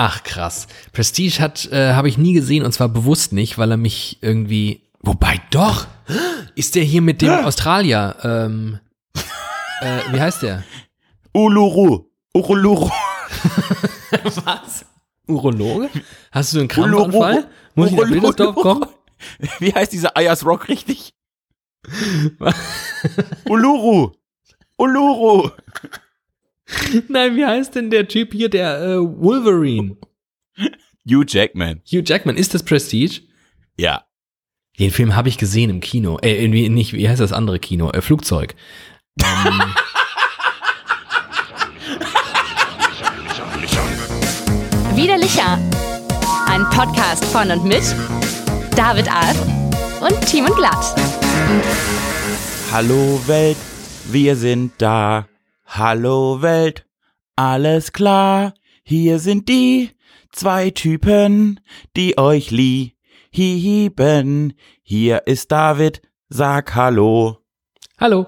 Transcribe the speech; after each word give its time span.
Ach 0.00 0.22
krass. 0.22 0.68
Prestige 0.92 1.40
hat 1.40 1.66
äh, 1.72 1.94
habe 1.94 2.08
ich 2.08 2.18
nie 2.18 2.32
gesehen 2.32 2.64
und 2.64 2.70
zwar 2.70 2.88
bewusst 2.88 3.32
nicht, 3.32 3.58
weil 3.58 3.72
er 3.72 3.76
mich 3.76 4.18
irgendwie. 4.20 4.84
Wobei 5.00 5.40
doch 5.50 5.88
ist 6.54 6.76
der 6.76 6.84
hier 6.84 7.02
mit 7.02 7.20
dem 7.20 7.32
Australier. 7.32 8.14
Ähm, 8.22 8.78
äh, 9.80 10.12
wie 10.12 10.20
heißt 10.20 10.42
der? 10.42 10.62
Uluru. 11.32 12.04
Uruluru. 12.32 12.88
Was? 14.44 14.86
Urologe? 15.26 15.90
Hast 16.30 16.54
du 16.54 16.60
einen 16.60 16.68
Krampfanfall? 16.68 17.48
Muss 17.74 17.90
ich 17.90 17.96
nach 17.96 18.08
Wildersdorf 18.08 18.54
kommen? 18.54 18.86
Wie 19.58 19.74
heißt 19.74 19.92
dieser 19.92 20.16
Ayers 20.16 20.46
Rock 20.46 20.68
richtig? 20.68 21.12
Uluru. 23.48 24.12
Uluru. 24.76 25.50
Nein, 27.08 27.36
wie 27.36 27.44
heißt 27.46 27.74
denn 27.74 27.90
der 27.90 28.08
Typ 28.08 28.32
hier, 28.32 28.48
der 28.48 28.80
äh, 28.80 28.98
Wolverine? 28.98 29.96
Hugh 31.08 31.24
Jackman. 31.26 31.80
Hugh 31.90 32.02
Jackman, 32.04 32.36
ist 32.36 32.54
das 32.54 32.62
Prestige? 32.62 33.22
Ja. 33.76 34.04
Den 34.78 34.90
Film 34.90 35.16
habe 35.16 35.28
ich 35.28 35.38
gesehen 35.38 35.70
im 35.70 35.80
Kino. 35.80 36.18
Äh, 36.22 36.40
irgendwie 36.42 36.68
nicht, 36.68 36.92
wie 36.92 37.08
heißt 37.08 37.20
das 37.20 37.32
andere 37.32 37.58
Kino? 37.58 37.90
Äh, 37.90 38.00
Flugzeug. 38.02 38.54
Ähm, 39.22 39.62
Widerlicher. 44.94 45.58
Ein 46.46 46.68
Podcast 46.70 47.24
von 47.26 47.50
und 47.50 47.64
mit 47.64 47.82
David 48.76 49.10
Alf 49.12 49.40
und 50.00 50.20
Timon 50.26 50.54
Glatt. 50.54 50.94
Hallo 52.70 53.20
Welt, 53.26 53.56
wir 54.10 54.36
sind 54.36 54.72
da. 54.78 55.26
Hallo 55.70 56.40
Welt, 56.40 56.86
alles 57.36 57.92
klar. 57.92 58.54
Hier 58.84 59.18
sind 59.18 59.50
die 59.50 59.90
zwei 60.32 60.70
Typen, 60.70 61.60
die 61.94 62.16
euch 62.16 62.50
lieben. 62.50 62.94
Hier 64.82 65.26
ist 65.26 65.52
David, 65.52 66.00
sag 66.30 66.74
Hallo. 66.74 67.44
hallo. 68.00 68.26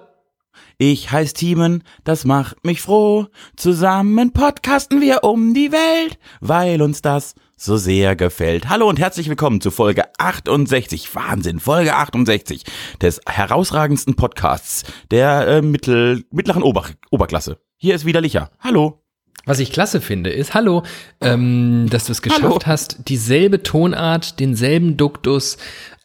Ich 0.76 1.10
heiß 1.10 1.32
Timon, 1.32 1.82
das 2.04 2.26
macht 2.26 2.62
mich 2.66 2.82
froh. 2.82 3.26
Zusammen 3.56 4.32
podcasten 4.32 5.00
wir 5.00 5.24
um 5.24 5.54
die 5.54 5.72
Welt, 5.72 6.18
weil 6.40 6.82
uns 6.82 7.00
das 7.00 7.34
so 7.62 7.76
sehr 7.76 8.16
gefällt. 8.16 8.70
Hallo 8.70 8.88
und 8.88 8.98
herzlich 8.98 9.28
willkommen 9.28 9.60
zu 9.60 9.70
Folge 9.70 10.04
68. 10.18 11.14
Wahnsinn, 11.14 11.60
Folge 11.60 11.94
68 11.94 12.64
des 13.02 13.20
herausragendsten 13.28 14.14
Podcasts 14.14 14.84
der 15.10 15.46
äh, 15.46 15.62
mittel, 15.62 16.24
mittleren 16.30 16.62
Ober 16.62 16.86
Oberklasse. 17.10 17.58
Hier 17.76 17.94
ist 17.94 18.06
wieder 18.06 18.22
Licher. 18.22 18.50
Hallo. 18.60 19.02
Was 19.44 19.58
ich 19.58 19.72
klasse 19.72 20.00
finde, 20.00 20.30
ist, 20.30 20.54
hallo, 20.54 20.84
ähm, 21.20 21.86
dass 21.90 22.06
du 22.06 22.12
es 22.12 22.22
geschafft 22.22 22.42
Hallo. 22.42 22.60
hast, 22.64 23.08
dieselbe 23.08 23.62
Tonart, 23.62 24.40
denselben 24.40 24.96
Duktus, 24.96 25.58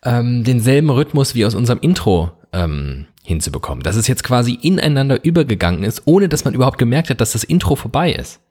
ähm, 0.03 0.43
denselben 0.43 0.89
Rhythmus 0.89 1.35
wie 1.35 1.45
aus 1.45 1.55
unserem 1.55 1.79
Intro 1.79 2.31
ähm, 2.51 3.07
hinzubekommen. 3.23 3.83
Dass 3.83 3.95
es 3.95 4.07
jetzt 4.07 4.23
quasi 4.23 4.53
ineinander 4.61 5.23
übergegangen 5.23 5.83
ist, 5.83 6.01
ohne 6.05 6.27
dass 6.27 6.43
man 6.43 6.53
überhaupt 6.53 6.77
gemerkt 6.77 7.09
hat, 7.09 7.21
dass 7.21 7.31
das 7.31 7.45
Intro 7.45 7.77
vorbei 7.77 8.11
ist. 8.11 8.41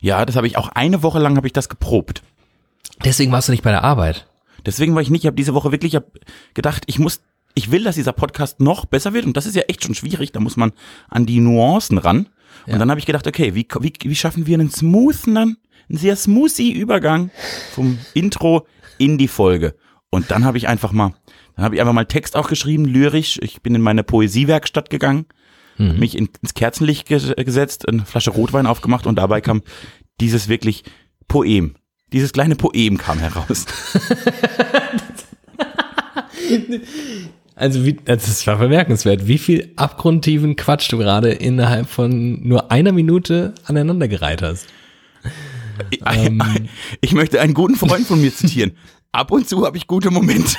Ja, 0.00 0.24
das 0.24 0.36
habe 0.36 0.46
ich 0.46 0.56
auch 0.56 0.68
eine 0.68 1.02
Woche 1.02 1.18
lang 1.18 1.36
habe 1.36 1.46
ich 1.46 1.52
das 1.52 1.68
geprobt. 1.68 2.22
Deswegen 3.04 3.32
warst 3.32 3.48
du 3.48 3.52
nicht 3.52 3.62
bei 3.64 3.70
der 3.70 3.84
Arbeit. 3.84 4.26
Deswegen 4.66 4.94
war 4.94 5.02
ich 5.02 5.10
nicht, 5.10 5.22
ich 5.22 5.26
habe 5.26 5.36
diese 5.36 5.54
Woche 5.54 5.72
wirklich 5.72 5.92
ich 5.94 5.96
hab 5.96 6.06
gedacht, 6.54 6.82
ich 6.86 6.98
muss, 6.98 7.20
ich 7.54 7.70
will, 7.70 7.84
dass 7.84 7.94
dieser 7.94 8.12
Podcast 8.12 8.60
noch 8.60 8.86
besser 8.86 9.12
wird 9.12 9.24
und 9.26 9.36
das 9.36 9.46
ist 9.46 9.54
ja 9.56 9.62
echt 9.62 9.84
schon 9.84 9.94
schwierig, 9.94 10.32
da 10.32 10.40
muss 10.40 10.56
man 10.56 10.72
an 11.08 11.26
die 11.26 11.40
Nuancen 11.40 11.98
ran. 11.98 12.28
Und 12.66 12.72
Ja. 12.72 12.78
dann 12.78 12.90
habe 12.90 12.98
ich 13.00 13.06
gedacht, 13.06 13.26
okay, 13.26 13.54
wie, 13.54 13.66
wie, 13.80 13.92
wie 14.02 14.14
schaffen 14.16 14.46
wir 14.46 14.58
einen 14.58 14.70
smoothen 14.70 15.36
einen 15.88 15.98
sehr 15.98 16.16
smoothie 16.16 16.72
Übergang 16.72 17.30
vom 17.74 17.98
Intro 18.14 18.66
in 18.98 19.16
die 19.16 19.28
Folge. 19.28 19.74
Und 20.10 20.30
dann 20.30 20.44
habe 20.44 20.58
ich 20.58 20.68
einfach 20.68 20.92
mal, 20.92 21.14
dann 21.56 21.64
habe 21.64 21.74
ich 21.76 21.80
einfach 21.80 21.94
mal 21.94 22.04
Text 22.04 22.36
auch 22.36 22.48
geschrieben, 22.48 22.84
lyrisch. 22.84 23.38
Ich 23.42 23.62
bin 23.62 23.74
in 23.74 23.80
meine 23.80 24.02
Poesiewerkstatt 24.04 24.90
gegangen, 24.90 25.26
mich 25.78 26.16
in- 26.16 26.28
ins 26.42 26.54
Kerzenlicht 26.54 27.06
ge 27.06 27.34
gesetzt, 27.44 27.88
eine 27.88 28.04
Flasche 28.04 28.30
Rotwein 28.30 28.66
aufgemacht 28.66 29.06
und 29.06 29.16
dabei 29.16 29.40
kam 29.40 29.62
dieses 30.20 30.48
wirklich 30.48 30.82
Poem. 31.28 31.74
Dieses 32.12 32.32
kleine 32.32 32.56
Poem 32.56 32.98
kam 32.98 33.18
heraus. 33.18 33.66
Also, 37.54 37.84
wie, 37.84 37.94
das 37.94 38.46
war 38.46 38.56
bemerkenswert, 38.56 39.26
wie 39.26 39.38
viel 39.38 39.72
abgrundtiefen 39.74 40.54
Quatsch 40.54 40.92
du 40.92 40.98
gerade 40.98 41.30
innerhalb 41.30 41.88
von 41.88 42.40
nur 42.46 42.70
einer 42.70 42.92
Minute 42.92 43.52
aneinandergereiht 43.64 44.42
hast. 44.42 44.66
Ähm. 46.06 46.40
Ich 47.00 47.12
möchte 47.14 47.40
einen 47.40 47.54
guten 47.54 47.74
Freund 47.74 48.06
von 48.06 48.20
mir 48.20 48.32
zitieren. 48.32 48.76
Ab 49.10 49.32
und 49.32 49.48
zu 49.48 49.66
habe 49.66 49.76
ich 49.76 49.86
gute 49.88 50.10
Momente. 50.12 50.56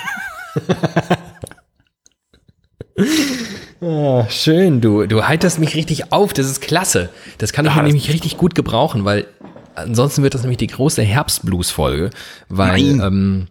Oh, 3.81 4.25
schön, 4.29 4.81
du, 4.81 5.05
du 5.07 5.25
heiterst 5.27 5.59
mich 5.59 5.75
richtig 5.75 6.11
auf, 6.11 6.33
das 6.33 6.47
ist 6.47 6.61
klasse. 6.61 7.09
Das 7.37 7.53
kann 7.53 7.65
ich 7.65 7.71
Ah, 7.71 7.81
nämlich 7.81 8.09
richtig 8.11 8.37
gut 8.37 8.53
gebrauchen, 8.55 9.05
weil 9.05 9.27
ansonsten 9.75 10.21
wird 10.23 10.33
das 10.33 10.41
nämlich 10.41 10.57
die 10.57 10.67
große 10.67 11.01
Herbstblues-Folge, 11.01 12.09
weil, 12.49 12.95
Nein. 12.95 13.01
ähm, 13.05 13.47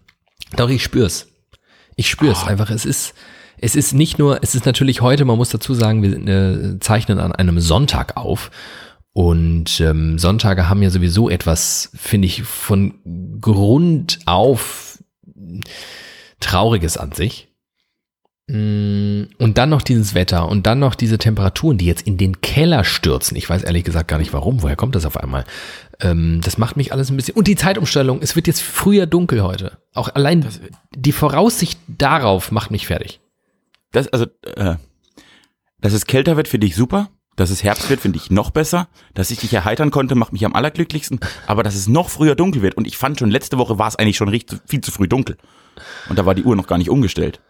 doch, 0.56 0.68
ich 0.68 0.82
spür's. 0.82 1.28
Ich 1.96 2.10
spür's 2.10 2.42
Ah. 2.44 2.48
einfach, 2.48 2.70
es 2.70 2.84
ist, 2.84 3.14
es 3.60 3.74
ist 3.74 3.94
nicht 3.94 4.18
nur, 4.18 4.40
es 4.42 4.54
ist 4.54 4.66
natürlich 4.66 5.00
heute, 5.00 5.24
man 5.24 5.38
muss 5.38 5.48
dazu 5.48 5.72
sagen, 5.74 6.02
wir 6.02 6.12
äh, 6.74 6.78
zeichnen 6.80 7.18
an 7.20 7.32
einem 7.32 7.58
Sonntag 7.60 8.16
auf 8.16 8.50
und 9.14 9.80
ähm, 9.80 10.18
Sonntage 10.18 10.68
haben 10.68 10.82
ja 10.82 10.90
sowieso 10.90 11.30
etwas, 11.30 11.90
finde 11.96 12.26
ich, 12.26 12.42
von 12.42 12.94
Grund 13.40 14.18
auf 14.26 14.98
Trauriges 16.40 16.96
an 16.98 17.12
sich. 17.12 17.47
Mm, 18.48 19.24
Und 19.38 19.58
dann 19.58 19.68
noch 19.68 19.82
dieses 19.82 20.14
Wetter 20.14 20.48
und 20.48 20.66
dann 20.66 20.78
noch 20.78 20.94
diese 20.94 21.18
Temperaturen, 21.18 21.76
die 21.76 21.84
jetzt 21.84 22.06
in 22.06 22.16
den 22.16 22.40
Keller 22.40 22.82
stürzen. 22.82 23.36
Ich 23.36 23.48
weiß 23.48 23.62
ehrlich 23.62 23.84
gesagt 23.84 24.08
gar 24.08 24.18
nicht 24.18 24.32
warum. 24.32 24.62
Woher 24.62 24.76
kommt 24.76 24.94
das 24.94 25.04
auf 25.04 25.18
einmal? 25.18 25.44
Ähm, 26.00 26.40
das 26.42 26.56
macht 26.56 26.76
mich 26.76 26.92
alles 26.92 27.10
ein 27.10 27.16
bisschen. 27.16 27.36
Und 27.36 27.46
die 27.46 27.56
Zeitumstellung, 27.56 28.20
es 28.22 28.36
wird 28.36 28.46
jetzt 28.46 28.62
früher 28.62 29.06
dunkel 29.06 29.42
heute. 29.42 29.78
Auch 29.92 30.08
allein 30.14 30.46
die 30.96 31.12
Voraussicht 31.12 31.78
darauf 31.88 32.50
macht 32.50 32.70
mich 32.70 32.86
fertig. 32.86 33.20
Das, 33.92 34.08
also, 34.08 34.24
äh, 34.56 34.76
dass 35.80 35.92
es 35.92 36.06
kälter 36.06 36.36
wird, 36.38 36.48
finde 36.48 36.66
ich 36.66 36.74
super. 36.74 37.10
Dass 37.36 37.50
es 37.50 37.62
Herbst 37.62 37.88
wird, 37.88 38.00
finde 38.00 38.18
ich 38.18 38.30
noch 38.30 38.50
besser. 38.50 38.88
Dass 39.14 39.30
ich 39.30 39.38
dich 39.40 39.52
erheitern 39.52 39.90
konnte, 39.90 40.14
macht 40.14 40.32
mich 40.32 40.44
am 40.46 40.54
allerglücklichsten. 40.54 41.20
Aber 41.46 41.62
dass 41.62 41.74
es 41.74 41.86
noch 41.86 42.08
früher 42.08 42.34
dunkel 42.34 42.62
wird. 42.62 42.76
Und 42.78 42.86
ich 42.86 42.96
fand 42.96 43.18
schon, 43.18 43.30
letzte 43.30 43.58
Woche 43.58 43.78
war 43.78 43.88
es 43.88 43.96
eigentlich 43.96 44.16
schon 44.16 44.28
richtig, 44.28 44.60
viel 44.66 44.80
zu 44.80 44.90
früh 44.90 45.06
dunkel. 45.06 45.36
Und 46.08 46.18
da 46.18 46.24
war 46.26 46.34
die 46.34 46.42
Uhr 46.44 46.56
noch 46.56 46.66
gar 46.66 46.78
nicht 46.78 46.90
umgestellt. 46.90 47.40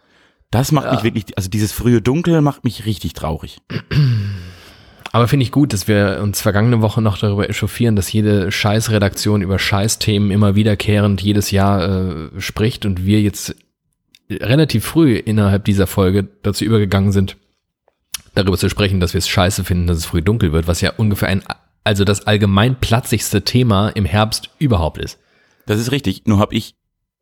Das 0.51 0.71
macht 0.71 0.91
mich 0.91 1.03
wirklich, 1.03 1.37
also 1.37 1.49
dieses 1.49 1.71
frühe 1.71 2.01
Dunkel 2.01 2.41
macht 2.41 2.63
mich 2.63 2.85
richtig 2.85 3.13
traurig. 3.13 3.61
Aber 5.11 5.27
finde 5.27 5.43
ich 5.43 5.51
gut, 5.51 5.73
dass 5.73 5.87
wir 5.87 6.19
uns 6.21 6.41
vergangene 6.41 6.81
Woche 6.81 7.01
noch 7.01 7.17
darüber 7.17 7.49
echauffieren, 7.49 7.95
dass 7.95 8.11
jede 8.11 8.51
Scheißredaktion 8.51 9.41
über 9.41 9.57
Scheißthemen 9.57 10.29
immer 10.29 10.55
wiederkehrend 10.55 11.21
jedes 11.21 11.49
Jahr 11.51 11.83
äh, 11.83 12.41
spricht 12.41 12.85
und 12.85 13.05
wir 13.05 13.21
jetzt 13.21 13.55
relativ 14.29 14.85
früh 14.85 15.15
innerhalb 15.15 15.65
dieser 15.65 15.87
Folge 15.87 16.27
dazu 16.43 16.63
übergegangen 16.63 17.11
sind, 17.11 17.37
darüber 18.35 18.57
zu 18.57 18.69
sprechen, 18.69 18.99
dass 18.99 19.13
wir 19.13 19.19
es 19.19 19.27
scheiße 19.27 19.63
finden, 19.63 19.87
dass 19.87 19.97
es 19.97 20.05
früh 20.05 20.21
dunkel 20.21 20.51
wird, 20.51 20.67
was 20.67 20.81
ja 20.81 20.93
ungefähr 20.95 21.29
ein, 21.29 21.43
also 21.83 22.03
das 22.03 22.27
allgemein 22.27 22.75
platzigste 22.79 23.43
Thema 23.43 23.89
im 23.89 24.05
Herbst 24.05 24.51
überhaupt 24.59 24.99
ist. 24.99 25.19
Das 25.65 25.79
ist 25.79 25.91
richtig. 25.91 26.23
Nur 26.25 26.39
habe 26.39 26.53
ich, 26.53 26.75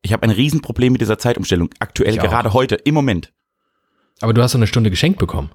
ich 0.08 0.14
habe 0.14 0.24
ein 0.24 0.30
Riesenproblem 0.30 0.94
mit 0.94 1.02
dieser 1.02 1.18
Zeitumstellung. 1.20 1.70
Aktuell, 1.80 2.14
Ich 2.14 2.22
auch. 2.22 2.24
gerade 2.24 2.54
heute, 2.54 2.76
im 2.76 2.94
Moment. 2.94 3.34
Aber 4.22 4.34
du 4.34 4.42
hast 4.42 4.54
so 4.54 4.58
eine 4.58 4.68
Stunde 4.68 4.90
geschenkt 4.90 5.20
bekommen. 5.20 5.52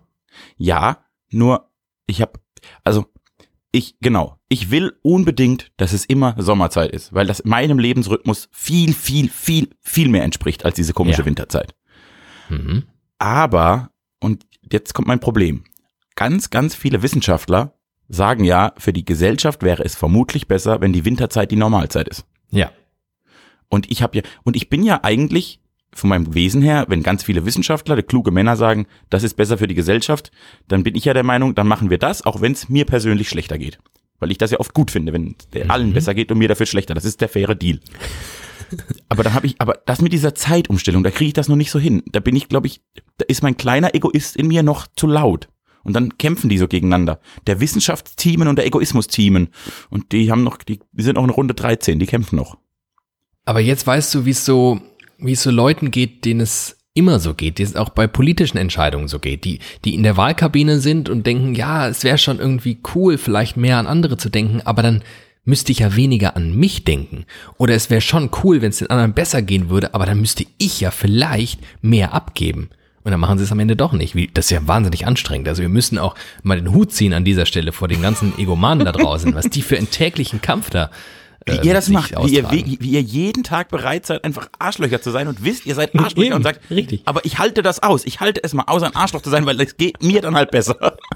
Ja, 0.59 0.99
nur 1.31 1.71
ich 2.07 2.21
habe, 2.21 2.33
also 2.85 3.07
ich, 3.73 3.97
genau, 4.01 4.39
ich 4.51 4.71
will 4.71 4.93
unbedingt, 5.01 5.73
dass 5.79 5.95
es 5.95 6.05
immer 6.05 6.35
Sommerzeit 6.37 6.91
ist, 6.93 7.15
weil 7.15 7.27
das 7.27 7.45
meinem 7.47 7.79
Lebensrhythmus 7.79 8.51
viel, 8.53 8.93
viel, 8.93 9.31
viel, 9.31 9.71
viel 9.81 10.09
mehr 10.11 10.23
entspricht 10.25 10.67
als 10.67 10.75
diese 10.77 10.93
komische 10.93 11.21
Ja. 11.23 11.27
Winterzeit. 11.27 11.75
Mhm. 12.51 12.85
Aber, 13.19 13.91
und 14.21 14.45
jetzt 14.71 14.93
kommt 14.93 15.09
mein 15.09 15.21
Problem, 15.21 15.65
ganz, 16.15 16.51
ganz 16.51 16.75
viele 16.75 17.03
Wissenschaftler 17.03 17.79
sagen 18.09 18.45
ja, 18.45 18.75
für 18.77 18.93
die 18.93 19.07
Gesellschaft 19.07 19.63
wäre 19.63 19.83
es 19.83 19.95
vermutlich 19.95 20.47
besser, 20.47 20.83
wenn 20.83 20.93
die 20.93 21.07
Winterzeit 21.07 21.51
die 21.51 21.57
Normalzeit 21.57 22.09
ist. 22.09 22.27
Ja. 22.51 22.71
Und 23.73 23.91
ich 23.91 24.03
habe 24.03 24.19
ja, 24.19 24.23
und 24.45 24.55
ich 24.55 24.69
bin 24.69 24.83
ja 24.83 25.01
eigentlich 25.03 25.59
von 25.95 26.11
meinem 26.11 26.35
Wesen 26.35 26.61
her, 26.61 26.85
wenn 26.89 27.03
ganz 27.03 27.25
viele 27.25 27.47
Wissenschaftler, 27.47 28.03
kluge 28.03 28.31
Männer 28.31 28.55
sagen, 28.55 28.87
das 29.09 29.23
ist 29.23 29.35
besser 29.35 29.57
für 29.57 29.67
die 29.67 29.75
Gesellschaft, 29.75 30.31
dann 30.69 30.83
bin 30.83 30.95
ich 30.95 31.07
ja 31.07 31.15
der 31.15 31.23
Meinung, 31.23 31.55
dann 31.55 31.67
machen 31.67 31.89
wir 31.89 31.97
das, 31.97 32.21
auch 32.21 32.43
wenn 32.43 32.53
es 32.53 32.69
mir 32.69 32.85
persönlich 32.85 33.31
schlechter 33.31 33.57
geht. 33.57 33.79
Weil 34.19 34.31
ich 34.31 34.37
das 34.37 34.51
ja 34.51 34.61
oft 34.61 34.75
gut 34.75 34.91
finde, 34.91 35.15
wenn 35.15 35.37
der 35.55 35.71
allen 35.71 35.95
besser 35.95 36.13
geht 36.13 36.31
und 36.31 36.37
mir 36.37 36.49
dafür 36.49 36.67
schlechter. 36.67 36.93
Das 36.93 37.07
ist 37.07 37.23
der 37.23 37.31
faire 37.31 37.57
Deal. 37.57 37.81
aber 39.09 39.23
dann 39.23 39.33
habe 39.33 39.47
ich, 39.47 39.59
aber 39.59 39.81
das 39.87 40.03
mit 40.03 40.13
dieser 40.13 40.35
Zeitumstellung, 40.35 41.03
da 41.03 41.11
kriege 41.11 41.29
ich 41.29 41.35
das 41.35 41.49
noch 41.49 41.57
nicht 41.57 41.71
so 41.71 41.79
hin. 41.79 42.03
Da 42.13 42.21
bin 42.21 42.37
ich, 42.37 42.51
glaube 42.51 42.67
ich, 42.67 42.83
da 43.17 43.25
ist 43.27 43.43
mein 43.43 43.57
kleiner 43.57 43.95
Egoist 43.95 44.37
in 44.37 44.49
mir 44.49 44.63
noch 44.63 44.87
zu 44.97 45.07
laut. 45.07 45.49
Und 45.83 45.95
dann 45.95 46.19
kämpfen 46.19 46.51
die 46.51 46.59
so 46.59 46.69
gegeneinander. 46.69 47.21
Der 47.47 47.59
Wissenschaftsteamen 47.59 48.49
und 48.49 48.57
der 48.57 48.67
Egoismus-Teamen. 48.67 49.49
Und 49.89 50.13
die 50.13 50.31
haben 50.31 50.45
noch, 50.45 50.59
die, 50.59 50.81
die 50.93 51.03
sind 51.03 51.17
auch 51.17 51.25
in 51.25 51.31
Runde 51.31 51.55
13, 51.55 51.99
die 51.99 52.07
kämpfen 52.07 52.37
noch. 52.37 52.59
Aber 53.45 53.61
jetzt 53.61 53.87
weißt 53.87 54.15
du, 54.15 54.25
wie 54.25 54.31
es 54.31 54.45
so, 54.45 54.81
wie 55.19 55.33
es 55.33 55.43
so 55.43 55.51
Leuten 55.51 55.91
geht, 55.91 56.25
denen 56.25 56.41
es 56.41 56.77
immer 56.95 57.19
so 57.19 57.35
geht, 57.35 57.59
die 57.59 57.63
es 57.63 57.77
auch 57.77 57.89
bei 57.89 58.07
politischen 58.07 58.59
Entscheidungen 58.59 59.09
so 59.09 59.19
geht, 59.19 59.45
die, 59.45 59.61
die 59.85 59.95
in 59.95 60.03
der 60.03 60.17
Wahlkabine 60.17 60.79
sind 60.79 61.09
und 61.09 61.27
denken, 61.27 61.55
ja, 61.55 61.89
es 61.89 62.05
wäre 62.05 62.19
schon 62.19 62.39
irgendwie 62.39 62.79
cool, 62.95 63.17
vielleicht 63.19 63.57
mehr 63.57 63.79
an 63.79 63.87
andere 63.87 64.19
zu 64.19 64.29
denken, 64.29 64.61
aber 64.65 64.83
dann 64.83 65.03
müsste 65.45 65.73
ich 65.73 65.81
ja 65.81 65.97
weniger 65.97 66.37
an 66.37 66.55
mich 66.55 66.85
denken. 66.85 67.25
Oder 67.59 67.75
es 67.75 67.91
wäre 67.91 68.01
schon 68.01 68.31
cool, 68.45 68.63
wenn 68.63 68.71
es 68.71 68.79
den 68.79 68.91
anderen 68.91 69.15
besser 69.15 69.43
gehen 69.43 69.71
würde, 69.71 69.95
aber 69.95 70.07
dann 70.07 70.21
müsste 70.21 70.45
ich 70.59 70.81
ja 70.81 70.91
vielleicht 70.91 71.61
mehr 71.81 72.13
abgeben. 72.13 72.71
Und 73.05 73.11
dann 73.11 73.19
machen 73.19 73.39
sie 73.39 73.45
es 73.45 73.51
am 73.51 73.59
Ende 73.59 73.75
doch 73.75 73.93
nicht. 73.93 74.15
Wie, 74.15 74.31
das 74.33 74.45
ist 74.45 74.51
ja 74.51 74.69
wahnsinnig 74.69 75.07
anstrengend. 75.07 75.49
Also 75.49 75.63
wir 75.63 75.69
müssen 75.69 75.99
auch 75.99 76.15
mal 76.45 76.61
den 76.61 76.73
Hut 76.73 76.93
ziehen 76.93 77.15
an 77.15 77.25
dieser 77.25 77.47
Stelle 77.47 77.73
vor 77.73 77.89
den 77.89 78.01
ganzen 78.01 78.39
Egomanen 78.39 78.85
da 78.85 78.93
draußen, 78.93 79.35
was 79.35 79.51
die 79.51 79.63
für 79.63 79.77
einen 79.77 79.91
täglichen 79.91 80.41
Kampf 80.41 80.71
da 80.71 80.91
wie 81.47 81.53
äh, 81.53 81.67
ihr 81.67 81.75
das 81.75 81.89
macht, 81.89 82.15
wie 82.25 82.35
ihr, 82.35 82.51
wie, 82.51 82.79
wie 82.81 82.91
ihr 82.91 83.01
jeden 83.03 83.43
Tag 83.45 83.69
bereit 83.69 84.07
seid, 84.07 84.25
einfach 84.25 84.49
Arschlöcher 84.59 85.01
zu 85.03 85.11
sein 85.11 85.29
und 85.29 85.45
wisst, 85.45 85.67
ihr 85.67 85.75
seid 85.75 85.95
Arschlöcher 85.99 86.27
Eben, 86.29 86.37
und 86.37 86.43
sagt, 86.43 86.71
richtig. 86.71 87.03
aber 87.05 87.25
ich 87.25 87.39
halte 87.39 87.63
das 87.63 87.83
aus, 87.83 88.05
ich 88.05 88.21
halte 88.21 88.43
es 88.45 88.55
mal 88.55 88.65
aus, 88.67 88.83
ein 88.83 88.95
Arschloch 88.97 89.23
zu 89.23 89.31
sein, 89.31 89.47
weil 89.47 89.61
es 89.61 89.77
geht 89.77 90.03
mir 90.03 90.21
dann 90.21 90.35
halt 90.37 90.51
besser. 90.51 90.97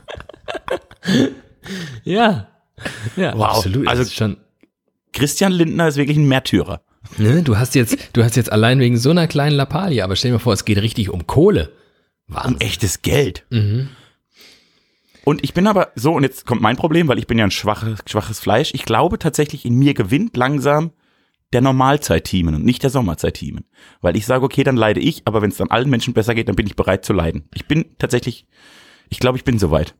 Ja. 2.04 2.48
Ja, 3.16 3.36
Wow. 3.36 3.56
absolut. 3.56 3.88
Also- 3.88 4.04
schon. 4.10 4.36
Christian 5.12 5.52
Lindner 5.52 5.88
ist 5.88 5.96
wirklich 5.96 6.16
ein 6.18 6.28
Märtyrer. 6.28 6.82
Ne, 7.16 7.42
du 7.42 7.56
hast 7.56 7.74
jetzt, 7.74 7.96
du 8.12 8.22
hast 8.22 8.36
jetzt 8.36 8.52
allein 8.52 8.80
wegen 8.80 8.98
so 8.98 9.10
einer 9.10 9.26
kleinen 9.28 9.56
Lappalie, 9.56 10.02
aber 10.04 10.14
stell 10.16 10.30
dir 10.30 10.34
mal 10.34 10.40
vor, 10.40 10.52
es 10.52 10.64
geht 10.64 10.78
richtig 10.78 11.08
um 11.08 11.26
Kohle. 11.26 11.72
Um 12.28 12.34
Wahnsinn. 12.34 12.60
echtes 12.60 13.02
Geld. 13.02 13.44
Mhm. 13.50 13.88
Und 15.28 15.42
ich 15.42 15.54
bin 15.54 15.66
aber 15.66 15.90
so, 15.96 16.12
und 16.12 16.22
jetzt 16.22 16.46
kommt 16.46 16.62
mein 16.62 16.76
Problem, 16.76 17.08
weil 17.08 17.18
ich 17.18 17.26
bin 17.26 17.36
ja 17.36 17.44
ein 17.44 17.50
schwaches, 17.50 17.98
schwaches 18.06 18.38
Fleisch. 18.38 18.72
Ich 18.74 18.84
glaube 18.84 19.18
tatsächlich, 19.18 19.64
in 19.64 19.74
mir 19.74 19.92
gewinnt 19.92 20.36
langsam 20.36 20.92
der 21.52 21.62
Normalzeit-Teamen 21.62 22.54
und 22.54 22.64
nicht 22.64 22.84
der 22.84 22.90
Sommerzeit-Teamen. 22.90 23.64
Weil 24.00 24.16
ich 24.16 24.24
sage, 24.24 24.44
okay, 24.44 24.62
dann 24.62 24.76
leide 24.76 25.00
ich, 25.00 25.22
aber 25.24 25.42
wenn 25.42 25.50
es 25.50 25.56
dann 25.56 25.68
allen 25.68 25.90
Menschen 25.90 26.14
besser 26.14 26.36
geht, 26.36 26.46
dann 26.48 26.54
bin 26.54 26.68
ich 26.68 26.76
bereit 26.76 27.04
zu 27.04 27.12
leiden. 27.12 27.48
Ich 27.54 27.66
bin 27.66 27.86
tatsächlich, 27.98 28.46
ich 29.08 29.18
glaube, 29.18 29.36
ich 29.36 29.42
bin 29.42 29.58
soweit. 29.58 29.96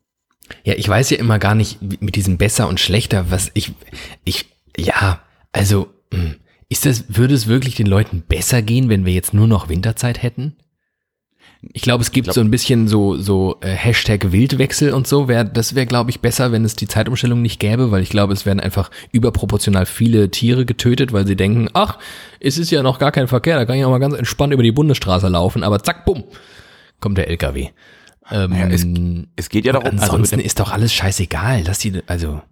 Ja, 0.62 0.74
ich 0.74 0.88
weiß 0.88 1.10
ja 1.10 1.16
immer 1.16 1.40
gar 1.40 1.56
nicht 1.56 1.82
mit 2.00 2.14
diesem 2.14 2.38
besser 2.38 2.68
und 2.68 2.78
schlechter, 2.78 3.28
was 3.28 3.50
ich, 3.54 3.72
ich, 4.24 4.46
ja, 4.76 5.22
also, 5.50 5.88
hm, 6.14 6.36
ist 6.68 6.86
das, 6.86 7.16
würde 7.16 7.34
es 7.34 7.48
wirklich 7.48 7.74
den 7.74 7.88
Leuten 7.88 8.22
besser 8.22 8.62
gehen, 8.62 8.88
wenn 8.88 9.04
wir 9.04 9.12
jetzt 9.12 9.34
nur 9.34 9.48
noch 9.48 9.68
Winterzeit 9.68 10.22
hätten? 10.22 10.56
Ich 11.72 11.82
glaube, 11.82 12.02
es 12.02 12.12
gibt 12.12 12.24
glaub- 12.26 12.34
so 12.34 12.40
ein 12.40 12.50
bisschen 12.50 12.88
so, 12.88 13.16
so 13.16 13.56
äh, 13.60 13.68
Hashtag 13.68 14.32
Wildwechsel 14.32 14.92
und 14.92 15.06
so. 15.06 15.28
Wär, 15.28 15.44
das 15.44 15.74
wäre, 15.74 15.86
glaube 15.86 16.10
ich, 16.10 16.20
besser, 16.20 16.52
wenn 16.52 16.64
es 16.64 16.76
die 16.76 16.86
Zeitumstellung 16.88 17.42
nicht 17.42 17.58
gäbe, 17.60 17.90
weil 17.90 18.02
ich 18.02 18.08
glaube, 18.10 18.32
es 18.32 18.46
werden 18.46 18.60
einfach 18.60 18.90
überproportional 19.12 19.86
viele 19.86 20.30
Tiere 20.30 20.64
getötet, 20.64 21.12
weil 21.12 21.26
sie 21.26 21.36
denken, 21.36 21.68
ach, 21.74 21.98
es 22.40 22.58
ist 22.58 22.70
ja 22.70 22.82
noch 22.82 22.98
gar 22.98 23.12
kein 23.12 23.28
Verkehr, 23.28 23.56
da 23.56 23.64
kann 23.64 23.76
ich 23.76 23.84
auch 23.84 23.90
mal 23.90 23.98
ganz 23.98 24.14
entspannt 24.14 24.52
über 24.52 24.62
die 24.62 24.72
Bundesstraße 24.72 25.28
laufen, 25.28 25.62
aber 25.62 25.82
zack, 25.82 26.04
bumm, 26.04 26.24
kommt 27.00 27.18
der 27.18 27.28
LKW. 27.28 27.68
Ähm, 28.30 28.50
Naja, 28.50 28.68
es- 28.68 28.86
Es 29.36 29.48
geht 29.48 29.64
ja 29.66 29.72
darum, 29.72 29.88
also, 29.90 30.02
ansonsten 30.02 30.40
ist 30.40 30.58
doch 30.60 30.72
alles 30.72 30.92
scheißegal, 30.92 31.62
dass 31.64 31.78
die, 31.78 32.00
also, 32.06 32.42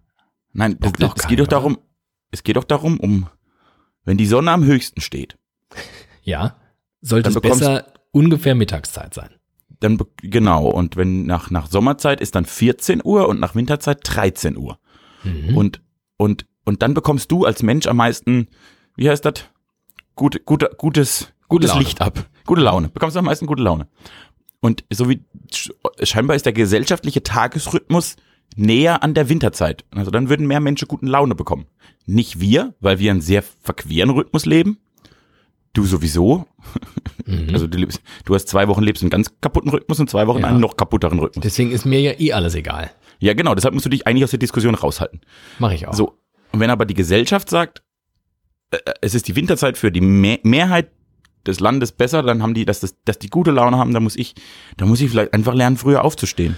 nein, 0.52 0.76
das, 0.78 0.90
bockt 0.92 1.02
doch 1.02 1.16
es 1.16 1.26
geht 1.26 1.40
doch 1.40 1.46
darum, 1.48 1.78
es 2.30 2.42
geht 2.42 2.56
doch 2.56 2.64
darum, 2.64 3.00
um, 3.00 3.28
wenn 4.04 4.16
die 4.16 4.26
Sonne 4.26 4.50
am 4.52 4.64
höchsten 4.64 5.00
steht, 5.00 5.36
ja, 6.22 6.56
sollte 7.00 7.28
es 7.30 7.34
besser 7.58 7.86
ungefähr 8.14 8.54
Mittagszeit 8.54 9.12
sein. 9.14 9.30
dann, 9.80 9.98
genau, 10.22 10.66
und 10.68 10.96
wenn 10.96 11.26
nach, 11.26 11.50
nach 11.50 11.66
Sommerzeit 11.68 12.20
ist 12.20 12.34
dann 12.34 12.46
14 12.46 13.02
Uhr 13.04 13.28
und 13.28 13.40
nach 13.40 13.54
Winterzeit 13.54 13.98
13 14.02 14.56
Uhr. 14.56 14.78
Mhm. 15.24 15.56
Und, 15.56 15.82
und, 16.16 16.46
und 16.64 16.80
dann 16.82 16.94
bekommst 16.94 17.30
du 17.32 17.44
als 17.44 17.62
Mensch 17.62 17.86
am 17.86 17.96
meisten, 17.98 18.48
wie 18.96 19.10
heißt 19.10 19.24
das? 19.24 19.34
Gute, 20.14 20.40
gute, 20.40 20.70
gutes, 20.78 21.32
gutes 21.48 21.70
Laune. 21.70 21.82
Licht 21.82 22.00
ab. 22.00 22.24
Gute 22.46 22.62
Laune. 22.62 22.88
Bekommst 22.88 23.16
du 23.16 23.18
am 23.18 23.24
meisten 23.26 23.46
gute 23.46 23.62
Laune. 23.62 23.88
Und 24.60 24.84
so 24.92 25.08
wie, 25.10 25.24
sch- 25.52 25.72
scheinbar 26.02 26.36
ist 26.36 26.46
der 26.46 26.52
gesellschaftliche 26.54 27.22
Tagesrhythmus 27.22 28.16
näher 28.56 29.02
an 29.02 29.12
der 29.14 29.28
Winterzeit. 29.28 29.84
Also 29.90 30.10
dann 30.10 30.28
würden 30.30 30.46
mehr 30.46 30.60
Menschen 30.60 30.88
guten 30.88 31.06
Laune 31.08 31.34
bekommen. 31.34 31.66
Nicht 32.06 32.40
wir, 32.40 32.74
weil 32.80 32.98
wir 33.00 33.10
einen 33.10 33.20
sehr 33.20 33.42
verqueren 33.42 34.10
Rhythmus 34.10 34.46
leben. 34.46 34.78
Du 35.74 35.84
sowieso. 35.84 36.46
Mhm. 37.26 37.50
Also 37.52 37.66
du, 37.66 37.76
lebst, 37.78 38.00
du 38.24 38.34
hast 38.34 38.48
zwei 38.48 38.68
Wochen 38.68 38.82
lebst 38.82 39.02
einen 39.02 39.10
ganz 39.10 39.30
kaputten 39.40 39.70
Rhythmus 39.70 40.00
und 40.00 40.08
zwei 40.08 40.26
Wochen 40.26 40.40
Ja. 40.40 40.46
einen 40.48 40.60
noch 40.60 40.76
kaputteren 40.76 41.18
Rhythmus. 41.18 41.42
Deswegen 41.42 41.70
ist 41.72 41.84
mir 41.84 42.00
ja 42.00 42.12
eh 42.18 42.32
alles 42.32 42.54
egal. 42.54 42.90
Ja, 43.18 43.34
genau. 43.34 43.54
Deshalb 43.54 43.74
musst 43.74 43.84
du 43.86 43.90
dich 43.90 44.06
eigentlich 44.06 44.24
aus 44.24 44.30
der 44.30 44.38
Diskussion 44.38 44.74
raushalten. 44.74 45.20
Mache 45.58 45.74
ich 45.74 45.86
auch. 45.86 45.94
So, 45.94 46.18
und 46.52 46.60
wenn 46.60 46.70
aber 46.70 46.86
die 46.86 46.94
Gesellschaft 46.94 47.50
sagt, 47.50 47.82
äh, 48.70 48.76
äh, 48.84 48.92
es 49.00 49.14
ist 49.14 49.26
die 49.28 49.36
Winterzeit 49.36 49.76
für 49.76 49.90
die 49.90 50.00
Me 50.00 50.38
Mehrheit 50.44 50.90
des 51.46 51.60
Landes 51.60 51.92
besser, 51.92 52.22
dann 52.22 52.42
haben 52.42 52.54
die, 52.54 52.64
dass, 52.64 52.80
das, 52.80 52.94
dass 53.04 53.18
die 53.18 53.28
gute 53.28 53.50
Laune 53.50 53.76
haben, 53.76 53.92
dann 53.92 54.02
muss 54.02 54.16
ich, 54.16 54.34
dann 54.76 54.88
muss 54.88 55.00
ich 55.00 55.10
vielleicht 55.10 55.34
einfach 55.34 55.54
lernen, 55.54 55.76
früher 55.76 56.04
aufzustehen. 56.04 56.56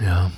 Ja. 0.00 0.30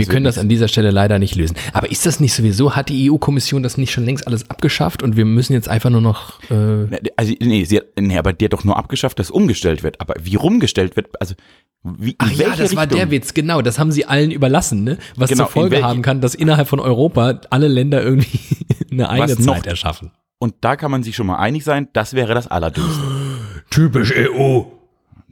Wir 0.00 0.06
können 0.06 0.24
das 0.24 0.38
an 0.38 0.48
dieser 0.48 0.68
Stelle 0.68 0.90
leider 0.90 1.18
nicht 1.18 1.34
lösen. 1.36 1.56
Aber 1.72 1.90
ist 1.90 2.06
das 2.06 2.20
nicht 2.20 2.32
sowieso, 2.34 2.74
hat 2.76 2.88
die 2.88 3.10
EU-Kommission 3.10 3.62
das 3.62 3.76
nicht 3.76 3.92
schon 3.92 4.04
längst 4.04 4.26
alles 4.26 4.48
abgeschafft 4.50 5.02
und 5.02 5.16
wir 5.16 5.24
müssen 5.24 5.52
jetzt 5.52 5.68
einfach 5.68 5.90
nur 5.90 6.00
noch, 6.00 6.40
äh, 6.50 6.86
Also, 7.16 7.32
nee, 7.40 7.64
sie 7.64 7.78
hat, 7.78 7.84
nee, 7.98 8.16
aber 8.18 8.32
die 8.32 8.44
hat 8.46 8.52
doch 8.52 8.64
nur 8.64 8.76
abgeschafft, 8.76 9.18
dass 9.18 9.30
umgestellt 9.30 9.82
wird. 9.82 10.00
Aber 10.00 10.14
wie 10.22 10.36
rumgestellt 10.36 10.96
wird, 10.96 11.08
also, 11.20 11.34
wie, 11.82 12.14
Ach 12.18 12.30
ja, 12.30 12.56
das 12.56 12.74
war 12.76 12.84
Richtung? 12.84 12.98
der 12.98 13.10
Witz, 13.10 13.34
genau. 13.34 13.60
Das 13.60 13.78
haben 13.78 13.92
sie 13.92 14.06
allen 14.06 14.30
überlassen, 14.30 14.84
ne? 14.84 14.96
Was 15.16 15.30
Genau, 15.30 15.44
zur 15.44 15.52
Folge 15.52 15.82
haben 15.82 16.00
kann, 16.02 16.20
dass 16.22 16.34
innerhalb 16.34 16.66
von 16.68 16.80
Europa 16.80 17.40
alle 17.50 17.68
Länder 17.68 18.02
irgendwie 18.02 18.38
eine 18.90 19.08
eigene 19.10 19.34
noch- 19.44 19.54
Zeit 19.56 19.66
erschaffen. 19.66 20.10
Und 20.38 20.54
da 20.62 20.76
kann 20.76 20.90
man 20.90 21.02
sich 21.02 21.14
schon 21.16 21.26
mal 21.26 21.36
einig 21.36 21.62
sein, 21.64 21.88
das 21.92 22.14
wäre 22.14 22.34
das 22.34 22.46
Allerdümmste. 22.48 23.02
Typisch 23.70 24.12
EU. 24.16 24.62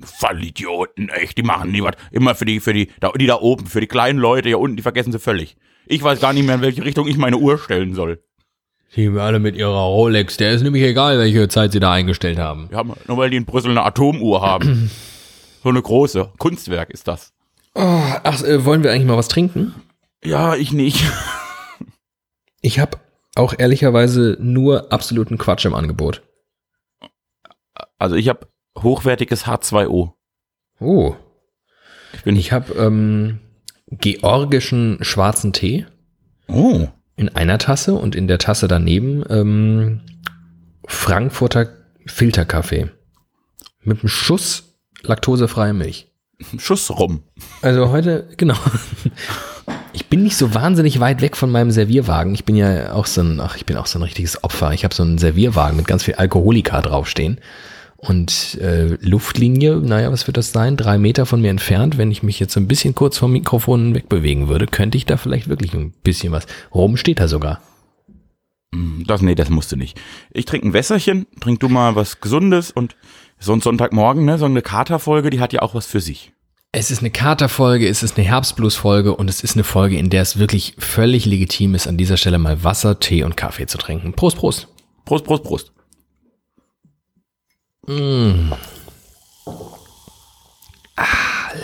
Vollidioten, 0.03 1.09
echt, 1.09 1.39
die 1.39 1.43
machen 1.43 1.71
nie 1.71 1.83
was. 1.83 1.95
Immer 2.11 2.35
für 2.35 2.45
die, 2.45 2.61
für 2.61 2.73
die, 2.73 2.89
da, 3.01 3.13
die 3.13 3.27
da 3.27 3.37
oben, 3.37 3.67
für 3.67 3.81
die 3.81 3.87
kleinen 3.87 4.19
Leute 4.19 4.49
hier 4.49 4.59
unten, 4.59 4.77
die 4.77 4.83
vergessen 4.83 5.13
sie 5.13 5.19
völlig. 5.19 5.57
Ich 5.87 6.03
weiß 6.03 6.21
gar 6.21 6.33
nicht 6.33 6.47
mehr, 6.47 6.57
in 6.57 6.61
welche 6.63 6.85
Richtung 6.85 7.09
ich 7.09 7.17
meine 7.17 7.37
Uhr 7.37 7.59
stellen 7.59 7.95
soll. 7.95 8.23
Die 8.95 9.09
alle 9.09 9.39
mit 9.39 9.57
ihrer 9.57 9.87
Rolex. 9.87 10.37
Der 10.37 10.53
ist 10.53 10.63
nämlich 10.63 10.83
egal, 10.83 11.19
welche 11.19 11.49
Zeit 11.49 11.73
sie 11.73 11.81
da 11.81 11.93
eingestellt 11.93 12.39
haben. 12.39 12.69
Ja, 12.71 12.85
nur 12.85 13.17
weil 13.17 13.31
die 13.31 13.39
in 13.39 13.47
Brüssel 13.47 13.71
eine 13.71 13.85
Atomuhr 13.85 14.43
haben. 14.43 14.91
so 15.63 15.69
eine 15.71 15.81
große. 15.81 16.31
Kunstwerk 16.39 16.91
ist 16.91 17.09
das. 17.09 17.33
Ach, 17.75 18.43
äh, 18.43 18.65
wollen 18.67 18.83
wir 18.83 18.93
eigentlich 18.93 19.07
mal 19.07 19.17
was 19.17 19.29
trinken? 19.29 19.75
Ja, 20.25 20.55
ich 20.55 20.73
nicht. 20.73 21.05
Ich 22.65 22.79
habe 22.79 22.99
auch 23.35 23.55
ehrlicherweise 23.59 24.37
nur 24.41 24.93
absoluten 24.93 25.37
Quatsch 25.37 25.65
im 25.65 25.75
Angebot. 25.75 26.23
Also 27.99 28.15
ich 28.15 28.29
habe 28.29 28.47
hochwertiges 28.81 29.47
H2O. 29.47 30.13
Oh. 30.81 31.15
Ich 32.15 32.25
bin 32.25 32.37
Ich 32.37 32.53
habe 32.53 32.73
ähm, 32.75 33.41
georgischen 33.91 34.99
schwarzen 35.03 35.53
Tee 35.53 35.87
Oh. 36.49 36.89
in 37.17 37.29
einer 37.31 37.59
Tasse 37.59 37.95
und 37.95 38.15
in 38.15 38.27
der 38.27 38.39
Tasse 38.39 38.69
daneben 38.69 39.25
ähm, 39.31 40.01
Frankfurter 40.87 41.69
Filterkaffee 42.07 42.91
mit 43.83 44.01
einem 44.01 44.09
Schuss 44.09 44.75
laktosefreie 45.03 45.73
Milch. 45.73 46.09
Schuss 46.59 46.91
rum. 46.91 47.23
Also 47.63 47.91
heute, 47.91 48.29
genau. 48.37 48.57
Ich 49.93 50.07
bin 50.09 50.23
nicht 50.25 50.37
so 50.37 50.55
wahnsinnig 50.55 50.99
weit 51.01 51.21
weg 51.21 51.37
von 51.37 51.51
meinem 51.51 51.71
Servierwagen. 51.71 52.35
Ich 52.35 52.45
bin 52.45 52.57
ja 52.57 52.93
auch 52.93 53.07
so 53.07 53.21
ein, 53.21 53.41
ach, 53.41 53.57
ich 53.57 53.67
bin 53.67 53.77
auch 53.77 53.87
so 53.87 53.99
ein 53.99 54.03
richtiges 54.03 54.43
Opfer. 54.43 54.73
Ich 54.73 54.85
habe 54.85 54.95
so 54.95 55.03
einen 55.03 55.19
Servierwagen 55.19 55.77
mit 55.77 55.87
ganz 55.87 56.03
viel 56.05 56.15
Alkoholika 56.15 56.81
draufstehen. 56.81 57.39
Und 58.05 58.59
äh, 58.61 58.97
Luftlinie, 59.01 59.77
naja, 59.77 60.11
was 60.11 60.27
wird 60.27 60.37
das 60.37 60.51
sein? 60.51 60.77
Drei 60.77 60.99
Meter 60.99 61.25
von 61.25 61.41
mir 61.41 61.51
entfernt. 61.51 61.99
Wenn 61.99 62.11
ich 62.11 62.25
mich 62.25 62.41
jetzt 62.41 62.53
so 62.53 62.59
ein 62.59 62.67
bisschen 62.67 62.97
kurz 62.97 63.17
vom 63.17 63.31
Mikrofon 63.31 63.95
wegbewegen 63.95 64.49
würde, 64.49 64.67
könnte 64.67 64.99
ich 64.99 65.07
da 65.07 65.17
vielleicht 65.17 65.49
wirklich 65.49 65.73
ein 65.73 65.93
bisschen 66.03 66.33
was. 66.33 66.47
Rum 66.75 66.97
steht 66.97 67.21
da 67.21 67.29
sogar. 67.29 67.61
Das, 69.07 69.23
nee, 69.23 69.37
das 69.37 69.51
musst 69.51 69.71
du 69.71 69.77
nicht. 69.77 70.01
Ich 70.33 70.47
trinke 70.47 70.67
ein 70.67 70.73
Wässerchen, 70.73 71.27
trink 71.41 71.61
du 71.61 71.69
mal 71.69 71.95
was 71.95 72.21
Gesundes 72.21 72.73
und 72.73 72.97
so 73.39 73.53
ein 73.53 73.61
Sonntagmorgen, 73.61 74.25
ne, 74.25 74.37
so 74.37 74.47
eine 74.47 74.63
Katerfolge, 74.63 75.31
die 75.31 75.41
hat 75.41 75.53
ja 75.53 75.63
auch 75.63 75.75
was 75.77 75.87
für 75.87 76.01
sich. 76.01 76.33
Es 76.73 76.91
ist 76.91 77.01
eine 77.01 77.11
Katerfolge, 77.11 77.87
es 77.87 78.03
ist 78.03 78.17
eine 78.17 78.27
Herbstblues-Folge 78.27 79.15
und 79.15 79.31
es 79.31 79.45
ist 79.45 79.55
eine 79.55 79.65
Folge, 79.65 79.99
in 79.99 80.11
der 80.11 80.23
es 80.23 80.39
wirklich 80.39 80.75
völlig 80.79 81.25
legitim 81.27 81.75
ist, 81.77 81.87
an 81.87 81.99
dieser 81.99 82.17
Stelle 82.17 82.39
mal 82.39 82.65
Wasser, 82.65 82.99
Tee 82.99 83.23
und 83.23 83.37
Kaffee 83.37 83.67
zu 83.67 83.79
trinken. 83.79 84.15
Prost, 84.15 84.39
Prost. 84.39 84.69
Prost, 85.05 85.25
Prost, 85.25 85.45
Prost. 85.45 85.73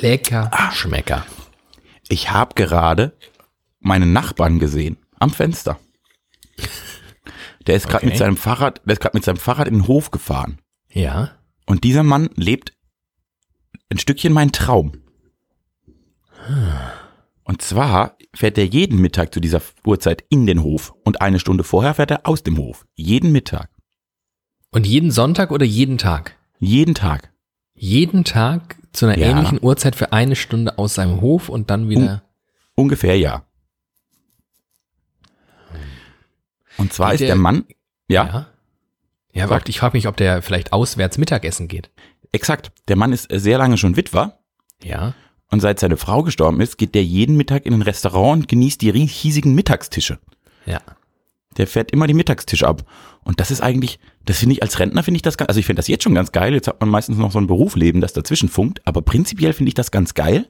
Lecker 0.01 0.51
Schmecker. 0.73 1.25
Ich 2.09 2.31
habe 2.31 2.55
gerade 2.55 3.17
meinen 3.81 4.13
Nachbarn 4.13 4.59
gesehen 4.59 4.97
am 5.19 5.31
Fenster. 5.31 5.79
Der 7.67 7.77
ist 7.77 7.87
gerade 7.87 7.99
Okay. 7.99 8.07
mit 8.07 8.17
seinem 8.19 8.37
Fahrrad, 8.37 8.81
der 8.85 8.95
ist 8.95 9.01
gerade 9.01 9.17
mit 9.17 9.25
seinem 9.25 9.37
Fahrrad 9.37 9.69
in 9.69 9.75
den 9.75 9.87
Hof 9.87 10.11
gefahren. 10.11 10.59
Ja. 10.91 11.33
Und 11.67 11.85
dieser 11.85 12.03
Mann 12.03 12.31
lebt 12.35 12.73
ein 13.91 13.99
Stückchen 13.99 14.33
mein 14.33 14.53
Traum. 14.53 15.03
Und 17.45 17.63
zwar 17.63 18.17
fährt 18.35 18.59
er 18.59 18.65
jeden 18.67 19.01
Mittag 19.01 19.33
zu 19.35 19.41
dieser 19.41 19.61
Uhrzeit 19.85 20.25
in 20.31 20.47
den 20.47 20.63
Hof 20.63 20.95
und 21.05 21.21
eine 21.21 21.39
Stunde 21.41 21.65
vorher 21.65 21.95
fährt 21.95 22.11
er 22.11 22.27
aus 22.27 22.43
dem 22.43 22.57
Hof. 22.59 22.87
Jeden 22.95 23.33
Mittag. 23.33 23.71
Und 24.71 24.87
jeden 24.87 25.11
Sonntag 25.11 25.51
oder 25.51 25.65
jeden 25.65 25.99
Tag? 25.99 26.37
Jeden 26.59 26.95
Tag. 26.95 27.31
Jeden 27.75 28.25
Tag 28.25 28.77
zu 28.93 29.07
einer 29.07 29.19
Ja. 29.19 29.29
ähnlichen 29.31 29.59
Uhrzeit 29.63 29.97
für 29.97 30.13
eine 30.13 30.37
Stunde 30.37 30.79
aus 30.79 30.95
seinem 30.95 31.21
Hof 31.21 31.49
und 31.49 31.71
dann 31.71 31.89
wieder. 31.89 32.23
Ungefähr 32.75 33.17
ja. 33.19 33.45
Und 36.77 36.93
zwar 36.93 37.09
Geht 37.09 37.15
ist 37.15 37.21
der- 37.21 37.29
der 37.29 37.37
Mann, 37.37 37.65
ja, 38.09 38.25
Ja. 38.27 38.47
Ja, 39.35 39.51
warte, 39.51 39.71
ich 39.71 39.79
frage 39.79 39.97
mich, 39.97 40.09
ob 40.09 40.17
der 40.17 40.43
vielleicht 40.43 40.73
auswärts 40.73 41.19
Mittagessen 41.19 41.69
geht. 41.69 41.91
exakt. 42.33 42.73
Der 42.89 42.97
Mann 42.97 43.13
ist 43.13 43.33
äh, 43.33 43.39
sehr 43.41 43.57
lange 43.59 43.79
schon 43.79 43.97
Witwer 43.97 44.39
Ja. 44.83 45.15
und 45.51 45.61
seit 45.61 45.79
seine 45.81 45.97
Frau 45.97 46.23
gestorben 46.23 46.61
ist, 46.61 46.77
geht 46.77 46.95
der 46.95 47.05
jeden 47.05 47.37
Mittag 47.37 47.65
in 47.67 47.73
ein 47.73 47.83
Restaurant 47.83 48.43
und 48.43 48.49
genießt 48.49 48.83
die 48.83 48.91
riesigen 48.91 49.55
Mittagstische. 49.55 50.19
Ja. 50.67 50.81
Der 51.59 51.67
fährt 51.67 51.91
immer 51.91 52.07
die 52.07 52.15
Mittagstische 52.15 52.67
ab. 52.67 52.85
Und 53.25 53.41
das 53.41 53.51
ist 53.51 53.61
eigentlich, 53.61 53.99
das 54.25 54.39
finde 54.39 54.55
ich 54.55 54.63
als 54.63 54.79
Rentner 54.79 55.03
finde 55.03 55.17
ich 55.17 55.23
das 55.23 55.37
ganz, 55.37 55.49
also 55.49 55.61
ich 55.61 55.67
finde 55.67 55.81
das 55.81 55.89
jetzt 55.89 56.05
schon 56.05 56.15
ganz 56.15 56.33
geil. 56.33 56.55
Jetzt 56.55 56.69
hat 56.69 56.81
man 56.81 56.89
meistens 56.89 57.19
noch 57.19 57.33
so 57.33 57.39
ein 57.39 57.47
Berufsleben, 57.47 58.01
das 58.01 58.13
dazwischen 58.13 58.49
funkt. 58.49 58.81
Aber 58.87 59.03
prinzipiell 59.03 59.53
finde 59.53 59.69
ich 59.69 59.75
das 59.75 59.91
ganz 59.91 60.15
geil, 60.15 60.49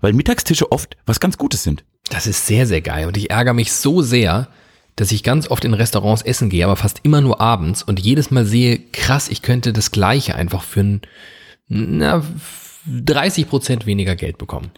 weil 0.00 0.12
Mittagstische 0.12 0.70
oft 0.70 0.96
was 1.06 1.18
ganz 1.20 1.38
Gutes 1.38 1.62
sind. 1.62 1.84
Das 2.10 2.26
ist 2.26 2.46
sehr, 2.46 2.66
sehr 2.66 2.82
geil. 2.82 3.06
Und 3.06 3.16
ich 3.16 3.30
ärgere 3.30 3.54
mich 3.54 3.72
so 3.72 4.02
sehr, 4.02 4.48
dass 4.96 5.10
ich 5.10 5.22
ganz 5.22 5.48
oft 5.50 5.64
in 5.64 5.72
Restaurants 5.74 6.22
essen 6.22 6.50
gehe, 6.50 6.64
aber 6.64 6.76
fast 6.76 7.00
immer 7.02 7.22
nur 7.22 7.40
abends 7.40 7.82
und 7.82 7.98
jedes 7.98 8.30
Mal 8.30 8.44
sehe, 8.44 8.78
krass, 8.78 9.28
ich 9.28 9.40
könnte 9.40 9.72
das 9.72 9.90
Gleiche 9.90 10.34
einfach 10.34 10.62
für 10.64 10.80
ein, 10.80 11.00
na, 11.68 12.22
30 12.86 13.48
Prozent 13.48 13.86
weniger 13.86 14.16
Geld 14.16 14.38
bekommen. 14.38 14.70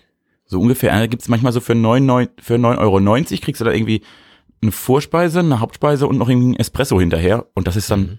So 0.47 0.61
ungefähr, 0.61 0.93
da 0.97 1.07
gibt's 1.07 1.29
manchmal 1.29 1.53
so 1.53 1.61
für 1.61 1.75
9, 1.75 2.05
neun- 2.05 2.29
für 2.41 2.55
9,90 2.55 2.79
Euro 2.79 3.41
kriegst 3.41 3.61
du 3.61 3.65
da 3.65 3.73
irgendwie 3.73 4.03
eine 4.65 4.73
Vorspeise, 4.73 5.41
eine 5.41 5.61
Hauptspeise 5.61 6.07
und 6.07 6.19
noch 6.19 6.29
irgendwie 6.29 6.49
ein 6.51 6.59
Espresso 6.59 6.99
hinterher. 6.99 7.47
Und 7.55 7.67
das 7.69 7.77
ist 7.77 7.91
dann 7.91 8.19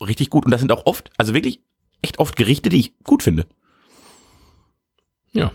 richtig 0.00 0.30
gut. 0.30 0.44
Und 0.44 0.50
das 0.50 0.60
sind 0.60 0.72
auch 0.72 0.86
oft, 0.86 1.10
also 1.18 1.34
wirklich 1.34 1.60
echt 2.02 2.18
oft 2.18 2.36
Gerichte, 2.36 2.68
die 2.68 2.78
ich 2.78 2.98
gut 3.04 3.22
finde. 3.22 3.46
Ja. 5.32 5.52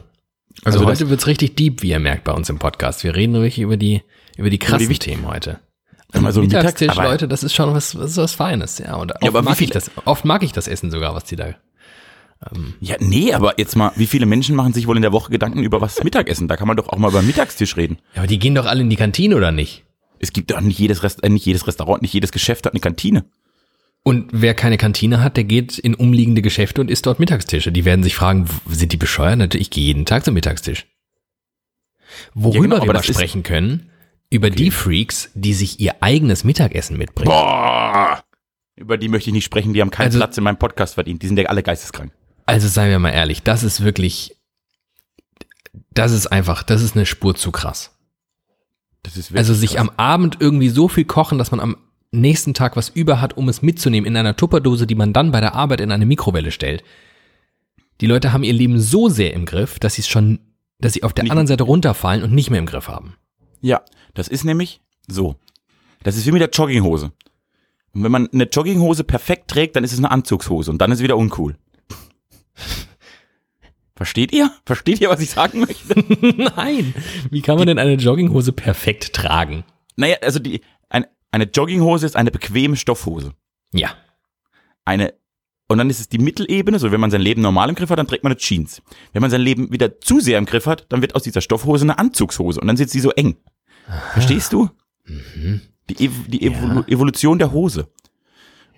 Also, 0.63 0.79
Also 0.79 0.85
heute 0.89 1.09
wird's 1.09 1.27
richtig 1.27 1.55
deep, 1.55 1.81
wie 1.81 1.89
ihr 1.89 1.99
merkt 1.99 2.23
bei 2.25 2.33
uns 2.33 2.49
im 2.49 2.59
Podcast. 2.59 3.03
Wir 3.03 3.15
reden 3.15 3.33
wirklich 3.33 3.59
über 3.59 3.77
die, 3.77 4.03
über 4.37 4.49
die 4.49 4.59
krassen 4.59 4.89
wichtig- 4.89 5.13
Themen 5.13 5.27
heute. 5.27 5.59
Sag 6.13 6.21
mal, 6.23 6.33
so 6.33 6.41
Mittags- 6.41 6.63
Mittagstisch, 6.63 6.89
aber- 6.89 7.03
Leute, 7.03 7.27
das 7.29 7.41
ist 7.43 7.55
schon 7.55 7.73
was, 7.73 7.97
was, 7.97 8.17
was 8.17 8.33
Feines, 8.33 8.79
ja. 8.79 8.95
Und 8.95 9.13
oft, 9.13 9.23
aber 9.25 9.41
wie 9.41 9.45
mag 9.45 9.53
ich 9.53 9.59
viel- 9.59 9.69
das, 9.69 9.89
oft 10.05 10.25
mag 10.25 10.43
ich 10.43 10.51
das 10.51 10.67
Essen 10.67 10.91
sogar, 10.91 11.15
was 11.15 11.23
die 11.23 11.37
da. 11.37 11.55
Ja, 12.79 12.95
nee, 12.99 13.33
aber 13.33 13.59
jetzt 13.59 13.75
mal, 13.75 13.91
wie 13.95 14.07
viele 14.07 14.25
Menschen 14.25 14.55
machen 14.55 14.73
sich 14.73 14.87
wohl 14.87 14.95
in 14.95 15.03
der 15.03 15.11
Woche 15.11 15.31
Gedanken 15.31 15.61
über 15.63 15.79
was 15.79 16.03
Mittagessen? 16.03 16.47
Da 16.47 16.57
kann 16.57 16.67
man 16.67 16.75
doch 16.75 16.89
auch 16.89 16.97
mal 16.97 17.09
über 17.09 17.21
Mittagstisch 17.21 17.77
reden. 17.77 17.99
Ja, 18.15 18.21
aber 18.21 18.27
die 18.27 18.39
gehen 18.39 18.55
doch 18.55 18.65
alle 18.65 18.81
in 18.81 18.89
die 18.89 18.95
Kantine, 18.95 19.35
oder 19.37 19.51
nicht? 19.51 19.85
Es 20.21 20.31
gibt 20.33 20.51
doch 20.51 20.61
nicht 20.61 20.77
jedes, 20.79 21.01
Rest, 21.03 21.23
äh, 21.23 21.29
nicht 21.29 21.45
jedes 21.45 21.65
Restaurant, 21.67 22.01
nicht 22.01 22.13
jedes 22.13 22.31
Geschäft 22.31 22.65
hat 22.65 22.73
eine 22.73 22.79
Kantine. 22.79 23.25
Und 24.03 24.29
wer 24.31 24.53
keine 24.53 24.77
Kantine 24.77 25.21
hat, 25.23 25.35
der 25.37 25.43
geht 25.43 25.77
in 25.77 25.93
umliegende 25.95 26.41
Geschäfte 26.41 26.81
und 26.81 26.89
isst 26.89 27.05
dort 27.05 27.19
Mittagstische. 27.19 27.71
Die 27.71 27.85
werden 27.85 28.03
sich 28.03 28.15
fragen, 28.15 28.47
sind 28.67 28.91
die 28.91 28.97
bescheuert? 28.97 29.37
Natürlich, 29.37 29.67
ich 29.67 29.71
gehe 29.71 29.83
jeden 29.85 30.05
Tag 30.05 30.25
zum 30.25 30.33
Mittagstisch. 30.33 30.87
Worüber 32.33 32.55
Ja, 32.55 32.61
genau, 32.81 32.85
wir 32.87 32.93
mal 32.93 33.03
sprechen 33.03 33.43
können, 33.43 33.89
über 34.29 34.49
die 34.49 34.71
Freaks, 34.71 35.29
die 35.33 35.53
sich 35.53 35.79
ihr 35.79 36.01
eigenes 36.01 36.43
Mittagessen 36.43 36.97
mitbringen. 36.97 37.29
Boah! 37.29 38.23
Über 38.75 38.97
die 38.97 39.09
möchte 39.09 39.29
ich 39.29 39.33
nicht 39.33 39.45
sprechen, 39.45 39.73
die 39.73 39.81
haben 39.81 39.91
keinen 39.91 40.05
Also- 40.07 40.19
Platz 40.19 40.37
in 40.37 40.43
meinem 40.43 40.57
Podcast 40.57 40.95
verdient. 40.95 41.21
Die 41.21 41.27
sind 41.27 41.37
ja 41.37 41.45
alle 41.45 41.61
geisteskrank. 41.63 42.11
Also 42.45 42.67
seien 42.67 42.89
wir 42.89 42.99
mal 42.99 43.11
ehrlich, 43.11 43.43
das 43.43 43.63
ist 43.63 43.83
wirklich, 43.83 44.35
das 45.91 46.11
ist 46.11 46.27
einfach, 46.27 46.63
das 46.63 46.81
ist 46.81 46.95
eine 46.95 47.05
Spur 47.05 47.35
zu 47.35 47.51
krass. 47.51 47.91
Also 49.33 49.53
sich 49.53 49.71
krass. 49.71 49.81
am 49.81 49.91
Abend 49.97 50.37
irgendwie 50.39 50.69
so 50.69 50.87
viel 50.87 51.05
kochen, 51.05 51.37
dass 51.37 51.51
man 51.51 51.59
am 51.59 51.77
nächsten 52.11 52.53
Tag 52.53 52.75
was 52.75 52.89
über 52.89 53.21
hat, 53.21 53.37
um 53.37 53.49
es 53.49 53.61
mitzunehmen 53.61 54.07
in 54.07 54.15
einer 54.17 54.35
Tupperdose, 54.35 54.85
die 54.85 54.95
man 54.95 55.13
dann 55.13 55.31
bei 55.31 55.39
der 55.41 55.55
Arbeit 55.55 55.81
in 55.81 55.91
eine 55.91 56.05
Mikrowelle 56.05 56.51
stellt. 56.51 56.83
Die 58.01 58.05
Leute 58.07 58.33
haben 58.33 58.43
ihr 58.43 58.53
Leben 58.53 58.79
so 58.79 59.09
sehr 59.09 59.33
im 59.33 59.45
Griff, 59.45 59.79
dass 59.79 59.95
sie 59.95 60.01
es 60.01 60.07
schon, 60.07 60.39
dass 60.79 60.93
sie 60.93 61.03
auf 61.03 61.13
der 61.13 61.23
Nicht- 61.23 61.31
anderen 61.31 61.47
Seite 61.47 61.63
runterfallen 61.63 62.23
und 62.23 62.33
nicht 62.33 62.49
mehr 62.49 62.59
im 62.59 62.65
Griff 62.65 62.87
haben. 62.87 63.15
Ja, 63.61 63.81
das 64.13 64.27
ist 64.27 64.43
nämlich 64.43 64.81
so. 65.07 65.35
Das 66.03 66.15
ist 66.17 66.25
wie 66.25 66.31
mit 66.31 66.41
der 66.41 66.49
Jogginghose. 66.49 67.11
Und 67.93 68.03
wenn 68.03 68.11
man 68.11 68.27
eine 68.31 68.45
Jogginghose 68.45 69.03
perfekt 69.03 69.49
trägt, 69.49 69.75
dann 69.75 69.83
ist 69.83 69.91
es 69.93 69.97
eine 69.99 70.11
Anzugshose 70.11 70.71
und 70.71 70.79
dann 70.79 70.91
ist 70.91 70.99
es 70.99 71.03
wieder 71.03 71.17
uncool. 71.17 71.55
Versteht 74.01 74.31
ihr? 74.31 74.49
Versteht 74.65 74.99
ihr, 74.99 75.09
was 75.09 75.19
ich 75.19 75.29
sagen 75.29 75.59
möchte? 75.59 75.93
Nein! 76.55 76.95
Wie 77.29 77.43
kann 77.43 77.59
man 77.59 77.67
denn 77.67 77.77
eine 77.77 77.93
Jogginghose 77.93 78.51
perfekt 78.51 79.13
tragen? 79.13 79.63
naja, 79.95 80.15
also 80.23 80.39
die, 80.39 80.61
ein, 80.89 81.05
eine 81.29 81.43
Jogginghose 81.43 82.07
ist 82.07 82.15
eine 82.15 82.31
bequeme 82.31 82.75
Stoffhose. 82.77 83.33
Ja. 83.73 83.91
Eine, 84.85 85.13
und 85.67 85.77
dann 85.77 85.91
ist 85.91 85.99
es 85.99 86.09
die 86.09 86.17
Mittelebene, 86.17 86.79
so 86.79 86.91
wenn 86.91 86.99
man 86.99 87.11
sein 87.11 87.21
Leben 87.21 87.43
normal 87.43 87.69
im 87.69 87.75
Griff 87.75 87.91
hat, 87.91 87.99
dann 87.99 88.07
trägt 88.07 88.23
man 88.23 88.31
eine 88.31 88.39
Jeans. 88.39 88.81
Wenn 89.13 89.21
man 89.21 89.29
sein 89.29 89.41
Leben 89.41 89.71
wieder 89.71 90.01
zu 90.01 90.19
sehr 90.19 90.39
im 90.39 90.47
Griff 90.47 90.65
hat, 90.65 90.87
dann 90.89 91.03
wird 91.03 91.13
aus 91.13 91.21
dieser 91.21 91.41
Stoffhose 91.41 91.83
eine 91.85 91.99
Anzugshose 91.99 92.59
und 92.59 92.65
dann 92.65 92.77
sitzt 92.77 92.93
sie 92.93 93.01
so 93.01 93.11
eng. 93.11 93.37
Verstehst 94.13 94.51
du? 94.51 94.67
Die, 95.91 96.05
Ev 96.05 96.13
die 96.25 96.41
Evolu 96.41 96.81
Evolution 96.87 97.37
der 97.37 97.51
Hose. 97.51 97.87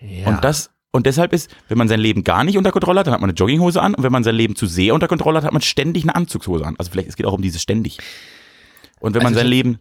ja. 0.02 0.28
Und 0.28 0.44
das, 0.44 0.72
und 0.94 1.06
deshalb 1.06 1.34
ist, 1.34 1.50
wenn 1.68 1.78
man 1.78 1.88
sein 1.88 2.00
Leben 2.00 2.24
gar 2.24 2.44
nicht 2.44 2.58
unter 2.58 2.72
Kontrolle 2.72 3.00
hat, 3.00 3.08
dann 3.08 3.14
hat 3.16 3.22
man 3.22 3.30
eine 3.32 3.36
Jogginghose 3.36 3.82
an. 3.82 3.96
Und 3.96 4.04
wenn 4.04 4.12
man 4.12 4.24
sein 4.24 4.36
Leben 4.36 4.56
zu 4.56 4.68
sehr 4.68 4.94
unter 4.94 5.08
Kontrolle 5.08 5.38
hat, 5.38 5.44
hat 5.46 5.52
man 5.54 5.62
ständig 5.62 6.04
eine 6.04 6.16
Anzugshose 6.16 6.66
an. 6.66 6.76
Also 6.78 6.92
vielleicht, 6.92 7.10
es 7.10 7.16
geht 7.16 7.26
auch 7.26 7.34
um 7.34 7.42
dieses 7.42 7.62
ständig. 7.62 7.98
Und 9.00 9.14
wenn 9.16 9.24
man 9.24 9.34
Also 9.34 9.40
sein 9.40 9.48
ich- 9.48 9.52
Leben 9.52 9.80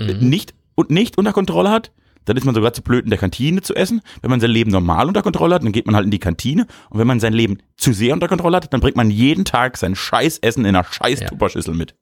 Mhm. 0.00 0.28
nicht 0.28 0.54
und 0.74 0.90
nicht 0.90 1.18
unter 1.18 1.32
Kontrolle 1.32 1.70
hat, 1.70 1.92
dann 2.24 2.36
ist 2.36 2.44
man 2.44 2.54
sogar 2.54 2.72
zu 2.72 2.82
blöd, 2.82 3.04
in 3.04 3.10
der 3.10 3.18
Kantine 3.20 3.62
zu 3.62 3.74
essen. 3.74 4.00
Wenn 4.20 4.30
man 4.30 4.40
sein 4.40 4.50
Leben 4.50 4.70
normal 4.70 5.06
unter 5.06 5.22
Kontrolle 5.22 5.54
hat, 5.54 5.62
dann 5.62 5.70
geht 5.72 5.86
man 5.86 5.94
halt 5.94 6.06
in 6.06 6.10
die 6.10 6.18
Kantine. 6.18 6.66
Und 6.90 6.98
wenn 6.98 7.06
man 7.06 7.20
sein 7.20 7.32
Leben 7.32 7.58
zu 7.76 7.92
sehr 7.92 8.14
unter 8.14 8.26
Kontrolle 8.26 8.56
hat, 8.56 8.72
dann 8.72 8.80
bringt 8.80 8.96
man 8.96 9.10
jeden 9.10 9.44
Tag 9.44 9.76
sein 9.76 9.94
Scheißessen 9.94 10.64
in 10.64 10.74
einer 10.74 10.84
scheiß 10.84 11.20
Ja. 11.20 11.28
Tupperschüssel 11.28 11.74
mit. 11.74 11.94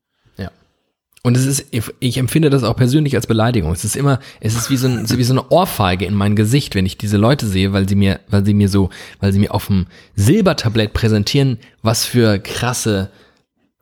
Und 1.27 1.39
es 1.39 1.47
ist, 1.47 1.67
ich- 2.01 2.17
empfinde 2.19 2.51
das 2.51 2.65
auch 2.65 2.77
persönlich 2.77 3.17
als 3.17 3.27
Beleidigung. 3.27 3.73
Es 3.73 3.83
ist 3.83 3.97
immer, 3.97 4.21
es 4.41 4.55
ist 4.55 4.69
wie 4.69 4.77
so, 4.77 4.87
ein, 4.89 5.09
wie 5.09 5.25
so 5.25 5.33
eine 5.33 5.49
Ohrfeige 5.51 6.05
in 6.05 6.13
mein 6.15 6.37
Gesicht, 6.37 6.75
wenn 6.75 6.85
ich 6.85 6.99
diese 6.99 7.17
Leute 7.17 7.47
sehe, 7.47 7.73
weil 7.73 7.89
sie 7.89 7.95
mir, 7.95 8.21
weil 8.29 8.45
sie 8.45 8.53
mir 8.53 8.69
so, 8.69 8.91
weil 9.21 9.33
sie 9.33 9.39
mir 9.39 9.55
auf 9.55 9.69
dem 9.69 9.87
Silbertablett 10.17 10.93
präsentieren, 10.93 11.59
was 11.81 12.05
für 12.05 12.39
krasse, 12.39 13.11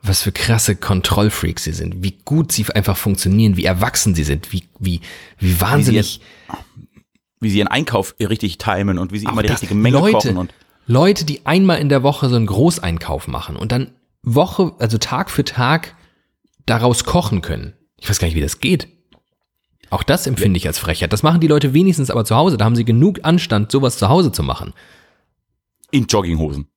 was 0.02 0.22
für 0.22 0.30
krasse 0.30 0.76
Kontrollfreaks 0.76 1.64
sie 1.64 1.72
sind, 1.72 2.04
wie 2.04 2.14
gut 2.24 2.52
sie 2.52 2.64
einfach 2.72 2.96
funktionieren, 2.96 3.56
wie 3.56 3.64
erwachsen 3.64 4.14
sie 4.14 4.24
sind, 4.24 4.52
wie, 4.52 4.62
wie, 4.78 5.00
wie 5.40 5.60
wahnsinnig. 5.60 6.20
Wie 7.40 7.50
sie 7.50 7.58
ihren 7.58 7.66
Einkauf 7.68 8.14
richtig 8.20 8.58
timen 8.58 8.98
und 9.00 9.10
wie 9.10 9.18
sie 9.18 9.26
immer 9.26 9.42
die 9.42 9.48
richtige 9.48 9.74
Menge 9.74 9.98
Leute, 9.98 10.12
kochen 10.12 10.36
und 10.36 10.54
Leute, 10.86 11.24
die 11.24 11.44
einmal 11.44 11.80
in 11.80 11.88
der 11.88 12.04
Woche 12.04 12.28
so 12.28 12.36
einen 12.36 12.46
Großeinkauf 12.46 13.26
machen 13.26 13.56
und 13.56 13.72
dann 13.72 13.90
Woche, 14.22 14.70
also 14.78 14.96
Tag 14.98 15.28
für 15.28 15.42
Tag 15.42 15.96
daraus 16.66 17.04
kochen 17.04 17.40
können. 17.42 17.74
Ich 17.98 18.08
weiß 18.08 18.18
gar 18.18 18.26
nicht, 18.26 18.36
wie 18.36 18.40
das 18.40 18.60
geht. 18.60 18.88
Auch 19.90 20.02
das 20.02 20.26
empfinde 20.26 20.56
ich 20.56 20.66
als 20.66 20.78
Frechheit. 20.78 21.12
Das 21.12 21.22
machen 21.22 21.40
die 21.40 21.48
Leute 21.48 21.74
wenigstens 21.74 22.10
aber 22.10 22.24
zu 22.24 22.34
Hause. 22.34 22.56
Da 22.56 22.64
haben 22.64 22.76
sie 22.76 22.84
genug 22.84 23.20
Anstand, 23.24 23.70
sowas 23.70 23.98
zu 23.98 24.08
Hause 24.08 24.32
zu 24.32 24.42
machen. 24.42 24.72
in 25.90 26.06
Jogginghosen. 26.06 26.68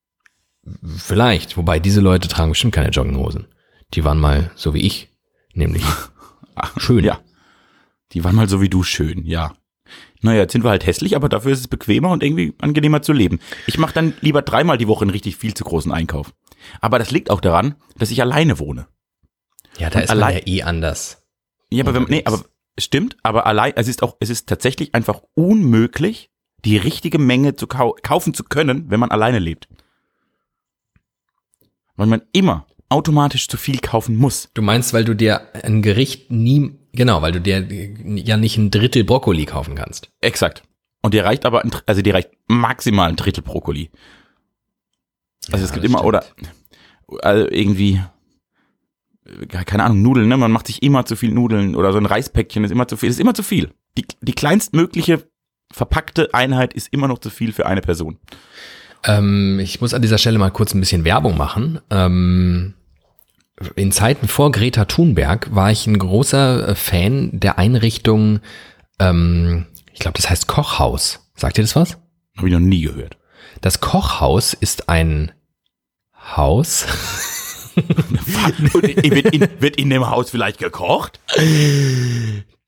Vielleicht. 0.98 1.56
Wobei 1.58 1.80
diese 1.80 2.02
Leute 2.02 2.28
tragen 2.28 2.52
bestimmt 2.52 2.74
keine 2.74 2.90
Jogginghosen. 2.90 3.48
Die 3.94 4.04
waren 4.04 4.20
mal 4.20 4.52
so 4.56 4.74
wie 4.74 4.82
ich. 4.82 5.10
Nämlich 5.54 5.84
schön. 6.78 7.06
Ja. 7.06 7.20
Die 8.12 8.24
waren 8.24 8.36
mal 8.36 8.50
so 8.50 8.62
wie 8.62 8.70
du 8.70 8.84
schön, 8.84 9.26
ja. 9.26 9.54
Naja, 10.22 10.42
jetzt 10.42 10.54
sind 10.54 10.64
wir 10.64 10.72
halt 10.72 10.86
hässlich, 10.86 11.16
aber 11.16 11.30
dafür 11.30 11.52
ist 11.52 11.60
es 11.60 11.68
bequemer 11.68 12.10
und 12.10 12.24
irgendwie 12.24 12.54
angenehmer 12.60 13.02
zu 13.02 13.14
leben. 13.14 13.40
Ich 13.68 13.78
mache 13.78 13.94
dann 13.94 14.14
lieber 14.22 14.42
dreimal 14.42 14.78
die 14.78 14.88
Woche 14.88 15.04
einen 15.04 15.12
richtig 15.12 15.38
viel 15.38 15.54
zu 15.54 15.64
großen 15.64 15.92
Einkauf. 15.92 16.34
Aber 16.82 17.00
das 17.00 17.12
liegt 17.12 17.30
auch 17.30 17.42
daran, 17.42 17.76
dass 17.98 18.12
ich 18.12 18.22
alleine 18.22 18.60
wohne. 18.60 18.88
Ja, 19.78 19.90
da 19.90 20.00
Und 20.00 20.04
ist 20.06 20.10
man 20.10 20.18
allein- 20.24 20.38
ja 20.38 20.48
eh 20.48 20.62
anders. 20.64 21.24
Ja, 21.70 21.84
aber 21.84 21.94
wenn, 21.94 22.04
nee, 22.04 22.24
aber 22.26 22.44
stimmt, 22.80 23.18
aber 23.24 23.46
allein, 23.46 23.74
es 23.76 23.88
ist 23.88 24.04
auch, 24.04 24.16
es 24.20 24.30
ist 24.30 24.48
tatsächlich 24.48 24.94
einfach 24.96 25.22
unmöglich, 25.34 26.30
die 26.64 26.78
richtige 26.78 27.20
Menge 27.20 27.56
zu 27.56 27.68
kau 27.68 27.96
kaufen 28.02 28.34
zu 28.34 28.44
können, 28.44 28.90
wenn 28.90 29.00
man 29.00 29.12
alleine 29.12 29.40
lebt. 29.40 29.68
Weil 31.96 32.08
man 32.08 32.22
immer 32.32 32.66
automatisch 32.90 33.48
zu 33.48 33.58
viel 33.58 33.80
kaufen 33.80 34.16
muss. 34.16 34.50
Du 34.54 34.62
meinst, 34.62 34.94
weil 34.94 35.06
du 35.06 35.16
dir 35.16 35.54
ein 35.64 35.82
Gericht 35.82 36.32
nie, 36.32 36.76
genau, 36.94 37.22
weil 37.22 37.32
du 37.32 37.42
dir 37.42 37.62
ja 37.70 38.38
nicht 38.38 38.58
ein 38.58 38.72
Drittel 38.72 39.04
Brokkoli 39.04 39.46
kaufen 39.46 39.76
kannst. 39.76 40.10
Exakt. 40.22 40.64
Und 41.02 41.14
dir 41.14 41.24
reicht 41.26 41.46
aber, 41.46 41.64
ein, 41.64 41.72
also 41.86 42.02
dir 42.02 42.14
reicht 42.14 42.32
maximal 42.48 43.10
ein 43.10 43.16
Drittel 43.16 43.44
Brokkoli. 43.44 43.92
Also 45.52 45.58
Ja, 45.58 45.66
es 45.66 45.72
gibt 45.74 45.86
immer, 45.86 46.04
oder 46.04 46.26
also 47.22 47.48
irgendwie, 47.50 48.02
keine 49.50 49.84
Ahnung, 49.84 50.02
Nudeln, 50.02 50.28
ne? 50.28 50.38
Man 50.38 50.52
macht 50.52 50.68
sich 50.68 50.84
immer 50.84 51.06
zu 51.06 51.16
viel 51.16 51.32
Nudeln 51.32 51.76
oder 51.76 51.92
so 51.92 51.98
ein 51.98 52.06
Reispäckchen 52.06 52.64
ist 52.64 52.72
immer 52.72 52.88
zu 52.88 52.98
viel. 52.98 53.10
ist 53.10 53.20
immer 53.20 53.34
zu 53.34 53.44
viel. 53.44 53.72
Die, 53.98 54.06
die 54.22 54.34
kleinstmögliche 54.34 55.28
verpackte 55.72 56.34
Einheit 56.34 56.74
ist 56.74 56.94
immer 56.94 57.08
noch 57.08 57.20
zu 57.20 57.30
viel 57.30 57.52
für 57.52 57.66
eine 57.66 57.82
Person. 57.82 58.20
Ähm, 59.04 59.60
ich 59.60 59.82
muss 59.82 59.94
an 59.94 60.02
dieser 60.02 60.18
Stelle 60.18 60.38
mal 60.38 60.52
kurz 60.52 60.74
ein 60.74 60.80
bisschen 60.80 61.06
Werbung 61.06 61.38
machen. 61.38 61.80
Ähm, 61.90 62.76
in 63.76 63.92
Zeiten 63.92 64.28
vor 64.28 64.52
Greta 64.52 64.86
Thunberg 64.86 65.54
war 65.56 65.72
ich 65.72 65.88
ein 65.88 65.98
großer 65.98 66.70
äh, 66.70 66.76
Fan 66.76 67.32
der 67.34 67.58
Einrichtung, 67.58 68.42
ähm, 69.00 69.66
ich 69.94 70.00
glaube, 70.00 70.18
das 70.18 70.30
heißt 70.30 70.48
Kochhaus. 70.48 71.32
Sagt 71.36 71.58
ihr 71.58 71.64
das 71.64 71.76
was? 71.76 71.98
Habe 72.38 72.48
ich 72.48 72.54
noch 72.54 72.60
nie 72.60 72.82
gehört. 72.82 73.18
Das 73.62 73.80
Kochhaus 73.80 74.54
ist 74.54 74.90
ein 74.90 75.32
Haus. 76.36 76.86
Und 77.76 78.74
wird, 78.74 79.34
in, 79.34 79.48
wird 79.60 79.76
in 79.78 79.90
dem 79.90 80.10
Haus 80.10 80.30
vielleicht 80.30 80.60
gekocht? 80.60 81.20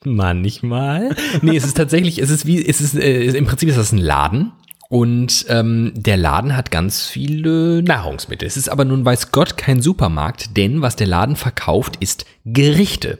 Manchmal. 0.04 1.16
Nee, 1.42 1.58
es 1.58 1.66
ist 1.66 1.78
tatsächlich, 1.78 2.20
es 2.20 2.30
ist 2.30 2.46
wie, 2.46 2.66
es 2.66 2.82
ist, 2.82 2.96
äh, 2.96 3.26
im 3.26 3.46
Prinzip 3.46 3.70
ist 3.70 3.78
das 3.78 3.92
ein 3.92 3.98
Laden. 3.98 4.52
Und 4.90 5.46
ähm, 5.50 5.92
der 5.96 6.16
Laden 6.16 6.56
hat 6.56 6.72
ganz 6.72 7.06
viele 7.08 7.84
Nahrungsmittel. 7.84 8.48
Es 8.48 8.56
ist 8.56 8.70
aber 8.70 8.86
nun 8.86 9.04
weiß 9.04 9.32
Gott 9.32 9.58
kein 9.58 9.82
Supermarkt, 9.82 10.56
denn 10.56 10.82
was 10.82 10.96
der 10.96 11.08
Laden 11.08 11.36
verkauft, 11.36 11.98
ist 12.00 12.26
Gerichte. 12.46 13.20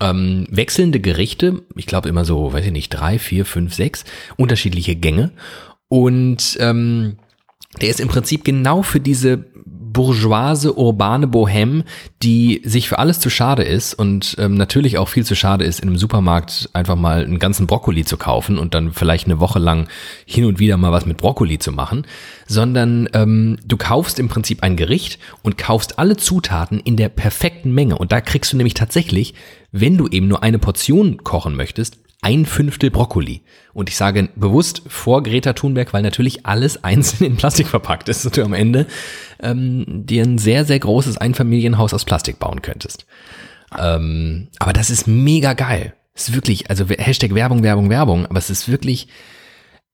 Ähm, 0.00 0.46
wechselnde 0.50 1.00
Gerichte, 1.00 1.62
ich 1.74 1.86
glaube 1.86 2.08
immer 2.08 2.24
so, 2.24 2.52
weiß 2.52 2.66
ich 2.66 2.72
nicht, 2.72 2.90
drei, 2.90 3.18
vier, 3.18 3.46
fünf, 3.46 3.74
sechs, 3.74 4.04
unterschiedliche 4.36 4.96
Gänge. 4.96 5.32
Und 5.88 6.58
ähm, 6.60 7.16
der 7.80 7.88
ist 7.88 8.00
im 8.00 8.08
Prinzip 8.08 8.44
genau 8.44 8.82
für 8.82 9.00
diese 9.00 9.46
bourgeoise, 9.98 10.78
urbane 10.78 11.26
Bohème, 11.26 11.82
die 12.22 12.62
sich 12.64 12.88
für 12.88 13.00
alles 13.00 13.18
zu 13.18 13.30
schade 13.30 13.64
ist 13.64 13.94
und 13.94 14.36
ähm, 14.38 14.54
natürlich 14.54 14.96
auch 14.96 15.08
viel 15.08 15.24
zu 15.24 15.34
schade 15.34 15.64
ist, 15.64 15.80
in 15.80 15.88
einem 15.88 15.98
Supermarkt 15.98 16.70
einfach 16.72 16.94
mal 16.94 17.24
einen 17.24 17.40
ganzen 17.40 17.66
Brokkoli 17.66 18.04
zu 18.04 18.16
kaufen 18.16 18.58
und 18.58 18.74
dann 18.74 18.92
vielleicht 18.92 19.24
eine 19.24 19.40
Woche 19.40 19.58
lang 19.58 19.88
hin 20.24 20.44
und 20.44 20.60
wieder 20.60 20.76
mal 20.76 20.92
was 20.92 21.04
mit 21.04 21.16
Brokkoli 21.16 21.58
zu 21.58 21.72
machen, 21.72 22.06
sondern 22.46 23.08
ähm, 23.12 23.58
du 23.66 23.76
kaufst 23.76 24.20
im 24.20 24.28
Prinzip 24.28 24.62
ein 24.62 24.76
Gericht 24.76 25.18
und 25.42 25.58
kaufst 25.58 25.98
alle 25.98 26.16
Zutaten 26.16 26.78
in 26.78 26.96
der 26.96 27.08
perfekten 27.08 27.72
Menge. 27.72 27.98
Und 27.98 28.12
da 28.12 28.20
kriegst 28.20 28.52
du 28.52 28.56
nämlich 28.56 28.74
tatsächlich, 28.74 29.34
wenn 29.72 29.96
du 29.96 30.06
eben 30.06 30.28
nur 30.28 30.44
eine 30.44 30.60
Portion 30.60 31.24
kochen 31.24 31.56
möchtest, 31.56 31.98
ein 32.20 32.46
Fünftel 32.46 32.90
Brokkoli. 32.90 33.42
Und 33.72 33.88
ich 33.88 33.96
sage 33.96 34.28
bewusst 34.34 34.82
vor 34.88 35.22
Greta 35.22 35.52
Thunberg, 35.52 35.92
weil 35.92 36.02
natürlich 36.02 36.46
alles 36.46 36.82
einzeln 36.84 37.30
in 37.30 37.36
Plastik 37.36 37.68
verpackt 37.68 38.08
ist 38.08 38.24
und 38.24 38.36
du 38.36 38.42
am 38.42 38.52
Ende 38.52 38.86
ähm, 39.40 39.84
dir 39.86 40.24
ein 40.24 40.38
sehr, 40.38 40.64
sehr 40.64 40.78
großes 40.78 41.18
Einfamilienhaus 41.18 41.94
aus 41.94 42.04
Plastik 42.04 42.38
bauen 42.38 42.62
könntest. 42.62 43.06
Ähm, 43.78 44.48
aber 44.58 44.72
das 44.72 44.90
ist 44.90 45.06
mega 45.06 45.52
geil. 45.52 45.94
Es 46.14 46.28
ist 46.28 46.34
wirklich, 46.34 46.68
also 46.70 46.86
Hashtag 46.88 47.34
Werbung, 47.34 47.62
Werbung, 47.62 47.90
Werbung, 47.90 48.26
aber 48.26 48.38
es 48.38 48.50
ist 48.50 48.68
wirklich 48.68 49.08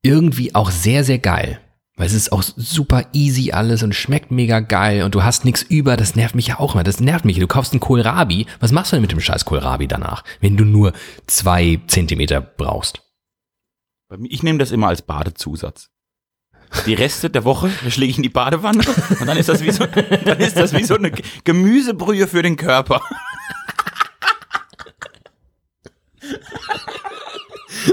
irgendwie 0.03 0.55
auch 0.55 0.71
sehr, 0.71 1.05
sehr 1.05 1.19
geil. 1.19 1.61
Weil 1.97 2.07
es 2.07 2.13
ist 2.13 2.33
auch 2.33 2.43
super 2.43 3.07
easy 3.13 3.53
alles 3.53 3.85
und 3.85 3.95
schmeckt 3.95 4.33
mega 4.33 4.59
geil 4.59 5.05
und 5.05 5.15
du 5.15 5.23
hast 5.23 5.45
nichts 5.45 5.63
über, 5.63 5.97
das 5.97 6.17
nervt 6.17 6.35
mich 6.35 6.49
ja 6.49 6.59
auch 6.59 6.75
immer. 6.75 6.83
Das 6.83 6.99
nervt 6.99 7.25
mich. 7.25 7.39
Du 7.39 7.47
kaufst 7.47 7.73
einen 7.73 7.81
Kohlrabi. 7.81 8.47
Was 8.59 8.73
machst 8.73 8.91
du 8.91 8.97
denn 8.97 9.03
mit 9.03 9.13
dem 9.13 9.21
scheiß 9.21 9.45
Kohlrabi 9.45 9.87
danach, 9.87 10.25
wenn 10.41 10.57
du 10.57 10.65
nur 10.65 10.93
zwei 11.27 11.81
Zentimeter 11.87 12.41
brauchst? 12.41 13.01
Ich 14.25 14.43
nehme 14.43 14.59
das 14.59 14.73
immer 14.73 14.89
als 14.89 15.03
Badezusatz. 15.03 15.91
Die 16.87 16.95
Reste 16.95 17.31
der 17.31 17.45
Woche 17.45 17.71
schläge 17.89 18.11
ich 18.11 18.17
in 18.17 18.25
die 18.25 18.29
Badewanne 18.29 18.83
und 19.21 19.27
dann 19.27 19.37
ist 19.37 19.49
das 19.49 19.63
wie 19.63 19.71
so, 19.71 19.87
dann 19.87 20.39
ist 20.41 20.57
das 20.57 20.73
wie 20.73 20.83
so 20.83 20.97
eine 20.97 21.13
Gemüsebrühe 21.45 22.27
für 22.27 22.43
den 22.43 22.57
Körper. 22.57 23.01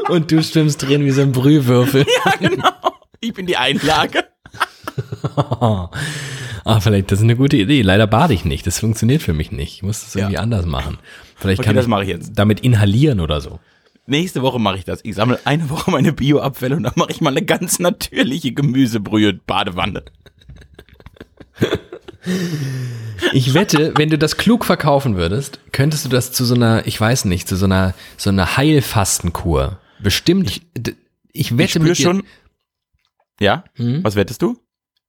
Und 0.10 0.32
du 0.32 0.42
schwimmst 0.42 0.82
drin 0.82 1.06
wie 1.06 1.12
so 1.12 1.22
ein 1.22 1.32
Brühwürfel. 1.32 2.06
Ja, 2.26 2.32
genau. 2.50 2.72
Ich 3.22 3.34
bin 3.34 3.46
die 3.46 3.56
Einlage. 3.58 4.26
ah, 5.38 5.90
vielleicht, 6.80 7.12
das 7.12 7.20
ist 7.20 7.24
eine 7.24 7.36
gute 7.36 7.58
Idee. 7.58 7.82
Leider 7.84 8.08
bade 8.08 8.34
ich 8.34 8.46
nicht. 8.46 8.66
Das 8.68 8.80
funktioniert 8.80 9.22
für 9.22 9.34
mich 9.34 9.52
nicht. 9.52 9.76
Ich 9.76 9.84
muss 9.84 10.02
das 10.04 10.16
irgendwie 10.16 10.36
Ja. 10.36 10.42
anders 10.42 10.66
machen. 10.66 10.98
Vielleicht 11.36 11.60
Okay, 11.60 11.68
kann 11.68 11.76
das 11.76 11.86
ich, 11.86 11.90
mache 11.90 12.04
ich 12.04 12.10
jetzt. 12.10 12.32
damit 12.36 12.60
inhalieren 12.62 13.20
oder 13.20 13.40
so. 13.42 13.60
Nächste 14.08 14.42
Woche 14.42 14.60
mache 14.60 14.78
ich 14.78 14.86
das. 14.86 15.00
Ich 15.04 15.16
sammle 15.16 15.40
eine 15.46 15.70
Woche 15.70 15.92
meine 15.92 16.12
Bioabfälle 16.14 16.76
und 16.76 16.84
dann 16.84 16.94
mache 16.96 17.12
ich 17.12 17.22
mal 17.22 17.30
eine 17.30 17.44
ganz 17.44 17.80
natürliche 17.80 18.52
Gemüsebrühe 18.52 19.34
Badewanne. 19.34 20.04
Ich 23.34 23.54
wette, 23.54 23.94
wenn 23.98 24.10
du 24.10 24.18
das 24.18 24.38
klug 24.38 24.66
verkaufen 24.66 25.16
würdest, 25.16 25.60
könntest 25.72 26.06
du 26.06 26.10
das 26.10 26.32
zu 26.32 26.46
so 26.46 26.56
einer, 26.56 26.86
ich 26.88 27.00
weiß 27.00 27.26
nicht, 27.26 27.48
zu 27.48 27.56
so 27.56 27.66
einer, 27.66 27.94
so 28.18 28.30
einer 28.30 28.58
Heilfastenkur. 28.58 29.80
Bestimmt. 30.00 30.50
Ich, 30.50 30.62
ich 31.32 31.52
Ich 31.52 31.58
wette 31.58 31.70
spüre 31.70 31.84
mit 31.90 31.98
dir. 31.98 32.04
schon. 32.04 32.24
Ja? 33.42 33.64
Hm? 33.76 34.04
Was 34.04 34.16
wettest 34.16 34.42
du? 34.42 34.58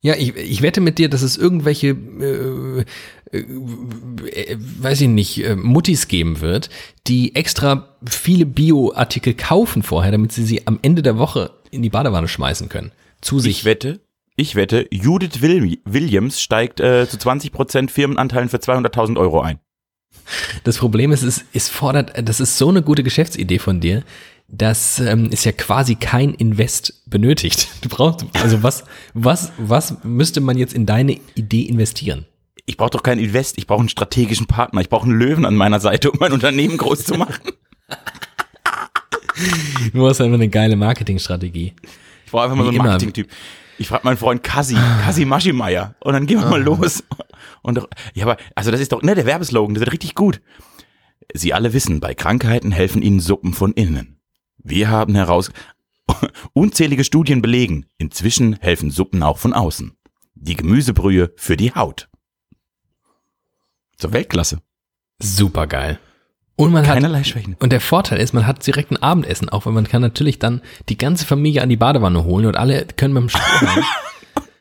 Ja, 0.01 0.15
ich, 0.17 0.35
ich 0.35 0.63
wette 0.63 0.81
mit 0.81 0.99
dir, 0.99 1.09
dass 1.09 1.23
es 1.23 1.37
irgendwelche, 1.37 1.89
äh, 1.89 2.85
äh, 3.31 3.39
äh, 3.39 4.57
weiß 4.59 5.03
ich 5.03 5.09
nicht, 5.09 5.45
äh, 5.45 5.55
Muttis 5.55 6.09
geben 6.09 6.41
wird, 6.41 6.71
die 7.07 7.37
extra 7.37 7.97
viele 8.05 8.45
Bioartikel 8.45 9.35
kaufen 9.35 9.85
vorher, 9.85 10.11
damit 10.11 10.33
sie 10.33 10.45
sie 10.45 10.67
am 10.67 10.81
Ende 10.83 11.03
der 11.03 11.19
Woche 11.19 11.53
in 11.71 11.83
die 11.83 11.91
Badewanne 11.91 12.27
schmeißen 12.27 12.69
können. 12.69 12.91
Zu 13.21 13.39
sich. 13.39 13.59
Ich 13.59 13.65
wette, 13.65 14.01
ich 14.35 14.57
wette, 14.57 14.89
Judith 14.91 15.41
Will 15.41 15.79
Williams 15.85 16.41
steigt 16.41 16.81
äh, 16.81 17.07
zu 17.09 17.17
20% 17.17 17.89
Firmenanteilen 17.89 18.49
für 18.49 18.57
200.000 18.57 19.17
Euro 19.19 19.41
ein. 19.41 19.61
Das 20.65 20.79
Problem 20.79 21.13
ist, 21.13 21.23
es, 21.23 21.45
es 21.53 21.69
fordert, 21.69 22.13
das 22.29 22.41
ist 22.41 22.59
so 22.59 22.69
eine 22.69 22.83
gute 22.83 23.03
Geschäftsidee 23.03 23.59
von 23.59 23.81
dir, 23.81 24.03
dass 24.53 25.01
ähm, 25.01 25.31
es 25.33 25.45
ja 25.45 25.53
quasi 25.53 25.95
kein 25.95 26.35
Invest 26.35 27.03
benötigt. 27.07 27.69
Du 27.81 27.89
brauchst, 27.89 28.25
also 28.35 28.63
was, 28.63 28.85
was, 29.13 29.51
was 29.59 29.97
müsste 30.05 30.41
man 30.41 30.57
jetzt 30.57 30.73
in 30.73 30.87
deine 30.87 31.19
Idee 31.35 31.63
investieren? 31.63 32.27
Ich 32.65 32.77
brauche 32.77 32.91
doch 32.91 33.03
keinen 33.03 33.19
Invest, 33.19 33.59
ich 33.59 33.67
brauche 33.67 33.81
einen 33.81 33.89
strategischen 33.89 34.47
Partner. 34.47 34.81
Ich 34.81 34.89
brauche 34.89 35.05
einen 35.05 35.19
Löwen 35.19 35.45
an 35.45 35.57
meiner 35.57 35.81
Seite, 35.81 36.13
um 36.13 36.19
mein 36.21 36.33
Unternehmen 36.33 36.77
groß 36.77 37.05
zu 37.05 37.15
machen. 37.15 37.53
Du 39.93 40.07
hast 40.07 40.21
einfach 40.21 40.35
eine 40.35 40.49
geile 40.49 40.77
Marketingstrategie. 40.77 41.75
Ich 42.27 42.31
brauche 42.31 42.45
einfach 42.45 42.57
mal 42.57 42.65
Wie 42.65 42.77
so 42.77 42.81
einen. 42.81 42.89
Marketing-Typ. 42.89 43.29
Ich 43.79 43.89
frage 43.89 44.05
meinen 44.05 44.19
Freund 44.19 44.43
Kasi, 44.43 44.77
Kasi 45.05 45.25
Maschimeier. 45.25 45.95
Und 46.01 46.13
dann 46.13 46.27
gehen 46.27 46.39
wir 46.39 46.47
mal 46.47 46.63
los. 46.63 47.03
Und 47.63 47.79
doch, 47.79 47.89
ja, 48.15 48.25
aber, 48.25 48.37
also 48.55 48.71
das 48.71 48.81
ist 48.81 48.93
doch, 48.93 49.03
ne, 49.03 49.15
der 49.15 49.27
Werbeslogan, 49.27 49.75
der 49.75 49.81
wird 49.81 49.93
richtig 49.93 50.15
gut. 50.15 50.41
Sie 51.35 51.55
alle 51.55 51.73
wissen, 51.73 51.99
bei 51.99 52.15
Krankheiten 52.15 52.73
helfen 52.73 53.03
Ihnen 53.03 53.21
Suppen 53.21 53.55
von 53.55 53.73
innen. 53.73 54.12
Wir 54.65 54.91
haben 54.91 55.15
heraus, 55.15 55.51
unzählige 56.53 57.05
Studien 57.05 57.43
belegen, 57.43 57.87
inzwischen 57.99 58.57
helfen 58.61 58.91
Suppen 58.91 59.23
auch 59.23 59.39
von 59.39 59.53
außen. 59.53 59.97
Die 60.35 60.57
Gemüsebrühe 60.57 61.33
für 61.37 61.57
die 61.57 61.75
Haut. 61.75 62.09
Zur 63.97 64.13
Weltklasse. 64.13 64.61
Super 65.21 65.67
geil. 65.67 65.99
Und 66.57 66.73
man 66.73 66.87
hat, 66.87 66.95
Keinerlei 66.95 67.25
Schwächen. 67.25 67.57
und 67.61 67.73
der 67.73 67.81
Vorteil 67.81 68.21
ist, 68.21 68.35
man 68.35 68.47
hat 68.47 68.65
direkt 68.67 68.91
ein 68.91 69.03
Abendessen 69.03 69.49
auch, 69.49 69.67
weil 69.67 69.73
man 69.73 69.89
kann 69.89 70.03
natürlich 70.03 70.39
dann 70.39 70.61
die 70.89 70.99
ganze 70.99 71.25
Familie 71.25 71.63
an 71.63 71.69
die 71.69 71.77
Badewanne 71.77 72.25
holen 72.25 72.47
und 72.47 72.57
alle 72.57 72.85
können 72.85 73.15
beim 73.15 73.29
Strohhalm. 73.29 73.85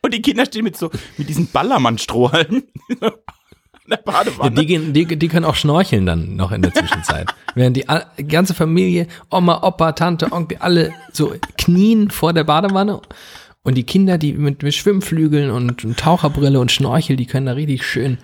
Und 0.03 0.15
die 0.15 0.21
Kinder 0.23 0.47
stehen 0.47 0.63
mit 0.63 0.75
so, 0.75 0.89
mit 1.17 1.29
diesen 1.29 1.45
Ballermann-Strohhalmen 1.45 2.63
der 3.91 3.99
Ja, 4.05 4.11
Badewanne. 4.11 4.55
die, 4.59 4.65
gehen, 4.65 4.93
die, 4.93 5.05
die 5.05 5.27
können 5.27 5.45
auch 5.45 5.55
schnorcheln 5.55 6.05
dann 6.05 6.35
noch 6.35 6.51
in 6.51 6.61
der 6.61 6.73
Zwischenzeit. 6.73 7.33
Während 7.55 7.77
die 7.77 7.85
ganze 8.27 8.53
Familie, 8.53 9.07
Oma, 9.29 9.61
Opa, 9.63 9.91
Tante, 9.91 10.31
Onkel, 10.31 10.57
alle 10.59 10.93
so 11.13 11.33
knien 11.57 12.09
vor 12.09 12.33
der 12.33 12.43
Badewanne. 12.45 13.01
Und 13.63 13.75
die 13.75 13.83
Kinder, 13.83 14.17
die 14.17 14.33
mit, 14.33 14.63
mit 14.63 14.73
Schwimmflügeln 14.73 15.51
und, 15.51 15.85
und 15.85 15.97
Taucherbrille 15.99 16.59
und 16.59 16.71
Schnorchel, 16.71 17.15
die 17.15 17.27
können 17.27 17.45
da 17.45 17.51
richtig 17.51 17.85
schön. 17.85 18.17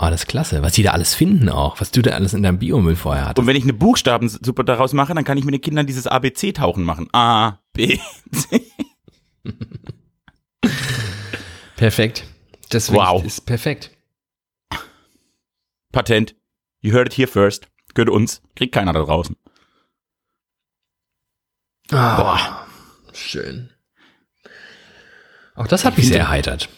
Oh, 0.00 0.06
das 0.08 0.20
ist 0.22 0.28
klasse. 0.28 0.62
Was 0.62 0.74
die 0.74 0.84
da 0.84 0.92
alles 0.92 1.14
finden 1.16 1.48
auch. 1.48 1.80
Was 1.80 1.90
du 1.90 2.00
da 2.02 2.12
alles 2.12 2.32
in 2.32 2.44
deinem 2.44 2.60
Biomüll 2.60 2.94
vorher 2.94 3.24
hattest. 3.24 3.40
Und 3.40 3.48
wenn 3.48 3.56
ich 3.56 3.64
eine 3.64 3.72
Buchstabensuppe 3.72 4.64
daraus 4.64 4.92
mache, 4.92 5.12
dann 5.14 5.24
kann 5.24 5.36
ich 5.36 5.44
mit 5.44 5.52
den 5.54 5.60
Kindern 5.60 5.88
dieses 5.88 6.06
ABC-Tauchen 6.06 6.84
machen. 6.84 7.08
A, 7.12 7.58
B, 7.72 7.98
C. 8.32 8.62
Perfekt. 11.76 12.24
Das 12.70 12.92
Wow. 12.92 13.24
ist 13.24 13.46
perfekt. 13.46 13.90
Patent. 15.98 16.36
You 16.80 16.92
heard 16.92 17.08
it 17.08 17.14
here 17.14 17.26
first. 17.26 17.66
Gehört 17.94 18.10
uns. 18.10 18.40
Kriegt 18.54 18.72
keiner 18.72 18.92
da 18.92 19.02
draußen. 19.02 19.34
Boah. 21.90 22.66
Schön. 23.12 23.70
Auch 25.56 25.66
das 25.66 25.84
hat 25.84 25.96
mich 25.96 26.06
sehr 26.06 26.20
erheitert. 26.20 26.68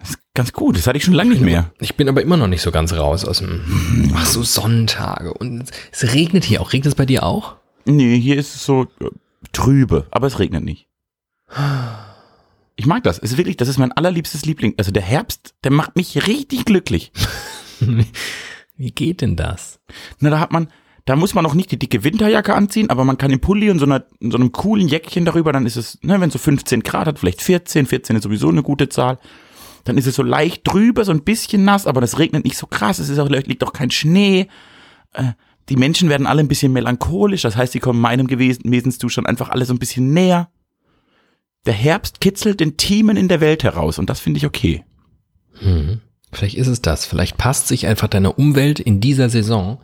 Das 0.00 0.10
ist 0.10 0.18
ganz 0.34 0.52
gut. 0.52 0.76
Das 0.76 0.88
hatte 0.88 0.98
ich 0.98 1.04
schon 1.04 1.14
lange 1.14 1.30
nicht 1.30 1.42
mehr. 1.42 1.70
Ich 1.78 1.94
bin 1.94 2.08
aber 2.08 2.22
immer 2.22 2.36
noch 2.36 2.48
nicht 2.48 2.62
so 2.62 2.72
ganz 2.72 2.92
raus 2.92 3.24
aus 3.24 3.38
dem. 3.38 4.10
Ach 4.16 4.26
so, 4.26 4.42
Sonntage. 4.42 5.32
Und 5.32 5.70
es 5.92 6.12
regnet 6.12 6.42
hier 6.42 6.60
auch. 6.60 6.72
Regnet 6.72 6.88
es 6.88 6.96
bei 6.96 7.06
dir 7.06 7.22
auch? 7.22 7.54
Nee, 7.84 8.18
hier 8.18 8.36
ist 8.36 8.56
es 8.56 8.64
so 8.64 8.88
äh, 9.00 9.10
trübe, 9.52 10.08
aber 10.10 10.26
es 10.26 10.40
regnet 10.40 10.64
nicht. 10.64 10.88
Ich 12.74 12.86
mag 12.86 13.04
das. 13.04 13.20
Es 13.20 13.30
ist 13.30 13.36
wirklich, 13.36 13.58
das 13.58 13.68
ist 13.68 13.78
mein 13.78 13.92
allerliebstes 13.92 14.44
Liebling. 14.44 14.74
Also 14.76 14.90
der 14.90 15.04
Herbst, 15.04 15.54
der 15.62 15.70
macht 15.70 15.94
mich 15.94 16.26
richtig 16.26 16.64
glücklich. 16.64 17.12
Wie 18.76 18.90
geht 18.92 19.20
denn 19.20 19.36
das? 19.36 19.80
Na, 20.20 20.30
da 20.30 20.40
hat 20.40 20.52
man, 20.52 20.68
Da 21.06 21.16
muss 21.16 21.34
man 21.34 21.42
noch 21.44 21.54
nicht 21.54 21.70
die 21.72 21.78
dicke 21.78 22.04
Winterjacke 22.04 22.54
anziehen, 22.54 22.90
aber 22.90 23.04
man 23.04 23.18
kann 23.18 23.30
im 23.30 23.40
Pulli 23.40 23.70
und 23.70 23.78
so, 23.78 23.84
einer, 23.86 24.04
in 24.20 24.30
so 24.30 24.36
einem 24.38 24.52
coolen 24.52 24.86
Jäckchen 24.86 25.24
darüber, 25.24 25.52
dann 25.52 25.66
ist 25.66 25.76
es, 25.76 25.98
ne, 26.02 26.20
wenn 26.20 26.28
es 26.28 26.34
so 26.34 26.38
15 26.38 26.82
Grad 26.82 27.06
hat, 27.06 27.18
vielleicht 27.18 27.42
14, 27.42 27.86
14 27.86 28.16
ist 28.16 28.22
sowieso 28.22 28.48
eine 28.48 28.62
gute 28.62 28.88
Zahl. 28.88 29.18
Dann 29.84 29.96
ist 29.98 30.06
es 30.06 30.14
so 30.14 30.22
leicht 30.22 30.70
drüber, 30.70 31.04
so 31.04 31.12
ein 31.12 31.24
bisschen 31.24 31.64
nass, 31.64 31.86
aber 31.86 32.00
das 32.00 32.18
regnet 32.18 32.44
nicht 32.44 32.56
so 32.56 32.66
krass, 32.66 32.98
es 32.98 33.08
ist 33.08 33.18
auch, 33.18 33.28
liegt 33.28 33.64
auch 33.64 33.72
kein 33.72 33.90
Schnee. 33.90 34.48
Äh, 35.12 35.32
die 35.68 35.76
Menschen 35.76 36.08
werden 36.08 36.26
alle 36.26 36.40
ein 36.40 36.48
bisschen 36.48 36.72
melancholisch, 36.72 37.42
das 37.42 37.56
heißt, 37.56 37.72
sie 37.72 37.80
kommen 37.80 38.00
meinem 38.00 38.26
Gewesen- 38.26 38.70
Wesenszustand 38.70 39.26
einfach 39.26 39.48
alle 39.48 39.64
so 39.64 39.72
ein 39.72 39.78
bisschen 39.78 40.12
näher. 40.12 40.50
Der 41.66 41.74
Herbst 41.74 42.20
kitzelt 42.20 42.60
den 42.60 42.76
Themen 42.76 43.16
in 43.16 43.28
der 43.28 43.40
Welt 43.40 43.64
heraus 43.64 43.98
und 43.98 44.10
das 44.10 44.20
finde 44.20 44.38
ich 44.38 44.46
okay. 44.46 44.84
Hm. 45.60 46.00
Vielleicht 46.32 46.56
ist 46.56 46.68
es 46.68 46.80
das. 46.80 47.04
Vielleicht 47.04 47.36
passt 47.36 47.68
sich 47.68 47.86
einfach 47.86 48.08
deine 48.08 48.32
Umwelt 48.32 48.78
in 48.80 49.00
dieser 49.00 49.30
Saison. 49.30 49.80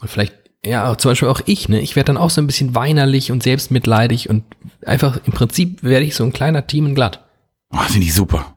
Und 0.00 0.08
vielleicht, 0.08 0.34
ja, 0.64 0.96
zum 0.98 1.12
Beispiel 1.12 1.28
auch 1.28 1.40
ich, 1.46 1.68
ne? 1.68 1.80
Ich 1.80 1.96
werde 1.96 2.08
dann 2.08 2.16
auch 2.16 2.30
so 2.30 2.40
ein 2.40 2.46
bisschen 2.46 2.74
weinerlich 2.74 3.30
und 3.30 3.42
selbstmitleidig 3.42 4.28
und 4.28 4.44
einfach 4.84 5.20
im 5.24 5.32
Prinzip 5.32 5.82
werde 5.82 6.04
ich 6.04 6.16
so 6.16 6.24
ein 6.24 6.32
kleiner 6.32 6.66
Team 6.66 6.86
in 6.86 6.94
glatt. 6.94 7.24
Oh, 7.70 7.78
finde 7.78 8.06
ich 8.06 8.14
super. 8.14 8.56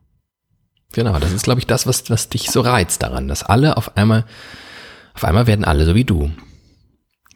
Genau, 0.93 1.19
das 1.19 1.31
ist, 1.31 1.43
glaube 1.43 1.59
ich, 1.59 1.67
das, 1.67 1.85
was, 1.85 2.09
was 2.09 2.29
dich 2.29 2.49
so 2.49 2.61
reizt 2.61 3.03
daran, 3.03 3.27
dass 3.27 3.43
alle 3.43 3.77
auf 3.77 3.95
einmal, 3.95 4.25
auf 5.13 5.23
einmal 5.23 5.45
werden 5.45 5.65
alle 5.65 5.85
so 5.85 5.93
wie 5.93 6.03
du. 6.03 6.31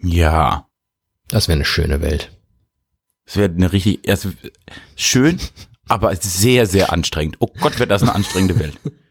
Ja. 0.01 0.67
Das 1.27 1.47
wäre 1.47 1.55
eine 1.55 1.65
schöne 1.65 2.01
Welt. 2.01 2.31
Es 3.25 3.37
wäre 3.37 3.51
eine 3.51 3.71
richtig, 3.71 4.09
also 4.09 4.31
schön, 4.95 5.39
aber 5.87 6.15
sehr, 6.15 6.65
sehr 6.65 6.91
anstrengend. 6.91 7.37
Oh 7.39 7.47
Gott, 7.59 7.79
wird 7.79 7.91
das 7.91 8.01
eine 8.01 8.13
anstrengende 8.15 8.59
Welt. 8.59 8.77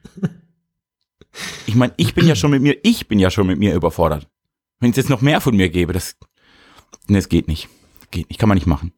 Ich 1.66 1.74
meine, 1.74 1.92
ich 1.96 2.14
bin 2.14 2.26
ja 2.26 2.34
schon 2.34 2.50
mit 2.50 2.62
mir, 2.62 2.76
ich 2.82 3.08
bin 3.08 3.18
ja 3.18 3.30
schon 3.30 3.46
mit 3.46 3.58
mir 3.58 3.74
überfordert. 3.74 4.28
Wenn 4.80 4.90
es 4.90 4.96
jetzt 4.96 5.10
noch 5.10 5.20
mehr 5.20 5.40
von 5.40 5.56
mir 5.56 5.68
gäbe, 5.68 5.92
das, 5.92 6.16
nee, 7.06 7.18
es 7.18 7.28
geht 7.28 7.48
nicht. 7.48 7.68
Geht 8.10 8.28
nicht, 8.28 8.38
kann 8.38 8.48
man 8.48 8.56
nicht 8.56 8.66
machen. 8.66 8.92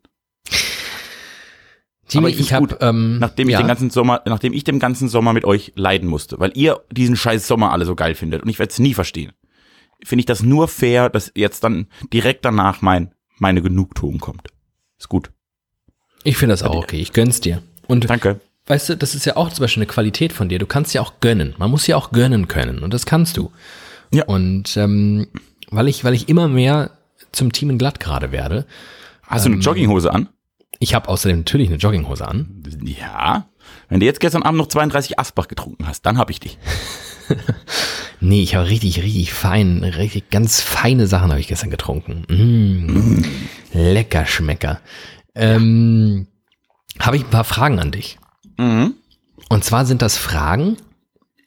Jimmy, 2.08 2.26
Aber 2.26 2.28
ich, 2.28 2.34
ich 2.34 2.48
find's 2.48 2.52
habe, 2.52 2.66
gut, 2.66 2.78
ähm, 2.80 3.18
Nachdem 3.18 3.48
ich 3.48 3.52
ja, 3.52 3.58
den 3.58 3.68
ganzen 3.68 3.90
Sommer, 3.90 4.22
nachdem 4.26 4.52
ich 4.52 4.64
den 4.64 4.78
ganzen 4.78 5.08
Sommer 5.08 5.32
mit 5.32 5.44
euch 5.44 5.72
leiden 5.74 6.08
musste, 6.08 6.38
weil 6.38 6.52
ihr 6.54 6.80
diesen 6.90 7.16
scheiß 7.16 7.46
Sommer 7.46 7.72
alle 7.72 7.84
so 7.84 7.94
geil 7.94 8.14
findet 8.14 8.42
und 8.42 8.48
ich 8.48 8.58
werde 8.58 8.70
es 8.70 8.78
nie 8.78 8.94
verstehen, 8.94 9.32
finde 10.02 10.20
ich 10.20 10.26
das 10.26 10.42
nur 10.42 10.68
fair, 10.68 11.08
dass 11.08 11.32
jetzt 11.34 11.64
dann 11.64 11.86
direkt 12.12 12.44
danach 12.44 12.82
mein, 12.82 13.14
meine 13.38 13.62
Genugtuung 13.62 14.18
kommt. 14.18 14.48
Ist 14.98 15.08
gut. 15.08 15.30
ich 16.24 16.36
finde 16.36 16.52
das 16.52 16.62
auch 16.62 16.76
okay. 16.76 17.00
Ich 17.00 17.12
gönn's 17.12 17.40
dir. 17.40 17.62
Und 17.86 18.08
Danke. 18.08 18.40
Weißt 18.66 18.90
du, 18.90 18.96
das 18.96 19.14
ist 19.14 19.26
ja 19.26 19.36
auch 19.36 19.50
zum 19.50 19.62
Beispiel 19.62 19.82
eine 19.82 19.92
Qualität 19.92 20.32
von 20.32 20.48
dir. 20.48 20.58
Du 20.58 20.66
kannst 20.66 20.94
ja 20.94 21.00
auch 21.00 21.20
gönnen. 21.20 21.54
Man 21.58 21.70
muss 21.70 21.86
ja 21.86 21.96
auch 21.96 22.12
gönnen 22.12 22.48
können. 22.48 22.80
Und 22.80 22.94
das 22.94 23.06
kannst 23.06 23.36
du. 23.36 23.50
Ja. 24.12 24.24
Und 24.24 24.76
ähm, 24.76 25.28
weil 25.70 25.88
ich, 25.88 26.04
weil 26.04 26.14
ich 26.14 26.28
immer 26.28 26.48
mehr 26.48 26.90
zum 27.32 27.52
Team 27.52 27.70
in 27.70 27.78
glatt 27.78 28.00
gerade 28.00 28.32
werde. 28.32 28.66
Hast 29.22 29.46
du 29.46 29.52
eine 29.52 29.60
Jogginghose 29.60 30.12
an? 30.12 30.28
Ich 30.78 30.94
habe 30.94 31.08
außerdem 31.08 31.38
natürlich 31.38 31.68
eine 31.68 31.78
Jogginghose 31.78 32.26
an. 32.26 32.62
Ja. 32.82 33.48
Wenn 33.88 34.00
du 34.00 34.06
jetzt 34.06 34.20
gestern 34.20 34.42
Abend 34.42 34.58
noch 34.58 34.68
32 34.68 35.18
Asbach 35.18 35.48
getrunken 35.48 35.86
hast, 35.86 36.02
dann 36.02 36.18
hab 36.18 36.30
ich 36.30 36.40
dich. 36.40 36.58
Nee, 38.24 38.42
ich 38.42 38.54
habe 38.54 38.68
richtig, 38.68 39.02
richtig 39.02 39.34
fein, 39.34 39.84
richtig 39.84 40.30
ganz 40.30 40.62
feine 40.62 41.06
Sachen 41.06 41.30
habe 41.30 41.40
ich 41.40 41.48
gestern 41.48 41.68
getrunken. 41.68 42.24
Mm, 42.28 43.22
Lecker 43.74 44.24
Schmecker. 44.24 44.80
Ähm, 45.34 46.26
habe 47.00 47.16
ich 47.16 47.24
ein 47.24 47.30
paar 47.30 47.44
Fragen 47.44 47.78
an 47.78 47.90
dich. 47.90 48.18
Mhm. 48.56 48.94
Und 49.48 49.64
zwar 49.64 49.86
sind 49.86 50.02
das 50.02 50.16
Fragen, 50.16 50.76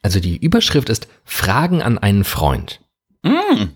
also 0.02 0.20
die 0.20 0.38
Überschrift 0.38 0.90
ist 0.90 1.08
Fragen 1.26 1.82
an 1.82 1.98
einen 1.98 2.24
Freund. 2.24 2.82
Mhm. 3.24 3.72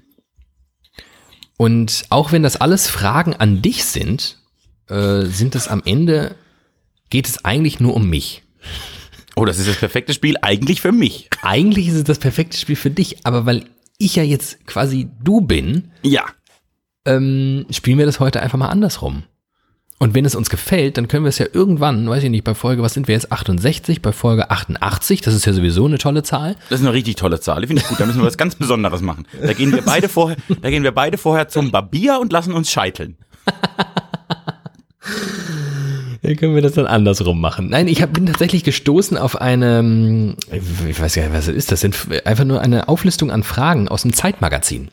Und 1.57 2.05
auch 2.09 2.31
wenn 2.31 2.43
das 2.43 2.57
alles 2.57 2.89
Fragen 2.89 3.35
an 3.35 3.61
dich 3.61 3.85
sind, 3.85 4.37
äh, 4.89 5.25
sind 5.25 5.55
es 5.55 5.67
am 5.67 5.81
Ende, 5.85 6.35
geht 7.09 7.27
es 7.27 7.45
eigentlich 7.45 7.79
nur 7.79 7.93
um 7.95 8.09
mich. 8.09 8.43
Oh, 9.35 9.45
das 9.45 9.59
ist 9.59 9.67
das 9.69 9.77
perfekte 9.77 10.13
Spiel 10.13 10.35
eigentlich 10.41 10.81
für 10.81 10.91
mich. 10.91 11.29
Eigentlich 11.41 11.87
ist 11.87 11.95
es 11.95 12.03
das 12.03 12.19
perfekte 12.19 12.57
Spiel 12.57 12.75
für 12.75 12.89
dich, 12.89 13.25
aber 13.25 13.45
weil 13.45 13.65
ich 13.97 14.15
ja 14.15 14.23
jetzt 14.23 14.65
quasi 14.65 15.09
du 15.23 15.41
bin, 15.41 15.91
Ja. 16.01 16.25
ähm, 17.05 17.65
spielen 17.69 17.99
wir 17.99 18.05
das 18.05 18.19
heute 18.19 18.41
einfach 18.41 18.57
mal 18.57 18.69
andersrum. 18.69 19.23
Und 20.01 20.15
wenn 20.15 20.25
es 20.25 20.33
uns 20.33 20.49
gefällt, 20.49 20.97
dann 20.97 21.07
können 21.07 21.25
wir 21.25 21.29
es 21.29 21.37
ja 21.37 21.45
irgendwann, 21.53 22.09
weiß 22.09 22.23
ich 22.23 22.31
nicht, 22.31 22.43
bei 22.43 22.55
Folge, 22.55 22.81
was 22.81 22.95
sind 22.95 23.07
wir 23.07 23.13
jetzt, 23.13 23.31
68, 23.31 24.01
bei 24.01 24.11
Folge 24.11 24.49
88, 24.49 25.21
das 25.21 25.35
ist 25.35 25.45
ja 25.45 25.53
sowieso 25.53 25.85
eine 25.85 25.99
tolle 25.99 26.23
Zahl. 26.23 26.55
Das 26.71 26.79
ist 26.79 26.85
eine 26.87 26.95
richtig 26.95 27.17
tolle 27.17 27.39
Zahl. 27.39 27.61
Ich 27.61 27.67
finde 27.67 27.83
ich 27.83 27.87
gut. 27.87 27.99
Da 27.99 28.07
müssen 28.07 28.19
wir 28.19 28.25
was 28.25 28.35
ganz 28.35 28.55
Besonderes 28.55 29.01
machen. 29.01 29.27
Da 29.39 29.53
gehen 29.53 29.71
wir 29.71 29.83
beide 29.83 30.09
vorher, 30.09 30.37
da 30.59 30.71
gehen 30.71 30.81
wir 30.81 30.91
beide 30.91 31.19
vorher 31.19 31.49
zum 31.49 31.69
Barbier 31.69 32.17
und 32.19 32.33
lassen 32.33 32.51
uns 32.53 32.71
scheiteln. 32.71 33.15
Dann 36.23 36.35
können 36.35 36.55
wir 36.55 36.63
das 36.63 36.73
dann 36.73 36.85
andersrum 36.87 37.41
machen. 37.41 37.69
Nein, 37.69 37.87
ich 37.87 38.01
hab, 38.01 38.13
bin 38.13 38.27
tatsächlich 38.27 38.63
gestoßen 38.63 39.17
auf 39.17 39.41
eine, 39.41 40.35
ich 40.87 40.99
weiß 40.99 41.15
gar 41.15 41.23
nicht, 41.23 41.33
was 41.33 41.47
ist, 41.47 41.71
das 41.71 41.81
sind 41.81 41.95
einfach 42.25 42.43
nur 42.43 42.61
eine 42.61 42.89
Auflistung 42.89 43.31
an 43.31 43.43
Fragen 43.43 43.87
aus 43.87 44.03
dem 44.03 44.13
Zeitmagazin. 44.13 44.89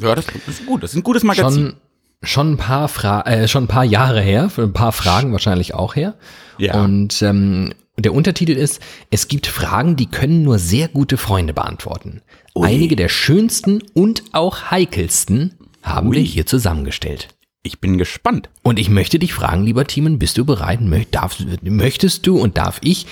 Ja, 0.00 0.14
das, 0.14 0.26
das 0.26 0.60
ist 0.60 0.66
gut. 0.66 0.82
Das 0.82 0.90
ist 0.92 0.96
ein 0.96 1.02
gutes 1.02 1.24
Magazin. 1.24 1.66
Schon, 1.66 1.74
schon 2.22 2.52
ein 2.52 2.56
paar 2.56 2.88
Fra 2.88 3.22
äh, 3.22 3.48
schon 3.48 3.64
ein 3.64 3.68
paar 3.68 3.84
Jahre 3.84 4.20
her, 4.20 4.50
für 4.50 4.62
ein 4.62 4.72
paar 4.72 4.92
Fragen 4.92 5.32
wahrscheinlich 5.32 5.74
auch 5.74 5.96
her. 5.96 6.14
Ja. 6.58 6.82
Und 6.82 7.22
ähm, 7.22 7.72
der 7.96 8.14
Untertitel 8.14 8.52
ist, 8.52 8.80
es 9.10 9.28
gibt 9.28 9.46
Fragen, 9.46 9.96
die 9.96 10.06
können 10.06 10.42
nur 10.42 10.58
sehr 10.58 10.88
gute 10.88 11.16
Freunde 11.16 11.52
beantworten. 11.52 12.22
Ui. 12.54 12.66
Einige 12.66 12.96
der 12.96 13.08
schönsten 13.08 13.82
und 13.94 14.22
auch 14.32 14.70
heikelsten 14.70 15.54
haben 15.82 16.08
Ui. 16.08 16.16
wir 16.16 16.22
hier 16.22 16.46
zusammengestellt. 16.46 17.28
Ich 17.62 17.80
bin 17.80 17.98
gespannt. 17.98 18.48
Und 18.62 18.78
ich 18.78 18.88
möchte 18.88 19.18
dich 19.18 19.34
fragen, 19.34 19.64
lieber 19.64 19.86
Timon, 19.86 20.18
bist 20.18 20.38
du 20.38 20.44
bereit? 20.44 20.80
Darf, 21.10 21.38
möchtest 21.62 22.26
du 22.26 22.38
und 22.38 22.56
darf 22.56 22.78
ich 22.82 23.06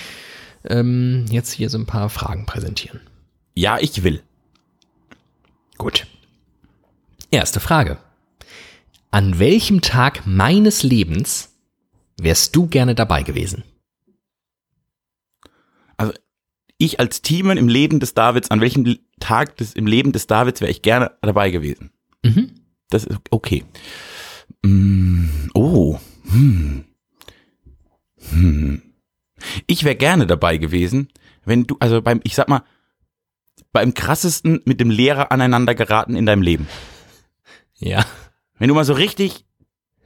ähm, 0.65 1.25
jetzt 1.29 1.51
hier 1.51 1.69
so 1.69 1.77
ein 1.77 1.85
paar 1.85 2.09
Fragen 2.09 2.45
präsentieren? 2.45 2.99
Ja, 3.53 3.77
ich 3.79 4.03
will. 4.03 4.23
Gut. 5.77 6.07
Erste 7.29 7.59
Frage. 7.59 7.97
An 9.11 9.39
welchem 9.39 9.81
Tag 9.81 10.27
meines 10.27 10.83
Lebens 10.83 11.57
wärst 12.19 12.55
du 12.55 12.67
gerne 12.67 12.93
dabei 12.93 13.23
gewesen? 13.23 13.63
Also 15.97 16.13
ich 16.77 16.99
als 16.99 17.21
Teamen 17.21 17.57
im 17.57 17.67
Leben 17.67 17.99
des 17.99 18.13
Davids, 18.13 18.51
an 18.51 18.61
welchem 18.61 18.99
Tag 19.19 19.57
des, 19.57 19.73
im 19.73 19.87
Leben 19.87 20.11
des 20.11 20.27
Davids 20.27 20.61
wäre 20.61 20.71
ich 20.71 20.81
gerne 20.81 21.11
dabei 21.21 21.49
gewesen? 21.49 21.91
Mhm. 22.23 22.51
Das 22.89 23.03
ist 23.03 23.19
okay. 23.31 23.65
Mm, 24.63 25.49
oh. 25.53 25.99
Hm. 26.29 26.85
Hm. 28.31 28.81
Ich 29.67 29.83
wäre 29.83 29.95
gerne 29.95 30.27
dabei 30.27 30.57
gewesen, 30.57 31.09
wenn 31.45 31.65
du, 31.65 31.77
also 31.79 32.01
beim, 32.01 32.19
ich 32.23 32.35
sag 32.35 32.47
mal, 32.47 32.63
beim 33.71 33.93
krassesten 33.93 34.61
mit 34.65 34.79
dem 34.79 34.89
Lehrer 34.89 35.31
aneinander 35.31 35.73
geraten 35.75 36.15
in 36.15 36.25
deinem 36.25 36.41
Leben. 36.41 36.67
Ja. 37.77 38.05
Wenn 38.59 38.67
du 38.69 38.75
mal 38.75 38.85
so 38.85 38.93
richtig 38.93 39.45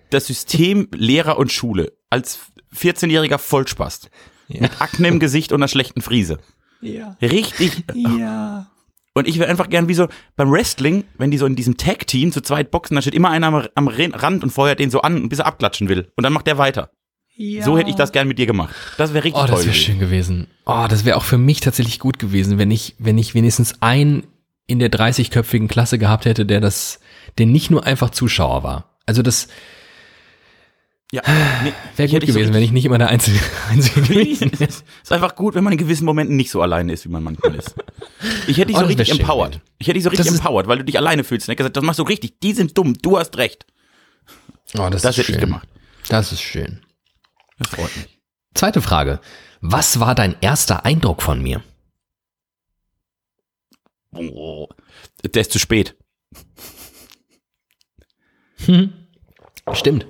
das 0.10 0.28
System 0.28 0.88
Lehrer 0.94 1.38
und 1.38 1.52
Schule 1.52 1.94
als 2.10 2.40
14-jähriger 2.76 3.38
Vollspast 3.40 4.10
Ja. 4.48 4.62
mit 4.62 4.82
Akne 4.82 5.08
im 5.08 5.20
Gesicht 5.20 5.52
und 5.52 5.60
einer 5.60 5.68
schlechten 5.68 6.02
Friese. 6.02 6.38
Ja. 6.82 7.18
Richtig. 7.22 7.84
Ja. 7.96 8.68
Und 9.16 9.28
ich 9.28 9.38
wäre 9.40 9.50
einfach 9.50 9.70
gern 9.70 9.88
wie 9.88 9.94
so 9.94 10.08
beim 10.36 10.52
Wrestling, 10.52 11.04
wenn 11.18 11.32
die 11.32 11.38
so 11.38 11.46
in 11.46 11.56
diesem 11.56 11.78
Tag-Team 11.78 12.32
zu 12.32 12.42
zweit 12.42 12.72
boxen, 12.72 12.96
da 12.96 13.02
steht 13.02 13.14
immer 13.14 13.30
einer 13.30 13.48
am, 13.48 13.68
am 13.76 13.88
Rand 13.88 14.44
und 14.44 14.50
feuert 14.50 14.80
den 14.80 14.90
so 14.90 15.02
an, 15.02 15.30
bis 15.30 15.40
er 15.40 15.46
abklatschen 15.46 15.88
will. 15.88 16.12
Und 16.16 16.24
dann 16.24 16.34
macht 16.34 16.48
der 16.48 16.58
weiter. 16.58 16.90
So 17.62 17.78
hätte 17.80 17.90
ich 17.90 17.96
das 17.96 18.12
gern 18.12 18.28
mit 18.28 18.38
dir 18.38 18.46
gemacht. 18.46 18.76
Das 18.98 19.14
wäre 19.14 19.24
richtig 19.24 19.42
Oh, 19.42 19.48
das 19.48 19.58
toll. 19.62 19.66
wäre 19.66 19.76
schön 19.76 19.98
gewesen. 20.00 20.48
Oh, 20.66 20.86
das 20.88 21.04
wäre 21.06 21.18
auch 21.18 21.24
für 21.24 21.40
mich 21.40 21.62
tatsächlich 21.62 21.98
gut 22.00 22.20
gewesen, 22.20 22.60
wenn 22.60 22.70
ich, 22.70 22.96
wenn 23.00 23.18
ich 23.18 23.34
wenigstens 23.34 23.82
einen 23.82 24.28
in 24.68 24.78
der 24.80 24.92
30-köpfigen 24.92 25.68
Klasse 25.68 25.98
gehabt 25.98 26.26
hätte, 26.26 26.46
der 26.46 26.62
das, 26.62 27.00
der 27.38 27.46
nicht 27.46 27.70
nur 27.72 27.86
einfach 27.86 28.10
Zuschauer 28.12 28.64
war. 28.64 28.98
Also 29.06 29.22
das 29.22 29.48
Ja, 31.12 31.22
nee, 31.64 31.74
wäre 31.96 32.06
ich 32.06 32.12
gut 32.12 32.22
hätte 32.22 32.32
so 32.32 32.38
gewesen, 32.40 32.54
wenn 32.54 32.64
ich 32.64 32.72
nicht 32.72 32.86
immer 32.86 32.98
der 32.98 33.10
Einzige, 33.10 33.40
Einzige 33.70 34.02
gewesen 34.02 34.52
wäre. 34.60 34.70
ist 34.72 35.12
einfach 35.12 35.36
gut, 35.36 35.54
wenn 35.56 35.64
man 35.64 35.74
in 35.74 35.80
gewissen 35.80 36.06
Momenten 36.06 36.36
nicht 36.36 36.50
so 36.52 36.62
alleine 36.62 36.92
ist, 36.94 37.06
wie 37.06 37.10
man 37.10 37.24
manchmal 37.24 37.56
ist. 37.56 37.76
Ich 38.48 38.58
hätte 38.58 38.68
dich 38.68 38.78
Oh, 38.78 38.82
so 38.82 38.86
richtig 38.86 39.12
empowered. 39.12 39.52
gewesen. 39.54 39.62
Ich 39.80 39.88
hätte 39.88 39.96
dich 39.96 40.04
so 40.04 40.10
richtig 40.10 40.26
Das 40.28 40.36
empowered, 40.36 40.68
weil 40.68 40.78
du 40.80 40.84
dich 40.86 40.98
alleine 40.98 41.24
fühlst. 41.24 41.48
Ich 41.48 41.52
hab 41.52 41.58
gesagt, 41.58 41.78
das 41.78 41.84
machst 41.84 42.00
du 42.00 42.04
richtig. 42.04 42.40
Die 42.40 42.54
sind 42.54 42.78
dumm. 42.78 42.94
Du 43.02 43.18
hast 43.18 43.38
recht. 43.38 43.66
Oh, 44.78 44.90
das, 44.90 45.02
Das 45.02 45.18
ist 45.18 45.18
hätte 45.20 45.32
ich 45.34 45.36
schön. 45.40 45.40
gemacht. 45.50 45.68
Das 46.10 46.32
ist 46.32 46.42
schön. 46.42 46.82
Das 47.60 47.70
freut 47.70 47.96
mich. 47.98 48.20
Zweite 48.56 48.82
Frage. 48.82 49.20
Was 49.62 50.00
war 50.00 50.16
dein 50.16 50.36
erster 50.42 50.84
Eindruck 50.86 51.22
von 51.22 51.42
mir? 51.42 51.64
Oh, 54.16 54.68
der 55.24 55.42
ist 55.42 55.52
zu 55.52 55.60
spät. 55.60 55.96
Stimmt. 59.74 60.06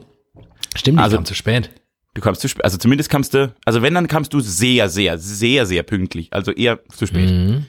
Stimmt, 0.75 0.97
ich 0.99 1.03
Also- 1.03 1.17
kam 1.17 1.25
zu 1.25 1.35
spät. 1.35 1.69
Du 2.15 2.21
kamst 2.21 2.41
zu 2.41 2.47
spät. 2.47 2.63
Also 2.63 2.77
zumindest 2.77 3.09
kamst 3.09 3.33
du, 3.33 3.53
also 3.65 3.81
wenn, 3.81 3.95
dann 3.95 4.07
kamst 4.07 4.33
du 4.33 4.39
sehr, 4.39 4.87
sehr, 4.87 5.17
sehr, 5.17 5.65
sehr 5.65 5.81
pünktlich. 5.81 6.31
Also 6.31 6.51
eher 6.51 6.79
zu 6.89 7.07
spät. 7.07 7.29
Mhm. 7.29 7.65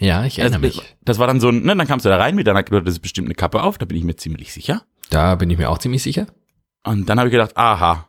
Ja, 0.00 0.24
ich 0.24 0.40
erinnere 0.40 0.60
das, 0.62 0.76
mich. 0.76 0.96
das 1.04 1.18
war 1.20 1.28
dann 1.28 1.38
so 1.38 1.48
ein, 1.48 1.62
ne, 1.62 1.76
dann 1.76 1.86
kamst 1.86 2.04
du 2.04 2.10
da 2.10 2.16
rein 2.16 2.34
mit 2.34 2.46
deiner, 2.48 2.64
du 2.64 2.76
hattest 2.76 3.00
bestimmt 3.02 3.28
eine 3.28 3.36
Kappe 3.36 3.62
auf, 3.62 3.78
da 3.78 3.86
bin 3.86 3.96
ich 3.96 4.02
mir 4.02 4.16
ziemlich 4.16 4.52
sicher. 4.52 4.82
Da 5.10 5.36
bin 5.36 5.48
ich 5.50 5.58
mir 5.58 5.70
auch 5.70 5.78
ziemlich 5.78 6.02
sicher. 6.02 6.26
Und 6.82 7.08
dann 7.08 7.18
habe 7.20 7.28
ich 7.28 7.32
gedacht, 7.32 7.56
aha, 7.56 8.08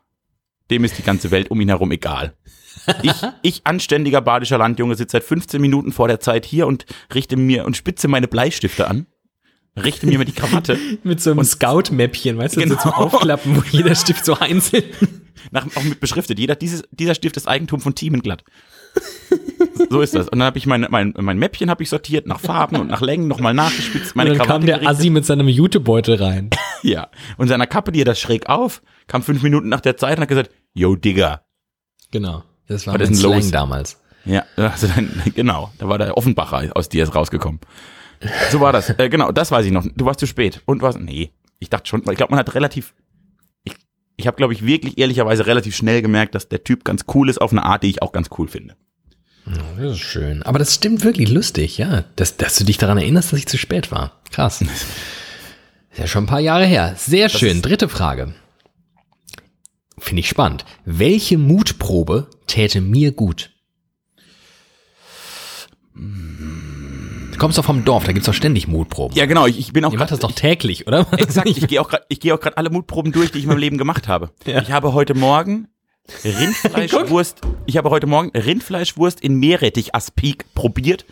dem 0.72 0.84
ist 0.84 0.98
die 0.98 1.04
ganze 1.04 1.30
Welt 1.30 1.52
um 1.52 1.62
ihn 1.62 1.70
herum 1.70 1.92
egal. 1.92 2.34
Ich, 3.04 3.14
ich 3.44 3.62
anständiger 3.68 4.22
badischer 4.22 4.58
Landjunge 4.58 4.96
sitze 4.96 5.18
seit 5.18 5.24
15 5.24 5.62
Minuten 5.62 5.92
vor 5.92 6.08
der 6.08 6.20
Zeit 6.20 6.46
hier 6.46 6.66
und 6.66 6.86
richte 7.14 7.38
mir 7.38 7.64
und 7.66 7.78
spitze 7.78 8.08
meine 8.08 8.28
Bleistifte 8.28 8.88
an, 8.88 9.06
richte 9.78 10.08
mir 10.08 10.18
mal 10.18 10.26
die 10.26 10.32
Krawatte, 10.32 10.78
Mit 11.04 11.22
so 11.22 11.32
einem 11.32 11.44
Scout-Mäppchen, 11.44 12.38
weißt 12.38 12.56
du, 12.58 12.62
Genau. 12.62 12.76
so 12.76 12.82
zum 12.82 12.92
Aufklappen, 12.94 13.56
wo 13.58 13.64
jeder 13.72 13.96
Stift 13.96 14.26
so 14.26 14.38
einzeln. 14.38 14.84
nach, 15.52 15.66
auch 15.76 15.84
mit 15.84 16.00
beschriftet. 16.00 16.40
Jeder, 16.40 16.56
dieses, 16.56 16.84
dieser 16.92 17.16
Stift 17.16 17.38
ist 17.38 17.48
Eigentum 17.48 17.80
von 17.82 17.94
Thiemenglatt. 17.96 18.44
So 19.90 20.02
ist 20.02 20.16
das. 20.16 20.30
Und 20.30 20.40
dann 20.40 20.46
habe 20.48 20.58
ich 20.58 20.66
mein, 20.66 20.88
mein, 20.90 21.14
mein 21.18 21.38
Mäppchen 21.38 21.70
habe 21.70 21.84
ich 21.84 21.90
sortiert 21.90 22.28
nach 22.28 22.40
Farben 22.40 22.78
und 22.78 22.88
nach 22.88 23.02
Längen 23.02 23.28
nochmal 23.28 23.54
nachgespitzt. 23.54 24.16
Meine 24.16 24.32
Und 24.32 24.38
dann 24.40 24.48
kam 24.48 24.66
der 24.66 24.76
gerichtet. 24.80 24.98
Assi 24.98 25.10
mit 25.10 25.26
seinem 25.26 25.48
Jutebeutel 25.48 26.16
rein. 26.16 26.50
Ja. 26.84 27.08
Und 27.38 27.48
seiner 27.48 27.66
Kappe, 27.66 27.92
die 27.92 28.02
er 28.02 28.06
das 28.06 28.20
schräg 28.20 28.48
auf, 28.48 28.84
kam 29.08 29.24
fünf 29.24 29.42
Minuten 29.42 29.70
nach 29.70 29.82
der 29.82 29.98
Zeit 29.98 30.18
und 30.18 30.22
hat 30.22 30.30
gesagt, 30.30 30.52
yo, 30.76 30.96
Digga. 30.96 31.42
Genau. 32.12 32.44
Das 32.68 32.86
war 32.86 32.94
Was 33.00 33.10
mein 33.10 33.16
Slang 33.16 33.34
los? 33.34 33.50
damals. 33.50 34.00
Ja, 34.24 34.44
also 34.56 34.86
dann, 34.88 35.10
genau, 35.34 35.72
da 35.80 35.88
war 35.90 35.98
der 35.98 36.16
Offenbacher 36.16 36.70
aus 36.76 36.88
dir 36.88 37.10
rausgekommen. 37.10 37.60
So 38.52 38.60
war 38.60 38.72
das. 38.72 38.90
Äh, 38.90 39.10
genau, 39.10 39.32
das 39.32 39.52
weiß 39.52 39.66
ich 39.66 39.72
noch. 39.72 39.86
Du 39.96 40.06
warst 40.06 40.20
zu 40.20 40.28
spät. 40.28 40.62
Und 40.66 40.82
was? 40.82 40.98
Nee, 40.98 41.32
ich 41.60 41.70
dachte 41.70 41.88
schon, 41.88 42.06
weil 42.06 42.14
ich 42.14 42.18
glaube, 42.18 42.32
man 42.32 42.40
hat 42.40 42.54
relativ, 42.56 42.94
ich, 43.64 43.74
ich 44.16 44.28
habe, 44.28 44.38
glaube 44.38 44.54
ich, 44.54 44.66
wirklich 44.66 44.98
ehrlicherweise 44.98 45.46
relativ 45.46 45.76
schnell 45.76 46.02
gemerkt, 46.02 46.36
dass 46.36 46.50
der 46.50 46.64
Typ 46.64 46.84
ganz 46.84 47.06
cool 47.14 47.30
ist 47.30 47.40
auf 47.40 47.52
eine 47.52 47.64
Art, 47.64 47.84
die 47.84 47.90
ich 47.90 48.02
auch 48.02 48.12
ganz 48.12 48.30
cool 48.38 48.48
finde. 48.48 48.76
Das 49.78 49.92
ist 49.92 50.00
schön. 50.00 50.42
Aber 50.44 50.58
das 50.58 50.74
stimmt 50.74 51.04
wirklich 51.04 51.30
lustig, 51.30 51.78
ja. 51.78 52.06
Dass, 52.16 52.38
dass 52.38 52.56
du 52.56 52.64
dich 52.64 52.78
daran 52.78 52.98
erinnerst, 52.98 53.32
dass 53.32 53.40
ich 53.40 53.48
zu 53.48 53.58
spät 53.58 53.92
war. 53.92 54.20
Krass. 54.32 54.62
Ist 54.62 56.00
ja 56.00 56.08
schon 56.08 56.24
ein 56.24 56.28
paar 56.28 56.40
Jahre 56.40 56.66
her. 56.66 56.96
Sehr 56.98 57.30
schön. 57.30 57.62
Dritte 57.62 57.88
Frage. 57.88 58.34
Finde 59.98 60.22
ich 60.22 60.30
spannend. 60.30 60.66
Welche 60.84 61.38
Mutprobe 61.38 62.28
täte 62.48 62.82
mir 62.82 63.12
gut? 63.12 63.52
Du 67.36 67.40
kommst 67.40 67.58
doch 67.58 67.66
vom 67.66 67.84
Dorf, 67.84 68.06
da 68.06 68.14
gibt's 68.14 68.28
doch 68.28 68.34
ständig 68.34 68.70
Mutproben. 68.70 69.18
Ja, 69.18 69.26
genau, 69.26 69.46
ich, 69.46 69.60
ich 69.60 69.74
bin 69.74 69.84
auch 69.84 69.92
Ihr 69.92 70.00
macht 70.00 70.10
das 70.10 70.20
doch 70.20 70.32
täglich, 70.32 70.88
oder? 70.88 71.06
Exakt, 71.18 71.50
ich 71.50 71.68
gehe 71.68 71.82
auch 71.82 71.90
gerade, 71.90 72.06
ich 72.08 72.22
gehe 72.22 72.34
auch 72.34 72.40
gerade 72.40 72.56
alle 72.56 72.70
Mutproben 72.70 73.12
durch, 73.12 73.30
die 73.30 73.40
ich 73.40 73.44
in 73.44 73.50
meinem 73.50 73.58
Leben 73.58 73.78
gemacht 73.78 74.08
habe. 74.08 74.32
Ja. 74.46 74.62
Ich 74.62 74.72
habe 74.72 74.94
heute 74.94 75.16
Morgen 75.16 75.68
Rindfleischwurst, 76.24 77.42
ich 77.66 77.76
habe 77.76 77.90
heute 77.90 78.08
Morgen 78.08 78.30
Rindfleischwurst 78.30 79.20
in 79.20 79.36
Meerrettich-Aspik 79.36 80.46
probiert, 80.56 81.06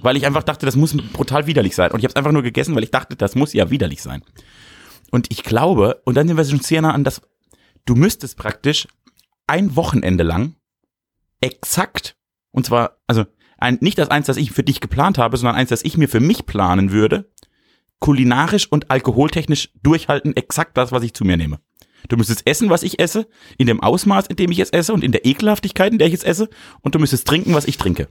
weil 0.00 0.16
ich 0.16 0.24
einfach 0.24 0.44
dachte, 0.44 0.64
das 0.64 0.76
muss 0.76 0.96
brutal 1.12 1.46
widerlich 1.46 1.74
sein. 1.74 1.90
Und 1.90 1.98
ich 1.98 2.04
habe 2.04 2.12
es 2.12 2.16
einfach 2.16 2.32
nur 2.32 2.42
gegessen, 2.42 2.74
weil 2.74 2.84
ich 2.84 2.90
dachte, 2.90 3.14
das 3.14 3.34
muss 3.34 3.52
ja 3.52 3.68
widerlich 3.68 4.00
sein. 4.00 4.22
Und 5.10 5.30
ich 5.30 5.42
glaube, 5.42 6.00
und 6.06 6.16
dann 6.16 6.26
sind 6.26 6.38
wir 6.38 6.44
schon 6.46 6.60
sehr 6.60 6.80
nah 6.80 6.92
an 6.92 7.04
das, 7.04 7.20
du 7.84 7.96
müsstest 7.96 8.38
praktisch 8.38 8.88
ein 9.46 9.76
Wochenende 9.76 10.24
lang 10.24 10.54
exakt, 11.42 12.16
und 12.50 12.64
zwar, 12.64 12.96
also 13.06 13.26
ein, 13.64 13.78
nicht 13.80 13.98
das 13.98 14.10
eins, 14.10 14.26
das 14.26 14.36
ich 14.36 14.52
für 14.52 14.62
dich 14.62 14.80
geplant 14.80 15.18
habe, 15.18 15.36
sondern 15.36 15.56
eins, 15.56 15.70
das 15.70 15.84
ich 15.84 15.96
mir 15.96 16.08
für 16.08 16.20
mich 16.20 16.46
planen 16.46 16.92
würde, 16.92 17.30
kulinarisch 17.98 18.70
und 18.70 18.90
alkoholtechnisch 18.90 19.70
durchhalten, 19.82 20.36
exakt 20.36 20.76
das, 20.76 20.92
was 20.92 21.02
ich 21.02 21.14
zu 21.14 21.24
mir 21.24 21.36
nehme. 21.36 21.58
Du 22.08 22.16
müsstest 22.16 22.46
essen, 22.46 22.68
was 22.68 22.82
ich 22.82 23.00
esse, 23.00 23.26
in 23.56 23.66
dem 23.66 23.82
Ausmaß, 23.82 24.26
in 24.26 24.36
dem 24.36 24.50
ich 24.50 24.58
es 24.58 24.70
esse 24.70 24.92
und 24.92 25.02
in 25.02 25.12
der 25.12 25.24
Ekelhaftigkeit, 25.24 25.92
in 25.92 25.98
der 25.98 26.08
ich 26.08 26.14
es 26.14 26.22
esse, 26.22 26.50
und 26.82 26.94
du 26.94 26.98
müsstest 26.98 27.26
trinken, 27.26 27.54
was 27.54 27.64
ich 27.64 27.78
trinke. 27.78 28.08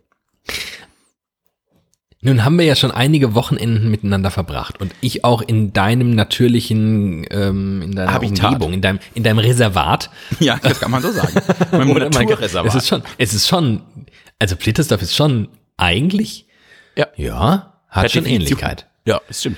Nun 2.26 2.46
haben 2.46 2.58
wir 2.58 2.66
ja 2.66 2.76
schon 2.76 2.92
einige 2.92 3.36
Wochenenden 3.36 3.92
miteinander 3.92 4.32
verbracht 4.32 4.80
und 4.80 4.96
ich 5.02 5.26
auch 5.26 5.42
in 5.42 5.74
deinem 5.74 6.16
natürlichen, 6.16 7.26
ähm, 7.30 7.82
in 7.82 7.92
deiner 7.92 8.14
Habitat. 8.14 8.54
Umgebung, 8.54 8.72
in 8.74 8.82
deinem, 8.82 9.00
in 9.14 9.24
deinem 9.24 9.40
Reservat. 9.40 10.10
Ja, 10.40 10.58
das 10.64 10.80
kann 10.80 10.90
man 10.90 11.02
so 11.02 11.12
sagen. 11.12 11.34
Mein 11.72 11.88
Gott, 11.94 12.02
es 12.02 12.18
Naturreservat. 12.18 12.76
ist 12.76 12.88
schon, 12.88 13.04
es 13.18 13.34
ist 13.34 13.48
schon, 13.48 13.82
also 14.44 14.58
Blittersdorf 14.58 15.02
ist 15.02 15.16
schon 15.16 15.48
eigentlich, 15.78 16.48
Ja. 16.98 17.08
ja, 17.16 17.80
hat 17.88 18.12
schon. 18.12 18.26
Ähnlichkeit. 18.26 18.90
Ja, 19.08 19.22
das 19.26 19.40
stimmt. 19.40 19.58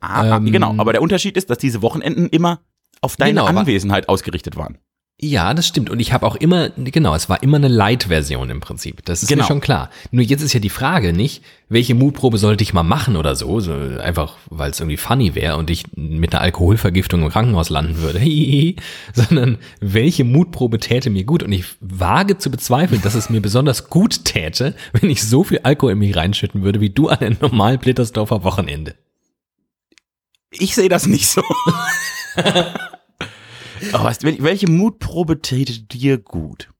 Ah, 0.00 0.36
Ähm, 0.36 0.52
genau, 0.52 0.74
aber 0.76 0.92
der 0.92 1.00
Unterschied 1.00 1.38
ist, 1.38 1.48
dass 1.48 1.56
diese 1.56 1.80
Wochenenden 1.80 2.28
immer 2.28 2.60
auf 3.00 3.16
deine 3.16 3.40
Genau, 3.40 3.46
Anwesenheit 3.46 4.10
ausgerichtet 4.10 4.54
waren. 4.56 4.76
Ja, 5.18 5.54
das 5.54 5.66
stimmt. 5.66 5.88
Und 5.88 5.98
ich 5.98 6.12
habe 6.12 6.26
auch 6.26 6.36
immer, 6.36 6.68
genau, 6.76 7.14
es 7.14 7.30
war 7.30 7.42
immer 7.42 7.56
eine 7.56 7.68
Light-Version 7.68 8.50
im 8.50 8.60
Prinzip. 8.60 9.02
Das 9.06 9.22
ist 9.22 9.30
Genau. 9.30 9.44
mir 9.44 9.46
schon 9.48 9.62
klar. 9.62 9.88
Nur 10.10 10.22
jetzt 10.22 10.42
ist 10.42 10.52
ja 10.52 10.60
die 10.60 10.68
Frage 10.68 11.14
nicht, 11.14 11.42
welche 11.70 11.94
Mutprobe 11.94 12.36
sollte 12.36 12.62
ich 12.62 12.74
mal 12.74 12.82
machen 12.82 13.16
oder 13.16 13.34
so, 13.34 13.58
so 13.60 13.72
einfach, 13.72 14.36
weil 14.50 14.72
es 14.72 14.78
irgendwie 14.78 14.98
funny 14.98 15.34
wäre 15.34 15.56
und 15.56 15.70
ich 15.70 15.84
mit 15.96 16.34
einer 16.34 16.42
Alkoholvergiftung 16.42 17.22
im 17.22 17.30
Krankenhaus 17.30 17.70
landen 17.70 17.96
würde, 17.96 18.20
sondern 19.14 19.56
welche 19.80 20.24
Mutprobe 20.24 20.78
täte 20.80 21.08
mir 21.08 21.24
gut. 21.24 21.42
Und 21.42 21.52
ich 21.52 21.64
wage 21.80 22.36
zu 22.36 22.50
bezweifeln, 22.50 23.00
dass 23.00 23.14
es 23.14 23.30
mir 23.30 23.40
besonders 23.40 23.88
gut 23.88 24.26
täte, 24.26 24.74
wenn 24.92 25.08
ich 25.08 25.24
so 25.24 25.44
viel 25.44 25.60
Alkohol 25.62 25.92
in 25.92 25.98
mich 26.00 26.14
reinschütten 26.14 26.62
würde, 26.62 26.82
wie 26.82 26.90
du 26.90 27.08
an 27.08 27.20
einem 27.20 27.38
normalen 27.40 27.78
Blittersdorfer 27.78 28.44
Wochenende. 28.44 28.94
Ich 30.50 30.74
sehe 30.74 30.90
das 30.90 31.06
nicht 31.06 31.26
so. 31.26 31.42
Aber 33.92 34.04
weißt 34.04 34.22
welche 34.24 34.70
Mutprobe 34.70 35.40
täte 35.42 35.80
dir 35.82 36.18
gut? 36.18 36.70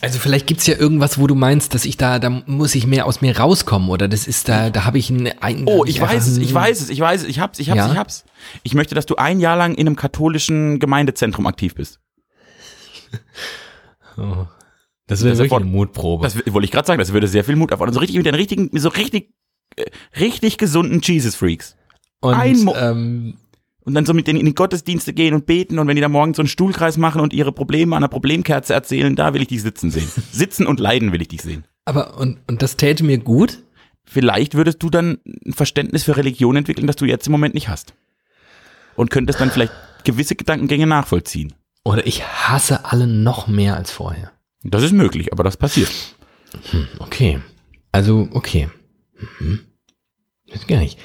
Also 0.00 0.18
vielleicht 0.18 0.46
gibt's 0.46 0.66
ja 0.66 0.76
irgendwas, 0.76 1.18
wo 1.18 1.26
du 1.26 1.34
meinst, 1.34 1.72
dass 1.74 1.86
ich 1.86 1.96
da, 1.96 2.18
da 2.18 2.28
muss 2.28 2.74
ich 2.74 2.86
mehr 2.86 3.06
aus 3.06 3.22
mir 3.22 3.38
rauskommen 3.38 3.88
oder 3.88 4.06
das 4.06 4.26
ist 4.26 4.48
da, 4.50 4.68
da 4.68 4.84
habe 4.84 4.98
ich 4.98 5.08
ein, 5.08 5.28
ein 5.40 5.64
Oh, 5.66 5.84
ich 5.86 5.98
weiß 5.98 6.26
es, 6.26 6.36
ich 6.36 6.52
weiß 6.52 6.82
es, 6.82 6.90
ich 6.90 7.00
weiß 7.00 7.22
es, 7.22 7.28
ich 7.28 7.38
hab's, 7.40 7.58
ich 7.58 7.70
hab's, 7.70 7.78
Ja? 7.78 7.90
ich 7.90 7.96
hab's. 7.98 8.24
Ich 8.64 8.74
möchte, 8.74 8.94
dass 8.94 9.06
du 9.06 9.16
ein 9.16 9.40
Jahr 9.40 9.56
lang 9.56 9.74
in 9.74 9.86
einem 9.86 9.96
katholischen 9.96 10.78
Gemeindezentrum 10.78 11.46
aktiv 11.46 11.74
bist. 11.74 12.00
Oh. 14.16 14.46
Das 15.08 15.24
wäre 15.24 15.36
wirklich 15.36 15.52
eine 15.52 15.64
Mutprobe. 15.64 16.22
Das 16.22 16.36
wollte 16.36 16.64
ich 16.64 16.70
gerade 16.70 16.86
sagen, 16.86 17.00
das 17.00 17.12
würde 17.12 17.26
sehr 17.26 17.42
viel 17.42 17.56
Mut 17.56 17.72
erfordern. 17.72 17.92
So 17.92 17.98
richtig 18.00 18.16
mit 18.16 18.26
den 18.26 18.36
richtigen, 18.36 18.70
so 18.78 18.88
richtig, 18.88 19.34
äh, 19.74 19.84
richtig 20.18 20.56
gesunden 20.56 21.00
Jesus 21.02 21.34
Freaks. 21.34 21.76
Und 22.20 22.34
ein 22.34 22.60
Mo- 22.60 22.74
ähm, 22.76 23.36
Und 23.84 23.94
dann 23.94 24.06
so 24.06 24.14
mit 24.14 24.26
denen 24.26 24.40
in 24.40 24.46
die 24.46 24.54
Gottesdienste 24.54 25.12
gehen 25.12 25.34
und 25.34 25.44
beten 25.44 25.78
und 25.78 25.86
wenn 25.86 25.96
die 25.96 26.00
da 26.00 26.08
morgens 26.08 26.38
so 26.38 26.42
einen 26.42 26.48
Stuhlkreis 26.48 26.96
machen 26.96 27.20
und 27.20 27.34
ihre 27.34 27.52
Probleme 27.52 27.94
an 27.94 28.00
der 28.00 28.08
Problemkerze 28.08 28.72
erzählen, 28.72 29.14
da 29.14 29.34
will 29.34 29.42
ich 29.42 29.48
dich 29.48 29.60
sitzen 29.62 29.90
sehen. 29.90 30.08
Sitzen 30.32 30.66
und 30.66 30.80
leiden 30.80 31.12
will 31.12 31.20
ich 31.20 31.28
dich 31.28 31.42
sehen. 31.42 31.64
aber 31.84 32.16
und, 32.18 32.38
und 32.46 32.62
das 32.62 32.76
täte 32.76 33.04
mir 33.04 33.18
gut. 33.18 33.58
Vielleicht 34.06 34.54
würdest 34.54 34.82
du 34.82 34.90
dann 34.90 35.18
ein 35.46 35.52
Verständnis 35.52 36.04
für 36.04 36.16
Religion 36.16 36.56
entwickeln, 36.56 36.86
das 36.86 36.96
du 36.96 37.04
jetzt 37.04 37.26
im 37.26 37.32
Moment 37.32 37.54
nicht 37.54 37.68
hast. 37.68 37.94
Und 38.96 39.10
könntest 39.10 39.40
dann 39.40 39.50
vielleicht 39.50 39.72
gewisse 40.04 40.36
Gedankengänge 40.36 40.86
nachvollziehen. 40.86 41.54
Oder 41.84 42.06
ich 42.06 42.22
hasse 42.24 42.84
alle 42.86 43.06
noch 43.06 43.48
mehr 43.48 43.76
als 43.76 43.90
vorher. 43.90 44.32
Das 44.62 44.82
ist 44.82 44.92
möglich, 44.92 45.32
aber 45.32 45.44
das 45.44 45.56
passiert. 45.56 45.90
Okay. 46.98 47.40
Also, 47.92 48.28
okay. 48.32 48.68
Mhm. 49.38 49.60
Weiß 50.50 50.66
gar 50.66 50.78
nicht. 50.78 50.98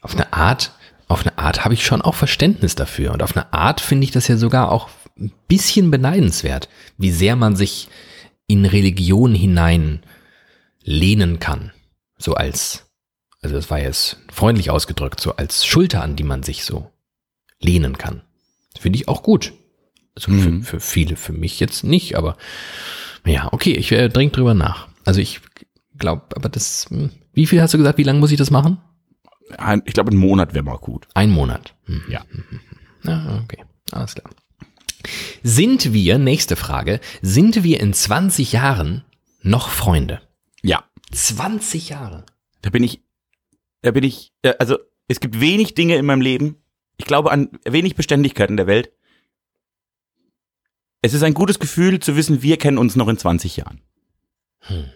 Auf 0.00 0.14
eine 0.14 0.32
Art, 0.32 0.72
auf 1.10 1.26
eine 1.26 1.36
Art 1.38 1.64
habe 1.64 1.74
ich 1.74 1.84
schon 1.84 2.02
auch 2.02 2.14
Verständnis 2.14 2.74
dafür. 2.74 3.12
Und 3.12 3.22
auf 3.22 3.36
eine 3.36 3.52
Art 3.52 3.80
finde 3.80 4.04
ich 4.04 4.10
das 4.10 4.28
ja 4.28 4.36
sogar 4.36 4.70
auch 4.70 4.88
ein 5.18 5.32
bisschen 5.48 5.90
beneidenswert, 5.90 6.68
wie 6.98 7.10
sehr 7.10 7.36
man 7.36 7.56
sich 7.56 7.88
in 8.46 8.64
Religion 8.64 9.34
hinein 9.34 10.02
lehnen 10.82 11.40
kann. 11.40 11.72
So 12.16 12.34
als, 12.34 12.86
also 13.42 13.54
das 13.56 13.70
war 13.70 13.80
jetzt 13.80 14.18
freundlich 14.32 14.70
ausgedrückt, 14.70 15.20
so 15.20 15.36
als 15.36 15.66
Schulter, 15.66 16.02
an 16.02 16.16
die 16.16 16.22
man 16.22 16.42
sich 16.42 16.64
so 16.64 16.90
lehnen 17.60 17.98
kann. 17.98 18.22
Finde 18.78 18.96
ich 18.98 19.08
auch 19.08 19.22
gut. 19.22 19.52
Also 20.14 20.30
Mhm. 20.30 20.62
für, 20.62 20.78
für 20.78 20.80
viele, 20.80 21.16
für 21.16 21.32
mich 21.32 21.60
jetzt 21.60 21.84
nicht, 21.84 22.16
aber 22.16 22.36
ja, 23.24 23.48
okay, 23.52 23.72
ich 23.72 23.92
äh, 23.92 24.08
denk 24.08 24.32
drüber 24.32 24.54
nach. 24.54 24.88
Also 25.04 25.20
ich 25.20 25.40
glaube, 25.98 26.22
aber 26.34 26.48
das, 26.48 26.86
hm, 26.88 27.10
wie 27.32 27.46
viel 27.46 27.60
hast 27.60 27.74
du 27.74 27.78
gesagt, 27.78 27.98
wie 27.98 28.02
lange 28.04 28.20
muss 28.20 28.30
ich 28.32 28.38
das 28.38 28.50
machen? 28.50 28.78
Ein- 29.58 29.82
Ich 29.86 29.94
glaube, 29.94 30.10
ein 30.12 30.16
Monat 30.16 30.54
wäre 30.54 30.64
mal 30.64 30.76
gut. 30.78 31.06
Ein 31.14 31.30
Monat. 31.30 31.74
Hm. 31.84 32.02
Ja. 32.08 32.24
Ja, 33.02 33.40
okay, 33.42 33.64
alles 33.92 34.14
klar. 34.14 34.30
Sind 35.42 35.92
wir, 35.92 36.18
nächste 36.18 36.56
Frage, 36.56 37.00
sind 37.22 37.62
wir 37.62 37.80
in 37.80 37.94
20 37.94 38.52
Jahren 38.52 39.04
noch 39.42 39.70
Freunde? 39.70 40.20
Ja. 40.62 40.84
20 41.12 41.88
Jahre? 41.88 42.26
Da 42.62 42.70
bin 42.70 42.84
ich, 42.84 43.02
da 43.82 43.90
bin 43.92 44.04
ich, 44.04 44.32
äh, 44.42 44.54
also 44.58 44.78
es 45.08 45.20
gibt 45.20 45.40
wenig 45.40 45.74
Dinge 45.74 45.96
in 45.96 46.04
meinem 46.04 46.20
Leben. 46.20 46.56
Ich 46.98 47.06
glaube 47.06 47.30
an 47.32 47.48
wenig 47.64 47.94
Beständigkeit 47.96 48.50
in 48.50 48.58
der 48.58 48.66
Welt. 48.66 48.92
Es 51.02 51.14
ist 51.14 51.22
ein 51.22 51.32
gutes 51.34 51.58
Gefühl 51.58 51.98
zu 52.00 52.14
wissen, 52.16 52.42
wir 52.42 52.58
kennen 52.58 52.76
uns 52.78 52.94
noch 52.94 53.08
in 53.08 53.16
20 53.16 53.56
Jahren. 53.56 53.80
Hm. 54.60 54.90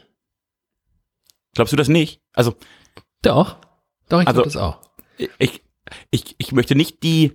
Glaubst 1.55 1.73
du 1.73 1.77
das 1.77 1.89
nicht? 1.89 2.21
Also, 2.35 2.55
Doch, 3.23 3.57
doch, 4.09 4.21
ich 4.21 4.27
Also- 4.29 4.43
glaube 4.43 4.53
das 4.53 4.57
auch. 4.57 4.81
ich, 5.39 5.63
ich, 6.11 6.35
ich 6.39 6.53
möchte 6.53 6.75
nicht 6.75 7.03
die, 7.03 7.33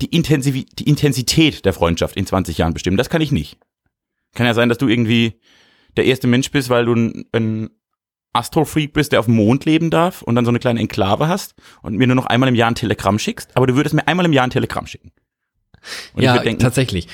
die, 0.00 0.06
Intensiv 0.06 0.64
die 0.78 0.88
Intensität 0.88 1.64
der 1.64 1.72
Freundschaft 1.72 2.16
in 2.16 2.26
20 2.26 2.58
Jahren 2.58 2.74
bestimmen. 2.74 2.96
Das 2.96 3.10
kann 3.10 3.20
ich 3.20 3.32
nicht. 3.32 3.58
Kann 4.34 4.46
ja 4.46 4.54
sein, 4.54 4.68
dass 4.68 4.78
du 4.78 4.88
irgendwie 4.88 5.40
der 5.96 6.04
erste 6.04 6.26
Mensch 6.26 6.50
bist, 6.50 6.70
weil 6.70 6.84
du 6.84 6.94
ein, 6.94 7.24
ein 7.32 7.70
Astrofreak 8.32 8.92
bist, 8.92 9.12
der 9.12 9.20
auf 9.20 9.24
dem 9.26 9.34
Mond 9.34 9.64
leben 9.64 9.90
darf 9.90 10.22
und 10.22 10.34
dann 10.36 10.44
so 10.44 10.50
eine 10.50 10.58
kleine 10.58 10.80
Enklave 10.80 11.28
hast 11.28 11.54
und 11.82 11.96
mir 11.96 12.06
nur 12.06 12.14
noch 12.14 12.26
einmal 12.26 12.48
im 12.48 12.54
Jahr 12.54 12.70
ein 12.70 12.74
Telegramm 12.74 13.18
schickst, 13.18 13.56
aber 13.56 13.66
du 13.66 13.74
würdest 13.74 13.94
mir 13.94 14.06
einmal 14.06 14.26
im 14.26 14.32
Jahr 14.32 14.44
ein 14.44 14.50
Telegramm 14.50 14.86
schicken. 14.86 15.12
Und 16.12 16.22
ja, 16.22 16.36
ich 16.36 16.42
denken, 16.42 16.60
tatsächlich. 16.60 17.08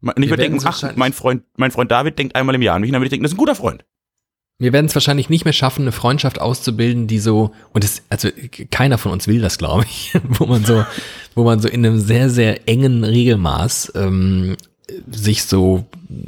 und 0.00 0.20
ich 0.22 0.30
würde 0.30 0.42
denken, 0.42 0.60
ach, 0.64 0.96
mein 0.96 1.12
Freund, 1.12 1.44
mein 1.56 1.70
Freund 1.70 1.90
David 1.90 2.18
denkt 2.18 2.34
einmal 2.36 2.54
im 2.54 2.62
Jahr 2.62 2.76
an 2.76 2.80
mich, 2.80 2.88
und 2.88 2.94
dann 2.94 3.00
würde 3.02 3.06
ich 3.08 3.10
denken, 3.10 3.24
das 3.24 3.32
ist 3.32 3.36
ein 3.36 3.38
guter 3.38 3.54
Freund. 3.54 3.84
Wir 4.58 4.72
werden 4.72 4.86
es 4.86 4.94
wahrscheinlich 4.94 5.30
nicht 5.30 5.44
mehr 5.44 5.52
schaffen, 5.52 5.82
eine 5.82 5.92
Freundschaft 5.92 6.40
auszubilden, 6.40 7.08
die 7.08 7.18
so, 7.18 7.52
und 7.72 7.82
das, 7.82 8.02
also 8.08 8.28
keiner 8.70 8.98
von 8.98 9.10
uns 9.10 9.26
will 9.26 9.40
das, 9.40 9.58
glaube 9.58 9.84
ich, 9.84 10.12
wo 10.28 10.46
man 10.46 10.64
so, 10.64 10.84
wo 11.34 11.44
man 11.44 11.60
so 11.60 11.68
in 11.68 11.84
einem 11.84 11.98
sehr, 11.98 12.30
sehr 12.30 12.68
engen 12.68 13.02
Regelmaß 13.02 13.92
ähm, 13.96 14.56
sich 15.10 15.44
so 15.44 15.86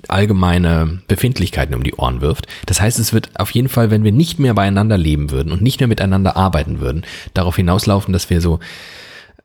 allgemeine 0.09 1.03
Befindlichkeiten 1.09 1.75
um 1.75 1.83
die 1.83 1.95
Ohren 1.95 2.21
wirft. 2.21 2.47
Das 2.67 2.81
heißt, 2.81 2.99
es 2.99 3.13
wird 3.13 3.31
auf 3.39 3.51
jeden 3.51 3.69
Fall, 3.69 3.91
wenn 3.91 4.03
wir 4.03 4.13
nicht 4.13 4.39
mehr 4.39 4.55
beieinander 4.55 4.99
leben 4.99 5.31
würden 5.31 5.53
und 5.53 5.63
nicht 5.63 5.81
mehr 5.81 5.89
miteinander 5.89 6.37
arbeiten 6.37 6.81
würden, 6.81 7.05
darauf 7.35 7.57
hinauslaufen, 7.57 8.13
dass 8.13 8.31
wir 8.31 8.41
so 8.41 8.59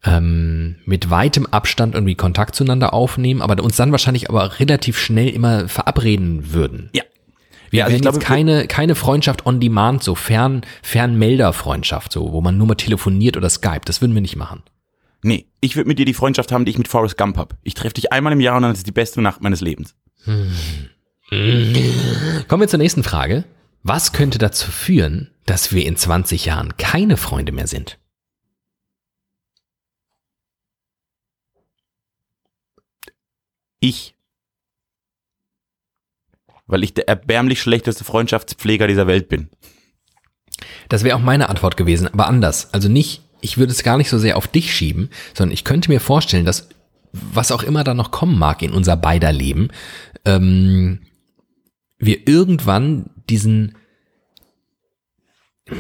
ähm, 0.04 0.78
mit 0.86 1.10
weitem 1.10 1.46
Abstand 1.46 1.94
irgendwie 1.94 2.16
Kontakt 2.16 2.56
zueinander 2.56 2.94
aufnehmen, 2.94 3.42
aber 3.42 3.62
uns 3.64 3.76
dann 3.76 3.92
wahrscheinlich 3.92 4.30
aber 4.30 4.60
relativ 4.60 4.98
schnell 4.98 5.30
immer 5.30 5.68
verabreden 5.68 6.54
würden. 6.54 6.90
Ja. 6.94 7.04
Wir 7.72 7.80
Ja, 7.80 7.86
also 7.86 7.96
ich 7.96 8.02
glaube, 8.02 8.18
jetzt 8.18 8.26
keine, 8.28 8.68
keine 8.68 8.96
Freundschaft 8.96 9.46
on 9.46 9.60
demand, 9.60 10.04
so 10.04 10.14
fern, 10.14 10.62
Fernmelder-Freundschaft, 10.84 12.12
so, 12.12 12.32
wo 12.32 12.42
man 12.42 12.58
nur 12.58 12.68
mal 12.68 12.76
telefoniert 12.76 13.38
oder 13.38 13.50
Skype. 13.50 13.82
Das 13.86 14.02
würden 14.02 14.14
wir 14.14 14.22
nicht 14.22 14.36
machen. 14.36 14.62
Nee, 15.24 15.48
ich 15.62 15.76
würde 15.76 15.88
mit 15.88 15.98
dir 15.98 16.06
die 16.06 16.14
Freundschaft 16.14 16.52
haben, 16.52 16.66
die 16.66 16.72
ich 16.72 16.78
mit 16.78 16.88
Forrest 16.88 17.18
Gump 17.18 17.38
hab. 17.38 17.56
Ich 17.64 17.74
treffe 17.74 17.94
dich 17.94 18.12
einmal 18.12 18.34
im 18.34 18.42
Jahr 18.42 18.58
und 18.58 18.64
dann 18.64 18.72
ist 18.72 18.80
es 18.80 18.84
die 18.84 18.92
beste 18.92 19.22
Nacht 19.22 19.42
meines 19.42 19.62
Lebens. 19.62 19.96
Kommen 20.26 20.52
wir 21.30 22.68
zur 22.68 22.80
nächsten 22.80 23.04
Frage. 23.04 23.46
Was 23.84 24.12
könnte 24.12 24.38
dazu 24.38 24.70
führen, 24.70 25.32
dass 25.46 25.74
wir 25.74 25.86
in 25.86 25.96
20 25.96 26.46
Jahren 26.46 26.76
keine 26.78 27.18
Freunde 27.18 27.52
mehr 27.52 27.68
sind? 27.68 27.98
Ich. 33.80 34.16
Weil 36.72 36.84
ich 36.84 36.94
der 36.94 37.08
erbärmlich 37.08 37.62
schlechteste 37.62 38.04
Freundschaftspfleger 38.04 38.88
dieser 38.88 39.06
Welt 39.06 39.30
bin. 39.30 39.50
Das 40.90 41.04
wäre 41.04 41.16
auch 41.16 41.22
meine 41.22 41.50
Antwort 41.50 41.78
gewesen, 41.78 42.08
aber 42.08 42.28
anders. 42.28 42.74
Also 42.74 42.90
nicht, 42.90 43.22
ich 43.42 43.58
würde 43.58 43.72
es 43.72 43.84
gar 43.84 43.98
nicht 43.98 44.10
so 44.10 44.18
sehr 44.18 44.38
auf 44.38 44.48
dich 44.48 44.74
schieben, 44.74 45.10
sondern 45.34 45.54
ich 45.54 45.64
könnte 45.64 45.90
mir 45.90 46.00
vorstellen, 46.00 46.46
dass 46.46 46.70
was 47.14 47.52
auch 47.52 47.64
immer 47.64 47.84
da 47.84 47.94
noch 47.94 48.12
kommen 48.12 48.40
mag 48.40 48.62
in 48.62 48.72
unser 48.72 48.96
beider 48.96 49.32
Leben, 49.32 49.70
ähm, 50.26 51.02
wir 52.00 52.28
irgendwann 52.28 53.10
diesen, 53.30 53.76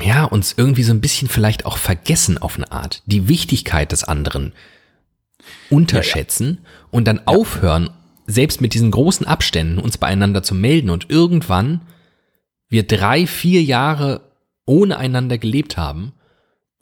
ja, 0.03 0.25
uns 0.25 0.53
irgendwie 0.57 0.83
so 0.83 0.93
ein 0.93 1.01
bisschen 1.01 1.27
vielleicht 1.27 1.65
auch 1.65 1.77
vergessen 1.77 2.37
auf 2.37 2.57
eine 2.57 2.71
Art, 2.71 3.01
die 3.05 3.27
Wichtigkeit 3.27 3.91
des 3.91 4.03
anderen 4.03 4.53
unterschätzen 5.69 6.59
und 6.91 7.05
dann 7.07 7.25
aufhören, 7.27 7.89
selbst 8.27 8.61
mit 8.61 8.73
diesen 8.73 8.91
großen 8.91 9.25
Abständen 9.25 9.79
uns 9.79 9.97
beieinander 9.97 10.43
zu 10.43 10.55
melden 10.55 10.89
und 10.89 11.09
irgendwann 11.09 11.81
wir 12.69 12.83
drei, 12.83 13.27
vier 13.27 13.61
Jahre 13.61 14.31
ohne 14.65 14.97
einander 14.97 15.37
gelebt 15.37 15.77
haben. 15.77 16.13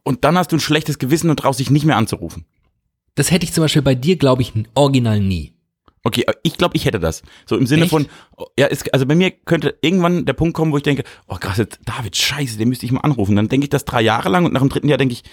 Und 0.04 0.24
dann 0.24 0.38
hast 0.38 0.52
du 0.52 0.58
ein 0.58 0.62
schlechtes 0.62 1.00
Gewissen 1.00 1.30
und 1.30 1.38
traust 1.38 1.60
dich 1.60 1.72
nicht 1.72 1.86
mehr 1.86 1.98
anzurufen. 1.98 2.46
Das 3.16 3.32
hätte 3.32 3.46
ich 3.46 3.54
zum 3.54 3.64
Beispiel 3.64 3.82
bei 3.82 3.96
dir, 3.96 4.16
glaube 4.16 4.42
ich, 4.42 4.54
original 4.76 5.20
nie. 5.20 5.54
Okay, 6.04 6.26
ich 6.44 6.58
glaube, 6.58 6.78
ich 6.78 6.86
hätte 6.86 7.00
das. 7.00 7.24
So 7.46 7.58
im 7.58 7.68
Sinne 7.68 7.84
Echt? 7.84 7.90
von, 7.90 8.06
ja, 8.58 8.68
es, 8.68 8.88
also 8.94 9.06
bei 9.06 9.16
mir 9.16 9.32
könnte 9.32 9.76
irgendwann 9.82 10.26
der 10.26 10.34
Punkt 10.34 10.54
kommen, 10.54 10.72
wo 10.72 10.78
ich 10.78 10.84
denke, 10.84 11.04
oh 11.28 11.36
krass, 11.36 11.58
jetzt 11.58 11.80
David, 11.84 12.16
scheiße, 12.16 12.58
den 12.58 12.70
müsste 12.70 12.86
ich 12.86 12.92
mal 12.94 13.02
anrufen. 13.02 13.36
Dann 13.36 13.50
denke 13.50 13.66
ich 13.66 13.70
das 13.70 13.84
drei 13.84 14.02
Jahre 14.02 14.30
lang 14.30 14.46
und 14.46 14.54
nach 14.54 14.62
dem 14.62 14.70
dritten 14.70 14.88
Jahr 14.88 14.98
denke 14.98 15.14
ich, 15.14 15.24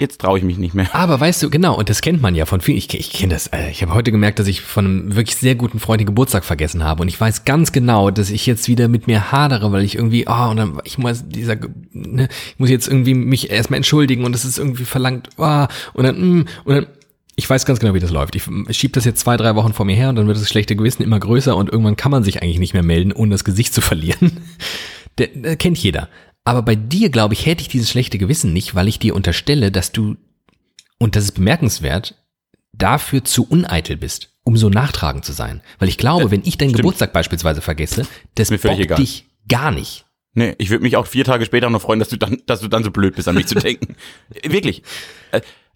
jetzt 0.00 0.20
traue 0.20 0.38
ich 0.38 0.44
mich 0.44 0.58
nicht 0.58 0.74
mehr. 0.74 0.92
Aber 0.92 1.20
weißt 1.20 1.42
du, 1.42 1.50
genau, 1.50 1.76
und 1.78 1.88
das 1.88 2.00
kennt 2.00 2.20
man 2.20 2.34
ja 2.34 2.46
von 2.46 2.60
vielen. 2.60 2.78
Ich, 2.78 2.92
ich 2.92 3.12
kenne 3.12 3.34
das. 3.34 3.46
äh, 3.48 3.70
Ich 3.70 3.82
habe 3.82 3.94
heute 3.94 4.10
gemerkt, 4.10 4.40
dass 4.40 4.48
ich 4.48 4.60
von 4.60 4.84
einem 4.84 5.16
wirklich 5.16 5.36
sehr 5.36 5.54
guten 5.54 5.78
Freund 5.78 6.00
den 6.00 6.06
Geburtstag 6.06 6.44
vergessen 6.44 6.82
habe. 6.82 7.02
Und 7.02 7.08
ich 7.08 7.20
weiß 7.20 7.44
ganz 7.44 7.70
genau, 7.70 8.10
dass 8.10 8.30
ich 8.30 8.44
jetzt 8.46 8.66
wieder 8.66 8.88
mit 8.88 9.06
mir 9.06 9.30
hadere, 9.30 9.70
weil 9.70 9.84
ich 9.84 9.94
irgendwie, 9.94 10.26
oh, 10.28 10.48
und 10.50 10.56
dann, 10.56 10.80
ich 10.84 10.98
muss 10.98 11.24
dieser, 11.28 11.56
ne, 11.92 12.28
ich 12.52 12.58
muss 12.58 12.70
jetzt 12.70 12.88
irgendwie 12.88 13.14
mich 13.14 13.50
erstmal 13.50 13.76
entschuldigen 13.76 14.24
und 14.24 14.34
es 14.34 14.44
ist 14.44 14.58
irgendwie 14.58 14.84
verlangt, 14.84 15.28
oh, 15.36 15.66
und 15.94 16.04
dann, 16.04 16.20
mm, 16.20 16.46
und 16.64 16.74
dann, 16.74 16.86
ich 17.38 17.48
weiß 17.48 17.66
ganz 17.66 17.78
genau, 17.78 17.94
wie 17.94 18.00
das 18.00 18.10
läuft. 18.10 18.34
Ich 18.34 18.42
schiebe 18.76 18.92
das 18.94 19.04
jetzt 19.04 19.20
zwei, 19.20 19.36
drei 19.36 19.54
Wochen 19.54 19.72
vor 19.72 19.86
mir 19.86 19.94
her 19.94 20.08
und 20.08 20.16
dann 20.16 20.26
wird 20.26 20.36
das 20.36 20.48
schlechte 20.48 20.74
Gewissen 20.74 21.04
immer 21.04 21.20
größer 21.20 21.56
und 21.56 21.70
irgendwann 21.70 21.94
kann 21.94 22.10
man 22.10 22.24
sich 22.24 22.42
eigentlich 22.42 22.58
nicht 22.58 22.74
mehr 22.74 22.82
melden, 22.82 23.12
ohne 23.12 23.30
das 23.30 23.44
Gesicht 23.44 23.72
zu 23.72 23.80
verlieren. 23.80 24.38
Der, 25.18 25.26
der 25.34 25.56
kennt 25.56 25.78
jeder. 25.78 26.08
Aber 26.44 26.62
bei 26.62 26.76
dir, 26.76 27.10
glaube 27.10 27.34
ich, 27.34 27.44
hätte 27.44 27.60
ich 27.60 27.66
dieses 27.66 27.90
schlechte 27.90 28.18
Gewissen 28.18 28.52
nicht, 28.52 28.76
weil 28.76 28.86
ich 28.86 29.00
dir 29.00 29.16
unterstelle, 29.16 29.72
dass 29.72 29.90
du, 29.90 30.16
und 30.98 31.16
das 31.16 31.24
ist 31.24 31.32
bemerkenswert, 31.32 32.14
dafür 32.72 33.24
zu 33.24 33.42
uneitel 33.42 33.96
bist, 33.96 34.30
um 34.44 34.56
so 34.56 34.68
nachtragend 34.68 35.24
zu 35.24 35.32
sein. 35.32 35.60
Weil 35.80 35.88
ich 35.88 35.98
glaube, 35.98 36.26
Äh, 36.26 36.30
wenn 36.30 36.42
ich 36.44 36.56
deinen 36.56 36.68
stimmt. 36.68 36.82
Geburtstag 36.82 37.12
beispielsweise 37.12 37.60
vergesse, 37.62 38.06
das 38.36 38.50
bockt 38.50 38.98
dich 38.98 39.26
gar 39.48 39.72
nicht. 39.72 40.06
Nee, 40.34 40.54
ich 40.58 40.70
würde 40.70 40.84
mich 40.84 40.96
auch 40.96 41.08
vier 41.08 41.24
Tage 41.24 41.44
später 41.44 41.68
noch 41.68 41.82
freuen, 41.82 41.98
dass 41.98 42.10
du 42.10 42.16
dann, 42.16 42.42
dass 42.46 42.60
du 42.60 42.68
dann 42.68 42.84
so 42.84 42.92
blöd 42.92 43.16
bist, 43.16 43.26
an 43.26 43.34
mich 43.34 43.46
zu 43.46 43.54
denken. 43.56 43.96
Äh, 44.40 44.52
Wirklich. 44.52 44.84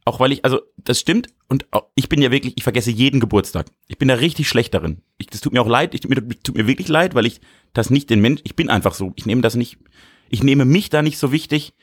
Auch 0.04 0.18
weil 0.18 0.32
ich, 0.32 0.44
also, 0.44 0.60
das 0.76 0.98
stimmt 0.98 1.28
und 1.48 1.66
auch, 1.70 1.84
ich 1.94 2.08
bin 2.08 2.20
ja 2.20 2.30
wirklich, 2.32 2.54
ich 2.56 2.64
vergesse 2.64 2.90
jeden 2.90 3.20
Geburtstag. 3.20 3.66
Ich 3.86 3.98
bin 3.98 4.08
da 4.08 4.14
richtig 4.14 4.48
schlecht 4.48 4.74
darin. 4.74 5.02
Ich, 5.18 5.28
das 5.28 5.40
tut 5.40 5.52
mir 5.52 5.62
auch 5.62 5.68
leid, 5.68 5.94
ich, 5.94 6.08
mir 6.08 6.16
tut 6.42 6.56
mir 6.56 6.66
wirklich 6.66 6.88
leid, 6.88 7.14
weil 7.14 7.26
ich 7.26 7.40
das 7.72 7.90
nicht 7.90 8.10
den 8.10 8.20
Mensch, 8.20 8.40
ich 8.44 8.56
bin 8.56 8.68
einfach 8.68 8.94
so, 8.94 9.12
ich 9.16 9.26
nehme 9.26 9.42
das 9.42 9.54
nicht, 9.54 9.78
ich 10.28 10.42
nehme 10.42 10.64
mich 10.64 10.90
da 10.90 11.02
nicht 11.02 11.18
so 11.18 11.30
wichtig 11.30 11.74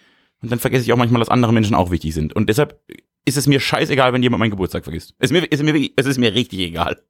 und 0.41 0.51
dann 0.51 0.59
vergesse 0.59 0.83
ich 0.83 0.91
auch 0.91 0.97
manchmal, 0.97 1.19
dass 1.19 1.29
andere 1.29 1.53
Menschen 1.53 1.75
auch 1.75 1.91
wichtig 1.91 2.13
sind. 2.13 2.35
Und 2.35 2.49
deshalb 2.49 2.79
ist 3.25 3.37
es 3.37 3.47
mir 3.47 3.59
scheißegal, 3.59 4.11
wenn 4.11 4.23
jemand 4.23 4.39
meinen 4.39 4.51
Geburtstag 4.51 4.83
vergisst. 4.83 5.13
Es 5.19 5.31
ist 5.31 5.31
mir, 5.31 5.47
es 5.49 5.59
ist 5.59 5.63
mir, 5.63 5.89
es 5.95 6.05
ist 6.05 6.17
mir 6.17 6.33
richtig 6.33 6.59
egal. 6.59 7.01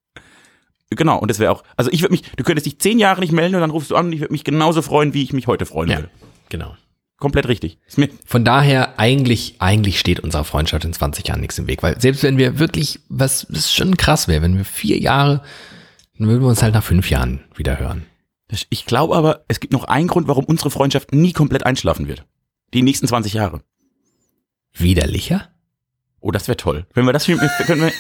Genau, 0.92 1.20
und 1.20 1.30
das 1.30 1.40
wäre 1.40 1.52
auch, 1.52 1.64
also 1.78 1.92
ich 1.92 2.02
würde 2.02 2.14
mich, 2.14 2.24
du 2.36 2.44
könntest 2.44 2.66
dich 2.66 2.80
zehn 2.80 2.98
Jahre 3.00 3.22
nicht 3.22 3.32
melden 3.32 3.56
und 3.56 3.62
dann 3.62 3.70
rufst 3.70 3.92
du 3.92 3.96
an 3.96 4.08
und 4.08 4.14
ich 4.14 4.22
würde 4.22 4.32
mich 4.32 4.44
genauso 4.44 4.82
freuen, 4.82 5.14
wie 5.14 5.24
ich 5.24 5.34
mich 5.34 5.48
heute 5.48 5.66
freuen 5.66 5.90
würde. 5.98 6.10
genau. 6.50 6.76
Komplett 7.20 7.50
richtig. 7.50 7.78
Von 8.26 8.46
daher, 8.46 8.98
eigentlich, 8.98 9.56
eigentlich 9.60 10.00
steht 10.00 10.22
unserer 10.22 10.46
Freundschaft 10.46 10.86
in 10.86 10.94
20 10.94 11.28
Jahren 11.28 11.42
nichts 11.42 11.58
im 11.58 11.68
Weg. 11.68 11.84
Weil 11.84 12.00
selbst 12.00 12.24
wenn 12.24 12.38
wir 12.38 12.60
wirklich, 12.60 13.02
was, 13.10 13.46
was 13.50 13.74
schon 13.74 13.98
krass 13.98 14.30
wäre, 14.30 14.42
wenn 14.42 14.58
wir 14.58 14.64
vier 14.64 14.98
Jahre, 14.98 15.42
dann 16.18 16.28
würden 16.30 16.42
wir 16.42 16.48
uns 16.48 16.64
halt 16.64 16.74
nach 16.74 16.84
fünf 16.84 17.10
Jahren 17.10 17.44
wieder 17.56 17.78
hören. 17.78 18.06
ich 18.70 18.86
glaube 18.86 19.16
aber, 19.16 19.44
es 19.50 19.60
gibt 19.60 19.74
noch 19.74 19.84
einen 19.84 20.08
Grund, 20.08 20.30
warum 20.30 20.46
unsere 20.46 20.72
Freundschaft 20.72 21.14
nie 21.14 21.34
komplett 21.34 21.66
einschlafen 21.66 22.08
wird. 22.08 22.26
Die 22.74 22.84
nächsten 22.84 23.08
20 23.08 23.34
Jahre. 23.34 23.62
Widerlicher? 24.74 25.50
Oh, 26.22 26.32
das 26.32 26.48
wäre 26.48 26.58
toll. 26.58 26.86
Wenn 26.94 27.06
wir 27.06 27.14
das, 27.14 27.26
können 27.26 27.42
wir, 27.42 27.92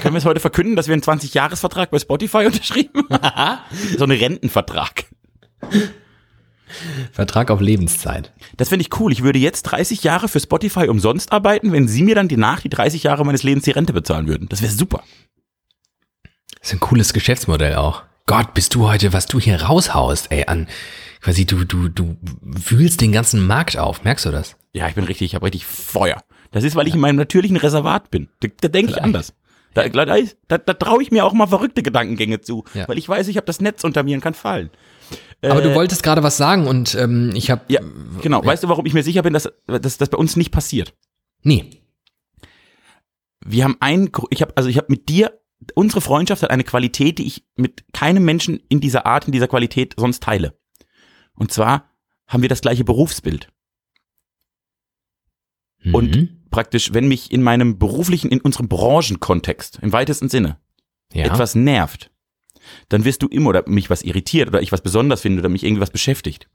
können 0.00 0.14
wir 0.14 0.18
es 0.18 0.24
heute 0.24 0.40
verkünden, 0.40 0.76
dass 0.76 0.86
wir 0.86 0.92
einen 0.92 1.02
20-Jahres-Vertrag 1.02 1.90
bei 1.90 1.98
Spotify 1.98 2.38
unterschrieben 2.46 3.04
haben? 3.10 3.60
so 3.98 4.04
einen 4.04 4.18
Rentenvertrag. 4.18 5.04
Vertrag 7.12 7.50
auf 7.50 7.60
Lebenszeit. 7.60 8.32
Das 8.56 8.68
finde 8.68 8.82
ich 8.84 9.00
cool. 9.00 9.12
Ich 9.12 9.22
würde 9.22 9.38
jetzt 9.38 9.62
30 9.62 10.02
Jahre 10.02 10.28
für 10.28 10.40
Spotify 10.40 10.88
umsonst 10.88 11.32
arbeiten, 11.32 11.72
wenn 11.72 11.88
sie 11.88 12.02
mir 12.02 12.14
dann 12.14 12.28
die 12.28 12.36
nach 12.36 12.60
die 12.60 12.68
30 12.68 13.04
Jahre 13.04 13.24
meines 13.24 13.42
Lebens 13.42 13.64
die 13.64 13.70
Rente 13.70 13.92
bezahlen 13.92 14.26
würden. 14.28 14.48
Das 14.48 14.62
wäre 14.62 14.72
super. 14.72 15.02
Das 16.60 16.68
ist 16.68 16.72
ein 16.74 16.80
cooles 16.80 17.12
Geschäftsmodell 17.12 17.76
auch. 17.76 18.02
Gott, 18.26 18.54
bist 18.54 18.74
du 18.74 18.88
heute, 18.88 19.12
was 19.12 19.26
du 19.26 19.38
hier 19.38 19.62
raushaust, 19.62 20.32
ey, 20.32 20.46
an, 20.46 20.66
quasi 21.20 21.46
du, 21.46 21.64
du, 21.64 21.88
du 21.88 22.16
wühlst 22.42 23.00
den 23.00 23.12
ganzen 23.12 23.46
Markt 23.46 23.78
auf. 23.78 24.02
Merkst 24.02 24.24
du 24.26 24.30
das? 24.32 24.56
Ja, 24.72 24.88
ich 24.88 24.94
bin 24.96 25.04
richtig, 25.04 25.26
ich 25.26 25.34
habe 25.36 25.46
richtig 25.46 25.64
Feuer. 25.64 26.22
Das 26.50 26.64
ist, 26.64 26.74
weil 26.74 26.88
ich 26.88 26.94
in 26.94 27.00
meinem 27.00 27.16
natürlichen 27.16 27.56
Reservat 27.56 28.10
bin. 28.10 28.28
Da, 28.40 28.48
da 28.60 28.68
denke 28.68 28.92
ich 28.92 29.02
anders. 29.02 29.32
Da, 29.74 29.86
da, 29.88 30.04
da, 30.48 30.58
da 30.58 30.72
traue 30.72 31.02
ich 31.02 31.10
mir 31.10 31.24
auch 31.24 31.34
mal 31.34 31.46
verrückte 31.46 31.82
Gedankengänge 31.82 32.40
zu, 32.40 32.64
Ja. 32.74 32.88
weil 32.88 32.96
ich 32.98 33.08
weiß, 33.08 33.28
ich 33.28 33.36
habe 33.36 33.46
das 33.46 33.60
Netz 33.60 33.84
unter 33.84 34.02
mir 34.02 34.14
und 34.16 34.22
kann 34.22 34.32
fallen. 34.34 34.70
Aber 35.42 35.60
Äh, 35.60 35.62
du 35.62 35.74
wolltest 35.74 36.02
gerade 36.02 36.22
was 36.22 36.36
sagen 36.36 36.66
und 36.66 36.94
ähm, 36.94 37.30
ich 37.34 37.50
habe 37.50 37.62
Ja, 37.68 37.80
genau. 38.22 38.44
Weißt 38.44 38.62
du, 38.64 38.68
warum 38.68 38.86
ich 38.86 38.94
mir 38.94 39.02
sicher 39.02 39.22
bin, 39.22 39.32
dass, 39.32 39.48
dass 39.66 39.98
das 39.98 40.08
bei 40.08 40.18
uns 40.18 40.36
nicht 40.36 40.50
passiert? 40.50 40.94
nee. 41.42 41.82
Wir 43.48 43.62
haben 43.62 43.76
ein, 43.78 44.10
ich 44.30 44.42
habe, 44.42 44.56
also 44.56 44.68
ich 44.68 44.76
habe 44.76 44.88
mit 44.88 45.08
dir, 45.08 45.38
unsere 45.76 46.00
Freundschaft 46.00 46.42
hat 46.42 46.50
eine 46.50 46.64
Qualität, 46.64 47.18
die 47.18 47.26
ich 47.28 47.46
mit 47.54 47.84
keinem 47.92 48.24
Menschen 48.24 48.60
in 48.68 48.80
dieser 48.80 49.06
Art, 49.06 49.26
in 49.26 49.32
dieser 49.32 49.46
Qualität 49.46 49.94
sonst 49.96 50.22
teile. 50.24 50.58
Und 51.34 51.52
zwar 51.52 51.88
haben 52.26 52.42
wir 52.42 52.48
das 52.48 52.60
gleiche 52.60 52.82
Berufsbild. 52.82 53.52
Und 55.92 56.16
Mhm. 56.16 56.44
praktisch, 56.50 56.92
wenn 56.92 57.06
mich 57.06 57.30
in 57.30 57.42
meinem 57.42 57.78
beruflichen, 57.78 58.30
in 58.30 58.40
unserem 58.40 58.66
Branchenkontext, 58.68 59.78
im 59.80 59.92
weitesten 59.92 60.28
Sinne, 60.28 60.58
ja. 61.12 61.26
etwas 61.26 61.54
nervt, 61.54 62.10
dann 62.88 63.04
wirst 63.04 63.22
du 63.22 63.28
immer 63.28 63.50
oder 63.50 63.64
mich 63.68 63.90
was 63.90 64.02
irritiert 64.02 64.48
oder 64.48 64.62
ich 64.62 64.72
was 64.72 64.80
besonders 64.80 65.20
finde 65.20 65.40
oder 65.40 65.48
mich 65.48 65.64
irgendwie 65.64 65.82
was 65.82 65.90
beschäftigt. 65.90 66.48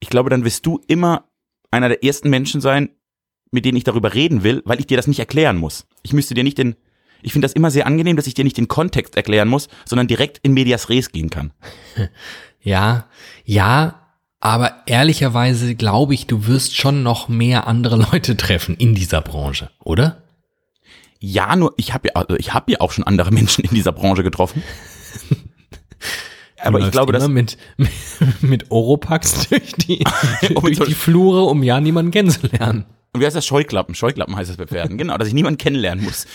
Ich 0.00 0.08
glaube, 0.08 0.30
dann 0.30 0.44
wirst 0.44 0.64
du 0.66 0.80
immer 0.86 1.24
einer 1.70 1.88
der 1.88 2.02
ersten 2.04 2.30
Menschen 2.30 2.60
sein, 2.60 2.90
mit 3.50 3.64
denen 3.64 3.76
ich 3.76 3.84
darüber 3.84 4.14
reden 4.14 4.42
will, 4.42 4.62
weil 4.64 4.80
ich 4.80 4.86
dir 4.86 4.96
das 4.96 5.06
nicht 5.06 5.18
erklären 5.18 5.56
muss. 5.56 5.86
Ich 6.02 6.12
müsste 6.12 6.34
dir 6.34 6.44
nicht 6.44 6.58
den, 6.58 6.76
ich 7.22 7.32
finde 7.32 7.46
das 7.46 7.52
immer 7.52 7.70
sehr 7.70 7.86
angenehm, 7.86 8.16
dass 8.16 8.26
ich 8.26 8.34
dir 8.34 8.44
nicht 8.44 8.56
den 8.56 8.68
Kontext 8.68 9.16
erklären 9.16 9.48
muss, 9.48 9.68
sondern 9.84 10.06
direkt 10.06 10.38
in 10.42 10.52
medias 10.52 10.88
res 10.88 11.12
gehen 11.12 11.30
kann. 11.30 11.52
Ja, 12.62 13.08
ja, 13.44 14.00
Aber 14.40 14.82
ehrlicherweise 14.86 15.74
glaube 15.74 16.14
ich, 16.14 16.26
du 16.26 16.46
wirst 16.46 16.76
schon 16.76 17.02
noch 17.02 17.28
mehr 17.28 17.66
andere 17.66 17.96
Leute 18.12 18.36
treffen 18.36 18.74
in 18.76 18.94
dieser 18.94 19.20
Branche, 19.20 19.70
oder? 19.82 20.22
Ja, 21.20 21.54
nur 21.54 21.74
ich 21.76 21.92
habe 21.92 22.08
ja, 22.08 22.14
also 22.14 22.34
ich 22.36 22.54
habe 22.54 22.72
ja 22.72 22.80
auch 22.80 22.92
schon 22.92 23.04
andere 23.04 23.30
Menschen 23.32 23.64
in 23.64 23.74
dieser 23.74 23.92
Branche 23.92 24.22
getroffen. 24.22 24.62
Aber 26.62 26.80
ich 26.80 26.90
glaube, 26.90 27.12
dass 27.12 27.28
mit, 27.28 27.56
mit 28.40 28.70
Oropax 28.70 29.48
durch 29.48 29.72
die, 29.72 30.04
Um 30.54 30.64
durch 30.64 30.88
die 30.88 30.94
Flure, 30.94 31.44
um 31.44 31.62
ja 31.62 31.80
niemanden 31.80 32.10
kennenzulernen. 32.10 32.86
Und 33.12 33.20
wie 33.20 33.26
heißt 33.26 33.36
das? 33.36 33.46
Scheuklappen. 33.46 33.94
Scheuklappen 33.94 34.36
heißt 34.36 34.50
das 34.50 34.56
bei 34.56 34.66
Pferden. 34.66 34.98
Genau, 34.98 35.16
dass 35.16 35.28
ich 35.28 35.34
niemanden 35.34 35.58
kennenlernen 35.58 36.04
muss. 36.04 36.26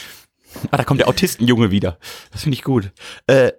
Ah, 0.71 0.77
da 0.77 0.83
kommt 0.83 0.99
der 0.99 1.07
Autistenjunge 1.07 1.71
wieder. 1.71 1.99
Das 2.31 2.43
finde 2.43 2.55
ich 2.55 2.63
gut. 2.63 2.91
Äh, 3.27 3.51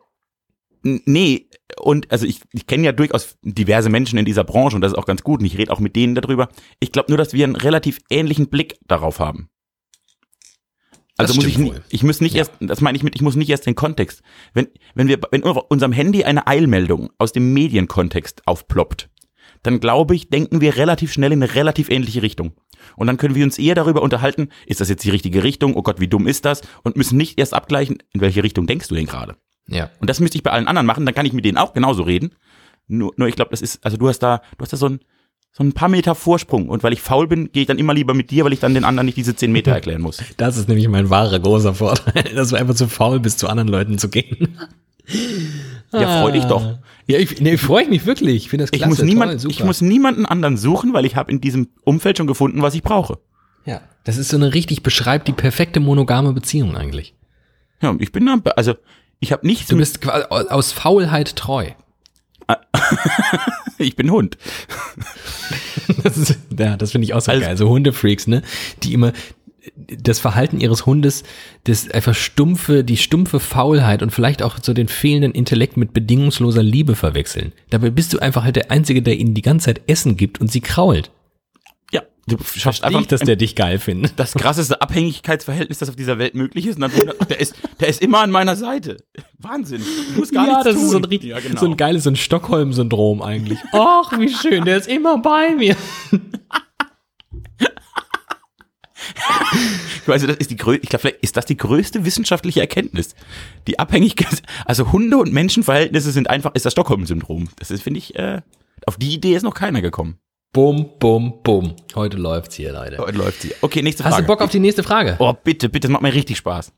nee, 0.82 1.48
und 1.80 2.10
also 2.10 2.26
ich, 2.26 2.40
ich 2.52 2.66
kenne 2.66 2.84
ja 2.84 2.92
durchaus 2.92 3.36
diverse 3.42 3.88
Menschen 3.88 4.18
in 4.18 4.24
dieser 4.24 4.44
Branche 4.44 4.76
und 4.76 4.82
das 4.82 4.92
ist 4.92 4.98
auch 4.98 5.06
ganz 5.06 5.22
gut 5.22 5.40
und 5.40 5.46
ich 5.46 5.58
rede 5.58 5.72
auch 5.72 5.80
mit 5.80 5.96
denen 5.96 6.14
darüber. 6.14 6.48
Ich 6.80 6.92
glaube 6.92 7.10
nur, 7.10 7.18
dass 7.18 7.32
wir 7.32 7.44
einen 7.44 7.56
relativ 7.56 8.00
ähnlichen 8.10 8.48
Blick 8.48 8.78
darauf 8.86 9.18
haben. 9.18 9.48
Also 11.18 11.32
Das 11.32 11.36
muss 11.36 11.46
ich 11.46 11.58
wohl. 11.58 11.82
ich 11.88 12.02
muss 12.02 12.20
nicht 12.20 12.34
Ja. 12.34 12.40
erst, 12.40 12.52
das 12.60 12.80
meine 12.80 12.96
ich 12.96 13.02
mit, 13.02 13.14
ich 13.14 13.22
muss 13.22 13.36
nicht 13.36 13.48
erst 13.48 13.66
den 13.66 13.74
Kontext. 13.74 14.22
Wenn, 14.52 14.68
wenn 14.94 15.08
wir, 15.08 15.18
wenn 15.30 15.44
auf 15.44 15.56
unserem 15.70 15.92
Handy 15.92 16.24
eine 16.24 16.46
Eilmeldung 16.46 17.10
aus 17.18 17.32
dem 17.32 17.52
Medienkontext 17.54 18.46
aufploppt, 18.46 19.08
dann 19.62 19.80
glaube 19.80 20.14
ich, 20.14 20.28
denken 20.28 20.60
wir 20.60 20.76
relativ 20.76 21.12
schnell 21.12 21.32
in 21.32 21.42
eine 21.42 21.54
relativ 21.54 21.88
ähnliche 21.90 22.22
Richtung. 22.22 22.52
Und 22.96 23.06
dann 23.06 23.16
können 23.16 23.34
wir 23.34 23.44
uns 23.44 23.58
eher 23.58 23.74
darüber 23.74 24.02
unterhalten, 24.02 24.50
ist 24.66 24.80
das 24.80 24.88
jetzt 24.90 25.04
die 25.04 25.10
richtige 25.10 25.42
Richtung? 25.42 25.74
Oh 25.74 25.82
Gott, 25.82 25.98
wie 26.00 26.06
dumm 26.08 26.26
ist 26.28 26.44
das? 26.44 26.60
Und 26.84 26.96
müssen 26.96 27.16
nicht 27.16 27.38
erst 27.38 27.54
abgleichen, 27.54 27.98
in 28.12 28.20
welche 28.20 28.42
Richtung 28.42 28.66
denkst 28.66 28.88
du 28.88 28.94
denn 28.94 29.06
gerade? 29.06 29.36
Ja. 29.66 29.90
Und 30.00 30.08
das 30.10 30.20
müsste 30.20 30.36
ich 30.36 30.42
bei 30.44 30.50
allen 30.52 30.68
anderen 30.68 30.86
machen, 30.86 31.06
dann 31.06 31.14
kann 31.14 31.26
ich 31.26 31.32
mit 31.32 31.44
denen 31.44 31.56
auch 31.58 31.72
genauso 31.72 32.02
reden. 32.02 32.34
Nur, 32.86 33.12
nur 33.16 33.26
ich 33.26 33.34
glaube, 33.34 33.50
das 33.50 33.62
ist, 33.62 33.84
also 33.84 33.96
du 33.96 34.08
hast 34.08 34.20
da, 34.20 34.42
du 34.58 34.62
hast 34.62 34.72
da 34.72 34.76
so 34.76 34.88
ein, 34.90 35.00
so 35.56 35.64
ein 35.64 35.72
paar 35.72 35.88
Meter 35.88 36.14
Vorsprung. 36.14 36.68
Und 36.68 36.82
weil 36.82 36.92
ich 36.92 37.00
faul 37.00 37.26
bin, 37.28 37.50
gehe 37.50 37.62
ich 37.62 37.66
dann 37.66 37.78
immer 37.78 37.94
lieber 37.94 38.12
mit 38.12 38.30
dir, 38.30 38.44
weil 38.44 38.52
ich 38.52 38.60
dann 38.60 38.74
den 38.74 38.84
anderen 38.84 39.06
nicht 39.06 39.16
diese 39.16 39.34
zehn 39.34 39.52
Meter 39.52 39.72
erklären 39.72 40.02
muss. 40.02 40.22
Das 40.36 40.56
ist 40.58 40.68
nämlich 40.68 40.86
mein 40.88 41.08
wahrer 41.08 41.38
großer 41.38 41.74
Vorteil, 41.74 42.34
dass 42.34 42.50
du 42.50 42.56
einfach 42.56 42.74
zu 42.74 42.88
faul 42.88 43.20
bist, 43.20 43.38
zu 43.38 43.48
anderen 43.48 43.68
Leuten 43.68 43.98
zu 43.98 44.08
gehen. 44.10 44.58
Ja, 45.92 46.20
freu 46.20 46.32
dich 46.32 46.44
doch. 46.44 46.78
Ja, 47.06 47.18
ich, 47.18 47.40
nee, 47.40 47.56
freue 47.56 47.84
ich 47.84 47.88
mich 47.88 48.04
wirklich. 48.06 48.36
Ich 48.36 48.48
finde 48.50 48.64
das 48.64 48.70
Ich 48.72 48.80
klasse. 48.80 48.90
muss, 48.90 49.02
niemand, 49.02 49.40
toll, 49.42 49.50
ich 49.50 49.64
muss 49.64 49.80
niemanden 49.80 50.26
anderen 50.26 50.56
suchen, 50.56 50.92
weil 50.92 51.06
ich 51.06 51.16
habe 51.16 51.30
in 51.30 51.40
diesem 51.40 51.68
Umfeld 51.84 52.18
schon 52.18 52.26
gefunden, 52.26 52.60
was 52.62 52.74
ich 52.74 52.82
brauche. 52.82 53.18
ja. 53.64 53.80
Das 54.04 54.18
ist 54.18 54.28
so 54.28 54.36
eine 54.36 54.54
richtig, 54.54 54.84
beschreibt 54.84 55.26
die 55.26 55.32
perfekte 55.32 55.80
monogame 55.80 56.32
Beziehung 56.32 56.76
eigentlich. 56.76 57.14
Ja, 57.82 57.90
und 57.90 58.00
ich 58.00 58.12
bin 58.12 58.24
da, 58.24 58.38
also 58.52 58.74
ich 59.18 59.32
habe 59.32 59.44
nichts, 59.44 59.66
Du 59.66 59.76
bist 59.76 60.00
quasi 60.00 60.24
aus 60.28 60.70
Faulheit 60.70 61.34
treu. 61.34 61.70
ich 63.78 63.96
bin 63.96 64.10
Hund. 64.10 64.36
Das 66.02 66.16
ist, 66.16 66.36
ja, 66.58 66.76
das 66.76 66.92
finde 66.92 67.04
ich 67.04 67.14
auch 67.14 67.20
so 67.20 67.30
Also- 67.30 67.44
geil. 67.44 67.56
So 67.56 67.68
Hundefreaks, 67.68 68.26
ne? 68.26 68.42
Die 68.82 68.92
immer 68.92 69.12
das 70.02 70.18
Verhalten 70.18 70.60
ihres 70.60 70.86
Hundes, 70.86 71.22
das 71.64 71.90
einfach 71.90 72.14
stumpfe, 72.14 72.82
die 72.84 72.96
stumpfe 72.96 73.40
Faulheit 73.40 74.02
und 74.02 74.10
vielleicht 74.10 74.42
auch 74.42 74.58
so 74.62 74.72
den 74.74 74.88
fehlenden 74.88 75.32
Intellekt 75.32 75.76
mit 75.76 75.92
bedingungsloser 75.92 76.62
Liebe 76.62 76.94
verwechseln. 76.96 77.52
Dabei 77.70 77.90
bist 77.90 78.12
du 78.12 78.18
einfach 78.18 78.44
halt 78.44 78.56
der 78.56 78.70
Einzige, 78.70 79.02
der 79.02 79.16
ihnen 79.16 79.34
die 79.34 79.42
ganze 79.42 79.66
Zeit 79.66 79.82
Essen 79.86 80.16
gibt 80.16 80.40
und 80.40 80.50
sie 80.50 80.60
krault. 80.60 81.10
Du 82.28 82.36
schaffst 82.38 82.80
Verstehe 82.80 82.86
einfach 82.88 83.06
dass 83.06 83.20
der 83.20 83.36
dich 83.36 83.54
geil 83.54 83.78
findet. 83.78 84.18
das 84.18 84.34
krasseste 84.34 84.82
Abhängigkeitsverhältnis, 84.82 85.78
das 85.78 85.88
auf 85.88 85.94
dieser 85.94 86.18
Welt 86.18 86.34
möglich 86.34 86.66
ist. 86.66 86.74
Und 86.74 86.80
dann, 86.82 86.90
der, 87.28 87.38
ist 87.40 87.54
der 87.78 87.88
ist 87.88 88.02
immer 88.02 88.20
an 88.20 88.32
meiner 88.32 88.56
Seite. 88.56 88.96
Wahnsinn. 89.38 89.80
Du 90.12 90.20
musst 90.20 90.32
gar 90.32 90.46
ja, 90.46 90.64
das 90.64 90.74
tun. 90.74 90.84
ist 90.84 90.90
so 90.90 90.96
ein, 90.98 91.04
richtig, 91.04 91.30
ja, 91.30 91.38
genau. 91.38 91.60
so 91.60 91.66
ein 91.66 91.76
geiles, 91.76 92.02
so 92.02 92.10
ein 92.10 92.16
Stockholm-Syndrom 92.16 93.22
eigentlich. 93.22 93.60
Ach, 93.72 94.18
wie 94.18 94.28
schön, 94.28 94.64
der 94.64 94.78
ist 94.78 94.88
immer 94.88 95.18
bei 95.18 95.54
mir. 95.54 95.76
Ich 100.02 100.08
weiß, 100.08 100.26
das 100.26 100.36
ist 100.36 100.50
die 100.50 100.54
ich 100.54 100.88
glaube, 100.88 100.98
vielleicht 100.98 101.22
ist 101.22 101.36
das 101.36 101.46
die 101.46 101.56
größte 101.56 102.04
wissenschaftliche 102.04 102.60
Erkenntnis. 102.60 103.14
Die 103.66 103.78
Abhängigkeit, 103.78 104.42
also 104.64 104.92
Hunde- 104.92 105.18
und 105.18 105.32
Menschenverhältnisse 105.32 106.10
sind 106.10 106.28
einfach, 106.28 106.54
ist 106.54 106.64
das 106.64 106.72
Stockholm-Syndrom. 106.72 107.48
Das 107.58 107.70
ist, 107.70 107.82
finde 107.82 107.98
ich, 107.98 108.16
äh, 108.16 108.42
auf 108.86 108.96
die 108.96 109.14
Idee 109.14 109.34
ist 109.36 109.42
noch 109.42 109.54
keiner 109.54 109.80
gekommen. 109.80 110.18
Bum, 110.56 110.88
bum, 110.98 111.42
bum. 111.42 111.76
Heute 111.94 112.16
läuft's 112.16 112.54
hier, 112.54 112.72
Leute. 112.72 112.96
Heute 112.96 113.18
läuft 113.18 113.42
sie. 113.42 113.52
Okay, 113.60 113.82
nächste 113.82 114.04
Hast 114.04 114.14
Frage. 114.14 114.22
du 114.22 114.26
Bock 114.26 114.40
auf 114.40 114.48
die 114.48 114.58
nächste 114.58 114.82
Frage? 114.82 115.16
Oh, 115.18 115.34
bitte, 115.34 115.68
bitte, 115.68 115.86
das 115.86 115.92
macht 115.92 116.00
mir 116.00 116.14
richtig 116.14 116.38
Spaß. 116.38 116.72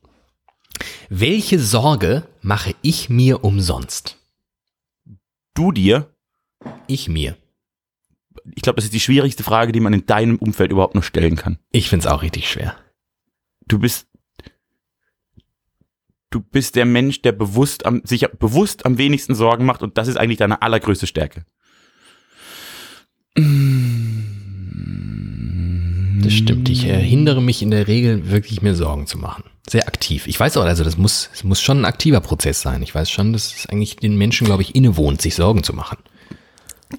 Welche 1.10 1.60
Sorge 1.60 2.26
mache 2.40 2.74
ich 2.82 3.08
mir 3.08 3.44
umsonst? 3.44 4.18
Du 5.54 5.70
dir, 5.70 6.12
Ich 6.88 7.08
mir. 7.08 7.36
ich 8.56 8.62
glaube, 8.62 8.78
das 8.78 8.86
ist 8.86 8.94
die 8.94 8.98
schwierigste 9.00 9.44
Frage, 9.44 9.70
die 9.70 9.78
man 9.78 9.92
in 9.92 10.06
deinem 10.06 10.38
Umfeld 10.38 10.72
überhaupt 10.72 10.94
nur 10.94 11.04
stellen 11.04 11.36
kann. 11.36 11.60
Ich 11.70 11.88
find's 11.88 12.08
auch 12.08 12.22
richtig 12.22 12.50
schwer. 12.50 12.74
Du 13.68 13.78
bist, 13.78 14.08
du 16.30 16.40
bist 16.40 16.74
der 16.74 16.84
Mensch, 16.84 17.22
der 17.22 17.30
bewusst 17.30 17.86
am, 17.86 18.02
sich 18.04 18.26
bewusst 18.40 18.84
am 18.86 18.98
wenigsten 18.98 19.36
Sorgen 19.36 19.64
macht 19.66 19.84
und 19.84 19.96
das 19.98 20.08
ist 20.08 20.16
eigentlich 20.16 20.38
deine 20.38 20.62
allergrößte 20.62 21.06
Stärke. 21.06 21.44
Das 26.22 26.32
stimmt. 26.32 26.68
Ich 26.68 26.84
äh, 26.84 27.00
hindere 27.00 27.40
mich 27.40 27.62
in 27.62 27.70
der 27.70 27.88
Regel 27.88 28.30
wirklich 28.30 28.62
mir 28.62 28.74
Sorgen 28.74 29.06
zu 29.06 29.18
machen. 29.18 29.44
Sehr 29.68 29.86
aktiv. 29.86 30.26
Ich 30.26 30.38
weiß 30.38 30.56
auch, 30.56 30.64
also 30.64 30.82
das 30.84 30.96
muss, 30.98 31.30
es 31.32 31.44
muss 31.44 31.60
schon 31.60 31.80
ein 31.80 31.84
aktiver 31.84 32.20
Prozess 32.20 32.60
sein. 32.60 32.82
Ich 32.82 32.94
weiß 32.94 33.10
schon, 33.10 33.32
dass 33.32 33.54
es 33.54 33.66
eigentlich 33.66 33.96
den 33.96 34.16
Menschen, 34.16 34.46
glaube 34.46 34.62
ich, 34.62 34.74
innewohnt, 34.74 35.22
sich 35.22 35.34
Sorgen 35.34 35.62
zu 35.62 35.72
machen. 35.72 35.98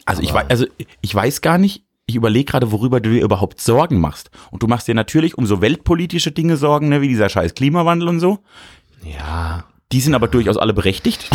Also 0.05 0.21
ich 0.21 0.33
weiß, 0.33 0.45
also 0.49 0.65
ich 1.01 1.13
weiß 1.13 1.41
gar 1.41 1.57
nicht, 1.57 1.83
ich 2.05 2.15
überlege 2.15 2.45
gerade, 2.45 2.71
worüber 2.71 2.99
du 2.99 3.11
dir 3.11 3.23
überhaupt 3.23 3.59
Sorgen 3.59 3.99
machst. 3.99 4.31
Und 4.51 4.63
du 4.63 4.67
machst 4.67 4.87
dir 4.87 4.95
natürlich 4.95 5.37
um 5.37 5.45
so 5.45 5.61
weltpolitische 5.61 6.31
Dinge 6.31 6.57
Sorgen, 6.57 6.89
ne, 6.89 7.01
wie 7.01 7.07
dieser 7.07 7.29
scheiß 7.29 7.53
Klimawandel 7.55 8.07
und 8.07 8.19
so. 8.19 8.39
Ja, 9.03 9.65
Die 9.91 10.01
sind 10.01 10.13
aber 10.13 10.27
durchaus 10.27 10.57
alle 10.57 10.73
berechtigt. 10.73 11.29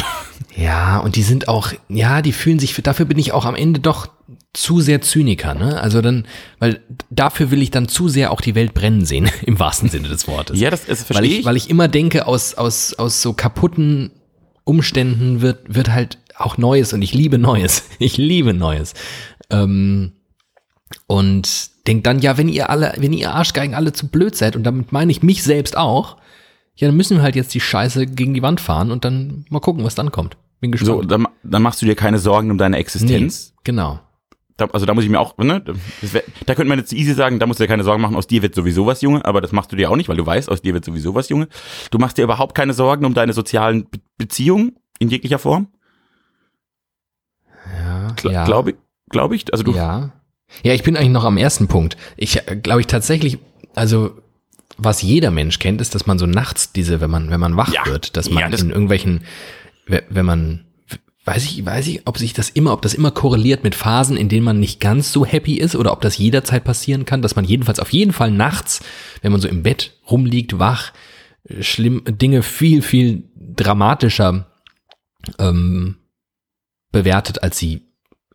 Ja, 0.56 0.98
und 0.98 1.16
die 1.16 1.22
sind 1.24 1.48
auch, 1.48 1.72
ja, 1.88 2.22
die 2.22 2.32
fühlen 2.32 2.60
sich, 2.60 2.74
dafür 2.82 3.06
bin 3.06 3.18
ich 3.18 3.32
auch 3.32 3.44
am 3.44 3.56
Ende 3.56 3.80
doch 3.80 4.08
zu 4.54 4.80
sehr 4.80 5.02
Zyniker, 5.02 5.54
ne? 5.54 5.80
Also 5.80 6.00
dann, 6.00 6.26
weil 6.60 6.80
dafür 7.10 7.50
will 7.50 7.60
ich 7.60 7.70
dann 7.70 7.88
zu 7.88 8.08
sehr 8.08 8.30
auch 8.30 8.40
die 8.40 8.54
Welt 8.54 8.72
brennen 8.72 9.04
sehen, 9.04 9.30
im 9.42 9.58
wahrsten 9.58 9.90
Sinne 9.90 10.08
des 10.08 10.26
Wortes. 10.26 10.58
Ja, 10.58 10.70
das, 10.70 10.86
das 10.86 11.00
weil 11.00 11.16
verstehe 11.16 11.30
ich, 11.30 11.38
ich. 11.40 11.44
weil 11.44 11.56
ich 11.56 11.68
immer 11.68 11.88
denke, 11.88 12.26
aus, 12.26 12.54
aus, 12.54 12.94
aus 12.94 13.20
so 13.20 13.32
kaputten 13.32 14.12
Umständen 14.62 15.42
wird, 15.42 15.74
wird 15.74 15.90
halt 15.90 16.18
auch 16.36 16.56
Neues 16.56 16.92
und 16.92 17.02
ich 17.02 17.12
liebe 17.12 17.38
Neues. 17.38 17.84
Ich 17.98 18.16
liebe 18.16 18.54
Neues. 18.54 18.94
Ähm, 19.50 20.12
und 21.06 21.86
denk 21.86 22.04
dann, 22.04 22.20
ja, 22.20 22.38
wenn 22.38 22.48
ihr 22.48 22.70
alle, 22.70 22.94
wenn 22.96 23.12
ihr 23.12 23.32
Arschgeigen 23.34 23.74
alle 23.74 23.92
zu 23.92 24.08
blöd 24.08 24.36
seid, 24.36 24.56
und 24.56 24.64
damit 24.64 24.92
meine 24.92 25.10
ich 25.10 25.22
mich 25.22 25.42
selbst 25.42 25.76
auch, 25.76 26.16
ja, 26.76 26.88
dann 26.88 26.96
müssen 26.96 27.18
wir 27.18 27.22
halt 27.22 27.36
jetzt 27.36 27.54
die 27.54 27.60
Scheiße 27.60 28.06
gegen 28.06 28.34
die 28.34 28.42
Wand 28.42 28.60
fahren 28.60 28.90
und 28.90 29.04
dann 29.04 29.44
mal 29.48 29.60
gucken, 29.60 29.84
was 29.84 29.94
dann 29.94 30.12
kommt. 30.12 30.36
Bin 30.60 30.72
gespannt. 30.72 31.02
so, 31.02 31.02
dann, 31.02 31.26
dann 31.42 31.62
machst 31.62 31.82
du 31.82 31.86
dir 31.86 31.94
keine 31.94 32.18
Sorgen 32.18 32.50
um 32.50 32.58
deine 32.58 32.78
Existenz. 32.78 33.50
Nee, 33.50 33.60
genau. 33.64 34.00
Da, 34.56 34.66
also 34.66 34.86
da 34.86 34.94
muss 34.94 35.02
ich 35.02 35.10
mir 35.10 35.18
auch, 35.18 35.36
ne, 35.38 35.64
wär, 36.00 36.22
da 36.46 36.54
könnte 36.54 36.68
man 36.68 36.78
jetzt 36.78 36.92
easy 36.92 37.12
sagen, 37.14 37.40
da 37.40 37.46
musst 37.46 37.58
du 37.58 37.64
dir 37.64 37.68
keine 37.68 37.82
Sorgen 37.82 38.00
machen, 38.00 38.14
aus 38.14 38.28
dir 38.28 38.40
wird 38.42 38.54
sowieso 38.54 38.86
was, 38.86 39.00
Junge, 39.02 39.24
aber 39.24 39.40
das 39.40 39.50
machst 39.50 39.72
du 39.72 39.76
dir 39.76 39.90
auch 39.90 39.96
nicht, 39.96 40.08
weil 40.08 40.16
du 40.16 40.24
weißt, 40.24 40.48
aus 40.48 40.62
dir 40.62 40.74
wird 40.74 40.84
sowieso 40.84 41.12
was, 41.16 41.28
Junge. 41.28 41.48
Du 41.90 41.98
machst 41.98 42.18
dir 42.18 42.22
überhaupt 42.22 42.54
keine 42.54 42.72
Sorgen 42.72 43.04
um 43.04 43.14
deine 43.14 43.32
sozialen 43.32 43.88
Be 43.90 43.98
Beziehungen 44.16 44.76
in 45.00 45.08
jeglicher 45.08 45.40
Form, 45.40 45.66
Ja, 47.78 48.12
Gla 48.16 48.32
ja. 48.32 48.44
glaube 48.44 48.70
ich, 48.70 48.76
glaube 49.10 49.34
ich. 49.36 49.52
Also 49.52 49.64
du, 49.64 49.72
Ja. 49.74 50.10
Ja, 50.62 50.72
ich 50.72 50.84
bin 50.84 50.96
eigentlich 50.96 51.10
noch 51.10 51.24
am 51.24 51.36
ersten 51.36 51.66
Punkt. 51.66 51.96
Ich 52.16 52.40
glaube 52.62 52.80
ich 52.80 52.86
tatsächlich, 52.86 53.38
also 53.74 54.12
was 54.76 55.02
jeder 55.02 55.30
Mensch 55.32 55.58
kennt, 55.58 55.80
ist, 55.80 55.94
dass 55.96 56.06
man 56.06 56.18
so 56.18 56.26
nachts 56.26 56.70
diese, 56.72 57.00
wenn 57.00 57.10
man, 57.10 57.30
wenn 57.30 57.40
man 57.40 57.56
wach 57.56 57.72
Ja. 57.72 57.84
wird, 57.86 58.16
dass 58.16 58.30
man 58.30 58.42
Ja, 58.42 58.48
das- 58.50 58.62
in 58.62 58.70
irgendwelchen, 58.70 59.22
we- 59.86 60.04
wenn 60.10 60.26
man, 60.26 60.64
weiß 61.24 61.44
ich, 61.44 61.64
weiß 61.64 61.86
ich, 61.88 62.06
ob 62.06 62.18
sich 62.18 62.34
das 62.34 62.50
immer, 62.50 62.72
ob 62.72 62.82
das 62.82 62.94
immer 62.94 63.10
korreliert 63.10 63.64
mit 63.64 63.74
Phasen, 63.74 64.16
in 64.16 64.28
denen 64.28 64.44
man 64.44 64.60
nicht 64.60 64.78
ganz 64.80 65.10
so 65.10 65.24
happy 65.24 65.54
ist 65.54 65.74
oder 65.74 65.92
ob 65.92 66.02
das 66.02 66.18
jederzeit 66.18 66.64
passieren 66.64 67.06
kann, 67.06 67.22
dass 67.22 67.36
man 67.36 67.44
jedenfalls 67.44 67.80
auf 67.80 67.92
jeden 67.92 68.12
Fall 68.12 68.30
nachts, 68.30 68.80
wenn 69.22 69.32
man 69.32 69.40
so 69.40 69.48
im 69.48 69.62
Bett 69.62 69.92
rumliegt, 70.10 70.58
wach, 70.58 70.92
äh, 71.48 71.62
schlimm, 71.62 72.02
Dinge 72.06 72.42
viel, 72.42 72.82
viel 72.82 73.24
dramatischer 73.34 74.46
ähm, 75.38 75.96
bewertet, 76.92 77.42
als 77.42 77.58
sie 77.58 77.82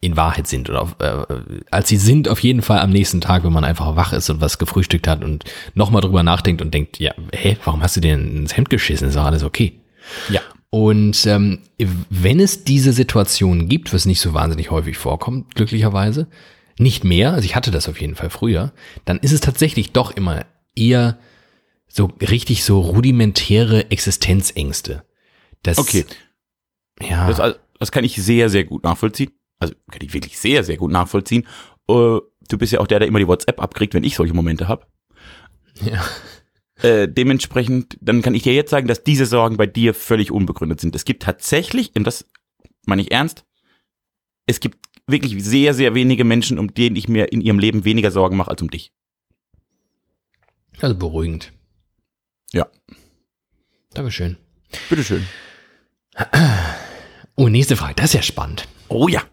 in 0.02 0.18
Wahrheit 0.18 0.48
sind 0.48 0.70
oder 0.70 0.82
auf, 0.82 0.96
äh, 1.00 1.62
als 1.70 1.90
sie 1.90 1.98
sind 1.98 2.28
auf 2.28 2.40
jeden 2.40 2.62
Fall 2.62 2.80
am 2.80 2.90
nächsten 2.90 3.22
Tag, 3.22 3.44
wenn 3.44 3.54
man 3.54 3.66
einfach 3.66 3.96
wach 3.96 4.14
ist 4.14 4.30
und 4.30 4.42
was 4.42 4.58
gefrühstückt 4.58 5.08
hat 5.08 5.24
und 5.24 5.44
nochmal 5.76 6.02
drüber 6.02 6.24
nachdenkt 6.24 6.62
und 6.62 6.74
denkt, 6.74 7.00
ja, 7.00 7.14
hä, 7.34 7.58
warum 7.66 7.84
hast 7.84 7.98
du 7.98 8.02
dir 8.02 8.14
ins 8.14 8.56
Hemd 8.56 8.70
geschissen? 8.70 9.10
Ist 9.10 9.18
doch 9.18 9.26
alles 9.26 9.44
okay. 9.44 9.80
ja. 10.30 10.42
Und 10.72 11.26
ähm, 11.26 11.60
wenn 12.10 12.40
es 12.40 12.64
diese 12.64 12.94
Situation 12.94 13.68
gibt, 13.68 13.92
was 13.94 14.06
nicht 14.06 14.22
so 14.22 14.34
wahnsinnig 14.34 14.70
häufig 14.70 14.98
vorkommt, 14.98 15.56
glücklicherweise, 15.56 16.28
nicht 16.78 17.04
mehr, 17.04 17.34
also 17.34 17.46
ich 17.46 17.56
hatte 17.56 17.72
das 17.72 17.90
auf 17.90 18.00
jeden 18.00 18.16
Fall 18.16 18.30
früher, 18.30 18.72
dann 19.06 19.18
ist 19.20 19.32
es 19.32 19.42
tatsächlich 19.42 19.92
doch 19.92 20.12
immer 20.12 20.46
eher 20.76 21.18
so 21.88 22.12
richtig 22.22 22.64
so 22.64 22.80
rudimentäre 22.80 23.90
Existenzängste. 23.90 25.04
Das, 25.64 25.78
Okay, 25.80 26.06
Ja. 27.02 27.28
das, 27.32 27.56
das 27.80 27.92
kann 27.92 28.04
ich 28.04 28.16
sehr, 28.22 28.50
sehr 28.50 28.64
gut 28.64 28.84
nachvollziehen. 28.84 29.32
Also 29.60 29.74
kann 29.92 30.02
ich 30.02 30.14
wirklich 30.14 30.38
sehr, 30.38 30.64
sehr 30.64 30.78
gut 30.78 30.92
nachvollziehen. 30.92 31.44
Äh, 31.90 32.20
du 32.48 32.58
bist 32.58 32.72
ja 32.72 32.80
auch 32.80 32.88
der, 32.88 33.00
der 33.00 33.08
immer 33.08 33.20
die 33.20 33.28
WhatsApp 33.28 33.60
abkriegt, 33.62 33.94
wenn 33.94 34.04
ich 34.04 34.16
solche 34.16 34.34
Momente 34.34 34.68
habe. 34.68 34.86
Ja. 35.82 36.04
Äh, 36.82 37.08
dementsprechend, 37.10 37.98
dann 38.02 38.22
kann 38.22 38.36
ich 38.36 38.44
dir 38.44 38.54
jetzt 38.54 38.72
sagen, 38.72 38.88
dass 38.88 39.04
diese 39.04 39.26
Sorgen 39.26 39.58
bei 39.58 39.68
dir 39.68 39.94
völlig 39.94 40.32
unbegründet 40.32 40.80
sind. 40.80 40.96
Es 40.96 41.06
gibt 41.06 41.24
tatsächlich, 41.24 41.92
und 41.96 42.06
das 42.06 42.26
meine 42.86 43.02
ich 43.02 43.12
ernst, 43.12 43.46
es 44.46 44.60
gibt 44.60 44.78
wirklich 45.08 45.44
sehr, 45.44 45.74
sehr 45.74 45.94
wenige 45.94 46.24
Menschen, 46.24 46.58
um 46.58 46.74
denen 46.74 46.96
ich 46.96 47.08
mir 47.08 47.32
in 47.32 47.42
ihrem 47.42 47.60
Leben 47.60 47.86
weniger 47.86 48.12
Sorgen 48.12 48.38
mache 48.38 48.52
als 48.52 48.62
um 48.62 48.70
dich. 48.70 48.94
Also 50.80 50.96
beruhigend. 50.96 51.52
Ja. 52.54 52.68
Dankeschön. 53.94 54.38
Bitteschön. 54.90 55.26
Oh, 57.36 57.48
nächste 57.48 57.76
Frage. 57.76 57.96
Das 57.96 58.06
ist 58.06 58.14
ja 58.14 58.22
spannend. 58.22 58.68
Oh 58.88 59.08
ja. 59.08 59.24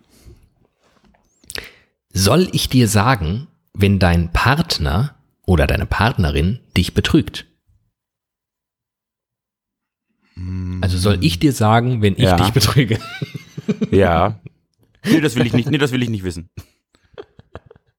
Soll 2.13 2.49
ich 2.53 2.69
dir 2.69 2.89
sagen, 2.89 3.49
wenn 3.75 3.99
dein 3.99 4.33
Partner 4.33 5.16
oder 5.47 5.67
deine 5.67 5.87
Partnerin 5.87 6.61
dich 6.77 6.93
betrügt? 6.95 7.47
Also 10.83 10.99
soll 10.99 11.19
ich 11.25 11.39
dir 11.39 11.53
sagen, 11.53 12.03
wenn 12.03 12.13
ich 12.15 12.21
Ja. 12.25 12.37
dich 12.37 12.51
betrüge? 12.53 12.99
Ja. 13.91 14.39
Nee, 15.05 15.21
das 15.21 15.35
will 15.35 15.45
ich 15.45 15.53
nicht, 15.53 15.69
nee, 15.71 15.79
das 15.79 15.91
will 15.91 16.01
ich 16.03 16.09
nicht 16.09 16.23
wissen. 16.23 16.51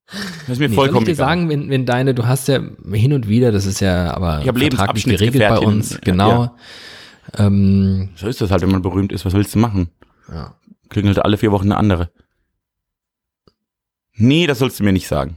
Das 0.06 0.18
ist 0.48 0.48
mir 0.48 0.54
Nee, 0.56 0.58
soll 0.60 0.68
ich 0.70 0.76
vollkommen 0.76 1.06
dir 1.06 1.12
egal. 1.12 1.28
sagen, 1.28 1.50
wenn, 1.50 1.70
wenn 1.70 1.86
deine, 1.86 2.14
du 2.16 2.26
hast 2.26 2.48
ja 2.48 2.62
hin 2.94 3.12
und 3.12 3.28
wieder, 3.28 3.52
das 3.52 3.66
ist 3.66 3.82
ja 3.82 4.14
aber 4.14 4.40
Ich 4.40 4.46
vertraglich 4.46 5.04
geregelt 5.04 5.40
bei 5.50 5.60
uns, 5.60 5.92
Ja, 5.92 5.98
genau. 6.02 6.56
Ähm, 7.38 8.12
So 8.16 8.28
ist 8.28 8.40
das 8.40 8.50
halt, 8.52 8.62
wenn 8.62 8.72
man 8.72 8.82
berühmt 8.82 9.12
ist. 9.12 9.26
Was 9.26 9.34
willst 9.34 9.56
du 9.56 9.60
machen? 9.60 9.90
ja. 10.30 10.56
Klingelt 10.90 11.20
alle 11.20 11.38
vier 11.38 11.52
Wochen 11.52 11.66
eine 11.66 11.76
andere. 11.76 12.12
Nee, 14.14 14.48
das 14.48 14.60
sollst 14.60 14.80
du 14.80 14.86
mir 14.86 14.94
nicht 14.94 15.08
sagen. 15.10 15.36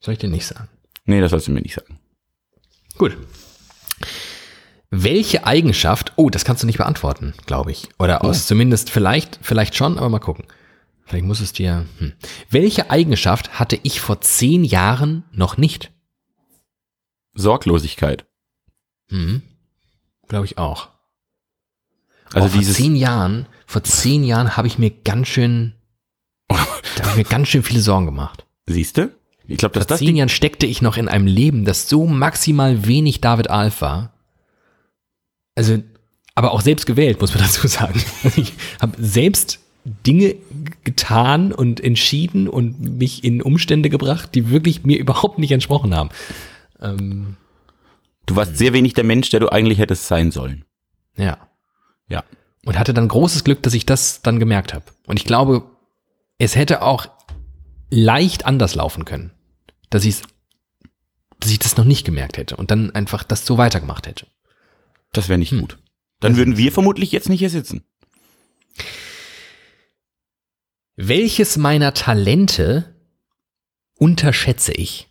Soll 0.00 0.12
ich 0.12 0.20
dir 0.20 0.28
nicht 0.28 0.44
sagen? 0.46 0.68
Nee, 1.04 1.20
das 1.20 1.30
sollst 1.30 1.48
du 1.48 1.52
mir 1.52 1.60
nicht 1.60 1.74
sagen. 1.74 1.98
Gut. 2.96 3.16
Welche 4.90 5.46
Eigenschaft, 5.46 6.12
oh, 6.16 6.30
das 6.30 6.44
kannst 6.44 6.62
du 6.62 6.66
nicht 6.66 6.78
beantworten, 6.78 7.34
glaube 7.46 7.72
ich. 7.72 7.88
Oder 7.98 8.24
aus 8.24 8.46
zumindest 8.46 8.90
vielleicht, 8.90 9.38
vielleicht 9.42 9.74
schon, 9.74 9.98
aber 9.98 10.08
mal 10.08 10.20
gucken. 10.20 10.46
Vielleicht 11.04 11.24
muss 11.24 11.40
es 11.40 11.52
dir. 11.52 11.86
Hm. 11.98 12.12
Welche 12.48 12.90
Eigenschaft 12.90 13.58
hatte 13.58 13.78
ich 13.82 14.00
vor 14.00 14.20
zehn 14.20 14.64
Jahren 14.64 15.24
noch 15.32 15.56
nicht? 15.56 15.92
Sorglosigkeit. 17.34 18.24
Hm. 19.10 19.42
Glaube 20.28 20.46
ich 20.46 20.58
auch. 20.58 20.88
Also 22.32 22.48
oh, 22.48 22.50
vor 22.50 22.62
zehn 22.62 22.96
Jahren, 22.96 23.46
vor 23.66 23.82
zehn 23.82 24.24
Jahren 24.24 24.56
habe 24.56 24.66
ich 24.66 24.78
mir 24.78 24.90
ganz 24.90 25.28
schön, 25.28 25.74
da 26.48 26.56
habe 26.56 27.10
ich 27.10 27.16
mir 27.16 27.24
ganz 27.24 27.48
schön 27.48 27.62
viele 27.62 27.80
Sorgen 27.80 28.06
gemacht. 28.06 28.46
siehst 28.66 28.96
du? 28.96 29.10
Ich 29.46 29.58
glaube, 29.58 29.74
dass 29.74 29.84
Vor 29.84 29.96
das 29.96 29.98
zehn 29.98 30.16
Jahren 30.16 30.28
steckte 30.28 30.66
ich 30.66 30.82
noch 30.82 30.96
in 30.96 31.08
einem 31.08 31.26
Leben, 31.26 31.64
das 31.64 31.88
so 31.88 32.06
maximal 32.06 32.86
wenig 32.86 33.20
David 33.20 33.50
Alf 33.50 33.80
war. 33.80 34.12
Also, 35.54 35.82
aber 36.34 36.52
auch 36.52 36.62
selbst 36.62 36.86
gewählt, 36.86 37.20
muss 37.20 37.34
man 37.34 37.42
dazu 37.44 37.66
sagen. 37.68 38.02
Also 38.22 38.40
ich 38.40 38.52
habe 38.80 38.94
selbst 38.98 39.60
Dinge 39.84 40.36
getan 40.82 41.52
und 41.52 41.80
entschieden 41.80 42.48
und 42.48 42.98
mich 42.98 43.22
in 43.22 43.42
Umstände 43.42 43.90
gebracht, 43.90 44.34
die 44.34 44.48
wirklich 44.48 44.84
mir 44.84 44.98
überhaupt 44.98 45.38
nicht 45.38 45.52
entsprochen 45.52 45.94
haben. 45.94 46.08
Ähm, 46.80 47.36
du 48.24 48.36
warst 48.36 48.56
sehr 48.56 48.72
wenig 48.72 48.94
der 48.94 49.04
Mensch, 49.04 49.28
der 49.28 49.40
du 49.40 49.52
eigentlich 49.52 49.78
hättest 49.78 50.06
sein 50.06 50.30
sollen. 50.30 50.64
ja. 51.16 51.38
Ja. 52.08 52.22
Und 52.66 52.78
hatte 52.78 52.94
dann 52.94 53.08
großes 53.08 53.44
Glück, 53.44 53.62
dass 53.62 53.74
ich 53.74 53.84
das 53.84 54.22
dann 54.22 54.38
gemerkt 54.38 54.72
habe. 54.72 54.84
Und 55.06 55.18
ich 55.18 55.26
glaube, 55.26 55.64
es 56.38 56.56
hätte 56.56 56.82
auch 56.82 57.06
leicht 57.94 58.44
anders 58.44 58.74
laufen 58.74 59.04
können, 59.04 59.30
dass 59.90 60.04
ich 60.04 60.22
dass 61.40 61.50
ich 61.50 61.58
das 61.58 61.76
noch 61.76 61.84
nicht 61.84 62.04
gemerkt 62.06 62.38
hätte 62.38 62.56
und 62.56 62.70
dann 62.70 62.94
einfach 62.94 63.22
das 63.22 63.44
so 63.44 63.58
weitergemacht 63.58 64.06
hätte. 64.06 64.26
Das 65.12 65.28
wäre 65.28 65.38
nicht 65.38 65.50
Hm. 65.52 65.60
gut. 65.60 65.78
Dann 66.20 66.36
würden 66.36 66.56
wir 66.56 66.72
vermutlich 66.72 67.12
jetzt 67.12 67.28
nicht 67.28 67.40
hier 67.40 67.50
sitzen. 67.50 67.84
Welches 70.96 71.56
meiner 71.56 71.92
Talente 71.92 72.94
unterschätze 73.98 74.72
ich? 74.72 75.08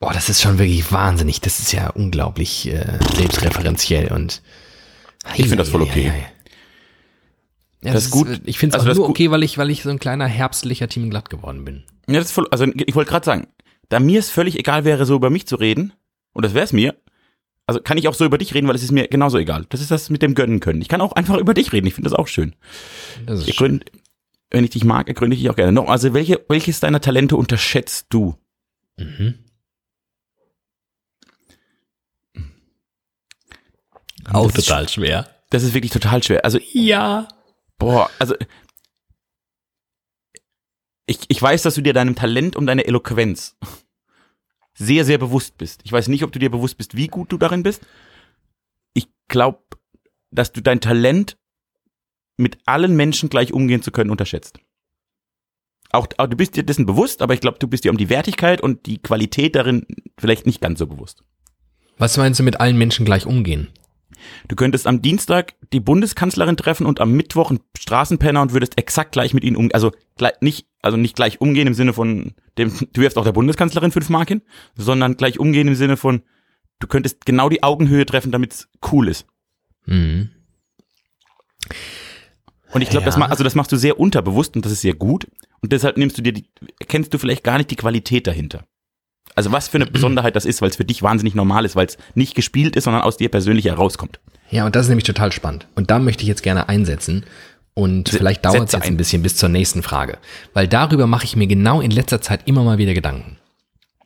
Boah, 0.00 0.12
das 0.12 0.28
ist 0.28 0.42
schon 0.42 0.58
wirklich 0.58 0.90
wahnsinnig. 0.90 1.40
Das 1.40 1.60
ist 1.60 1.72
ja 1.72 1.90
unglaublich 1.90 2.66
äh, 2.66 2.98
selbstreferenziell 3.14 4.10
und 4.12 4.42
Ich 5.34 5.42
finde 5.42 5.56
das 5.58 5.68
voll 5.68 5.82
okay. 5.82 6.06
Ja, 6.06 6.14
Das 7.92 8.06
ist 8.06 8.10
gut. 8.10 8.40
Ich 8.44 8.58
finde 8.58 8.76
es 8.76 8.80
Also 8.80 8.86
auch 8.86 8.90
das 8.90 8.98
nur 8.98 9.08
okay, 9.08 9.30
weil 9.30 9.42
ich, 9.42 9.58
weil 9.58 9.70
ich 9.70 9.82
so 9.82 9.90
ein 9.90 9.98
kleiner 9.98 10.26
herbstlicher 10.26 10.88
Team 10.88 11.10
glatt 11.10 11.30
geworden 11.30 11.64
bin. 11.64 11.84
Ja, 12.08 12.14
das 12.14 12.26
ist 12.26 12.32
voll, 12.32 12.48
also 12.50 12.66
ich 12.66 12.94
wollte 12.94 13.10
gerade 13.10 13.24
sagen, 13.24 13.48
da 13.88 14.00
mir 14.00 14.18
es 14.18 14.30
völlig 14.30 14.58
egal 14.58 14.84
wäre, 14.84 15.06
so 15.06 15.14
über 15.14 15.30
mich 15.30 15.46
zu 15.46 15.56
reden, 15.56 15.92
und 16.32 16.44
das 16.44 16.54
wäre 16.54 16.64
es 16.64 16.72
mir, 16.72 16.96
also 17.66 17.80
kann 17.80 17.96
ich 17.98 18.08
auch 18.08 18.14
so 18.14 18.24
über 18.24 18.38
dich 18.38 18.54
reden, 18.54 18.68
weil 18.68 18.74
es 18.74 18.82
ist 18.82 18.92
mir 18.92 19.08
genauso 19.08 19.38
egal. 19.38 19.66
Das 19.68 19.80
ist 19.80 19.90
das 19.90 20.10
mit 20.10 20.22
dem 20.22 20.34
Gönnen 20.34 20.60
können. 20.60 20.82
Ich 20.82 20.88
kann 20.88 21.00
auch 21.00 21.12
einfach 21.12 21.38
über 21.38 21.54
dich 21.54 21.72
reden, 21.72 21.86
ich 21.86 21.94
finde 21.94 22.10
das 22.10 22.18
auch 22.18 22.28
schön. 22.28 22.54
Das 23.26 23.40
ist 23.40 23.54
schön. 23.54 23.56
gründ, 23.56 23.92
wenn 24.50 24.64
ich 24.64 24.70
dich 24.70 24.84
mag, 24.84 25.06
gründe 25.14 25.34
ich 25.34 25.42
dich 25.42 25.50
auch 25.50 25.56
gerne. 25.56 25.72
Noch, 25.72 25.88
also 25.88 26.12
welche, 26.14 26.44
welches 26.48 26.80
deiner 26.80 27.00
Talente 27.00 27.36
unterschätzt 27.36 28.06
du? 28.10 28.36
Mhm. 28.96 29.34
Auch 34.32 34.50
Das 34.50 34.64
total 34.64 34.88
schwer. 34.88 35.28
Das 35.50 35.62
ist 35.62 35.74
wirklich 35.74 35.92
total 35.92 36.22
schwer. 36.22 36.44
Also, 36.44 36.58
Ja. 36.72 37.28
Boah, 37.78 38.10
also 38.18 38.34
ich, 41.06 41.20
ich 41.28 41.40
weiß, 41.40 41.62
dass 41.62 41.74
du 41.74 41.82
dir 41.82 41.92
deinem 41.92 42.14
Talent 42.14 42.56
und 42.56 42.66
deiner 42.66 42.86
Eloquenz 42.86 43.56
sehr, 44.74 45.04
sehr 45.04 45.18
bewusst 45.18 45.58
bist. 45.58 45.82
Ich 45.84 45.92
weiß 45.92 46.08
nicht, 46.08 46.24
ob 46.24 46.32
du 46.32 46.38
dir 46.38 46.50
bewusst 46.50 46.76
bist, 46.76 46.96
wie 46.96 47.08
gut 47.08 47.30
du 47.30 47.38
darin 47.38 47.62
bist. 47.62 47.86
Ich 48.94 49.08
glaube, 49.28 49.60
dass 50.30 50.52
du 50.52 50.60
dein 50.60 50.80
Talent 50.80 51.38
mit 52.36 52.58
allen 52.66 52.96
Menschen 52.96 53.28
gleich 53.28 53.52
umgehen 53.52 53.82
zu 53.82 53.92
können 53.92 54.10
unterschätzt. 54.10 54.58
Auch, 55.90 56.08
auch 56.18 56.26
du 56.26 56.36
bist 56.36 56.56
dir 56.56 56.64
dessen 56.64 56.86
bewusst, 56.86 57.22
aber 57.22 57.34
ich 57.34 57.40
glaube, 57.40 57.58
du 57.60 57.68
bist 57.68 57.84
dir 57.84 57.92
um 57.92 57.98
die 57.98 58.08
Wertigkeit 58.08 58.60
und 58.60 58.86
die 58.86 58.98
Qualität 58.98 59.54
darin 59.54 59.86
vielleicht 60.18 60.44
nicht 60.44 60.60
ganz 60.60 60.80
so 60.80 60.88
bewusst. 60.88 61.22
Was 61.98 62.16
meinst 62.16 62.40
du 62.40 62.44
mit 62.44 62.58
allen 62.58 62.76
Menschen 62.76 63.04
gleich 63.04 63.26
umgehen? 63.26 63.68
Du 64.48 64.56
könntest 64.56 64.86
am 64.86 65.02
Dienstag 65.02 65.54
die 65.72 65.80
Bundeskanzlerin 65.80 66.56
treffen 66.56 66.86
und 66.86 67.00
am 67.00 67.12
Mittwoch 67.12 67.50
einen 67.50 67.60
Straßenpenner 67.76 68.42
und 68.42 68.52
würdest 68.52 68.78
exakt 68.78 69.12
gleich 69.12 69.34
mit 69.34 69.44
ihnen 69.44 69.56
umgehen. 69.56 69.74
Also 69.74 69.92
gleich, 70.16 70.34
nicht, 70.40 70.66
also 70.82 70.96
nicht 70.96 71.16
gleich 71.16 71.40
umgehen 71.40 71.66
im 71.66 71.74
Sinne 71.74 71.92
von 71.92 72.34
dem, 72.58 72.72
du 72.92 73.00
wirfst 73.00 73.16
auch 73.18 73.24
der 73.24 73.32
Bundeskanzlerin 73.32 73.92
fünf 73.92 74.08
Mark 74.10 74.28
hin, 74.28 74.42
sondern 74.76 75.16
gleich 75.16 75.38
umgehen 75.38 75.68
im 75.68 75.74
Sinne 75.74 75.96
von, 75.96 76.22
du 76.80 76.86
könntest 76.86 77.24
genau 77.26 77.48
die 77.48 77.62
Augenhöhe 77.62 78.06
treffen, 78.06 78.32
damit 78.32 78.52
es 78.52 78.68
cool 78.92 79.08
ist. 79.08 79.26
Mhm. 79.86 80.30
Und 82.72 82.82
ich 82.82 82.90
glaube, 82.90 83.06
das, 83.06 83.14
Ja. 83.14 83.20
ma- 83.20 83.26
also 83.26 83.44
das 83.44 83.54
machst 83.54 83.70
du 83.72 83.76
sehr 83.76 84.00
unterbewusst 84.00 84.56
und 84.56 84.64
das 84.64 84.72
ist 84.72 84.80
sehr 84.80 84.94
gut. 84.94 85.26
Und 85.60 85.72
deshalb 85.72 85.96
nimmst 85.96 86.18
du 86.18 86.22
dir 86.22 86.32
die, 86.32 86.44
erkennst 86.80 87.14
du 87.14 87.18
vielleicht 87.18 87.44
gar 87.44 87.56
nicht 87.58 87.70
die 87.70 87.76
Qualität 87.76 88.26
dahinter. 88.26 88.64
Also 89.34 89.50
was 89.52 89.68
für 89.68 89.78
eine 89.78 89.86
Besonderheit 89.86 90.36
das 90.36 90.44
ist, 90.44 90.62
weil 90.62 90.70
es 90.70 90.76
für 90.76 90.84
dich 90.84 91.02
wahnsinnig 91.02 91.34
normal 91.34 91.64
ist, 91.64 91.74
weil 91.76 91.86
es 91.86 91.98
nicht 92.14 92.34
gespielt 92.34 92.76
ist, 92.76 92.84
sondern 92.84 93.02
aus 93.02 93.16
dir 93.16 93.28
persönlich 93.28 93.64
herauskommt. 93.64 94.20
Ja, 94.50 94.64
und 94.66 94.76
das 94.76 94.86
ist 94.86 94.88
nämlich 94.90 95.04
total 95.06 95.32
spannend. 95.32 95.66
Und 95.74 95.90
da 95.90 95.98
möchte 95.98 96.22
ich 96.22 96.28
jetzt 96.28 96.42
gerne 96.42 96.68
einsetzen. 96.68 97.24
Und 97.76 98.08
vielleicht 98.08 98.44
dauert 98.44 98.68
es 98.68 98.72
jetzt 98.72 98.74
ein. 98.76 98.82
ein 98.92 98.96
bisschen 98.96 99.22
bis 99.22 99.34
zur 99.36 99.48
nächsten 99.48 99.82
Frage. 99.82 100.18
Weil 100.52 100.68
darüber 100.68 101.08
mache 101.08 101.24
ich 101.24 101.34
mir 101.34 101.48
genau 101.48 101.80
in 101.80 101.90
letzter 101.90 102.20
Zeit 102.20 102.42
immer 102.46 102.62
mal 102.62 102.78
wieder 102.78 102.94
Gedanken. 102.94 103.36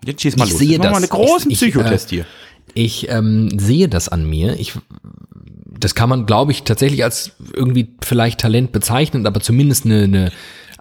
Jetzt 0.04 0.22
schieß 0.22 0.36
mal 0.36 0.46
Ich 0.46 0.52
los. 0.52 0.58
sehe 0.60 0.70
Jetzt 0.70 0.84
das. 0.84 0.96
einen 0.96 1.08
großen 1.08 1.50
Ich- 1.50 1.58
Psychotest 1.58 2.08
hier. 2.10 2.24
Ich 2.72 3.08
ähm, 3.10 3.50
sehe 3.58 3.88
das 3.88 4.08
an 4.08 4.28
mir. 4.28 4.58
Ich, 4.58 4.72
das 5.78 5.94
kann 5.94 6.08
man, 6.08 6.24
glaube 6.24 6.52
ich, 6.52 6.62
tatsächlich 6.62 7.04
als 7.04 7.32
irgendwie 7.52 7.94
vielleicht 8.02 8.40
Talent 8.40 8.72
bezeichnen, 8.72 9.26
aber 9.26 9.40
zumindest 9.40 9.84
eine, 9.84 10.04
eine 10.04 10.32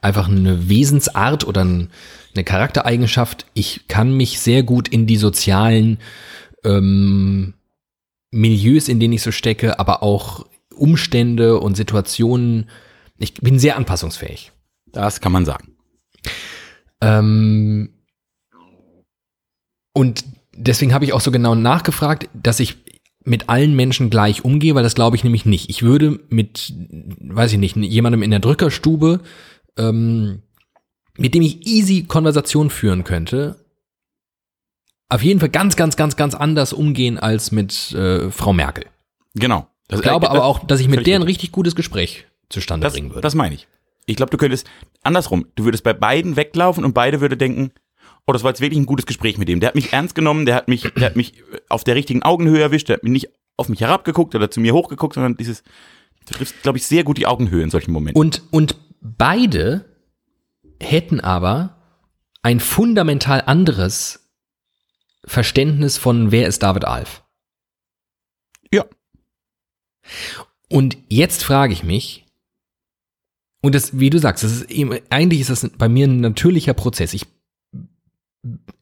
einfach 0.01 0.29
eine 0.29 0.69
Wesensart 0.69 1.45
oder 1.47 1.63
ein, 1.65 1.89
eine 2.37 2.43
Charaktereigenschaft. 2.43 3.45
Ich 3.53 3.87
kann 3.87 4.15
mich 4.15 4.39
sehr 4.39 4.63
gut 4.63 4.87
in 4.87 5.07
die 5.07 5.17
sozialen 5.17 5.97
ähm, 6.63 7.55
Milieus, 8.31 8.87
in 8.87 8.99
denen 8.99 9.13
ich 9.13 9.21
so 9.21 9.31
stecke, 9.31 9.79
aber 9.79 10.03
auch 10.03 10.45
Umstände 10.73 11.59
und 11.59 11.75
Situationen. 11.75 12.69
Ich 13.17 13.33
bin 13.35 13.59
sehr 13.59 13.77
anpassungsfähig. 13.77 14.51
Das 14.85 15.21
kann 15.21 15.31
man 15.31 15.45
sagen. 15.45 15.75
Ähm, 17.01 17.89
und 19.93 20.25
deswegen 20.55 20.93
habe 20.93 21.05
ich 21.05 21.13
auch 21.13 21.21
so 21.21 21.31
genau 21.31 21.55
nachgefragt, 21.55 22.29
dass 22.33 22.59
ich 22.59 22.77
mit 23.23 23.49
allen 23.49 23.75
Menschen 23.75 24.09
gleich 24.09 24.45
umgehe, 24.45 24.73
weil 24.75 24.83
das 24.83 24.95
glaube 24.95 25.17
ich 25.17 25.23
nämlich 25.23 25.45
nicht. 25.45 25.69
Ich 25.69 25.83
würde 25.83 26.19
mit, 26.29 26.73
weiß 27.19 27.51
ich 27.51 27.57
nicht, 27.57 27.75
jemandem 27.75 28.23
in 28.23 28.31
der 28.31 28.39
Drückerstube, 28.39 29.21
ähm, 29.77 30.43
mit 31.17 31.33
dem 31.33 31.41
ich 31.41 31.65
easy 31.65 32.03
Konversation 32.03 32.69
führen 32.69 33.03
könnte, 33.03 33.63
auf 35.09 35.23
jeden 35.23 35.39
Fall 35.39 35.49
ganz, 35.49 35.75
ganz, 35.75 35.95
ganz, 35.95 36.15
ganz 36.15 36.35
anders 36.35 36.73
umgehen 36.73 37.17
als 37.17 37.51
mit 37.51 37.91
äh, 37.93 38.29
Frau 38.31 38.53
Merkel. 38.53 38.85
Genau. 39.35 39.67
Das, 39.87 39.99
Ich 39.99 40.03
glaube 40.03 40.25
äh, 40.25 40.29
aber 40.29 40.39
das- 40.39 40.45
auch, 40.47 40.65
dass 40.65 40.79
ich 40.79 40.87
mit 40.89 41.07
der 41.07 41.15
ein 41.15 41.21
richtig. 41.21 41.37
richtig 41.43 41.51
gutes 41.53 41.75
Gespräch 41.75 42.25
zustande 42.49 42.85
das, 42.85 42.93
bringen 42.93 43.09
würde. 43.09 43.21
das 43.21 43.35
meine 43.35 43.55
ich. 43.55 43.67
Ich 44.05 44.15
glaube, 44.15 44.29
du 44.31 44.37
könntest 44.37 44.67
andersrum. 45.03 45.47
Du 45.55 45.65
würdest 45.65 45.83
bei 45.83 45.93
beiden 45.93 46.35
weglaufen 46.35 46.83
und 46.85 46.93
beide 46.93 47.19
würde 47.21 47.35
denken, 47.37 47.71
oh, 48.25 48.33
das 48.33 48.43
war 48.43 48.51
jetzt 48.51 48.61
wirklich 48.61 48.79
ein 48.79 48.85
gutes 48.85 49.05
Gespräch 49.05 49.37
mit 49.37 49.47
dem. 49.49 49.59
Der 49.59 49.67
hat 49.67 49.75
mich 49.75 49.93
ernst 49.93 50.15
genommen, 50.15 50.45
der 50.45 50.55
hat 50.55 50.67
mich, 50.67 50.81
der 50.95 51.05
hat 51.07 51.15
mich 51.15 51.43
auf 51.69 51.83
der 51.83 51.95
richtigen 51.95 52.23
Augenhöhe 52.23 52.61
erwischt, 52.61 52.89
der 52.89 52.97
hat 52.97 53.03
mich 53.03 53.11
nicht 53.11 53.29
auf 53.57 53.69
mich 53.69 53.81
herabgeguckt 53.81 54.35
oder 54.35 54.51
zu 54.51 54.59
mir 54.59 54.73
hochgeguckt, 54.73 55.15
sondern 55.15 55.35
dieses, 55.37 55.63
du 56.25 56.33
triffst, 56.35 56.61
glaube 56.63 56.77
ich, 56.77 56.85
sehr 56.85 57.03
gut 57.03 57.17
die 57.17 57.25
Augenhöhe 57.27 57.63
in 57.63 57.69
solchen 57.69 57.91
Momenten. 57.91 58.19
Und, 58.19 58.43
und 58.51 58.75
beide 59.01 59.85
hätten 60.81 61.19
aber 61.19 61.75
ein 62.41 62.59
fundamental 62.59 63.41
anderes 63.45 64.29
Verständnis 65.25 65.97
von 65.97 66.31
wer 66.31 66.47
ist 66.47 66.63
David 66.63 66.85
Alf. 66.85 67.23
Ja. 68.71 68.85
Und 70.69 70.97
jetzt 71.09 71.43
frage 71.43 71.73
ich 71.73 71.83
mich, 71.83 72.25
und 73.61 73.75
das, 73.75 73.99
wie 73.99 74.09
du 74.09 74.19
sagst, 74.19 74.43
das 74.43 74.51
ist 74.51 74.71
eben, 74.71 74.97
eigentlich 75.09 75.41
ist 75.41 75.49
das 75.49 75.69
bei 75.77 75.89
mir 75.89 76.07
ein 76.07 76.21
natürlicher 76.21 76.73
Prozess. 76.73 77.13
Ich, 77.13 77.25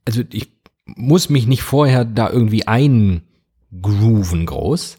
also 0.06 0.22
ich 0.32 0.52
muss 0.86 1.30
mich 1.30 1.48
nicht 1.48 1.64
vorher 1.64 2.06
da 2.06 2.30
irgendwie 2.30 2.68
eingrooven 2.68 4.46
groß, 4.46 4.98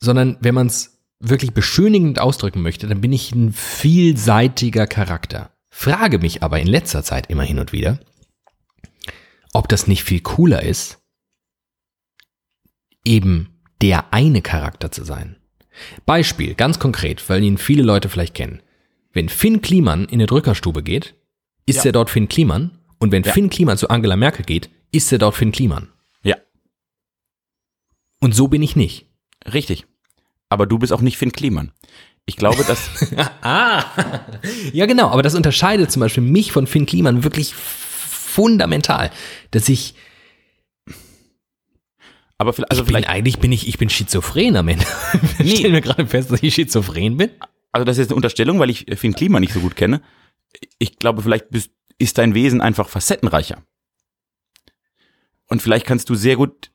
sondern 0.00 0.36
wenn 0.40 0.54
man 0.54 0.68
es 0.68 0.95
wirklich 1.18 1.52
beschönigend 1.52 2.18
ausdrücken 2.18 2.62
möchte, 2.62 2.86
dann 2.86 3.00
bin 3.00 3.12
ich 3.12 3.32
ein 3.34 3.52
vielseitiger 3.52 4.86
Charakter. 4.86 5.52
Frage 5.70 6.18
mich 6.18 6.42
aber 6.42 6.60
in 6.60 6.66
letzter 6.66 7.02
Zeit 7.02 7.28
immer 7.30 7.42
hin 7.42 7.58
und 7.58 7.72
wieder, 7.72 8.00
ob 9.52 9.68
das 9.68 9.86
nicht 9.86 10.04
viel 10.04 10.20
cooler 10.20 10.62
ist, 10.62 10.98
eben 13.04 13.60
der 13.82 14.12
eine 14.12 14.42
Charakter 14.42 14.90
zu 14.90 15.04
sein. 15.04 15.36
Beispiel, 16.06 16.54
ganz 16.54 16.78
konkret, 16.78 17.28
weil 17.28 17.42
ihn 17.42 17.58
viele 17.58 17.82
Leute 17.82 18.08
vielleicht 18.08 18.34
kennen. 18.34 18.62
Wenn 19.12 19.28
Finn 19.28 19.60
Kliman 19.62 20.04
in 20.04 20.14
eine 20.14 20.26
Drückerstube 20.26 20.82
geht, 20.82 21.14
ist 21.66 21.78
Ja. 21.78 21.86
er 21.86 21.92
dort 21.92 22.10
Finn 22.10 22.28
Kliman. 22.28 22.78
Und 22.98 23.12
wenn 23.12 23.22
Ja. 23.22 23.32
Finn 23.32 23.50
Kliman 23.50 23.76
zu 23.76 23.90
Angela 23.90 24.16
Merkel 24.16 24.44
geht, 24.44 24.70
ist 24.92 25.12
er 25.12 25.18
dort 25.18 25.34
Finn 25.34 25.52
Kliman. 25.52 25.88
Ja, 26.22 26.36
Und 28.20 28.34
so 28.34 28.48
bin 28.48 28.62
ich 28.62 28.76
nicht. 28.76 29.06
richtig. 29.52 29.86
Aber 30.48 30.66
du 30.66 30.78
bist 30.78 30.92
auch 30.92 31.00
nicht 31.00 31.18
Finn 31.18 31.32
Kliman. 31.32 31.72
Ich 32.24 32.36
glaube, 32.36 32.64
dass, 32.64 32.88
Ah, 33.42 33.84
ja 34.72 34.86
genau, 34.86 35.08
aber 35.10 35.22
das 35.22 35.34
unterscheidet 35.34 35.90
zum 35.92 36.00
Beispiel 36.00 36.22
mich 36.22 36.52
von 36.52 36.66
Finn 36.66 36.86
Kliman 36.86 37.24
wirklich 37.24 37.54
fundamental, 37.54 39.10
dass 39.52 39.68
ich, 39.68 39.94
aber 42.38 42.52
vielleicht, 42.52 42.70
also 42.70 42.82
ich 42.82 42.86
bin, 42.86 42.94
vielleicht, 42.96 43.08
eigentlich 43.08 43.38
bin 43.38 43.52
ich, 43.52 43.66
ich 43.68 43.78
bin 43.78 43.88
schizophren 43.88 44.56
am 44.56 44.68
Ende. 44.68 44.84
Ich 45.38 45.46
Nee. 45.46 45.56
stelle 45.56 45.72
mir 45.74 45.80
gerade 45.80 46.06
fest, 46.06 46.30
dass 46.30 46.42
ich 46.42 46.54
schizophren 46.54 47.16
bin. 47.16 47.30
also 47.72 47.84
das 47.84 47.96
ist 47.96 48.02
jetzt 48.02 48.10
eine 48.10 48.16
Unterstellung, 48.16 48.58
weil 48.58 48.70
ich 48.70 48.86
Finn 48.96 49.14
Kliman 49.14 49.40
nicht 49.40 49.52
so 49.54 49.60
gut 49.60 49.76
kenne. 49.76 50.02
Ich 50.78 50.98
glaube, 50.98 51.22
vielleicht 51.22 51.50
bist, 51.50 51.70
ist 51.98 52.18
dein 52.18 52.34
Wesen 52.34 52.60
einfach 52.60 52.88
facettenreicher. 52.88 53.62
Und 55.48 55.62
vielleicht 55.62 55.86
kannst 55.86 56.10
du 56.10 56.14
sehr 56.14 56.36
gut, 56.36 56.70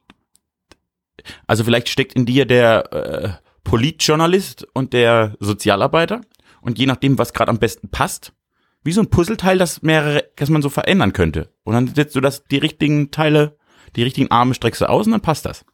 also 1.45 1.63
vielleicht 1.63 1.89
steckt 1.89 2.13
in 2.13 2.25
dir 2.25 2.45
der 2.45 2.93
äh, 3.40 3.40
Politjournalist 3.63 4.67
und 4.73 4.93
der 4.93 5.35
Sozialarbeiter 5.39 6.21
und 6.61 6.77
je 6.79 6.85
nachdem, 6.85 7.17
was 7.17 7.33
gerade 7.33 7.49
am 7.49 7.59
besten 7.59 7.89
passt, 7.89 8.33
wie 8.83 8.91
so 8.91 9.01
ein 9.01 9.09
Puzzleteil, 9.09 9.57
das 9.57 9.81
mehrere, 9.81 10.25
das 10.35 10.49
man 10.49 10.61
so 10.61 10.69
verändern 10.69 11.13
könnte. 11.13 11.53
Und 11.63 11.73
dann 11.75 11.93
setzt 11.93 12.15
du 12.15 12.21
das, 12.21 12.43
die 12.45 12.57
richtigen 12.57 13.11
Teile, 13.11 13.57
die 13.95 14.03
richtigen 14.03 14.31
Arme 14.31 14.53
streckst 14.55 14.81
du 14.81 14.89
aus 14.89 15.05
und 15.05 15.11
dann 15.11 15.21
passt 15.21 15.45
das. 15.45 15.65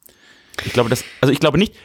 Ich 0.65 0.73
glaube, 0.73 0.89
das, 0.89 1.03
also 1.21 1.31
ich 1.31 1.39
glaube 1.39 1.57
nicht, 1.57 1.75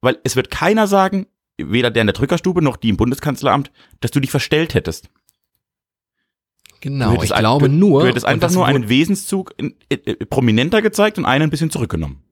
weil 0.00 0.18
es 0.24 0.34
wird 0.36 0.50
keiner 0.50 0.86
sagen, 0.86 1.26
weder 1.58 1.90
der 1.90 2.00
in 2.00 2.06
der 2.08 2.14
Drückerstube 2.14 2.62
noch 2.62 2.76
die 2.76 2.88
im 2.88 2.96
Bundeskanzleramt, 2.96 3.70
dass 4.00 4.10
du 4.10 4.20
dich 4.20 4.30
verstellt 4.30 4.74
hättest. 4.74 5.08
Genau, 6.80 7.22
ich 7.22 7.32
ein- 7.32 7.38
glaube 7.40 7.68
du, 7.68 7.74
nur. 7.76 8.00
Du 8.02 8.08
hättest 8.08 8.26
einfach 8.26 8.50
nur 8.50 8.66
einen 8.66 8.88
Wesenszug 8.88 9.54
in, 9.56 9.76
äh, 9.88 9.94
äh, 9.94 10.26
prominenter 10.26 10.82
gezeigt 10.82 11.16
und 11.18 11.24
einen 11.24 11.44
ein 11.44 11.50
bisschen 11.50 11.70
zurückgenommen. 11.70 12.24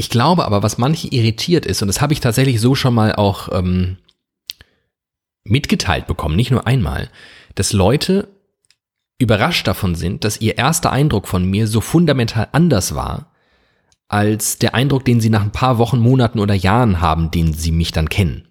Ich 0.00 0.08
glaube 0.08 0.46
aber, 0.46 0.62
was 0.62 0.78
manche 0.78 1.08
irritiert 1.08 1.66
ist, 1.66 1.82
und 1.82 1.88
das 1.88 2.00
habe 2.00 2.14
ich 2.14 2.20
tatsächlich 2.20 2.58
so 2.58 2.74
schon 2.74 2.94
mal 2.94 3.14
auch 3.16 3.50
ähm, 3.52 3.98
mitgeteilt 5.44 6.06
bekommen, 6.06 6.36
nicht 6.36 6.50
nur 6.50 6.66
einmal, 6.66 7.10
dass 7.54 7.74
Leute 7.74 8.28
überrascht 9.18 9.66
davon 9.66 9.94
sind, 9.94 10.24
dass 10.24 10.40
ihr 10.40 10.56
erster 10.56 10.90
Eindruck 10.90 11.28
von 11.28 11.44
mir 11.44 11.66
so 11.66 11.82
fundamental 11.82 12.48
anders 12.52 12.94
war, 12.94 13.34
als 14.08 14.56
der 14.56 14.74
Eindruck, 14.74 15.04
den 15.04 15.20
sie 15.20 15.28
nach 15.28 15.42
ein 15.42 15.52
paar 15.52 15.76
Wochen, 15.76 15.98
Monaten 15.98 16.38
oder 16.38 16.54
Jahren 16.54 17.02
haben, 17.02 17.30
den 17.30 17.52
sie 17.52 17.70
mich 17.70 17.92
dann 17.92 18.08
kennen. 18.08 18.48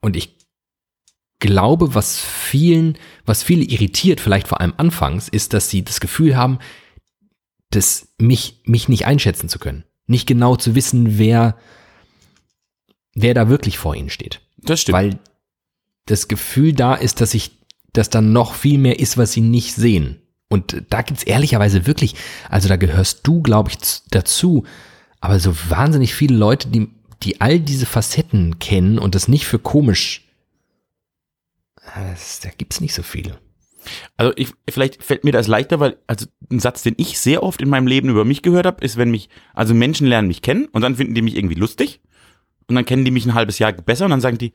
Und 0.00 0.14
ich 0.14 0.38
glaube, 1.40 1.96
was 1.96 2.20
vielen, 2.20 2.96
was 3.26 3.42
viele 3.42 3.64
irritiert, 3.64 4.20
vielleicht 4.20 4.46
vor 4.46 4.60
allem 4.60 4.74
anfangs, 4.76 5.28
ist, 5.28 5.54
dass 5.54 5.70
sie 5.70 5.82
das 5.82 5.98
Gefühl 5.98 6.36
haben, 6.36 6.60
das 7.70 8.14
mich, 8.18 8.62
mich 8.64 8.88
nicht 8.88 9.04
einschätzen 9.04 9.48
zu 9.48 9.58
können. 9.58 9.82
Nicht 10.08 10.26
genau 10.26 10.56
zu 10.56 10.74
wissen, 10.74 11.18
wer, 11.18 11.56
wer 13.14 13.34
da 13.34 13.48
wirklich 13.48 13.78
vor 13.78 13.94
ihnen 13.94 14.10
steht. 14.10 14.40
Das 14.56 14.80
stimmt. 14.80 14.94
Weil 14.94 15.18
das 16.06 16.26
Gefühl 16.26 16.72
da 16.72 16.94
ist, 16.94 17.20
dass 17.20 17.34
ich, 17.34 17.52
dass 17.92 18.10
da 18.10 18.20
noch 18.20 18.54
viel 18.54 18.78
mehr 18.78 18.98
ist, 18.98 19.16
was 19.16 19.32
sie 19.32 19.42
nicht 19.42 19.74
sehen. 19.74 20.20
Und 20.48 20.82
da 20.88 21.02
gibt's 21.02 21.22
ehrlicherweise 21.22 21.86
wirklich, 21.86 22.14
also 22.48 22.68
da 22.68 22.76
gehörst 22.76 23.20
du, 23.26 23.42
glaube 23.42 23.70
ich, 23.70 23.78
dazu, 24.10 24.64
aber 25.20 25.38
so 25.38 25.54
wahnsinnig 25.68 26.14
viele 26.14 26.36
Leute, 26.36 26.68
die, 26.68 26.88
die 27.22 27.40
all 27.40 27.60
diese 27.60 27.86
Facetten 27.86 28.58
kennen 28.58 28.98
und 28.98 29.14
das 29.14 29.28
nicht 29.28 29.46
für 29.46 29.58
komisch, 29.58 30.26
das, 31.94 32.40
da 32.40 32.48
gibt's 32.50 32.80
nicht 32.80 32.94
so 32.94 33.02
viele. 33.02 33.38
Also 34.16 34.32
ich, 34.36 34.50
vielleicht 34.68 35.02
fällt 35.02 35.24
mir 35.24 35.32
das 35.32 35.46
leichter, 35.46 35.80
weil 35.80 35.96
also 36.06 36.26
ein 36.50 36.60
Satz, 36.60 36.82
den 36.82 36.94
ich 36.96 37.18
sehr 37.18 37.42
oft 37.42 37.60
in 37.62 37.68
meinem 37.68 37.86
Leben 37.86 38.08
über 38.08 38.24
mich 38.24 38.42
gehört 38.42 38.66
habe, 38.66 38.84
ist, 38.84 38.96
wenn 38.96 39.10
mich, 39.10 39.28
also 39.54 39.74
Menschen 39.74 40.06
lernen 40.06 40.28
mich 40.28 40.42
kennen 40.42 40.66
und 40.66 40.82
dann 40.82 40.96
finden 40.96 41.14
die 41.14 41.22
mich 41.22 41.36
irgendwie 41.36 41.54
lustig 41.54 42.00
und 42.68 42.74
dann 42.74 42.84
kennen 42.84 43.04
die 43.04 43.10
mich 43.10 43.26
ein 43.26 43.34
halbes 43.34 43.58
Jahr 43.58 43.72
besser 43.72 44.04
und 44.04 44.10
dann 44.10 44.20
sagen 44.20 44.38
die, 44.38 44.52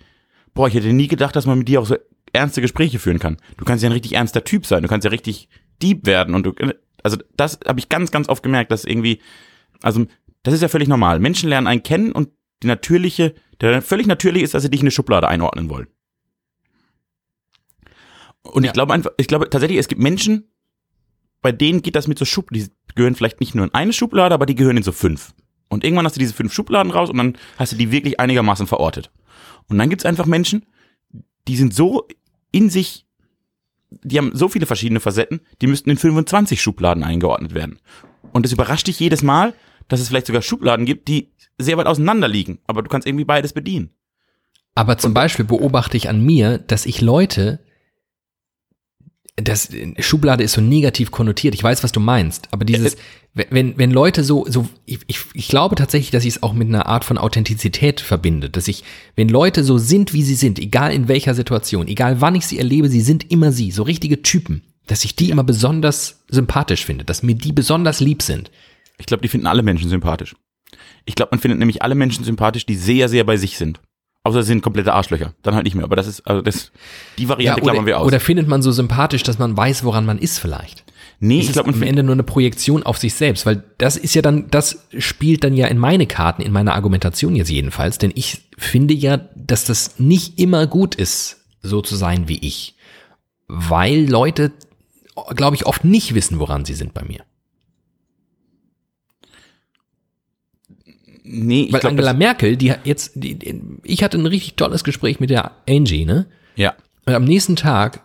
boah, 0.54 0.68
ich 0.68 0.74
hätte 0.74 0.94
nie 0.94 1.08
gedacht, 1.08 1.36
dass 1.36 1.46
man 1.46 1.60
mit 1.60 1.68
dir 1.68 1.82
auch 1.82 1.86
so 1.86 1.96
ernste 2.32 2.62
Gespräche 2.62 3.00
führen 3.00 3.20
kann. 3.20 3.38
Du 3.58 3.66
kannst 3.66 3.84
ja 3.84 3.90
ein 3.90 3.94
richtig 3.94 4.14
ernster 4.14 4.44
Typ 4.44 4.66
sein, 4.66 4.82
du 4.82 4.90
kannst 4.90 5.06
ja 5.06 5.12
richtig 5.12 5.50
deep 5.82 6.06
werden 6.06 6.36
und 6.36 6.46
du, 6.46 6.54
also 7.04 7.18
das 7.36 7.60
habe 7.68 7.80
ich 7.80 7.90
ganz, 7.90 8.12
ganz 8.12 8.30
oft 8.30 8.44
gemerkt, 8.44 8.72
dass 8.72 8.86
irgendwie, 8.86 9.20
also 9.82 10.06
das 10.44 10.54
ist 10.54 10.62
ja 10.62 10.68
völlig 10.68 10.88
normal. 10.88 11.20
Menschen 11.20 11.50
lernen 11.50 11.68
einen 11.68 11.84
kennen 11.84 12.12
und 12.12 12.30
die 12.62 12.68
natürliche, 12.68 13.34
der 13.62 13.82
völlig 13.82 14.08
natürlich 14.08 14.44
ist, 14.44 14.54
dass 14.54 14.64
sie 14.64 14.70
dich 14.70 14.82
in 14.82 14.86
eine 14.86 14.92
Schublade 14.92 15.28
einordnen 15.28 15.70
wollen. 15.70 15.88
Und 18.44 18.64
Ja. 18.64 18.70
ich 18.70 18.74
glaube 18.74 18.94
einfach, 18.94 19.12
ich 19.18 19.28
glaube 19.28 19.50
tatsächlich, 19.50 19.80
es 19.80 19.88
gibt 19.88 20.02
Menschen, 20.02 20.50
bei 21.42 21.52
denen 21.52 21.82
geht 21.82 21.96
das 21.96 22.08
mit 22.08 22.20
so 22.20 22.26
Schubladen, 22.26 22.70
die 22.90 22.96
gehören 22.96 23.16
vielleicht 23.16 23.40
nicht 23.40 23.56
nur 23.56 23.66
in 23.66 23.74
eine 23.74 23.94
Schublade, 23.94 24.34
aber 24.36 24.46
die 24.46 24.56
gehören 24.56 24.78
in 24.78 24.84
so 24.84 24.92
fünf. 24.92 25.34
Und 25.70 25.84
irgendwann 25.84 26.06
hast 26.06 26.16
du 26.16 26.20
diese 26.20 26.34
fünf 26.34 26.54
Schubladen 26.54 26.92
raus 26.92 27.10
und 27.10 27.18
dann 27.18 27.38
hast 27.58 27.72
du 27.72 27.76
die 27.78 27.92
wirklich 27.92 28.20
einigermaßen 28.20 28.68
verortet. 28.68 29.12
Und 29.70 29.78
dann 29.78 29.90
gibt's 29.90 30.06
einfach 30.06 30.26
Menschen, 30.26 30.66
die 31.48 31.56
sind 31.58 31.74
so 31.74 32.08
in 32.52 32.70
sich, 32.70 33.06
die 33.90 34.18
haben 34.18 34.32
so 34.36 34.48
viele 34.50 34.66
verschiedene 34.66 35.00
Facetten, 35.00 35.42
die 35.62 35.68
müssten 35.68 35.90
in 35.90 35.98
25 35.98 36.62
Schubladen 36.62 37.04
eingeordnet 37.04 37.54
werden. 37.54 37.80
Und 38.32 38.46
es 38.46 38.52
überrascht 38.52 38.88
dich 38.88 39.00
jedes 39.00 39.24
Mal, 39.24 39.54
dass 39.88 40.00
es 40.00 40.08
vielleicht 40.10 40.28
sogar 40.28 40.42
Schubladen 40.42 40.86
gibt, 40.86 41.08
die 41.08 41.32
sehr 41.58 41.78
weit 41.78 41.88
auseinander 41.88 42.28
liegen, 42.28 42.60
aber 42.68 42.82
du 42.82 42.90
kannst 42.90 43.08
irgendwie 43.08 43.26
beides 43.26 43.54
bedienen. 43.54 43.92
Aber 44.76 44.98
zum 44.98 45.14
Beispiel 45.14 45.46
beobachte 45.46 45.98
ich 45.98 46.10
an 46.10 46.24
mir, 46.24 46.58
dass 46.58 46.86
ich 46.86 47.02
Leute, 47.02 47.60
das 49.36 49.70
Schublade 50.00 50.44
ist 50.44 50.54
so 50.54 50.62
negativ 50.62 51.10
konnotiert. 51.10 51.56
Ich 51.56 51.64
weiß, 51.64 51.84
was 51.84 51.92
du 51.92 52.00
meinst, 52.00 52.48
aber 52.52 52.66
dieses, 52.66 52.98
wenn 53.34 53.78
wenn 53.78 53.90
Leute 53.90 54.24
so 54.24 54.46
so, 54.48 54.70
ich, 54.86 55.00
ich, 55.08 55.22
ich 55.34 55.48
glaube 55.48 55.76
tatsächlich, 55.76 56.12
dass 56.12 56.24
ich 56.24 56.36
es 56.36 56.44
auch 56.44 56.54
mit 56.54 56.68
einer 56.68 56.86
Art 56.86 57.04
von 57.04 57.18
Authentizität 57.18 58.00
verbinde, 58.00 58.52
dass 58.52 58.68
ich, 58.68 58.84
wenn 59.16 59.30
Leute 59.30 59.64
so 59.64 59.80
sind, 59.80 60.14
wie 60.14 60.22
sie 60.22 60.36
sind, 60.36 60.60
egal 60.60 60.94
in 60.94 61.08
welcher 61.08 61.34
Situation, 61.34 61.88
egal 61.88 62.22
wann 62.22 62.36
ich 62.36 62.46
sie 62.46 62.60
erlebe, 62.60 62.90
sie 62.90 63.02
sind 63.02 63.32
immer 63.32 63.52
sie, 63.52 63.72
so 63.72 63.82
richtige 63.82 64.22
Typen, 64.22 64.62
dass 64.86 65.04
ich 65.04 65.16
die 65.16 65.32
immer 65.32 65.44
besonders 65.44 66.24
sympathisch 66.30 66.86
finde, 66.86 67.04
dass 67.04 67.24
mir 67.24 67.36
die 67.36 67.54
besonders 67.54 68.00
lieb 68.00 68.22
sind. 68.22 68.52
Ich 69.00 69.08
glaube, 69.08 69.22
die 69.22 69.30
finden 69.30 69.48
alle 69.48 69.64
Menschen 69.64 69.90
sympathisch. 69.90 70.36
Ich 71.06 71.16
glaube, 71.16 71.30
man 71.32 71.40
findet 71.40 71.58
nämlich 71.58 71.82
alle 71.82 71.96
Menschen 71.96 72.24
sympathisch, 72.24 72.68
die 72.68 72.76
sehr, 72.76 73.10
sehr 73.10 73.24
bei 73.24 73.38
sich 73.38 73.58
sind. 73.58 73.80
Außer 74.26 74.42
sie 74.42 74.48
sind 74.48 74.62
komplette 74.62 74.94
Arschlöcher. 74.94 75.34
Dann 75.44 75.54
halt 75.54 75.66
nicht 75.66 75.76
mehr. 75.76 75.84
Aber 75.84 75.98
das 75.98 76.08
ist, 76.08 76.22
also 76.22 76.42
das, 76.42 76.72
die 77.18 77.28
Variante 77.28 77.62
oder, 77.62 77.72
klammern 77.72 77.86
wir 77.86 78.00
aus. 78.00 78.08
oder 78.08 78.20
findet 78.22 78.48
man 78.48 78.62
so 78.62 78.72
sympathisch, 78.72 79.24
dass 79.24 79.38
man 79.38 79.56
weiß, 79.58 79.84
woran 79.84 80.06
man 80.06 80.18
ist 80.18 80.40
vielleicht. 80.40 80.86
nee, 81.20 81.40
ist 81.40 81.48
ich 81.48 81.54
glaube, 81.54 81.74
am 81.74 81.84
Ende 81.84 82.04
nur 82.04 82.14
eine 82.14 82.24
Projektion 82.24 82.84
auf 82.84 82.98
sich 82.98 83.14
selbst, 83.16 83.46
weil 83.46 83.64
das 83.78 83.98
ist 83.98 84.16
ja 84.16 84.22
dann, 84.22 84.50
das 84.50 84.88
spielt 84.98 85.44
dann 85.44 85.54
ja 85.54 85.68
in 85.68 85.78
meine 85.78 86.08
Karten, 86.08 86.42
in 86.42 86.54
meiner 86.54 86.74
Argumentation 86.74 87.36
jetzt 87.36 87.50
jedenfalls, 87.50 87.98
denn 87.98 88.12
ich 88.16 88.42
finde 88.58 88.94
ja, 88.94 89.18
dass 89.36 89.66
das 89.66 90.00
nicht 90.00 90.40
immer 90.40 90.68
gut 90.68 90.96
ist, 90.96 91.42
so 91.62 91.82
zu 91.82 91.98
sein 91.98 92.30
wie 92.30 92.40
ich, 92.40 92.76
weil 93.48 94.10
Leute, 94.10 94.54
glaube 95.36 95.58
ich, 95.58 95.66
oft 95.66 95.84
nicht 95.84 96.16
wissen, 96.16 96.40
woran 96.40 96.64
sie 96.64 96.76
sind 96.76 96.94
bei 96.94 97.04
mir. 97.04 97.26
Nee, 101.36 101.64
ich 101.64 101.74
Weil 101.74 101.80
glaub, 101.80 101.92
Angela 101.92 102.14
Merkel, 102.14 102.58
die 102.58 102.72
hat 102.72 102.86
jetzt, 102.86 103.14
die, 103.16 103.40
ich 103.84 104.04
hatte 104.04 104.20
ein 104.20 104.26
richtig 104.28 104.54
tolles 104.54 104.84
Gespräch 104.84 105.20
mit 105.20 105.32
der 105.32 105.52
Angie, 105.68 106.06
ne? 106.06 106.28
Ja. 106.56 106.76
Und 107.06 107.16
am 107.16 107.24
nächsten 107.24 107.56
Tag 107.56 108.04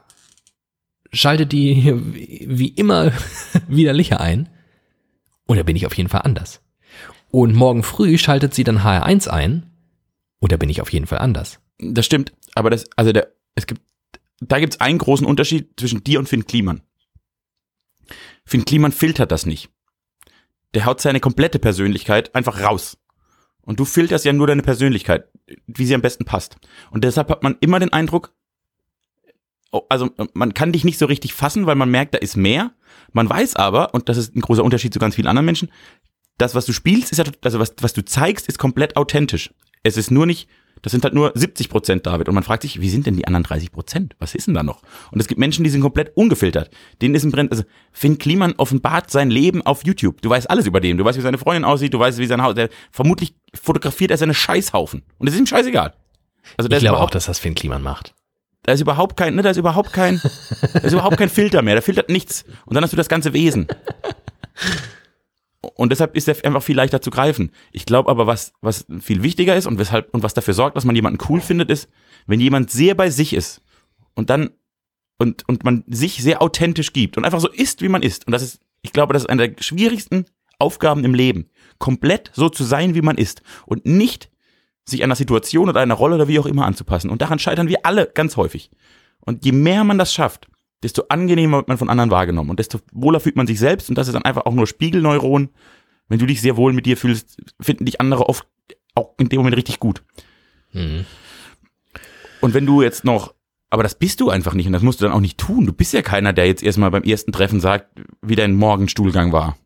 schaltet 1.12 1.52
die 1.52 1.84
wie 1.84 2.46
wie 2.48 2.68
immer 2.68 3.12
widerlicher 3.68 4.20
ein. 4.20 4.48
Und 5.46 5.58
da 5.58 5.62
bin 5.62 5.76
ich 5.76 5.84
auf 5.84 5.94
jeden 5.94 6.08
Fall 6.08 6.22
anders. 6.22 6.62
Und 7.30 7.54
morgen 7.54 7.82
früh 7.82 8.16
schaltet 8.16 8.54
sie 8.54 8.64
dann 8.64 8.78
HR1 8.78 9.28
ein. 9.28 9.70
Und 10.40 10.52
da 10.52 10.56
bin 10.56 10.70
ich 10.70 10.80
auf 10.80 10.90
jeden 10.92 11.06
Fall 11.06 11.18
anders. 11.18 11.60
Das 11.78 12.06
stimmt, 12.06 12.32
aber 12.54 12.70
das, 12.70 12.86
also 12.96 13.12
der, 13.12 13.32
es 13.54 13.66
gibt, 13.66 13.82
da 14.40 14.58
gibt 14.58 14.74
es 14.74 14.80
einen 14.80 14.98
großen 14.98 15.26
Unterschied 15.26 15.78
zwischen 15.78 16.02
dir 16.02 16.18
und 16.18 16.30
Finn 16.30 16.46
Kliman. 16.46 16.80
Finn 18.46 18.64
Kliman 18.64 18.92
filtert 18.92 19.32
das 19.32 19.44
nicht. 19.44 19.68
Der 20.72 20.86
haut 20.86 21.00
seine 21.02 21.20
komplette 21.20 21.58
Persönlichkeit 21.58 22.34
einfach 22.34 22.62
raus. 22.62 22.96
Und 23.68 23.78
du 23.78 23.84
filterst 23.84 24.24
ja 24.24 24.32
nur 24.32 24.46
deine 24.46 24.62
Persönlichkeit, 24.62 25.28
wie 25.66 25.84
sie 25.84 25.94
am 25.94 26.00
besten 26.00 26.24
passt. 26.24 26.56
Und 26.90 27.04
deshalb 27.04 27.28
hat 27.28 27.42
man 27.42 27.58
immer 27.60 27.78
den 27.78 27.92
Eindruck, 27.92 28.32
oh, 29.72 29.82
also 29.90 30.08
man 30.32 30.54
kann 30.54 30.72
dich 30.72 30.84
nicht 30.84 30.96
so 30.96 31.04
richtig 31.04 31.34
fassen, 31.34 31.66
weil 31.66 31.74
man 31.74 31.90
merkt, 31.90 32.14
da 32.14 32.18
ist 32.18 32.34
mehr. 32.34 32.72
Man 33.12 33.28
weiß 33.28 33.56
aber, 33.56 33.92
und 33.92 34.08
das 34.08 34.16
ist 34.16 34.34
ein 34.34 34.40
großer 34.40 34.64
Unterschied 34.64 34.94
zu 34.94 34.98
ganz 34.98 35.16
vielen 35.16 35.26
anderen 35.26 35.44
Menschen, 35.44 35.70
das, 36.38 36.54
was 36.54 36.64
du 36.64 36.72
spielst, 36.72 37.12
ist 37.12 37.18
ja, 37.18 37.24
also 37.44 37.58
was, 37.58 37.74
was 37.82 37.92
du 37.92 38.02
zeigst, 38.02 38.48
ist 38.48 38.58
komplett 38.58 38.96
authentisch. 38.96 39.52
Es 39.82 39.98
ist 39.98 40.10
nur 40.10 40.24
nicht, 40.24 40.48
das 40.82 40.92
sind 40.92 41.04
halt 41.04 41.14
nur 41.14 41.32
70 41.34 41.68
Prozent, 41.68 42.06
David. 42.06 42.28
Und 42.28 42.34
man 42.34 42.44
fragt 42.44 42.62
sich, 42.62 42.80
wie 42.80 42.88
sind 42.88 43.06
denn 43.06 43.16
die 43.16 43.26
anderen 43.26 43.42
30 43.44 43.72
Prozent? 43.72 44.14
Was 44.18 44.34
ist 44.34 44.46
denn 44.46 44.54
da 44.54 44.62
noch? 44.62 44.82
Und 45.10 45.20
es 45.20 45.26
gibt 45.28 45.38
Menschen, 45.38 45.64
die 45.64 45.70
sind 45.70 45.80
komplett 45.80 46.16
ungefiltert. 46.16 46.70
Denen 47.02 47.14
ist 47.14 47.24
ein 47.24 47.30
Brenn, 47.30 47.50
also 47.50 47.64
Finn 47.92 48.18
Kliman 48.18 48.54
offenbart 48.56 49.10
sein 49.10 49.30
Leben 49.30 49.62
auf 49.62 49.84
YouTube. 49.84 50.20
Du 50.22 50.30
weißt 50.30 50.48
alles 50.50 50.66
über 50.66 50.80
den. 50.80 50.96
Du 50.98 51.04
weißt, 51.04 51.18
wie 51.18 51.22
seine 51.22 51.38
Freundin 51.38 51.64
aussieht. 51.64 51.92
Du 51.94 51.98
weißt, 51.98 52.18
wie 52.18 52.26
sein 52.26 52.42
Haus, 52.42 52.54
der, 52.54 52.68
vermutlich 52.90 53.34
fotografiert 53.54 54.10
er 54.10 54.16
seine 54.16 54.34
Scheißhaufen. 54.34 55.02
Und 55.18 55.26
es 55.28 55.34
ist 55.34 55.40
ihm 55.40 55.46
scheißegal. 55.46 55.94
Also 56.56 56.70
Ich 56.70 56.78
glaube 56.78 57.00
auch, 57.00 57.10
dass 57.10 57.26
das 57.26 57.38
Finn 57.38 57.54
Kliman 57.54 57.82
macht. 57.82 58.14
da 58.62 58.72
ist 58.72 58.80
überhaupt 58.80 59.16
kein, 59.16 59.34
ne, 59.34 59.42
da 59.42 59.50
ist 59.50 59.56
überhaupt 59.56 59.92
kein, 59.92 60.20
da 60.74 60.80
ist 60.80 60.92
überhaupt 60.92 61.16
kein 61.16 61.28
Filter 61.28 61.62
mehr. 61.62 61.74
Da 61.74 61.80
filtert 61.80 62.08
nichts. 62.08 62.44
Und 62.66 62.74
dann 62.74 62.84
hast 62.84 62.92
du 62.92 62.96
das 62.96 63.08
ganze 63.08 63.32
Wesen. 63.32 63.66
Und 65.74 65.90
deshalb 65.90 66.16
ist 66.16 66.28
er 66.28 66.44
einfach 66.44 66.62
viel 66.62 66.76
leichter 66.76 67.00
zu 67.00 67.10
greifen. 67.10 67.52
Ich 67.72 67.86
glaube 67.86 68.10
aber, 68.10 68.26
was, 68.26 68.52
was 68.60 68.86
viel 69.00 69.22
wichtiger 69.22 69.56
ist 69.56 69.66
und 69.66 69.78
weshalb, 69.78 70.12
und 70.14 70.22
was 70.22 70.34
dafür 70.34 70.54
sorgt, 70.54 70.76
dass 70.76 70.84
man 70.84 70.96
jemanden 70.96 71.24
cool 71.28 71.40
findet, 71.40 71.70
ist, 71.70 71.88
wenn 72.26 72.40
jemand 72.40 72.70
sehr 72.70 72.94
bei 72.94 73.10
sich 73.10 73.32
ist 73.32 73.62
und 74.14 74.30
dann, 74.30 74.50
und, 75.18 75.48
und 75.48 75.64
man 75.64 75.84
sich 75.88 76.22
sehr 76.22 76.42
authentisch 76.42 76.92
gibt 76.92 77.16
und 77.16 77.24
einfach 77.24 77.40
so 77.40 77.48
ist, 77.48 77.82
wie 77.82 77.88
man 77.88 78.02
ist. 78.02 78.26
Und 78.26 78.32
das 78.32 78.42
ist, 78.42 78.60
ich 78.82 78.92
glaube, 78.92 79.12
das 79.12 79.22
ist 79.22 79.28
eine 79.28 79.48
der 79.48 79.62
schwierigsten 79.62 80.26
Aufgaben 80.58 81.04
im 81.04 81.14
Leben. 81.14 81.50
Komplett 81.78 82.30
so 82.34 82.48
zu 82.48 82.64
sein, 82.64 82.94
wie 82.94 83.02
man 83.02 83.18
ist. 83.18 83.42
Und 83.66 83.86
nicht 83.86 84.30
sich 84.84 85.02
einer 85.02 85.16
Situation 85.16 85.68
oder 85.68 85.80
einer 85.80 85.94
Rolle 85.94 86.16
oder 86.16 86.28
wie 86.28 86.38
auch 86.38 86.46
immer 86.46 86.66
anzupassen. 86.66 87.10
Und 87.10 87.22
daran 87.22 87.38
scheitern 87.38 87.68
wir 87.68 87.84
alle 87.84 88.06
ganz 88.06 88.36
häufig. 88.36 88.70
Und 89.20 89.44
je 89.44 89.52
mehr 89.52 89.84
man 89.84 89.98
das 89.98 90.12
schafft, 90.12 90.48
desto 90.82 91.04
angenehmer 91.08 91.58
wird 91.58 91.68
man 91.68 91.78
von 91.78 91.90
anderen 91.90 92.10
wahrgenommen 92.10 92.50
und 92.50 92.58
desto 92.58 92.78
wohler 92.92 93.20
fühlt 93.20 93.36
man 93.36 93.46
sich 93.46 93.58
selbst 93.58 93.88
und 93.88 93.96
das 93.96 94.08
ist 94.08 94.14
dann 94.14 94.24
einfach 94.24 94.46
auch 94.46 94.54
nur 94.54 94.66
Spiegelneuron. 94.66 95.50
Wenn 96.08 96.18
du 96.18 96.26
dich 96.26 96.40
sehr 96.40 96.56
wohl 96.56 96.72
mit 96.72 96.86
dir 96.86 96.96
fühlst, 96.96 97.36
finden 97.60 97.84
dich 97.84 98.00
andere 98.00 98.28
oft 98.28 98.46
auch 98.94 99.14
in 99.18 99.28
dem 99.28 99.38
Moment 99.38 99.56
richtig 99.56 99.78
gut. 99.78 100.02
Mhm. 100.72 101.04
Und 102.40 102.54
wenn 102.54 102.66
du 102.66 102.82
jetzt 102.82 103.04
noch, 103.04 103.34
aber 103.70 103.82
das 103.82 103.98
bist 103.98 104.20
du 104.20 104.30
einfach 104.30 104.54
nicht 104.54 104.66
und 104.66 104.72
das 104.72 104.82
musst 104.82 105.00
du 105.00 105.04
dann 105.04 105.12
auch 105.12 105.20
nicht 105.20 105.38
tun. 105.38 105.66
Du 105.66 105.72
bist 105.72 105.92
ja 105.92 106.02
keiner, 106.02 106.32
der 106.32 106.46
jetzt 106.46 106.62
erstmal 106.62 106.90
beim 106.90 107.02
ersten 107.02 107.32
Treffen 107.32 107.60
sagt, 107.60 107.90
wie 108.22 108.36
dein 108.36 108.54
Morgenstuhlgang 108.54 109.32
war. 109.32 109.58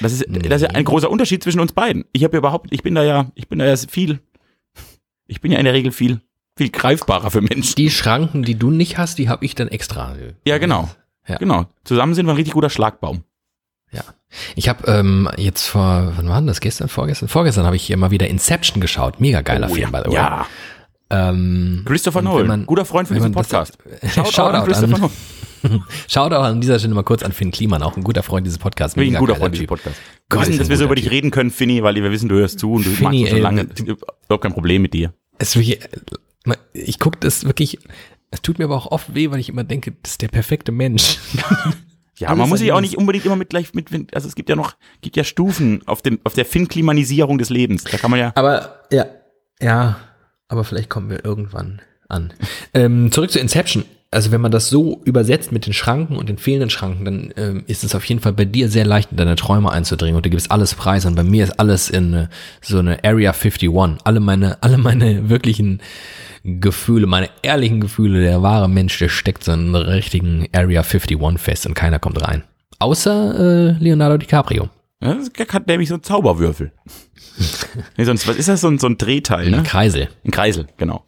Das 0.00 0.12
ist, 0.12 0.24
das 0.28 0.62
ist 0.62 0.68
ja 0.68 0.74
ein 0.74 0.84
großer 0.84 1.10
Unterschied 1.10 1.42
zwischen 1.42 1.60
uns 1.60 1.72
beiden. 1.72 2.04
Ich 2.12 2.24
habe 2.24 2.34
ja 2.34 2.38
überhaupt, 2.38 2.72
ich 2.72 2.82
bin 2.82 2.94
da 2.94 3.04
ja, 3.04 3.30
ich 3.34 3.48
bin 3.48 3.58
da 3.58 3.66
ja 3.66 3.76
viel, 3.76 4.20
ich 5.26 5.40
bin 5.40 5.52
ja 5.52 5.58
in 5.58 5.64
der 5.64 5.74
Regel 5.74 5.92
viel, 5.92 6.22
viel 6.56 6.70
greifbarer 6.70 7.30
für 7.30 7.40
Menschen. 7.42 7.74
Die 7.76 7.90
Schranken, 7.90 8.42
die 8.42 8.54
du 8.56 8.70
nicht 8.70 8.98
hast, 8.98 9.18
die 9.18 9.28
habe 9.28 9.44
ich 9.44 9.54
dann 9.54 9.68
extra. 9.68 10.14
Ja, 10.46 10.58
genau. 10.58 10.88
Ja. 11.28 11.36
Genau. 11.38 11.66
Zusammen 11.84 12.14
sind 12.14 12.26
wir 12.26 12.32
ein 12.32 12.36
richtig 12.36 12.54
guter 12.54 12.70
Schlagbaum. 12.70 13.22
Ja. 13.92 14.02
Ich 14.54 14.68
habe 14.68 14.90
ähm, 14.90 15.28
jetzt 15.36 15.66
vor, 15.66 16.12
wann 16.16 16.28
war 16.28 16.36
denn 16.40 16.46
das? 16.46 16.60
Gestern, 16.60 16.88
vorgestern? 16.88 17.28
Vorgestern 17.28 17.64
habe 17.66 17.76
ich 17.76 17.90
immer 17.90 18.10
wieder 18.10 18.28
Inception 18.28 18.80
geschaut. 18.80 19.20
Mega 19.20 19.42
geiler 19.42 19.68
Film, 19.68 19.90
by 19.92 19.98
the 20.04 20.10
way. 20.10 20.12
Oh 20.12 20.14
ja. 20.14 20.46
Ähm, 21.08 21.82
Christopher 21.84 22.20
Nolan, 22.22 22.46
man- 22.48 22.66
guter 22.66 22.84
Freund 22.84 23.06
für 23.08 23.14
diesen 23.14 23.32
Podcast. 23.32 23.78
Shoutout 24.14 24.42
an 24.56 24.64
Christopher 24.64 24.94
an- 24.96 25.10
Nolan. 25.62 25.84
Schaut 26.08 26.32
auch 26.32 26.42
an 26.44 26.60
dieser 26.60 26.78
Stelle 26.78 26.94
mal 26.94 27.02
kurz 27.04 27.22
an 27.22 27.32
Finn 27.32 27.50
Kliman, 27.52 27.82
auch 27.82 27.96
ein 27.96 28.02
guter 28.02 28.22
Freund 28.22 28.44
dieses 28.46 28.58
Podcasts. 28.58 28.96
Wirklich 28.96 29.10
ein 29.10 29.12
Mega 29.14 29.20
guter 29.20 29.36
Freund 29.36 29.54
dieses. 29.54 29.66
Podcasts. 29.68 29.98
Wir 30.30 30.40
wissen, 30.40 30.58
dass 30.58 30.66
ein 30.66 30.70
wir 30.70 30.76
so 30.76 30.84
über 30.84 30.94
dich 30.96 31.10
reden 31.10 31.30
können, 31.30 31.50
Finny, 31.50 31.82
weil 31.82 31.94
wir 31.94 32.10
wissen, 32.10 32.28
du 32.28 32.36
hörst 32.36 32.58
zu 32.58 32.72
und 32.72 32.86
du 32.86 32.90
Finny, 32.90 33.20
magst 33.22 33.32
ey, 33.34 33.40
lange. 33.40 33.64
du- 33.66 33.84
Überhaupt 34.26 34.42
kein 34.42 34.52
Problem 34.52 34.82
mit 34.82 34.94
dir. 34.94 35.12
Es 35.38 35.50
ist 35.50 35.56
wirklich, 35.56 35.78
ich 36.72 36.98
gucke 36.98 37.18
das 37.20 37.44
wirklich, 37.44 37.78
es 38.30 38.42
tut 38.42 38.58
mir 38.58 38.66
aber 38.66 38.76
auch 38.76 38.90
oft 38.90 39.14
weh, 39.14 39.30
weil 39.30 39.40
ich 39.40 39.48
immer 39.48 39.64
denke, 39.64 39.92
das 40.02 40.12
ist 40.12 40.22
der 40.22 40.28
perfekte 40.28 40.72
Mensch. 40.72 41.18
Ja, 42.18 42.28
Alles 42.28 42.38
man 42.38 42.48
muss 42.48 42.60
sich 42.60 42.72
auch 42.72 42.80
nicht 42.80 42.96
unbedingt 42.96 43.26
immer 43.26 43.36
mit 43.36 43.50
gleich 43.50 43.74
mit, 43.74 44.14
also 44.14 44.26
es 44.26 44.34
gibt 44.34 44.48
ja 44.48 44.56
noch, 44.56 44.74
gibt 45.02 45.16
ja 45.16 45.24
Stufen 45.24 45.82
auf 45.86 46.00
dem, 46.00 46.18
auf 46.24 46.32
der 46.32 46.46
Finn-Klimanisierung 46.46 47.36
des 47.36 47.50
Lebens. 47.50 47.84
Da 47.84 47.98
kann 47.98 48.10
man 48.10 48.18
ja, 48.18 48.32
Aber 48.34 48.80
ja, 48.90 49.04
ja, 49.60 49.98
aber 50.48 50.64
vielleicht 50.64 50.88
kommen 50.88 51.10
wir 51.10 51.24
irgendwann 51.24 51.82
an. 52.08 52.32
Ähm, 52.72 53.12
zurück 53.12 53.30
zu 53.30 53.38
Inception. 53.38 53.84
Also 54.10 54.30
wenn 54.30 54.40
man 54.40 54.52
das 54.52 54.70
so 54.70 55.02
übersetzt 55.04 55.52
mit 55.52 55.66
den 55.66 55.74
Schranken 55.74 56.16
und 56.16 56.28
den 56.28 56.38
fehlenden 56.38 56.70
Schranken, 56.70 57.04
dann 57.04 57.34
ähm, 57.36 57.64
ist 57.66 57.84
es 57.84 57.94
auf 57.94 58.04
jeden 58.04 58.20
Fall 58.20 58.32
bei 58.32 58.44
dir 58.44 58.70
sehr 58.70 58.86
leicht, 58.86 59.10
in 59.10 59.18
deine 59.18 59.36
Träume 59.36 59.70
einzudringen 59.70 60.16
und 60.16 60.24
du 60.24 60.30
gibst 60.30 60.50
alles 60.50 60.74
preis 60.74 61.04
und 61.04 61.16
bei 61.16 61.24
mir 61.24 61.44
ist 61.44 61.60
alles 61.60 61.90
in 61.90 62.14
äh, 62.14 62.28
so 62.62 62.78
eine 62.78 63.04
Area 63.04 63.32
51. 63.32 63.68
Alle 64.04 64.20
meine, 64.20 64.62
alle 64.62 64.78
meine 64.78 65.28
wirklichen 65.28 65.82
Gefühle, 66.46 67.06
meine 67.06 67.28
ehrlichen 67.42 67.80
Gefühle, 67.80 68.20
der 68.20 68.42
wahre 68.42 68.68
Mensch, 68.68 68.98
der 68.98 69.08
steckt 69.08 69.44
so 69.44 69.52
in 69.52 69.74
einer 69.74 69.86
richtigen 69.86 70.48
Area 70.52 70.82
51 70.82 71.18
fest 71.38 71.66
und 71.66 71.74
keiner 71.74 71.98
kommt 71.98 72.22
rein. 72.22 72.44
Außer 72.78 73.38
äh, 73.38 73.82
Leonardo 73.82 74.18
DiCaprio. 74.18 74.68
ja, 75.02 75.14
das 75.14 75.48
hat 75.52 75.66
nämlich 75.66 75.88
so 75.88 75.94
einen 75.94 76.02
Zauberwürfel. 76.02 76.72
nee, 77.96 78.04
sonst, 78.04 78.26
was 78.28 78.36
ist 78.36 78.48
das? 78.48 78.60
So 78.60 78.68
ein, 78.68 78.78
so 78.78 78.86
ein 78.86 78.98
Drehteil, 78.98 79.50
ne? 79.50 79.58
Ein 79.58 79.64
Kreisel. 79.64 80.08
Ein 80.24 80.30
Kreisel, 80.30 80.66
genau. 80.76 81.04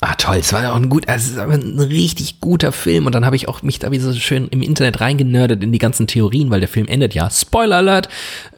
Ah, 0.00 0.14
toll, 0.16 0.36
es 0.36 0.52
war 0.52 0.62
ja 0.62 0.72
auch 0.72 0.76
ein 0.76 0.90
gut, 0.90 1.08
also 1.08 1.24
es 1.24 1.32
ist 1.32 1.38
aber 1.38 1.54
ein 1.54 1.78
richtig 1.78 2.40
guter 2.40 2.72
Film 2.72 3.06
und 3.06 3.14
dann 3.14 3.24
habe 3.24 3.36
ich 3.36 3.48
auch 3.48 3.62
mich 3.62 3.78
da 3.78 3.90
wieder 3.90 4.04
so 4.04 4.12
schön 4.12 4.48
im 4.48 4.60
Internet 4.60 5.00
reingenördet 5.00 5.62
in 5.62 5.72
die 5.72 5.78
ganzen 5.78 6.06
Theorien, 6.06 6.50
weil 6.50 6.60
der 6.60 6.68
Film 6.68 6.86
endet 6.88 7.14
ja, 7.14 7.30
Spoiler 7.30 7.76
Alert, 7.76 8.08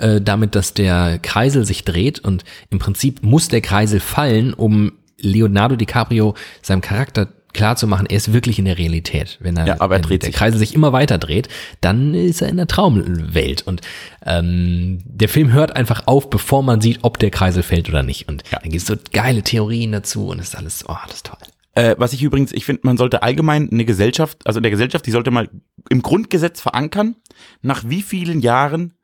äh, 0.00 0.20
damit, 0.20 0.54
dass 0.56 0.74
der 0.74 1.20
Kreisel 1.20 1.64
sich 1.64 1.84
dreht 1.84 2.18
und 2.18 2.44
im 2.70 2.80
Prinzip 2.80 3.22
muss 3.22 3.48
der 3.48 3.60
Kreisel 3.60 4.00
fallen, 4.00 4.54
um 4.54 4.92
Leonardo 5.18 5.76
DiCaprio 5.76 6.34
seinem 6.62 6.80
Charakter 6.80 7.28
klarzumachen, 7.56 8.06
er 8.06 8.16
ist 8.18 8.32
wirklich 8.32 8.58
in 8.58 8.66
der 8.66 8.78
Realität. 8.78 9.38
Wenn 9.40 9.56
er, 9.56 9.66
Ja, 9.66 9.80
aber 9.80 9.96
er 9.96 10.02
wenn 10.02 10.08
dreht 10.08 10.22
der 10.22 10.28
sich. 10.28 10.36
Kreisel 10.36 10.58
sich 10.58 10.74
immer 10.74 10.92
weiter 10.92 11.18
dreht, 11.18 11.48
dann 11.80 12.14
ist 12.14 12.42
er 12.42 12.48
in 12.48 12.58
der 12.58 12.66
Traumwelt 12.66 13.66
und 13.66 13.80
ähm, 14.24 15.00
der 15.04 15.28
Film 15.28 15.52
hört 15.52 15.74
einfach 15.74 16.06
auf, 16.06 16.30
bevor 16.30 16.62
man 16.62 16.80
sieht, 16.80 16.98
ob 17.02 17.18
der 17.18 17.30
Kreisel 17.30 17.62
fällt 17.62 17.88
oder 17.88 18.02
nicht. 18.02 18.28
Und 18.28 18.44
dann 18.50 18.70
gibt 18.70 18.76
es 18.76 18.86
so 18.86 18.94
geile 19.12 19.42
Theorien 19.42 19.92
dazu 19.92 20.28
und 20.28 20.38
es 20.38 20.48
ist 20.48 20.54
alles, 20.54 20.84
oh, 20.86 20.96
das 21.06 21.16
ist 21.16 21.26
toll. 21.26 21.38
Äh, 21.74 21.94
was 21.98 22.12
ich 22.12 22.22
übrigens, 22.22 22.52
ich 22.52 22.64
finde, 22.64 22.82
man 22.84 22.96
sollte 22.96 23.22
allgemein 23.22 23.70
eine 23.70 23.84
Gesellschaft, 23.84 24.46
also 24.46 24.58
in 24.58 24.62
der 24.62 24.70
Gesellschaft, 24.70 25.06
die 25.06 25.10
sollte 25.10 25.30
mal 25.30 25.48
im 25.88 26.02
Grundgesetz 26.02 26.60
verankern, 26.60 27.16
nach 27.62 27.84
wie 27.86 28.02
vielen 28.02 28.40
Jahren 28.40 28.94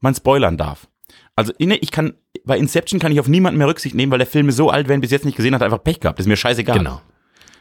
man 0.00 0.14
spoilern 0.14 0.56
darf. 0.56 0.88
Also 1.36 1.52
inne, 1.58 1.76
ich 1.76 1.90
kann, 1.90 2.14
bei 2.44 2.56
Inception 2.58 2.98
kann 2.98 3.12
ich 3.12 3.20
auf 3.20 3.28
niemanden 3.28 3.58
mehr 3.58 3.68
Rücksicht 3.68 3.94
nehmen, 3.94 4.10
weil 4.10 4.18
der 4.18 4.26
Film 4.26 4.48
ist 4.48 4.56
so 4.56 4.70
alt, 4.70 4.88
wer 4.88 4.94
ihn 4.94 5.02
bis 5.02 5.10
jetzt 5.10 5.26
nicht 5.26 5.36
gesehen 5.36 5.54
hat, 5.54 5.62
einfach 5.62 5.82
Pech 5.84 6.00
gehabt. 6.00 6.18
Das 6.18 6.24
ist 6.24 6.28
mir 6.28 6.36
scheißegal. 6.36 6.78
Genau. 6.78 7.00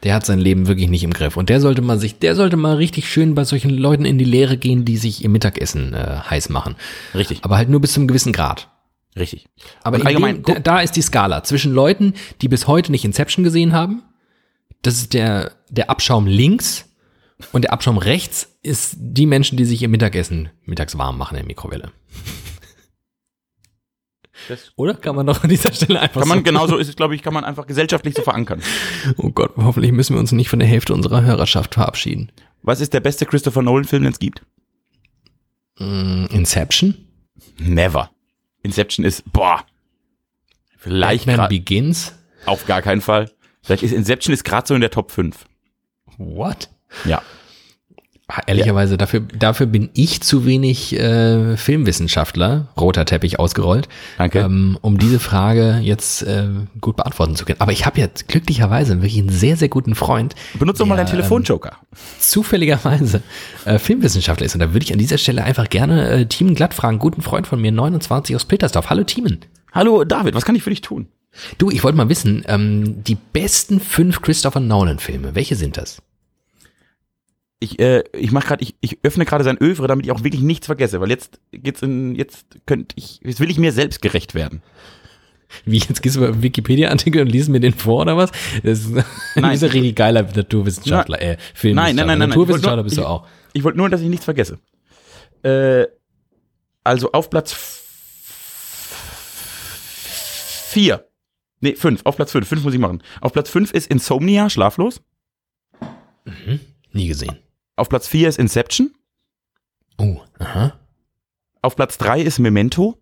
Der 0.04 0.14
hat 0.14 0.26
sein 0.26 0.40
Leben 0.40 0.68
wirklich 0.68 0.90
nicht 0.90 1.04
im 1.04 1.12
Griff. 1.12 1.36
Und 1.36 1.50
der 1.50 1.60
sollte 1.60 1.82
mal 1.82 2.00
sich, 2.00 2.20
der 2.20 2.36
sollte 2.36 2.58
mal 2.58 2.76
richtig 2.76 3.10
schön 3.10 3.36
bei 3.36 3.44
solchen 3.44 3.72
Leuten 3.72 4.06
in 4.06 4.18
die 4.18 4.26
Lehre 4.26 4.56
gehen, 4.58 4.86
die 4.86 4.98
sich 4.98 5.24
ihr 5.24 5.30
Mittagessen 5.30 5.94
äh, 5.94 6.20
heiß 6.30 6.50
machen. 6.50 6.76
Richtig, 7.14 7.40
Aber 7.44 7.58
halt 7.58 7.70
nur 7.70 7.82
bis 7.82 7.94
zu 7.94 8.00
einem 8.00 8.08
gewissen 8.08 8.32
Grad. 8.32 8.70
richtig. 9.18 9.48
Aber 9.84 10.06
allgemein, 10.06 10.44
dem, 10.44 10.56
da, 10.56 10.60
da 10.60 10.80
ist 10.82 10.96
die 10.96 11.02
Skala 11.02 11.44
zwischen 11.44 11.74
Leuten, 11.74 12.14
die 12.42 12.48
bis 12.48 12.68
heute 12.68 12.92
nicht 12.92 13.04
Inception 13.04 13.44
gesehen 13.44 13.74
haben. 13.74 14.04
Das 14.84 14.96
ist 14.96 15.14
der, 15.14 15.52
der 15.70 15.90
Abschaum 15.90 16.28
links. 16.28 16.86
Und 17.52 17.64
der 17.64 17.74
Abschaum 17.74 17.98
rechts 17.98 18.56
ist 18.64 18.96
die 18.98 19.26
Menschen, 19.26 19.58
die 19.58 19.66
sich 19.66 19.82
ihr 19.82 19.90
Mittagessen 19.90 20.50
mittags 20.64 20.98
warm 20.98 21.18
machen 21.18 21.36
in 21.36 21.42
der 21.42 21.48
Mikrowelle. 21.48 21.92
Das- 24.48 24.72
Oder? 24.76 24.94
Kann 24.96 25.16
man 25.16 25.26
doch 25.28 25.44
an 25.44 25.50
dieser 25.50 25.74
Stelle 25.74 26.00
einfach 26.00 26.22
Kann 26.22 26.30
man 26.30 26.40
so 26.40 26.44
genauso 26.44 26.78
ist 26.78 26.88
es, 26.90 26.96
glaube 26.96 27.16
ich, 27.16 27.22
kann 27.24 27.34
man 27.34 27.44
einfach 27.44 27.66
gesellschaftlich 27.68 28.16
so 28.16 28.22
verankern. 28.24 28.62
Oh 29.18 29.30
Gott, 29.32 29.54
hoffentlich 29.58 29.92
müssen 29.92 30.16
wir 30.16 30.20
uns 30.20 30.32
nicht 30.32 30.50
von 30.50 30.60
der 30.60 30.68
Hälfte 30.68 30.94
unserer 30.94 31.24
Hörerschaft 31.24 31.74
verabschieden. 31.76 32.32
Was 32.62 32.82
ist 32.82 32.94
der 32.94 33.00
beste 33.00 33.26
Christopher 33.26 33.62
Nolan-Film, 33.62 34.04
den 34.04 34.12
es 34.14 34.20
gibt? 34.20 34.42
Mm, 35.80 36.26
Inception? 36.32 36.96
Never. 37.60 38.10
Inception 38.64 39.06
ist, 39.06 39.24
boah, 39.32 39.64
vielleicht 40.78 41.26
Batman 41.26 41.38
grad, 41.38 41.50
Begins? 41.50 42.14
auf 42.46 42.66
gar 42.66 42.82
keinen 42.82 43.02
Fall. 43.02 43.32
Vielleicht 43.62 43.84
ist 43.84 43.92
Inception 43.92 44.34
ist 44.34 44.44
gerade 44.44 44.68
so 44.68 44.76
in 44.76 44.82
der 44.82 44.92
Top 44.92 45.12
5. 45.12 45.46
What? 46.18 46.70
Ja. 47.06 47.22
Ah, 48.28 48.42
Ehrlicherweise, 48.48 48.98
dafür, 48.98 49.20
dafür 49.20 49.68
bin 49.68 49.90
ich 49.94 50.22
zu 50.22 50.48
wenig 50.48 51.00
äh, 51.00 51.58
Filmwissenschaftler, 51.58 52.70
roter 52.76 53.06
Teppich 53.06 53.38
ausgerollt, 53.38 53.88
Danke. 54.18 54.40
ähm, 54.40 54.80
um 54.82 54.98
diese 54.98 55.20
Frage 55.20 55.78
jetzt 55.84 56.24
äh, 56.24 56.48
gut 56.82 56.96
beantworten 56.96 57.36
zu 57.36 57.46
können. 57.46 57.62
Aber 57.62 57.72
ich 57.72 57.86
habe 57.86 58.00
jetzt 58.00 58.28
glücklicherweise 58.28 58.96
wirklich 59.04 59.20
einen 59.20 59.30
sehr, 59.30 59.58
sehr 59.58 59.70
guten 59.70 59.94
Freund, 59.94 60.34
Benutze 60.58 60.80
doch 60.80 60.88
mal 60.88 60.96
deinen 60.96 61.06
Telefonjoker. 61.06 61.78
zufälligerweise 62.20 63.22
äh, 63.66 63.78
Filmwissenschaftler 63.78 64.48
ist. 64.48 64.56
Und 64.56 64.60
da 64.62 64.74
würde 64.74 64.84
ich 64.86 64.92
an 64.92 65.00
dieser 65.00 65.20
Stelle 65.20 65.44
einfach 65.44 65.70
gerne 65.70 66.10
äh, 66.10 66.26
Thiemen 66.26 66.56
Glatt 66.56 66.74
fragen, 66.74 66.98
guten 66.98 67.22
Freund 67.22 67.46
von 67.46 67.62
mir, 67.62 67.72
29 67.72 68.36
aus 68.36 68.46
Petersdorf. 68.46 68.90
Hallo 68.90 69.04
Thiemen. 69.04 69.42
Hallo 69.72 70.04
David, 70.04 70.34
was 70.34 70.46
kann 70.46 70.56
ich 70.56 70.64
für 70.64 70.72
dich 70.72 70.82
tun? 70.82 71.08
Du, 71.60 71.70
ich 71.70 71.84
wollte 71.84 71.98
mal 71.98 72.10
wissen, 72.10 72.44
ähm, 72.48 73.04
die 73.04 73.16
besten 73.34 73.80
fünf 73.80 74.22
Christopher 74.22 74.62
Nolan-Filme, 74.62 75.36
welche 75.36 75.56
sind 75.56 75.78
das? 75.78 76.02
Ich, 77.66 77.80
äh, 77.80 78.04
ich 78.14 78.32
mach 78.32 78.46
gerade, 78.46 78.64
ich, 78.64 78.76
ich 78.82 79.00
öffne 79.02 79.26
gerade 79.26 79.44
sein 79.44 79.58
Övre, 79.60 79.88
damit 79.88 80.06
ich 80.06 80.12
auch 80.12 80.24
wirklich 80.24 80.42
nichts 80.44 80.68
vergesse, 80.68 81.02
weil 81.02 81.10
jetzt 81.10 81.40
geht's 81.52 81.82
in, 81.82 82.14
jetzt 82.14 82.46
könnte 82.68 82.96
ich, 82.96 83.20
jetzt 83.24 83.40
will 83.40 83.50
ich 83.50 83.58
mir 83.58 83.72
selbst 83.72 84.04
gerecht 84.04 84.36
werden. 84.36 84.62
Wie, 85.66 85.78
jetzt 85.78 86.04
gehst 86.04 86.16
du 86.16 86.20
über 86.20 86.44
Wikipedia-Artikel 86.44 87.22
und 87.22 87.28
liest 87.28 87.50
mir 87.50 87.60
den 87.60 87.74
vor 87.74 88.02
oder 88.02 88.18
was? 88.18 88.32
Das 88.64 88.82
ist, 88.82 88.92
Nein. 89.36 89.46
ein 89.46 89.58
richtig 89.58 89.96
geiler 89.96 90.22
Naturwissenschaftler, 90.22 91.20
äh, 91.20 91.38
Filmwissenschaftler. 91.56 91.74
Nein, 91.74 91.96
nein, 91.96 92.08
nein, 92.08 92.20
nein. 92.20 92.30
Naturwissenschaftler 92.30 92.82
Ich 92.82 92.84
bist 92.84 92.98
du 92.98 93.06
auch. 93.06 93.28
Ich 93.54 93.64
wollte 93.64 93.80
nur, 93.80 93.90
dass 93.90 94.02
ich 94.02 94.10
nichts 94.10 94.26
vergesse. 94.26 94.60
Äh, 95.42 95.88
also 96.84 97.12
auf 97.14 97.32
Platz 97.32 97.54
vier. 100.72 101.08
Nee, 101.62 101.76
fünf. 101.76 102.02
Auf 102.04 102.16
Platz 102.16 102.32
fünf. 102.32 102.48
Fünf 102.48 102.64
muss 102.64 102.74
ich 102.74 102.80
machen. 102.80 103.02
Auf 103.22 103.34
Platz 103.34 103.50
fünf 103.50 103.72
ist 103.72 103.90
Insomnia, 103.90 104.52
schlaflos. 104.52 105.02
Nie 106.92 107.08
gesehen. 107.08 107.38
Auf 107.76 107.90
Platz 107.90 108.08
vier 108.08 108.30
ist 108.30 108.40
Inception. 108.40 108.94
Oh, 109.98 110.22
aha. 110.40 110.80
Auf 111.62 111.76
Platz 111.76 111.98
drei 111.98 112.22
ist 112.22 112.40
Memento. 112.40 113.02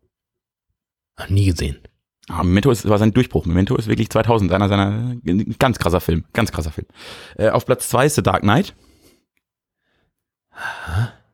Ah, 1.16 1.28
Nie 1.30 1.46
gesehen. 1.48 1.80
Ah, 2.30 2.44
Memento 2.44 2.72
ist, 2.72 2.88
war 2.88 2.98
sein 2.98 3.14
Durchbruch. 3.14 3.46
Memento 3.46 3.76
ist 3.76 3.88
wirklich 3.88 4.10
2000, 4.10 4.52
einer 4.52 4.70
seiner, 4.70 5.16
ein 5.26 5.56
ganz 5.60 5.78
krasser 5.78 6.00
Film. 6.00 6.26
Ganz 6.34 6.52
krasser 6.52 6.72
Film. 6.72 6.88
Äh, 7.38 7.50
auf 7.50 7.66
Platz 7.66 7.90
zwei 7.90 8.06
ist 8.06 8.16
The 8.16 8.24
Dark 8.24 8.42
Knight. 8.42 8.76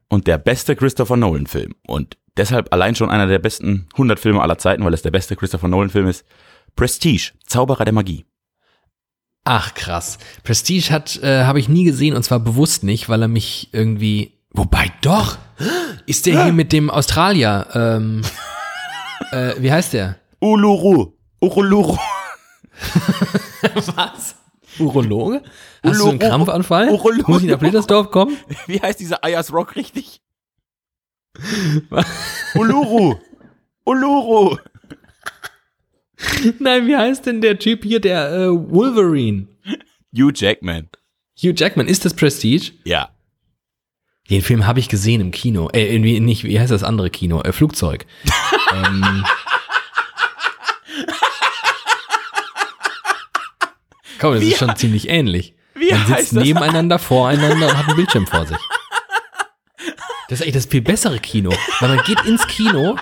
Und 0.08 0.28
der 0.28 0.38
beste 0.38 0.76
Christopher 0.76 1.18
Nolan 1.18 1.46
Film. 1.46 1.76
Und 1.86 2.18
deshalb 2.38 2.74
allein 2.74 2.96
schon 2.96 3.12
einer 3.12 3.28
der 3.28 3.40
besten 3.40 3.88
100 3.94 4.20
Filme 4.20 4.42
aller 4.42 4.58
Zeiten, 4.58 4.84
weil 4.84 4.94
es 4.94 5.04
der 5.04 5.12
beste 5.12 5.36
Christopher 5.36 5.68
Nolan 5.68 5.90
Film 5.90 6.08
ist. 6.08 6.26
Prestige, 6.76 7.34
Zauberer 7.46 7.86
der 7.86 7.94
Magie. 7.94 8.26
Ach 9.44 9.74
krass. 9.74 10.18
Prestige 10.44 10.92
hat 10.92 11.22
äh, 11.24 11.44
habe 11.46 11.60
ich 11.60 11.70
nie 11.70 11.84
gesehen 11.84 12.16
und 12.16 12.24
zwar 12.24 12.40
bewusst 12.40 12.84
nicht, 12.84 13.10
weil 13.10 13.22
er 13.22 13.28
mich 13.28 13.70
irgendwie. 13.72 14.34
Wobei 14.52 14.92
doch 15.02 15.38
ist 16.06 16.26
der 16.26 16.44
hier 16.44 16.54
mit 16.54 16.72
dem 16.72 16.90
Australier. 16.90 17.68
Ähm, 17.74 18.22
äh, 19.32 19.54
wie 19.60 19.72
heißt 19.72 19.94
der? 19.94 20.18
Uluru. 20.40 21.14
Uruluru. 21.42 21.98
Was? 23.96 24.36
Urologe? 24.80 25.42
Hast 25.84 26.00
du 26.00 26.10
einen 26.10 26.20
Krampfanfall? 26.20 26.90
Urologe. 26.90 27.32
Muss 27.32 27.44
ich 27.44 27.50
nach 27.50 27.60
Blittersdorf 27.60 28.12
kommen? 28.12 28.38
Wie 28.68 28.82
heißt 28.82 29.00
dieser 29.00 29.24
Ayers 29.24 29.52
Rock 29.54 29.76
richtig? 29.76 30.22
Uluru. 32.56 33.16
Uluru. 33.86 34.58
Nein, 36.60 36.88
wie 36.88 36.96
heißt 36.96 37.26
denn 37.26 37.42
der 37.42 37.60
Typ 37.60 37.84
hier, 37.84 38.00
der 38.00 38.32
äh, 38.32 38.50
Wolverine? 38.50 39.48
Hugh 40.16 40.32
Jackman. 40.34 40.90
Hugh 41.38 41.54
Jackman, 41.56 41.88
ist 41.88 42.06
das 42.06 42.14
Prestige? 42.14 42.72
Ja. 42.84 43.10
Den 44.30 44.42
Film 44.42 44.68
habe 44.68 44.80
ich 44.80 44.90
gesehen 44.90 45.22
im 45.22 45.32
Kino. 45.32 45.70
Äh, 45.74 45.94
irgendwie 45.94 46.20
nicht, 46.20 46.44
wie 46.44 46.60
heißt 46.60 46.72
das 46.72 46.84
andere 46.84 47.10
Kino? 47.10 47.42
Äh, 47.42 47.52
Flugzeug. 47.52 48.06
ähm, 48.74 49.26
Komm, 54.20 54.34
das 54.34 54.42
Wie 54.42 54.52
ist 54.52 54.60
schon 54.60 54.76
ziemlich 54.76 55.10
ähnlich. 55.10 55.56
Wie 55.76 55.92
Man 55.92 56.06
sitzt 56.06 56.34
nebeneinander, 56.34 57.00
voreinander 57.00 57.70
und 57.70 57.78
hat 57.78 57.88
einen 57.88 57.96
Bildschirm 57.96 58.28
vor 58.28 58.46
sich. 58.46 58.58
Das 60.28 60.42
ist 60.42 60.44
eigentlich 60.44 60.64
das 60.64 60.66
viel 60.68 60.82
bessere 60.82 61.18
Kino, 61.18 61.52
weil 61.80 61.90
man 61.96 62.04
geht 62.06 62.24
ins 62.26 62.46
Kino 62.46 63.00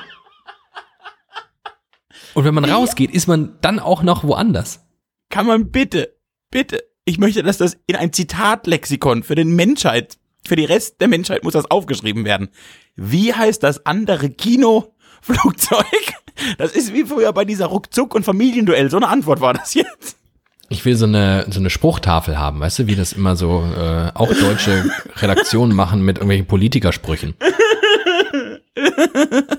und 2.37 2.43
wenn 2.43 2.53
man 2.53 2.65
rausgeht, 2.65 3.09
ist 3.09 3.25
man 3.25 3.57
dann 3.61 3.79
auch 3.79 4.03
noch 4.03 4.23
woanders. 4.23 4.85
Kann 5.31 5.47
man 5.47 5.71
bitte, 5.71 6.13
bitte, 6.51 6.83
ich 7.03 7.17
möchte, 7.17 7.41
dass 7.41 7.57
das 7.57 7.77
in 7.87 7.95
ein 7.95 8.13
Zitatlexikon 8.13 9.23
für 9.23 9.33
den 9.33 9.55
Menschheit, 9.55 10.19
für 10.47 10.55
die 10.55 10.65
Rest 10.65 11.01
der 11.01 11.07
Menschheit 11.07 11.43
muss 11.43 11.53
das 11.53 11.71
aufgeschrieben 11.71 12.25
werden. 12.25 12.49
Wie 12.95 13.33
heißt 13.33 13.63
das 13.63 13.87
andere 13.87 14.29
Kinoflugzeug? 14.29 14.93
Das 16.59 16.73
ist 16.73 16.93
wie 16.93 17.05
früher 17.05 17.33
bei 17.33 17.43
dieser 17.43 17.71
Ruckzuck- 17.71 18.13
und 18.13 18.23
Familienduell. 18.23 18.91
So 18.91 18.97
eine 18.97 19.07
Antwort 19.07 19.41
war 19.41 19.55
das 19.55 19.73
jetzt. 19.73 20.17
Ich 20.69 20.85
will 20.85 20.95
so 20.95 21.07
eine, 21.07 21.47
so 21.49 21.59
eine 21.59 21.71
Spruchtafel 21.71 22.37
haben, 22.37 22.59
weißt 22.59 22.77
du, 22.77 22.85
wie 22.85 22.95
das 22.95 23.13
immer 23.13 23.35
so 23.35 23.67
äh, 23.75 24.11
auch 24.13 24.31
deutsche 24.31 24.85
Redaktionen 25.15 25.75
machen 25.75 26.03
mit 26.03 26.17
irgendwelchen 26.17 26.45
Politikersprüchen. 26.45 27.33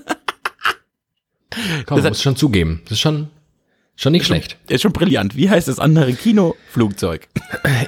Komm, 1.85 1.97
Das 1.97 2.09
muss 2.09 2.21
schon 2.21 2.35
zugeben. 2.35 2.81
Das 2.85 2.93
ist 2.93 2.99
schon, 2.99 3.29
schon 3.95 4.11
nicht 4.11 4.25
schlecht. 4.25 4.57
Ist 4.67 4.81
schon 4.81 4.93
brillant. 4.93 5.35
Wie 5.35 5.49
heißt 5.49 5.67
das 5.67 5.79
andere 5.79 6.13
Kinoflugzeug? 6.13 7.27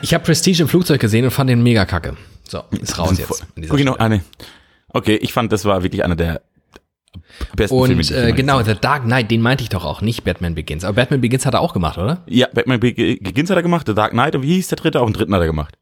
Ich 0.01 0.13
habe 0.13 0.23
Prestige 0.23 0.63
im 0.63 0.67
Flugzeug 0.67 0.99
gesehen 0.99 1.25
und 1.25 1.31
fand 1.31 1.49
den 1.49 1.63
mega 1.63 1.85
kacke. 1.85 2.15
So, 2.47 2.63
ist 2.71 2.97
raus 2.97 3.17
jetzt. 3.17 3.45
Stelle. 3.65 3.99
ah, 3.99 4.09
nee. 4.09 4.21
Okay, 4.89 5.15
ich 5.15 5.31
fand, 5.31 5.51
das 5.53 5.63
war 5.65 5.83
wirklich 5.83 6.03
einer 6.03 6.17
der 6.17 6.41
besten 7.55 7.77
Filme. 7.77 7.93
Und 7.93 7.95
die 7.95 8.01
ich 8.01 8.11
äh, 8.13 8.33
genau, 8.33 8.61
The 8.61 8.75
Dark 8.79 9.03
Knight, 9.03 9.31
den 9.31 9.41
meinte 9.41 9.63
ich 9.63 9.69
doch 9.69 9.85
auch, 9.85 10.01
nicht 10.01 10.23
Batman 10.23 10.55
Begins. 10.55 10.83
Aber 10.83 10.95
Batman 10.95 11.21
Begins 11.21 11.45
hat 11.45 11.53
er 11.53 11.61
auch 11.61 11.73
gemacht, 11.73 11.97
oder? 11.97 12.23
Ja, 12.27 12.47
Batman 12.53 12.79
Begins 12.79 13.49
hat 13.49 13.55
er 13.57 13.63
gemacht, 13.63 13.87
The 13.87 13.93
Dark 13.95 14.11
Knight 14.11 14.35
und 14.35 14.43
wie 14.43 14.55
hieß 14.55 14.67
der 14.67 14.77
dritte? 14.77 14.99
Auch 14.99 15.05
den 15.05 15.13
dritten 15.13 15.33
hat 15.33 15.41
er 15.41 15.47
gemacht. 15.47 15.77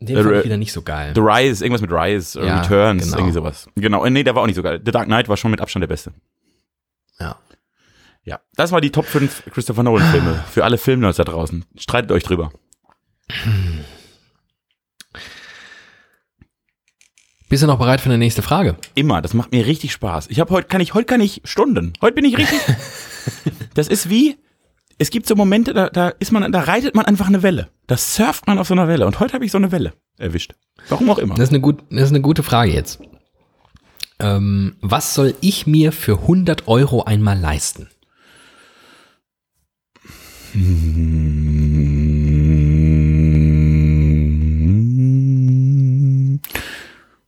Den 0.00 0.22
fand 0.22 0.36
ich 0.36 0.44
wieder 0.44 0.56
nicht 0.56 0.72
so 0.72 0.82
geil. 0.82 1.12
The 1.14 1.20
Rise, 1.20 1.64
irgendwas 1.64 1.80
mit 1.80 1.90
Rise, 1.90 2.40
äh, 2.40 2.46
Ja, 2.46 2.60
Returns, 2.60 3.04
genau. 3.04 3.16
irgendwie 3.16 3.32
sowas. 3.34 3.68
Genau, 3.74 4.04
äh, 4.04 4.10
nee, 4.10 4.22
der 4.22 4.34
war 4.34 4.42
auch 4.42 4.46
nicht 4.46 4.56
so 4.56 4.62
geil. 4.62 4.80
The 4.84 4.92
Dark 4.92 5.06
Knight 5.06 5.28
war 5.28 5.36
schon 5.36 5.50
mit 5.50 5.60
Abstand 5.60 5.82
der 5.82 5.88
beste. 5.88 6.12
Ja. 7.18 7.38
Ja, 8.24 8.40
das 8.56 8.72
war 8.72 8.80
die 8.80 8.90
Top 8.90 9.04
5 9.04 9.44
Christopher 9.52 9.82
Nolan 9.82 10.10
Filme. 10.10 10.42
Für 10.50 10.64
alle 10.64 10.78
Filmnerds 10.78 11.18
da 11.18 11.24
draußen. 11.24 11.64
Streitet 11.76 12.10
euch 12.10 12.22
drüber. 12.22 12.52
Bist 17.48 17.62
du 17.62 17.66
noch 17.66 17.78
bereit 17.78 18.00
für 18.00 18.08
eine 18.08 18.18
nächste 18.18 18.42
Frage? 18.42 18.76
Immer, 18.94 19.20
das 19.20 19.34
macht 19.34 19.52
mir 19.52 19.66
richtig 19.66 19.92
Spaß. 19.92 20.28
Ich 20.30 20.40
habe 20.40 20.52
heute 20.52 20.68
kann 20.68 20.80
ich 20.80 20.94
heute 20.94 21.06
kann 21.06 21.20
ich 21.20 21.42
Stunden. 21.44 21.92
Heute 22.00 22.14
bin 22.14 22.24
ich 22.24 22.38
richtig. 22.38 22.60
das 23.74 23.88
ist 23.88 24.08
wie 24.08 24.38
es 24.98 25.10
gibt 25.10 25.26
so 25.26 25.34
Momente, 25.36 25.74
da, 25.74 25.90
da 25.90 26.08
ist 26.08 26.32
man 26.32 26.50
da 26.50 26.60
reitet 26.60 26.94
man 26.94 27.04
einfach 27.04 27.28
eine 27.28 27.42
Welle. 27.42 27.68
Da 27.86 27.96
surft 27.96 28.46
man 28.46 28.58
auf 28.58 28.68
so 28.68 28.74
einer 28.74 28.88
Welle 28.88 29.06
und 29.06 29.20
heute 29.20 29.34
habe 29.34 29.44
ich 29.44 29.52
so 29.52 29.58
eine 29.58 29.70
Welle 29.70 29.92
erwischt. 30.18 30.54
Warum 30.88 31.10
auch 31.10 31.18
immer. 31.18 31.34
Das 31.34 31.44
ist 31.44 31.50
eine, 31.50 31.60
gut, 31.60 31.84
das 31.90 32.04
ist 32.04 32.10
eine 32.10 32.20
gute 32.20 32.42
Frage 32.42 32.72
jetzt. 32.72 33.00
Ähm, 34.24 34.76
was 34.80 35.14
soll 35.14 35.34
ich 35.42 35.66
mir 35.66 35.92
für 35.92 36.20
100 36.20 36.66
Euro 36.66 37.04
einmal 37.04 37.38
leisten? 37.38 37.88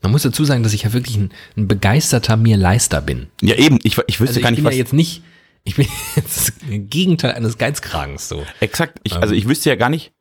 Man 0.00 0.10
muss 0.10 0.22
dazu 0.22 0.46
sagen, 0.46 0.62
dass 0.62 0.72
ich 0.72 0.84
ja 0.84 0.94
wirklich 0.94 1.16
ein, 1.18 1.32
ein 1.58 1.68
begeisterter 1.68 2.38
Mir-Leister 2.38 3.02
bin. 3.02 3.26
Ja, 3.42 3.56
eben, 3.56 3.78
ich, 3.82 3.98
ich 4.06 4.18
wüsste 4.18 4.38
Also 4.38 4.38
ich 4.38 4.42
gar 4.42 4.52
bin 4.52 4.54
nicht, 4.54 4.64
ja 4.64 4.70
was 4.70 4.76
jetzt 4.76 4.94
nicht, 4.94 5.22
ich 5.64 5.76
bin 5.76 5.86
jetzt 6.16 6.36
das 6.36 6.52
Gegenteil 6.66 7.32
eines 7.32 7.58
Geizkragens 7.58 8.26
so. 8.26 8.42
exakt, 8.60 9.00
ich, 9.02 9.16
also 9.16 9.34
ich 9.34 9.46
wüsste 9.46 9.68
ja 9.68 9.76
gar 9.76 9.90
nicht. 9.90 10.12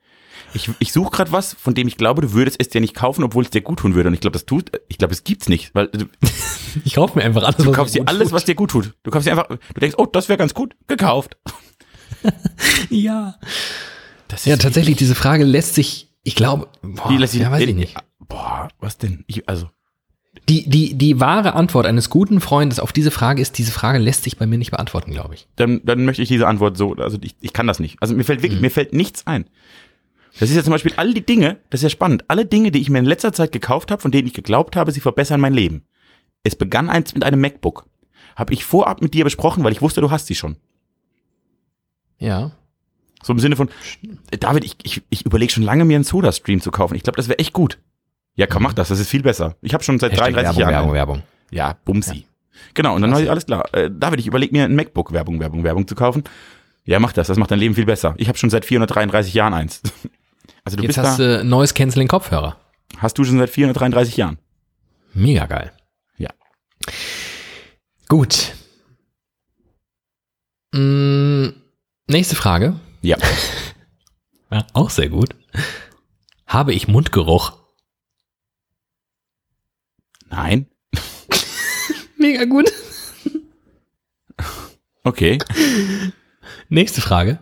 Ich, 0.55 0.69
ich 0.79 0.91
suche 0.93 1.11
gerade 1.11 1.31
was, 1.31 1.53
von 1.53 1.73
dem 1.73 1.87
ich 1.87 1.97
glaube, 1.97 2.21
du 2.21 2.33
würdest 2.33 2.57
es 2.59 2.69
dir 2.69 2.81
nicht 2.81 2.95
kaufen, 2.95 3.23
obwohl 3.23 3.43
es 3.43 3.49
dir 3.49 3.61
gut 3.61 3.79
tun 3.79 3.93
würde. 3.95 4.07
Und 4.07 4.13
ich 4.13 4.21
glaube, 4.21 4.33
das 4.33 4.45
tut, 4.45 4.71
ich 4.87 4.97
glaube, 4.97 5.13
es 5.13 5.23
gibt's 5.23 5.49
nicht, 5.49 5.75
weil 5.75 5.87
du, 5.87 6.05
Ich 6.85 6.95
kaufe 6.95 7.17
mir 7.19 7.25
einfach 7.25 7.43
alles, 7.43 7.57
du 7.57 7.67
was 7.67 7.75
kaufst 7.75 7.95
dir 7.95 7.99
gut 7.99 8.09
alles, 8.09 8.23
tut. 8.29 8.31
was 8.33 8.45
dir 8.45 8.55
gut 8.55 8.71
tut. 8.71 8.93
Du 9.03 9.11
kaufst 9.11 9.27
dir 9.27 9.31
einfach, 9.31 9.47
du 9.47 9.79
denkst, 9.79 9.95
oh, 9.99 10.05
das 10.05 10.29
wäre 10.29 10.37
ganz 10.37 10.53
gut, 10.53 10.75
gekauft. 10.87 11.37
Ja. 12.89 13.35
Das 14.27 14.45
Ja, 14.45 14.57
tatsächlich, 14.57 14.95
diese 14.97 15.15
Frage 15.15 15.43
lässt 15.43 15.75
sich, 15.75 16.09
ich 16.23 16.35
glaube, 16.35 16.67
boah, 16.81 17.09
Die 17.09 17.17
lässt 17.17 17.33
sich- 17.33 17.41
ja, 17.41 17.51
weiß 17.51 17.61
ich 17.63 17.75
nicht. 17.75 17.95
Boah, 18.19 18.69
was 18.79 18.97
denn? 18.97 19.23
Ich, 19.27 19.47
also, 19.47 19.69
Die, 20.49 20.67
die, 20.69 20.95
die 20.95 21.19
wahre 21.19 21.53
Antwort 21.53 21.85
eines 21.85 22.09
guten 22.09 22.41
Freundes 22.41 22.79
auf 22.79 22.91
diese 22.91 23.11
Frage 23.11 23.41
ist, 23.41 23.57
diese 23.57 23.71
Frage 23.71 23.99
lässt 23.99 24.23
sich 24.23 24.37
bei 24.37 24.47
mir 24.47 24.57
nicht 24.57 24.71
beantworten, 24.71 25.11
glaube 25.11 25.35
ich. 25.35 25.47
dann, 25.55 25.81
dann 25.83 26.05
möchte 26.05 26.21
ich 26.23 26.27
diese 26.29 26.47
Antwort 26.47 26.77
so, 26.77 26.93
also 26.95 27.17
ich, 27.21 27.35
ich 27.41 27.53
kann 27.53 27.67
das 27.67 27.79
nicht. 27.79 27.97
Also 28.01 28.15
mir 28.15 28.23
fällt 28.23 28.41
wirklich, 28.41 28.61
mir 28.61 28.71
fällt 28.71 28.93
nichts 28.93 29.27
ein. 29.27 29.45
Das 30.39 30.49
ist 30.49 30.55
ja 30.55 30.63
zum 30.63 30.71
Beispiel 30.71 30.93
all 30.97 31.13
die 31.13 31.25
Dinge, 31.25 31.57
das 31.69 31.79
ist 31.79 31.83
ja 31.83 31.89
spannend, 31.89 32.25
alle 32.27 32.45
Dinge, 32.45 32.71
die 32.71 32.81
ich 32.81 32.89
mir 32.89 32.99
in 32.99 33.05
letzter 33.05 33.31
Zeit 33.31 33.51
gekauft 33.51 33.91
habe, 33.91 34.01
von 34.01 34.11
denen 34.11 34.27
ich 34.27 34.33
geglaubt 34.33 34.75
habe, 34.75 34.91
sie 34.91 34.99
verbessern 34.99 35.39
mein 35.39 35.53
Leben. 35.53 35.83
Es 36.43 36.55
begann 36.55 36.89
eins 36.89 37.13
mit 37.13 37.23
einem 37.23 37.39
MacBook. 37.39 37.85
Habe 38.35 38.53
ich 38.53 38.65
vorab 38.65 39.01
mit 39.01 39.13
dir 39.13 39.23
besprochen, 39.23 39.63
weil 39.63 39.71
ich 39.71 39.81
wusste, 39.81 40.01
du 40.01 40.11
hast 40.11 40.27
sie 40.27 40.35
schon. 40.35 40.57
Ja. 42.19 42.51
So 43.23 43.33
im 43.33 43.39
Sinne 43.39 43.55
von, 43.55 43.69
David, 44.39 44.65
ich, 44.65 44.75
ich, 44.83 45.01
ich 45.09 45.25
überlege 45.25 45.51
schon 45.51 45.63
lange, 45.63 45.85
mir 45.85 45.95
einen 45.95 46.03
Soda-Stream 46.03 46.61
zu 46.61 46.69
kaufen. 46.69 46.95
Ich 46.95 47.03
glaube, 47.03 47.17
das 47.17 47.29
wäre 47.29 47.39
echt 47.39 47.53
gut. 47.53 47.79
Ja, 48.35 48.45
komm, 48.45 48.63
mach 48.63 48.73
das, 48.73 48.89
das 48.89 48.99
ist 48.99 49.09
viel 49.09 49.23
besser. 49.23 49.55
Ich 49.61 49.73
habe 49.73 49.83
schon 49.83 49.97
seit 49.99 50.11
Hashtag 50.11 50.33
33 50.33 50.57
Werbung, 50.57 50.73
Jahren. 50.73 50.73
Werbung. 50.73 50.93
Werbung. 50.93 51.23
Ja, 51.51 51.77
Bumsi. 51.85 52.25
Genau, 52.73 52.95
und 52.95 53.01
dann 53.01 53.11
habe 53.11 53.23
ich 53.23 53.29
alles 53.29 53.45
klar. 53.45 53.73
Äh, 53.73 53.89
David, 53.91 54.19
ich 54.19 54.27
überlege 54.27 54.53
mir 54.53 54.65
ein 54.65 54.75
MacBook 54.75 55.13
Werbung, 55.13 55.39
Werbung, 55.39 55.63
Werbung 55.63 55.87
zu 55.87 55.95
kaufen. 55.95 56.23
Ja, 56.83 56.99
mach 56.99 57.13
das, 57.13 57.27
das 57.27 57.37
macht 57.37 57.51
dein 57.51 57.59
Leben 57.59 57.75
viel 57.75 57.85
besser. 57.85 58.13
Ich 58.17 58.27
habe 58.27 58.37
schon 58.37 58.49
seit 58.49 58.65
433 58.65 59.33
Jahren 59.33 59.53
eins. 59.53 59.81
Also 60.65 60.77
du 60.77 60.83
Jetzt 60.83 60.95
bist 60.95 60.97
hast 61.07 61.19
da, 61.19 61.37
du 61.37 61.45
neues 61.45 61.73
Canceling 61.73 62.07
Kopfhörer. 62.07 62.59
hast 62.97 63.17
du 63.17 63.23
schon 63.23 63.37
seit 63.37 63.49
433 63.49 64.17
Jahren. 64.17 64.37
Mega 65.13 65.45
geil. 65.45 65.71
Ja. 66.17 66.29
Gut. 68.09 68.53
Mm, 70.73 71.49
nächste 72.07 72.35
Frage. 72.35 72.79
Ja. 73.01 73.17
Ja, 74.51 74.65
auch 74.73 74.91
sehr 74.91 75.09
gut. 75.09 75.35
Habe 76.45 76.71
ich 76.73 76.87
Mundgeruch? 76.87 77.57
Nein. 80.29 80.67
Mega 82.17 82.45
gut. 82.45 82.71
Okay. 85.03 85.39
Nächste 86.69 87.01
Frage. 87.01 87.39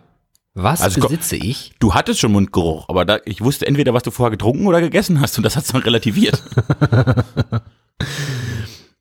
Was 0.56 0.82
Also 0.82 1.02
besitze 1.02 1.36
ich? 1.36 1.74
Du 1.80 1.96
hattest 1.96 2.20
schon 2.20 2.32
Mundgeruch, 2.32 2.88
aber 2.88 3.06
da, 3.06 3.20
ich 3.26 3.42
wusste 3.42 3.66
entweder, 3.66 3.94
was 3.94 4.04
du 4.04 4.12
vorher 4.12 4.32
getrunken 4.32 4.68
oder 4.68 4.82
gegessen 4.82 5.20
hast 5.20 5.38
und 5.38 5.44
das 5.44 5.56
hat's 5.56 5.70
dann 5.70 5.82
relativiert. 5.82 6.44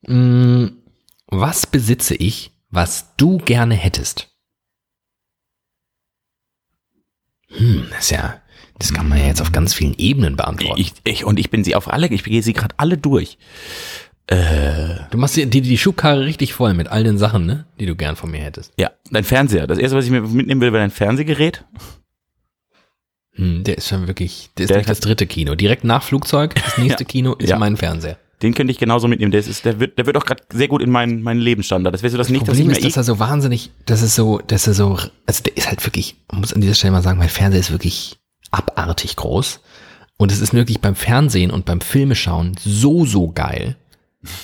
Mm, 0.05 0.67
was 1.29 1.65
besitze 1.67 2.17
ich, 2.17 2.51
was 2.71 3.15
du 3.17 3.39
gerne 3.39 3.77
hättest? 3.77 4.35
Hm, 7.49 7.87
das 7.91 8.01
ist 8.07 8.11
ja, 8.11 8.41
das 8.79 8.93
kann 8.93 9.09
man 9.09 9.19
ja 9.19 9.27
jetzt 9.27 9.41
auf 9.41 9.53
ganz 9.53 9.75
vielen 9.75 9.95
Ebenen 9.95 10.37
beantworten. 10.37 10.81
Ich, 10.81 10.95
ich, 11.05 11.25
und 11.25 11.39
ich 11.39 11.51
bin 11.51 11.63
sie 11.63 11.77
auf 11.77 11.87
alle, 11.87 12.09
ich 12.09 12.25
gehe 12.25 12.43
sie 12.43 12.53
gerade 12.53 12.75
alle 12.79 12.99
durch. 12.99 13.39
Du 14.29 15.19
machst 15.19 15.37
dir 15.37 15.47
die, 15.47 15.61
die 15.61 15.77
Schubkarre 15.79 16.25
richtig 16.25 16.55
voll 16.55 16.75
mit 16.75 16.89
all 16.89 17.05
den 17.05 17.19
Sachen, 17.19 17.45
ne, 17.45 17.67
die 17.79 17.87
du 17.87 17.95
gern 17.97 18.17
von 18.17 18.31
mir 18.31 18.41
hättest. 18.41 18.73
Ja, 18.79 18.91
dein 19.11 19.25
Fernseher. 19.25 19.67
Das 19.67 19.79
erste, 19.79 19.97
was 19.97 20.05
ich 20.05 20.11
mir 20.11 20.23
mitnehmen 20.23 20.61
will, 20.61 20.73
wäre 20.73 20.83
dein 20.83 20.91
Fernsehgerät. 20.91 21.65
Hm, 23.35 23.65
der 23.65 23.79
ist 23.79 23.89
schon 23.89 24.07
wirklich, 24.07 24.51
der 24.57 24.65
ist 24.65 24.71
Der 24.71 24.83
das 24.83 25.01
dritte 25.01 25.27
Kino. 25.27 25.55
Direkt 25.55 25.85
nach 25.85 26.03
Flugzeug, 26.03 26.55
das 26.55 26.79
nächste 26.79 27.03
Ja. 27.05 27.09
Kino 27.09 27.35
ist 27.35 27.51
Ja. 27.51 27.59
mein 27.59 27.77
Fernseher. 27.77 28.19
Den 28.43 28.55
könnte 28.55 28.73
ich 28.73 28.79
genauso 28.79 29.07
mitnehmen. 29.07 29.31
Der, 29.31 29.41
ist, 29.41 29.65
der, 29.65 29.79
wird, 29.79 29.99
der 29.99 30.07
wird 30.07 30.17
auch 30.17 30.25
gerade 30.25 30.43
sehr 30.53 30.67
gut 30.67 30.83
in 30.83 30.91
meinen, 30.91 31.23
meinen 31.23 31.41
Lebensstandard. 31.41 31.95
Das 31.95 32.03
wäre 32.03 32.11
so 32.11 32.19
das 32.19 32.29
nicht, 32.29 32.43
dass 32.43 32.59
ich 32.59 32.65
Problem 32.65 32.67
mir 32.81 32.87
ist, 32.89 32.97
dass 32.97 33.09
er 33.09 33.15
so 33.15 33.19
wahnsinnig, 33.21 33.71
dass 33.87 34.03
es 34.03 34.17
so, 34.17 34.39
dass 34.39 34.67
er 34.67 34.75
so, 34.75 34.99
also 35.27 35.43
der 35.45 35.57
ist 35.57 35.69
halt 35.69 35.85
wirklich, 35.87 36.17
man 36.31 36.41
muss 36.41 36.53
an 36.53 36.61
dieser 36.61 36.75
Stelle 36.75 36.93
mal 36.93 37.03
sagen, 37.03 37.19
mein 37.19 37.29
Fernseher 37.29 37.61
ist 37.61 37.71
wirklich 37.71 38.17
abartig 38.51 39.15
groß. 39.17 39.61
Und 40.19 40.33
es 40.33 40.41
ist 40.41 40.53
wirklich 40.55 40.81
beim 40.81 40.95
Fernsehen 40.97 41.51
und 41.51 41.65
beim 41.65 41.81
Filmeschauen 41.81 42.57
so, 42.61 43.05
so 43.05 43.31
geil. 43.31 43.77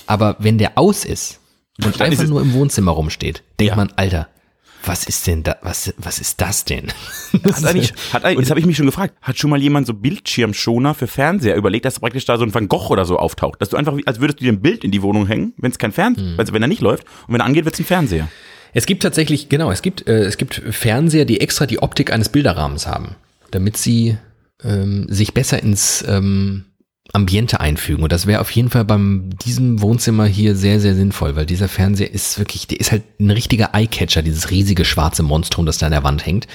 Aber 0.06 0.36
wenn 0.38 0.58
der 0.58 0.76
aus 0.78 1.04
ist 1.04 1.40
und 1.84 2.00
Dann 2.00 2.10
einfach 2.10 2.26
nur 2.26 2.40
im 2.42 2.52
Wohnzimmer 2.52 2.92
rumsteht, 2.92 3.42
denkt 3.60 3.70
Ja. 3.70 3.76
man, 3.76 3.92
Alter, 3.96 4.28
was 4.84 5.04
ist 5.04 5.26
denn 5.26 5.42
da, 5.42 5.56
was, 5.62 5.92
was 5.98 6.18
ist 6.20 6.40
das 6.40 6.64
denn? 6.64 6.88
Hat 7.44 7.64
eigentlich, 7.64 7.92
hat 8.12 8.24
eigentlich, 8.24 8.44
das 8.46 8.50
habe 8.50 8.60
ich 8.60 8.66
mich 8.66 8.76
schon 8.76 8.86
gefragt, 8.86 9.14
hat 9.20 9.38
schon 9.38 9.50
mal 9.50 9.60
jemand 9.60 9.86
so 9.86 9.94
Bildschirmschoner 9.94 10.94
für 10.94 11.06
Fernseher 11.06 11.56
überlegt, 11.56 11.84
dass 11.84 12.00
praktisch 12.00 12.24
da 12.24 12.38
so 12.38 12.44
ein 12.44 12.54
Van 12.54 12.68
Gogh 12.68 12.88
oder 12.90 13.04
so 13.04 13.18
auftaucht? 13.18 13.60
Dass 13.60 13.70
du 13.70 13.76
einfach, 13.76 13.96
als 14.06 14.20
würdest 14.20 14.40
du 14.40 14.44
dir 14.44 14.52
ein 14.52 14.60
Bild 14.62 14.84
in 14.84 14.90
die 14.90 15.02
Wohnung 15.02 15.26
hängen, 15.26 15.52
wenn 15.56 15.70
es 15.70 15.78
kein 15.78 15.92
Fernseher, 15.92 16.34
also 16.38 16.52
wenn 16.52 16.62
er 16.62 16.68
nicht 16.68 16.80
läuft 16.80 17.04
und 17.26 17.34
wenn 17.34 17.40
er 17.40 17.46
angeht, 17.46 17.64
wird 17.64 17.74
es 17.74 17.80
ein 17.80 17.86
Fernseher. 17.86 18.28
Es 18.72 18.86
gibt 18.86 19.02
tatsächlich, 19.02 19.48
genau, 19.48 19.70
es 19.70 19.82
gibt, 19.82 20.06
äh, 20.06 20.24
es 20.24 20.36
gibt 20.36 20.54
Fernseher, 20.70 21.24
die 21.24 21.40
extra 21.40 21.66
die 21.66 21.80
Optik 21.80 22.12
eines 22.12 22.28
Bilderrahmens 22.28 22.86
haben, 22.86 23.16
damit 23.50 23.76
sie 23.76 24.16
ähm, 24.62 25.06
sich 25.08 25.34
besser 25.34 25.62
ins 25.62 26.04
ähm, 26.06 26.64
Ambiente 27.12 27.60
einfügen. 27.60 28.02
Und 28.02 28.12
das 28.12 28.26
wäre 28.26 28.40
auf 28.40 28.50
jeden 28.50 28.70
Fall 28.70 28.84
beim 28.84 29.30
diesem 29.38 29.80
Wohnzimmer 29.80 30.26
hier 30.26 30.54
sehr, 30.54 30.78
sehr 30.80 30.94
sinnvoll, 30.94 31.36
weil 31.36 31.46
dieser 31.46 31.68
Fernseher 31.68 32.12
ist 32.12 32.38
wirklich, 32.38 32.66
der 32.66 32.80
ist 32.80 32.92
halt 32.92 33.02
ein 33.18 33.30
richtiger 33.30 33.74
Eyecatcher, 33.74 34.22
dieses 34.22 34.50
riesige 34.50 34.84
schwarze 34.84 35.22
Monstrum, 35.22 35.64
das 35.64 35.78
da 35.78 35.86
an 35.86 35.92
der 35.92 36.04
Wand 36.04 36.26
hängt. 36.26 36.46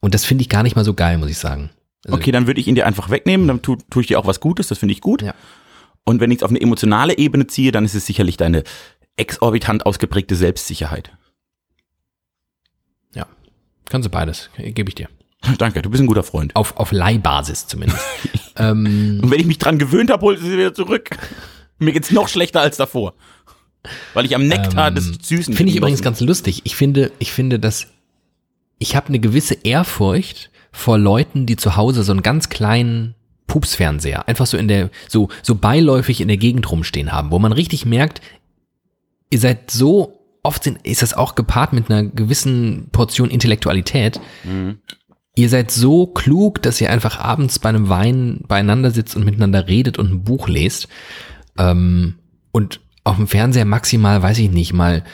Und 0.00 0.14
das 0.14 0.24
finde 0.24 0.42
ich 0.42 0.48
gar 0.48 0.62
nicht 0.62 0.76
mal 0.76 0.84
so 0.84 0.94
geil, 0.94 1.18
muss 1.18 1.30
ich 1.30 1.38
sagen. 1.38 1.70
Also, 2.04 2.16
Okay, 2.16 2.32
dann 2.32 2.46
würde 2.46 2.60
ich 2.60 2.68
ihn 2.68 2.74
dir 2.74 2.86
einfach 2.86 3.10
wegnehmen, 3.10 3.48
dann 3.48 3.62
tu, 3.62 3.76
tue 3.90 4.02
ich 4.02 4.08
dir 4.08 4.18
auch 4.18 4.26
was 4.26 4.40
Gutes, 4.40 4.68
das 4.68 4.78
finde 4.78 4.92
ich 4.92 5.00
gut. 5.00 5.22
Ja. 5.22 5.34
Und 6.04 6.20
wenn 6.20 6.30
ich 6.30 6.38
es 6.38 6.42
auf 6.42 6.50
eine 6.50 6.60
emotionale 6.60 7.18
Ebene 7.18 7.46
ziehe, 7.46 7.72
dann 7.72 7.84
ist 7.84 7.94
es 7.94 8.06
sicherlich 8.06 8.36
deine 8.36 8.64
exorbitant 9.16 9.84
ausgeprägte 9.84 10.36
Selbstsicherheit. 10.36 11.10
Ja. 13.14 13.26
Kannst 13.88 14.06
du 14.06 14.10
beides, 14.10 14.50
gebe 14.56 14.90
ich 14.90 14.94
dir. 14.94 15.08
Danke, 15.58 15.82
du 15.82 15.90
bist 15.90 16.02
ein 16.02 16.06
guter 16.06 16.22
Freund. 16.22 16.54
Auf, 16.56 16.76
auf 16.76 16.92
Leihbasis 16.92 17.66
zumindest. 17.66 18.00
ähm, 18.56 19.20
Und 19.22 19.30
wenn 19.30 19.40
ich 19.40 19.46
mich 19.46 19.58
dran 19.58 19.78
gewöhnt 19.78 20.10
habe, 20.10 20.22
holt 20.22 20.40
sie 20.40 20.52
wieder 20.52 20.74
zurück. 20.74 21.10
Mir 21.78 21.92
geht's 21.92 22.10
noch 22.10 22.28
schlechter 22.28 22.60
als 22.60 22.76
davor. 22.76 23.14
Weil 24.14 24.24
ich 24.24 24.34
am 24.34 24.46
Nektar 24.46 24.88
Ähm, 24.88 24.94
des 24.96 25.18
Süßen 25.22 25.54
Finde 25.54 25.70
ich 25.70 25.78
übrigens 25.78 26.02
ganz 26.02 26.20
lustig. 26.20 26.62
Ich 26.64 26.74
finde, 26.76 27.12
ich 27.18 27.32
finde, 27.32 27.58
dass 27.58 27.86
ich 28.78 28.96
habe 28.96 29.08
eine 29.08 29.18
gewisse 29.20 29.54
Ehrfurcht 29.54 30.50
vor 30.72 30.98
Leuten, 30.98 31.46
die 31.46 31.56
zu 31.56 31.76
Hause 31.76 32.02
so 32.02 32.12
einen 32.12 32.22
ganz 32.22 32.48
kleinen 32.48 33.14
Pupsfernseher 33.46 34.28
einfach 34.28 34.46
so 34.46 34.56
in 34.56 34.68
der 34.68 34.90
so 35.08 35.28
so 35.42 35.54
beiläufig 35.54 36.20
in 36.20 36.28
der 36.28 36.36
Gegend 36.36 36.70
rumstehen 36.70 37.12
haben, 37.12 37.30
wo 37.30 37.38
man 37.38 37.52
richtig 37.52 37.86
merkt, 37.86 38.20
ihr 39.30 39.38
seid 39.38 39.70
so 39.70 40.20
oft 40.42 40.62
sind, 40.64 40.86
ist 40.86 41.02
das 41.02 41.14
auch 41.14 41.34
gepaart 41.34 41.72
mit 41.72 41.90
einer 41.90 42.04
gewissen 42.04 42.88
Portion 42.92 43.30
Intellektualität. 43.30 44.20
Ihr 45.38 45.48
seid 45.48 45.70
so 45.70 46.08
klug, 46.08 46.62
dass 46.62 46.80
ihr 46.80 46.90
einfach 46.90 47.20
abends 47.20 47.60
bei 47.60 47.68
einem 47.68 47.88
Wein 47.88 48.40
beieinander 48.48 48.90
sitzt 48.90 49.14
und 49.14 49.24
miteinander 49.24 49.68
redet 49.68 49.96
und 49.96 50.10
ein 50.10 50.24
Buch 50.24 50.48
lest. 50.48 50.88
Ähm, 51.56 52.16
und 52.50 52.80
auf 53.04 53.14
dem 53.14 53.28
Fernseher 53.28 53.64
maximal, 53.64 54.20
weiß 54.20 54.36
ich 54.38 54.50
nicht, 54.50 54.72
mal, 54.72 55.04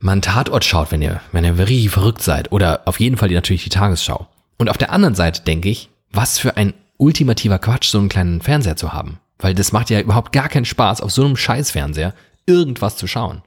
mal 0.00 0.12
einen 0.12 0.22
Tatort 0.22 0.64
schaut, 0.64 0.90
wenn 0.90 1.02
ihr, 1.02 1.20
wenn 1.32 1.44
ihr 1.44 1.58
richtig 1.58 1.90
verrückt 1.90 2.22
seid. 2.22 2.50
Oder 2.50 2.88
auf 2.88 2.98
jeden 2.98 3.18
Fall 3.18 3.28
die, 3.28 3.34
natürlich 3.34 3.64
die 3.64 3.68
Tagesschau. 3.68 4.26
Und 4.56 4.70
auf 4.70 4.78
der 4.78 4.90
anderen 4.90 5.14
Seite 5.14 5.42
denke 5.42 5.68
ich, 5.68 5.90
was 6.10 6.38
für 6.38 6.56
ein 6.56 6.72
ultimativer 6.96 7.58
Quatsch, 7.58 7.90
so 7.90 7.98
einen 7.98 8.08
kleinen 8.08 8.40
Fernseher 8.40 8.76
zu 8.76 8.94
haben. 8.94 9.20
Weil 9.38 9.54
das 9.54 9.70
macht 9.70 9.90
ja 9.90 10.00
überhaupt 10.00 10.32
gar 10.32 10.48
keinen 10.48 10.64
Spaß, 10.64 11.02
auf 11.02 11.12
so 11.12 11.26
einem 11.26 11.36
Scheißfernseher 11.36 12.14
irgendwas 12.46 12.96
zu 12.96 13.06
schauen. 13.06 13.42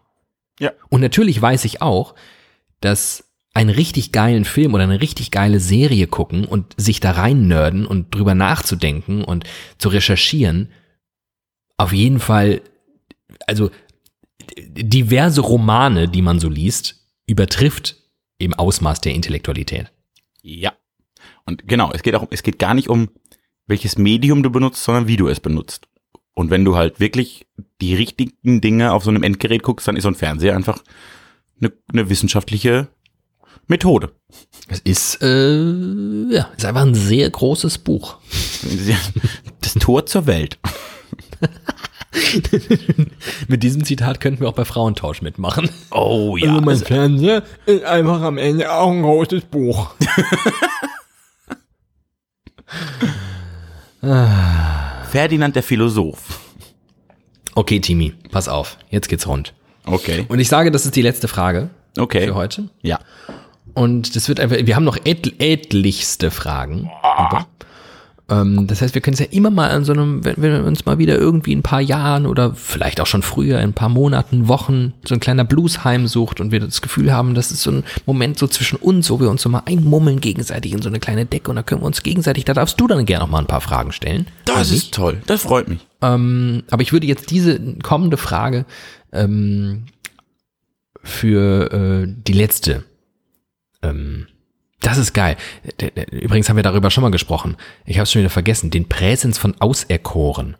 Ja. 0.59 0.69
Und 0.89 1.01
natürlich 1.01 1.41
weiß 1.41 1.65
ich 1.65 1.81
auch, 1.81 2.13
dass 2.79 3.23
einen 3.57 3.71
richtig 3.71 4.11
geilen 4.11 4.45
Film 4.45 4.75
oder 4.75 4.83
eine 4.83 5.01
richtig 5.01 5.31
geile 5.31 5.59
Serie 5.59 6.05
gucken 6.05 6.45
und 6.45 6.75
sich 6.77 6.99
da 6.99 7.09
rein 7.09 7.47
nerden 7.47 7.87
und 7.87 8.13
drüber 8.13 8.35
nachzudenken 8.35 9.23
und 9.23 9.45
zu 9.79 9.89
recherchieren, 9.89 10.69
auf 11.75 11.91
jeden 11.91 12.19
Fall, 12.19 12.61
also 13.47 13.71
diverse 14.59 15.41
Romane, 15.41 16.07
die 16.07 16.21
man 16.21 16.39
so 16.39 16.49
liest, 16.49 17.03
übertrifft 17.25 17.95
im 18.37 18.53
Ausmaß 18.53 19.01
der 19.01 19.15
Intellektualität. 19.15 19.91
Ja. 20.43 20.73
Und 21.45 21.67
genau, 21.67 21.91
es 21.91 22.03
geht 22.03 22.13
auch, 22.13 22.27
es 22.29 22.43
geht 22.43 22.59
gar 22.59 22.75
nicht 22.75 22.89
um, 22.89 23.09
welches 23.65 23.97
Medium 23.97 24.43
du 24.43 24.51
benutzt, 24.51 24.83
sondern 24.83 25.07
wie 25.07 25.17
du 25.17 25.29
es 25.29 25.39
benutzt. 25.39 25.87
Und 26.35 26.51
wenn 26.51 26.63
du 26.63 26.75
halt 26.75 26.99
wirklich 26.99 27.47
die 27.81 27.95
richtigen 27.95 28.61
Dinge 28.61 28.93
auf 28.93 29.03
so 29.03 29.09
einem 29.09 29.23
Endgerät 29.23 29.63
guckst, 29.63 29.87
dann 29.87 29.95
ist 29.95 30.03
so 30.03 30.09
ein 30.09 30.15
Fernseher 30.15 30.55
einfach 30.55 30.83
eine, 31.59 31.73
eine 31.91 32.09
wissenschaftliche 32.11 32.89
Methode. 33.67 34.11
Es 34.69 34.79
ist, 34.79 35.21
äh, 35.21 36.33
ja, 36.33 36.49
ist 36.55 36.65
einfach 36.65 36.83
ein 36.83 36.95
sehr 36.95 37.29
großes 37.29 37.79
Buch. 37.79 38.17
Das 39.61 39.73
Tor 39.73 40.05
zur 40.05 40.27
Welt. 40.27 40.59
Mit 43.47 43.63
diesem 43.63 43.83
Zitat 43.83 44.21
könnten 44.21 44.41
wir 44.41 44.49
auch 44.49 44.53
bei 44.53 44.65
Frauentausch 44.65 45.21
mitmachen. 45.21 45.69
Oh 45.91 46.35
Also 46.35 46.47
mein 46.61 46.69
Also, 46.69 46.85
Fernseher 46.85 47.43
ist 47.65 47.83
einfach 47.83 48.21
am 48.21 48.37
Ende 48.37 48.71
auch 48.71 48.91
ein 48.91 49.01
großes 49.01 49.43
Buch. 49.45 49.91
Ferdinand 55.09 55.55
der 55.55 55.63
Philosoph. 55.63 56.39
Okay, 57.55 57.79
Timi, 57.79 58.13
pass 58.31 58.47
auf. 58.47 58.77
Jetzt 58.89 59.09
geht's 59.09 59.27
rund. 59.27 59.53
Okay. 59.85 60.25
Und 60.27 60.39
ich 60.39 60.47
sage, 60.47 60.71
das 60.71 60.85
ist 60.85 60.95
die 60.95 61.01
letzte 61.01 61.27
Frage 61.27 61.69
Okay. 61.97 62.27
für 62.27 62.35
heute. 62.35 62.69
Ja. 62.81 62.99
Und 63.77 64.15
das 64.15 64.27
wird 64.27 64.39
einfach, 64.39 64.57
wir 64.59 64.75
haben 64.75 64.85
noch 64.85 64.97
etl 65.03 65.33
etlichste 65.37 66.31
Fragen. 66.31 66.89
Ähm, 68.27 68.65
das 68.65 68.81
heißt, 68.81 68.95
wir 68.95 69.03
können 69.03 69.13
es 69.13 69.19
ja 69.19 69.27
immer 69.29 69.51
mal 69.51 69.69
an 69.69 69.85
so 69.85 69.93
einem, 69.93 70.25
wenn 70.25 70.41
wir 70.41 70.65
uns 70.65 70.87
mal 70.87 70.97
wieder 70.97 71.15
irgendwie 71.15 71.51
in 71.51 71.59
ein 71.59 71.63
paar 71.63 71.79
Jahren 71.79 72.25
oder 72.25 72.55
vielleicht 72.55 72.99
auch 72.99 73.05
schon 73.05 73.21
früher, 73.21 73.59
in 73.59 73.65
ein 73.65 73.73
paar 73.73 73.89
Monaten, 73.89 74.47
Wochen, 74.47 74.95
so 75.05 75.13
ein 75.13 75.19
kleiner 75.19 75.43
Blues 75.43 75.83
heimsucht 75.83 76.41
und 76.41 76.51
wir 76.51 76.59
das 76.59 76.81
Gefühl 76.81 77.13
haben, 77.13 77.35
das 77.35 77.51
ist 77.51 77.61
so 77.61 77.69
ein 77.69 77.83
Moment 78.07 78.39
so 78.39 78.47
zwischen 78.47 78.77
uns, 78.77 79.11
wo 79.11 79.19
wir 79.19 79.29
uns 79.29 79.43
so 79.43 79.49
mal 79.49 79.61
einmummeln 79.67 80.21
gegenseitig 80.21 80.73
in 80.73 80.81
so 80.81 80.89
eine 80.89 80.99
kleine 80.99 81.27
Decke 81.27 81.51
und 81.51 81.55
da 81.55 81.61
können 81.61 81.81
wir 81.81 81.85
uns 81.85 82.01
gegenseitig, 82.01 82.45
da 82.45 82.55
darfst 82.55 82.81
du 82.81 82.87
dann 82.87 83.05
gerne 83.05 83.25
noch 83.25 83.31
mal 83.31 83.41
ein 83.41 83.45
paar 83.45 83.61
Fragen 83.61 83.91
stellen. 83.91 84.25
Das 84.45 84.71
ist 84.71 84.91
toll. 84.91 85.21
Das 85.27 85.43
freut 85.43 85.67
mich. 85.67 85.85
ähm, 86.01 86.63
aber 86.71 86.81
ich 86.81 86.93
würde 86.93 87.05
jetzt 87.05 87.29
diese 87.29 87.59
kommende 87.83 88.17
Frage 88.17 88.65
ähm, 89.13 89.83
für 91.03 91.71
äh, 91.71 92.07
die 92.25 92.33
letzte 92.33 92.83
ähm, 93.81 94.27
Das 94.81 94.97
ist 94.97 95.13
geil. 95.13 95.37
D- 95.81 95.91
d- 95.91 96.03
Übrigens 96.17 96.49
haben 96.49 96.55
wir 96.55 96.63
darüber 96.63 96.91
schon 96.91 97.01
mal 97.03 97.09
gesprochen. 97.11 97.57
Ich 97.85 97.97
habe 97.97 98.03
es 98.03 98.11
schon 98.11 98.21
wieder 98.21 98.29
vergessen. 98.29 98.69
Den 98.69 98.87
Präsens 98.89 99.37
von 99.37 99.59
Auserkoren. 99.59 100.57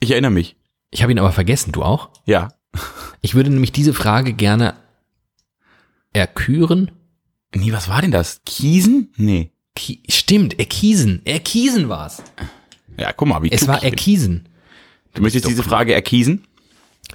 Ich 0.00 0.10
erinnere 0.10 0.30
mich. 0.30 0.56
Ich 0.90 1.02
habe 1.02 1.12
ihn 1.12 1.18
aber 1.18 1.32
vergessen. 1.32 1.72
Du 1.72 1.82
auch? 1.82 2.10
Ja. 2.26 2.48
Ich 3.22 3.34
würde 3.34 3.50
nämlich 3.50 3.72
diese 3.72 3.94
Frage 3.94 4.32
gerne 4.34 4.74
erküren. 6.12 6.90
Nee, 7.54 7.72
was 7.72 7.88
war 7.88 8.00
denn 8.02 8.10
das? 8.10 8.42
Kiesen? 8.44 9.12
Nee. 9.16 9.50
Ki 9.74 10.02
Stimmt, 10.08 10.58
erkiesen. 10.58 11.22
Erkiesen 11.24 11.88
war's. 11.88 12.22
Ja, 12.98 13.12
guck 13.12 13.28
mal, 13.28 13.42
wie 13.42 13.50
Es 13.52 13.66
war 13.68 13.82
erkiesen. 13.82 14.48
Du 15.14 15.22
möchtest 15.22 15.46
diese 15.48 15.62
Frage 15.62 15.94
erkiesen? 15.94 16.44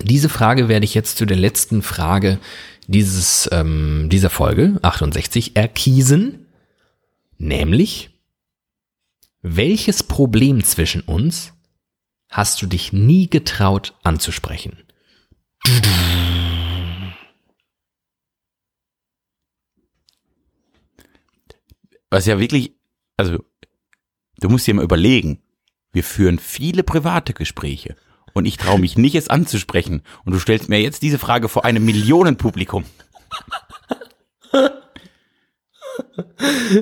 Diese 0.02 0.30
Frage 0.30 0.68
werde 0.68 0.86
ich 0.86 0.93
jetzt 0.93 1.18
zu 1.18 1.26
der 1.26 1.38
letzten 1.38 1.82
Frage 1.82 2.39
dieses, 2.91 3.49
ähm, 3.51 4.09
dieser 4.11 4.29
Folge, 4.29 4.79
68, 4.81 5.55
erkiesen. 5.55 6.47
Nämlich, 7.37 8.09
welches 9.41 10.03
Problem 10.03 10.63
zwischen 10.63 11.01
uns 11.01 11.53
hast 12.29 12.61
du 12.61 12.67
dich 12.67 12.93
nie 12.93 13.29
getraut 13.29 13.95
anzusprechen? 14.03 14.83
Was 22.09 22.25
ja 22.25 22.39
wirklich, 22.39 22.73
also, 23.17 23.43
du 24.39 24.49
musst 24.49 24.67
dir 24.67 24.73
mal 24.73 24.83
überlegen. 24.83 25.41
Wir 25.93 26.03
führen 26.03 26.39
viele 26.39 26.83
private 26.83 27.33
Gespräche. 27.33 27.95
Und 28.34 28.45
ich 28.45 28.57
traue 28.57 28.79
mich 28.79 28.97
nicht, 28.97 29.15
es 29.15 29.29
anzusprechen. 29.29 30.03
Und 30.25 30.34
du 30.34 30.39
stellst 30.39 30.69
mir 30.69 30.79
jetzt 30.82 31.01
diese 31.01 31.19
Frage 31.19 31.49
vor 31.49 31.65
einem 31.65 31.86
Millionenpublikum. 31.86 32.86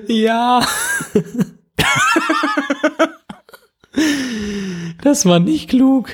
Ja. 0.08 0.66
Das 5.02 5.26
war 5.26 5.40
nicht 5.40 5.70
klug. 5.70 6.14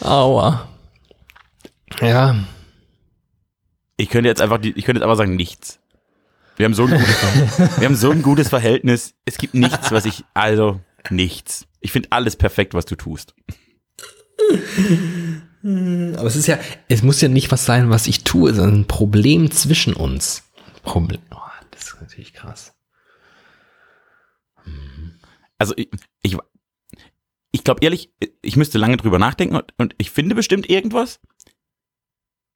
Aua. 0.00 0.68
Ja. 2.00 2.36
Ich 3.96 4.08
könnte 4.08 4.28
jetzt 4.28 4.40
einfach, 4.40 4.58
ich 4.62 4.84
könnte 4.84 5.00
jetzt 5.00 5.02
einfach 5.02 5.16
sagen, 5.16 5.36
nichts. 5.36 5.80
Wir 6.56 6.64
haben 6.64 6.74
so 6.74 6.84
ein 6.84 6.90
gutes, 6.90 7.78
wir 7.78 7.86
haben 7.86 7.96
so 7.96 8.10
ein 8.10 8.22
gutes 8.22 8.48
Verhältnis. 8.48 9.14
Es 9.24 9.38
gibt 9.38 9.54
nichts, 9.54 9.92
was 9.92 10.04
ich, 10.04 10.24
also, 10.34 10.80
nichts. 11.10 11.66
Ich 11.80 11.92
finde 11.92 12.12
alles 12.12 12.36
perfekt, 12.36 12.74
was 12.74 12.86
du 12.86 12.96
tust. 12.96 13.34
Aber 15.62 16.26
es 16.26 16.36
ist 16.36 16.46
ja, 16.46 16.58
es 16.88 17.02
muss 17.02 17.20
ja 17.20 17.28
nicht 17.28 17.50
was 17.50 17.64
sein, 17.64 17.90
was 17.90 18.06
ich 18.06 18.24
tue, 18.24 18.54
sondern 18.54 18.80
ein 18.80 18.86
Problem 18.86 19.50
zwischen 19.50 19.94
uns. 19.94 20.44
Problem. 20.82 21.20
Oh, 21.34 21.38
das 21.70 21.88
ist 21.88 22.00
natürlich 22.00 22.32
krass. 22.32 22.74
Also, 25.58 25.74
ich, 25.76 25.88
ich, 26.22 26.36
ich 27.50 27.64
glaube 27.64 27.82
ehrlich, 27.82 28.12
ich 28.42 28.56
müsste 28.56 28.78
lange 28.78 28.96
drüber 28.96 29.18
nachdenken 29.18 29.56
und, 29.56 29.72
und 29.78 29.94
ich 29.98 30.10
finde 30.10 30.34
bestimmt 30.34 30.68
irgendwas. 30.68 31.20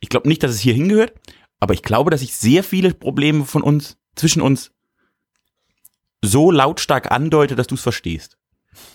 Ich 0.00 0.08
glaube 0.08 0.28
nicht, 0.28 0.42
dass 0.42 0.52
es 0.52 0.60
hier 0.60 0.74
hingehört, 0.74 1.14
aber 1.58 1.74
ich 1.74 1.82
glaube, 1.82 2.10
dass 2.10 2.22
ich 2.22 2.34
sehr 2.34 2.62
viele 2.62 2.94
Probleme 2.94 3.44
von 3.44 3.62
uns, 3.62 3.98
zwischen 4.14 4.42
uns, 4.42 4.72
so 6.22 6.50
lautstark 6.50 7.10
andeute, 7.10 7.56
dass 7.56 7.66
du 7.66 7.74
es 7.74 7.82
verstehst. 7.82 8.36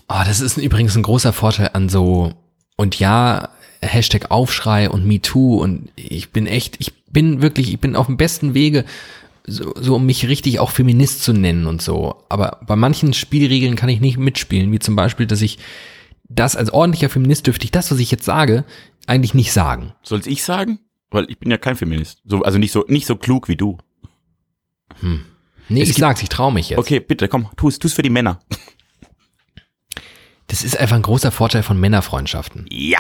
Oh, 0.08 0.22
das 0.26 0.40
ist 0.42 0.58
übrigens 0.58 0.96
ein 0.96 1.04
großer 1.04 1.34
Vorteil 1.34 1.72
an 1.74 1.90
so, 1.90 2.34
und 2.78 3.00
ja, 3.00 3.50
Hashtag 3.82 4.32
Aufschrei 4.32 4.90
und 4.90 5.06
MeToo 5.06 5.62
und 5.62 5.90
ich 5.96 6.32
bin 6.32 6.48
echt, 6.48 6.76
ich 6.80 6.94
bin 7.12 7.42
wirklich, 7.42 7.72
ich 7.72 7.80
bin 7.80 7.96
auf 7.96 8.08
dem 8.08 8.18
besten 8.18 8.54
Wege, 8.54 8.86
so, 9.48 9.74
so 9.76 9.96
um 9.96 10.06
mich 10.06 10.28
richtig 10.28 10.60
auch 10.60 10.72
Feminist 10.72 11.24
zu 11.24 11.34
nennen 11.34 11.68
und 11.68 11.82
so. 11.82 12.24
Aber 12.30 12.60
bei 12.66 12.76
manchen 12.76 13.14
Spielregeln 13.14 13.76
kann 13.76 13.90
ich 13.90 14.00
nicht 14.02 14.18
mitspielen, 14.18 14.72
wie 14.72 14.80
zum 14.80 14.96
Beispiel, 14.96 15.28
dass 15.28 15.42
ich 15.42 15.60
das 16.28 16.56
als 16.56 16.72
ordentlicher 16.72 17.10
Feminist 17.10 17.46
dürfte 17.46 17.66
ich 17.66 17.72
das, 17.72 17.92
was 17.92 18.00
ich 18.00 18.10
jetzt 18.10 18.26
sage, 18.26 18.64
eigentlich 19.06 19.36
nicht 19.36 19.52
sagen. 19.52 19.94
Soll's 20.02 20.26
ich 20.26 20.44
sagen? 20.44 20.80
Weil 21.12 21.30
ich 21.30 21.38
bin 21.38 21.52
ja 21.52 21.58
kein 21.58 21.76
Feminist. 21.76 22.22
So, 22.26 22.42
also 22.42 22.58
nicht 22.58 22.72
so, 22.72 22.86
nicht 22.88 23.06
so 23.06 23.16
klug 23.16 23.48
wie 23.48 23.56
du. 23.56 23.78
Nee, 25.02 25.82
Es 25.82 25.90
ich 25.90 25.96
gibt- 25.96 26.00
sag's, 26.00 26.24
ich 26.24 26.30
traue 26.30 26.52
mich 26.54 26.70
jetzt. 26.70 26.80
Okay, 26.80 27.00
bitte, 27.00 27.28
komm, 27.28 27.48
tu's, 27.58 27.78
tu's 27.78 27.94
für 27.94 28.02
die 28.02 28.10
Männer. 28.10 28.40
Das 30.56 30.64
ist 30.64 30.80
einfach 30.80 30.96
ein 30.96 31.02
großer 31.02 31.34
Vorteil 31.34 31.64
von 31.64 31.78
Männerfreundschaften. 31.78 32.66
Ja. 32.70 33.00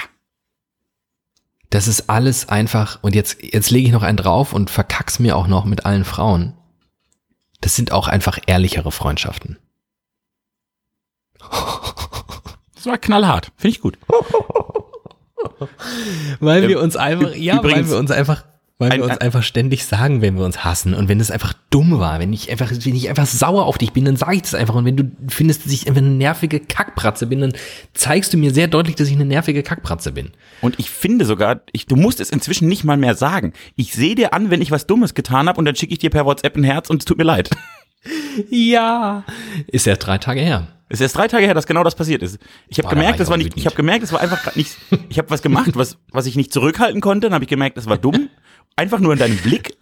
Das 1.70 1.88
ist 1.88 2.10
alles 2.10 2.49
einfach, 2.49 2.99
und 3.01 3.16
jetzt, 3.16 3.41
jetzt 3.41 3.72
lege 3.72 3.88
ich 3.88 3.93
noch 3.93 4.03
einen 4.03 4.18
drauf 4.18 4.51
und 4.51 4.70
verkack's 4.70 5.20
mir 5.20 5.38
auch 5.38 5.47
noch 5.47 5.64
mit 5.64 5.86
allen 5.86 6.03
Frauen. 6.03 6.58
Das 7.62 7.74
sind 7.78 7.93
auch 7.93 8.10
einfach 8.10 8.39
ehrlichere 8.45 8.91
Freundschaften. 8.91 9.58
Das 12.76 12.88
war 12.88 12.97
knallhart. 12.97 13.53
Finde 13.56 13.70
ich 13.70 13.80
gut. 13.80 13.97
Weil 16.41 16.68
wir 16.68 16.82
uns 16.82 16.97
einfach, 16.97 17.36
ja, 17.36 17.53
weil 17.53 17.72
übrigens, 17.72 17.89
wir 17.89 17.97
uns 17.99 18.12
einfach, 18.12 18.43
weil 18.78 18.91
ein- 18.91 18.97
wir 18.99 19.03
uns 19.05 19.13
ein- 19.13 19.21
einfach 19.21 19.43
ständig 19.43 19.86
sagen, 19.86 20.21
wenn 20.21 20.36
wir 20.38 20.43
uns 20.43 20.63
hassen 20.65 20.93
und 20.93 21.07
wenn 21.07 21.19
es 21.19 21.32
einfach 21.32 21.53
dumm 21.69 21.97
war, 21.99 22.19
wenn 22.19 22.34
ich 22.34 22.51
einfach, 22.51 22.71
wenn 22.71 22.95
ich 22.95 23.07
einfach 23.09 23.26
sauer 23.26 23.65
auf 23.65 23.78
dich 23.78 23.93
bin, 23.93 24.03
dann 24.05 24.15
sage 24.17 24.36
ich 24.36 24.41
das 24.41 24.53
einfach 24.53 24.76
und 24.76 24.86
wenn 24.86 24.97
du 24.97 25.11
findest, 25.30 25.65
dass 25.65 25.71
ich 25.71 25.88
einfach 25.88 26.01
eine 26.01 26.11
nervige 26.11 26.59
Kackpratze 26.59 27.28
bin, 27.28 27.41
dann 27.41 27.53
zeigst 27.93 28.34
du 28.34 28.38
mir 28.38 28.53
sehr 28.53 28.67
deutlich, 28.67 28.95
dass 28.95 29.07
ich 29.07 29.13
eine 29.15 29.26
nervige 29.26 29.63
Kackpratze 29.63 30.11
bin. 30.11 30.32
Und 30.61 30.80
ich 30.80 30.89
finde 30.89 31.26
sogar, 31.26 31.61
ich, 31.71 31.86
du 31.86 31.95
musst 31.95 32.19
es 32.19 32.30
inzwischen 32.30 32.67
nicht 32.67 32.84
mal 32.84 32.97
mehr 32.97 33.15
sagen. 33.15 33.53
Ich 33.76 33.93
sehe 33.93 34.15
dir 34.15 34.34
an, 34.34 34.49
wenn 34.51 34.61
ich 34.61 34.71
was 34.71 34.88
Dummes 34.88 35.13
getan 35.13 35.47
habe 35.47 35.57
und 35.57 35.65
dann 35.65 35.76
schicke 35.76 35.93
ich 35.93 35.99
dir 35.99 36.09
per 36.09 36.26
WhatsApp 36.26 36.55
ein 36.57 36.63
Herz 36.63 36.89
und 36.89 37.01
es 37.01 37.05
tut 37.05 37.17
mir 37.17 37.23
leid. 37.23 37.49
Ja. 38.51 39.23
Ist 39.67 39.88
erst 39.88 40.05
drei 40.05 40.17
Tage 40.17 40.41
her. 40.41 40.67
Es 40.89 40.99
ist 40.99 41.01
erst 41.01 41.15
drei 41.17 41.28
Tage 41.28 41.45
her, 41.45 41.55
dass 41.55 41.65
genau 41.65 41.84
das 41.84 41.95
passiert 41.95 42.21
ist. 42.21 42.38
Ich 42.67 42.78
habe 42.78 42.84
Boah, 42.88 42.89
da 42.91 42.95
war 42.97 43.01
gemerkt, 43.01 43.19
das 43.19 43.30
war 43.30 43.38
nicht, 43.38 43.53
ich 43.57 43.65
habe 43.65 43.76
gemerkt, 43.76 44.03
es 44.03 44.13
war 44.13 44.21
einfach 44.21 44.43
grad 44.43 44.55
nicht, 44.55 44.78
ich 45.09 45.17
habe 45.17 45.30
was 45.32 45.41
gemacht, 45.41 45.71
was, 45.73 45.97
was 46.11 46.28
ich 46.28 46.36
nicht 46.36 46.53
zurückhalten 46.53 47.01
konnte, 47.01 47.28
dann 47.28 47.34
habe 47.34 47.43
ich 47.43 47.49
gemerkt, 47.49 47.78
das 47.78 47.88
war 47.88 47.97
dumm. 47.97 48.30
Einfach 48.76 48.99
nur 48.99 49.13
in 49.13 49.20
deinem 49.20 49.38
Blick. 49.38 49.76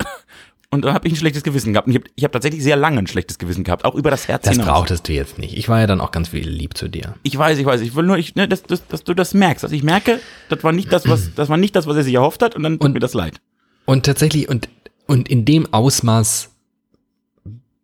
Und 0.70 0.84
dann 0.86 0.94
habe 0.96 1.08
ich 1.08 1.14
ein 1.14 1.18
schlechtes 1.18 1.44
Gewissen 1.44 1.74
gehabt. 1.74 1.88
Und 1.88 1.94
ich 1.94 2.00
habe 2.00 2.10
ich 2.16 2.24
hab 2.24 2.32
tatsächlich 2.32 2.64
sehr 2.64 2.76
lange 2.76 2.98
ein 3.00 3.06
schlechtes 3.08 3.38
Gewissen 3.38 3.64
gehabt, 3.64 3.86
auch 3.86 3.94
über 3.96 4.10
das 4.10 4.28
Herz 4.28 4.44
Das 4.46 4.54
hinaus. 4.54 4.68
brauchtest 4.68 5.08
du 5.08 5.14
jetzt 5.14 5.38
nicht. 5.38 5.56
Ich 5.56 5.70
war 5.70 5.80
ja 5.80 5.86
dann 5.88 6.02
auch 6.02 6.10
ganz 6.12 6.30
viel 6.30 6.48
lieb 6.48 6.76
zu 6.78 6.88
dir. 6.88 7.14
Ich 7.24 7.38
weiß, 7.38 7.60
ich 7.60 7.66
weiß, 7.66 7.82
ich 7.82 7.96
will 7.96 8.06
nur, 8.06 8.18
ich, 8.18 8.34
ne, 8.36 8.48
dass, 8.48 8.64
dass, 8.64 8.88
dass 8.88 9.04
du 9.04 9.14
das 9.14 9.34
merkst. 9.36 9.64
Dass 9.64 9.72
ich 9.72 9.84
merke, 9.84 10.20
das 10.50 10.64
war 10.64 10.72
nicht 10.72 10.92
das, 10.92 11.08
was, 11.08 11.34
das 11.36 11.50
war 11.50 11.58
nicht 11.58 11.76
das, 11.76 11.86
was 11.86 11.96
er 11.96 12.04
sich 12.04 12.16
erhofft 12.16 12.42
hat, 12.42 12.56
und 12.56 12.64
dann 12.64 12.74
tut 12.74 12.86
Und- 12.86 12.94
mir 12.94 13.00
das 13.00 13.14
leid. 13.14 13.40
Und 13.86 14.06
tatsächlich, 14.06 14.50
und, 14.50 14.68
und 15.08 15.28
in 15.30 15.46
dem 15.46 15.72
Ausmaß 15.74 16.50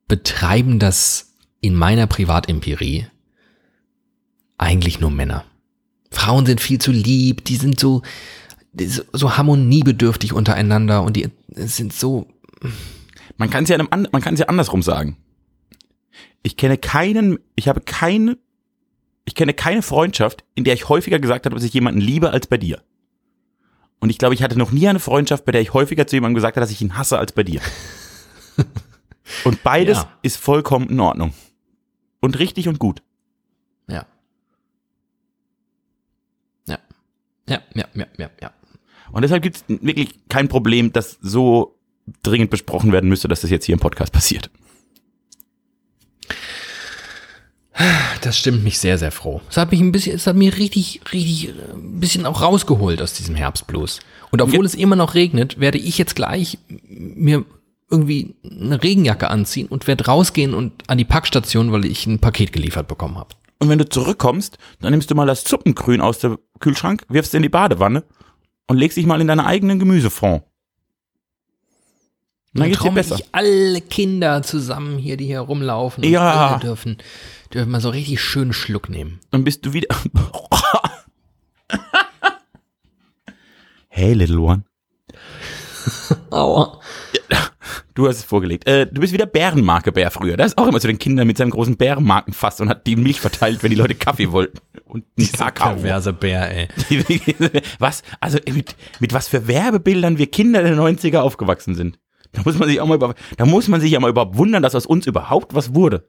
betreiben 0.08 0.80
das 0.80 1.34
in 1.62 1.76
meiner 1.76 2.08
Privatempirie 2.08 3.08
eigentlich 4.58 5.00
nur 5.00 5.12
Männer. 5.12 5.46
Frauen 6.12 6.46
sind 6.46 6.60
viel 6.62 6.80
zu 6.80 6.92
lieb, 6.92 7.46
die 7.46 7.56
sind 7.58 7.80
so, 7.80 8.02
so, 9.14 9.38
harmoniebedürftig 9.38 10.34
untereinander 10.34 11.02
und 11.04 11.16
die 11.16 11.30
sind 11.50 11.92
so, 11.94 12.28
Man 13.38 13.50
kann 13.50 13.64
es 13.64 13.70
ja, 13.70 13.76
einem 13.76 13.88
an- 13.92 14.08
man 14.12 14.22
kann 14.22 14.34
es 14.36 14.40
ja 14.40 14.48
andersrum 14.48 14.82
sagen. 14.82 15.18
Ich 16.44 16.56
kenne 16.58 16.78
keinen, 16.78 17.40
ich 17.56 17.68
habe 17.68 17.82
keine, 17.82 18.38
ich 19.26 19.36
kenne 19.36 19.54
keine 19.54 19.82
Freundschaft, 19.82 20.44
in 20.56 20.64
der 20.64 20.74
ich 20.74 20.88
häufiger 20.90 21.20
gesagt 21.20 21.46
habe, 21.46 21.56
dass 21.56 21.64
ich 21.64 21.74
jemanden 21.74 22.00
liebe 22.02 22.32
als 22.32 22.48
bei 22.48 22.58
dir. 22.58 22.82
Und 24.00 24.10
ich 24.10 24.18
glaube, 24.18 24.34
ich 24.36 24.44
hatte 24.44 24.58
noch 24.58 24.72
nie 24.72 24.88
eine 24.88 25.00
Freundschaft, 25.00 25.44
bei 25.46 25.52
der 25.52 25.62
ich 25.62 25.74
häufiger 25.74 26.08
zu 26.08 26.16
jemandem 26.16 26.36
gesagt 26.36 26.56
habe, 26.56 26.62
dass 26.64 26.72
ich 26.72 26.82
ihn 26.82 26.98
hasse 26.98 27.18
als 27.20 27.32
bei 27.34 27.44
dir. 27.44 27.60
Und 29.44 29.62
beides 29.64 29.98
Ja. 30.00 30.12
ist 30.22 30.38
vollkommen 30.38 30.90
in 30.90 31.00
Ordnung. 31.00 31.34
Und 32.22 32.40
richtig 32.40 32.68
und 32.68 32.80
gut. 32.80 33.02
ja. 33.88 34.06
Ja. 36.68 36.80
Ja, 37.48 37.62
ja, 37.74 37.86
ja, 37.94 38.06
ja, 38.18 38.30
ja. 38.42 38.52
Und 39.12 39.22
deshalb 39.24 39.44
gibt 39.44 39.58
es 39.58 39.64
wirklich 39.68 40.10
kein 40.30 40.48
Problem, 40.48 40.94
das 40.94 41.18
so 41.22 41.76
dringend 42.24 42.50
besprochen 42.50 42.92
werden 42.92 43.10
müsste, 43.10 43.28
dass 43.28 43.42
das 43.42 43.50
jetzt 43.50 43.66
hier 43.66 43.74
im 43.74 43.80
Podcast 43.80 44.12
passiert. 44.14 44.50
Das 48.22 48.38
stimmt 48.38 48.64
mich 48.64 48.78
sehr, 48.80 48.98
sehr 48.98 49.12
froh. 49.12 49.42
Es 49.50 49.56
hat 49.56 49.72
mich 49.72 49.80
ein 49.80 49.94
bisschen, 49.94 50.16
es 50.16 50.28
hat 50.28 50.36
mir 50.36 50.58
richtig, 50.58 51.00
richtig, 51.14 51.50
äh, 51.50 51.52
ein 51.74 52.00
bisschen 52.00 52.26
auch 52.26 52.42
rausgeholt 52.42 53.02
aus 53.02 53.14
diesem 53.14 53.36
Herbstblues. 53.36 54.00
Und 54.32 54.42
obwohl 54.42 54.66
es 54.66 54.76
immer 54.76 54.98
noch 54.98 55.16
regnet, 55.16 55.60
werde 55.60 55.78
ich 55.78 55.98
jetzt 55.98 56.16
gleich 56.16 56.58
mir 56.88 57.46
irgendwie 57.90 58.36
eine 58.44 58.84
Regenjacke 58.84 59.30
anziehen 59.30 59.68
und 59.68 59.88
werde 59.88 60.06
rausgehen 60.06 60.54
und 60.54 60.84
an 60.88 60.98
die 60.98 61.06
Packstation, 61.06 61.72
weil 61.72 61.86
ich 61.86 62.06
ein 62.06 62.20
Paket 62.20 62.52
geliefert 62.52 62.88
bekommen 62.88 63.18
habe. 63.18 63.36
Und 63.60 63.70
wenn 63.70 63.80
du 63.80 63.88
zurückkommst, 63.88 64.58
dann 64.82 64.92
nimmst 64.92 65.10
du 65.10 65.16
mal 65.16 65.26
das 65.26 65.44
Suppengrün 65.44 66.02
aus 66.02 66.20
dem 66.20 66.38
Kühlschrank, 66.60 67.04
wirfst 67.10 67.34
es 67.34 67.38
in 67.38 67.44
die 67.44 67.50
Badewanne 67.50 68.04
und 68.70 68.78
legst 68.78 68.96
dich 68.98 69.06
mal 69.06 69.20
in 69.20 69.28
deine 69.28 69.46
eigenen 69.46 69.80
Gemüsefond. 69.80 70.44
Und 72.54 72.62
dann 72.62 72.70
geht's 72.70 72.80
dir 72.80 72.86
traume 72.86 72.96
besser. 72.96 73.20
alle 73.32 73.82
Kinder 73.82 74.42
zusammen 74.42 74.98
hier, 74.98 75.18
die 75.18 75.26
hier 75.26 75.42
rumlaufen. 75.42 76.04
Und 76.04 76.10
Ja. 76.10 76.58
dürfen, 76.60 76.98
dürfen 77.54 77.70
mal 77.72 77.82
so 77.82 77.90
richtig 77.90 78.22
schönen 78.22 78.54
Schluck 78.54 78.90
nehmen. 78.90 79.20
Dann 79.32 79.44
bist 79.44 79.66
du 79.66 79.74
wieder. 79.74 79.88
hey, 83.90 84.14
little 84.14 84.40
one. 84.40 84.64
Aua. 86.32 86.80
Du 88.00 88.08
hast 88.08 88.20
es 88.20 88.24
vorgelegt. 88.24 88.66
Äh, 88.66 88.88
du 88.88 89.02
bist 89.02 89.12
wieder 89.12 89.26
Bärenmarke-Bär 89.26 90.10
früher. 90.10 90.38
Da 90.38 90.46
ist 90.46 90.58
auch 90.58 90.68
immer 90.68 90.80
zu 90.80 90.88
den 90.88 91.00
Kindern 91.00 91.28
mit 91.28 91.38
seinem 91.38 91.50
großen 91.50 91.76
Bärenmarkenfass 91.76 92.62
und 92.62 92.70
hat 92.70 92.88
die 92.88 92.96
Milch 92.96 93.20
verteilt, 93.20 93.62
wenn 93.62 93.72
die 93.72 93.76
Leute 93.76 93.94
Kaffee 93.94 94.32
wollten. 94.32 94.58
Und 94.86 95.04
einen 95.18 95.30
Kakao. 95.30 95.74
Perverse 95.74 96.14
Bär, 96.14 96.50
ey. 96.50 96.68
was? 97.80 98.04
Also 98.22 98.40
mit, 98.54 98.78
mit 99.02 99.12
was 99.12 99.28
für 99.28 99.50
Werbebildern 99.50 100.18
wir 100.18 100.28
Kinder 100.28 100.64
der 100.64 100.78
90er 100.78 101.18
aufgewachsen 101.18 101.76
sind. 101.76 102.00
Da 102.32 102.42
muss 102.46 102.58
man 102.58 102.70
sich 102.70 102.80
auch 102.80 102.88
mal 102.88 102.96
über, 102.96 103.16
da 103.36 103.46
muss 103.46 103.68
man 103.68 103.82
sich 103.82 103.92
ja 103.92 104.00
mal 104.00 104.12
überhaupt 104.12 104.38
wundern, 104.38 104.64
dass 104.64 104.76
aus 104.76 104.86
uns 104.86 105.06
überhaupt 105.06 105.54
was 105.54 105.76
wurde. 105.76 106.08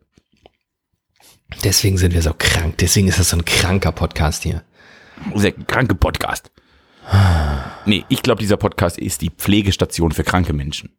Deswegen 1.65 1.99
sind 1.99 2.15
wir 2.15 2.23
so 2.23 2.35
krank. 2.39 2.79
Deswegen 2.79 3.09
ist 3.09 3.19
das 3.19 3.31
so 3.31 3.37
ein 3.37 3.45
kranker 3.45 3.91
Podcast 3.91 4.45
hier. 4.45 4.63
Sehr 5.35 5.51
kranke 5.51 5.97
Podcast. 5.97 6.53
Nee, 7.85 8.05
ich 8.09 8.23
glaube, 8.23 8.39
dieser 8.39 8.59
Podcast 8.59 8.97
ist 8.97 9.23
die 9.23 9.31
Pflegestation 9.31 10.13
für 10.13 10.23
kranke 10.23 10.53
Menschen. 10.53 10.91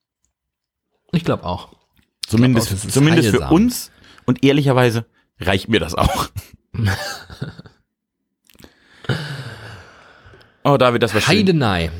Ich 1.11 1.23
glaube 1.23 1.43
auch. 1.45 1.69
Zumindest, 2.25 2.67
auch, 2.67 2.71
das 2.73 2.85
ist 2.85 2.93
zumindest 2.93 3.29
für 3.29 3.47
uns 3.49 3.91
und 4.25 4.43
ehrlicherweise 4.43 5.05
reicht 5.39 5.67
mir 5.69 5.79
das 5.79 5.95
auch. 5.95 6.27
oh, 10.63 10.77
David, 10.77 11.03
das 11.03 11.13
war 11.13 11.21
schön. 11.21 11.37
Heidenei. 11.37 11.91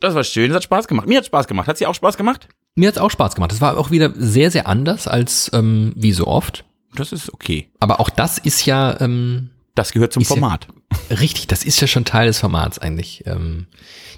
Das 0.00 0.14
war 0.14 0.24
schön, 0.24 0.48
das 0.50 0.56
hat 0.56 0.64
Spaß 0.64 0.88
gemacht. 0.88 1.06
Mir 1.08 1.18
hat 1.18 1.26
Spaß 1.26 1.46
gemacht. 1.46 1.68
Hat 1.68 1.78
sie 1.78 1.86
auch 1.86 1.94
Spaß 1.94 2.16
gemacht? 2.16 2.48
Mir 2.74 2.88
hat's 2.88 2.98
auch 2.98 3.10
Spaß 3.10 3.34
gemacht. 3.34 3.52
Das 3.52 3.60
war 3.60 3.76
auch 3.76 3.90
wieder 3.90 4.12
sehr, 4.16 4.50
sehr 4.50 4.66
anders 4.66 5.06
als 5.06 5.50
ähm, 5.52 5.92
wie 5.94 6.12
so 6.12 6.26
oft. 6.26 6.64
Das 6.94 7.12
ist 7.12 7.32
okay. 7.32 7.68
Aber 7.80 8.00
auch 8.00 8.10
das 8.10 8.38
ist 8.38 8.66
ja 8.66 9.00
ähm, 9.00 9.50
Das 9.74 9.92
gehört 9.92 10.12
zum 10.12 10.22
Ist 10.22 10.30
ja- 10.30 10.36
Format. 10.36 10.68
richtig, 11.10 11.46
das 11.46 11.64
ist 11.64 11.80
ja 11.80 11.86
schon 11.86 12.04
Teil 12.04 12.26
des 12.26 12.38
Formats 12.40 12.78
eigentlich. 12.78 13.24
Ähm, 13.26 13.66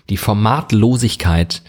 die 0.08 0.16
Formatlosigkeit 0.16 1.62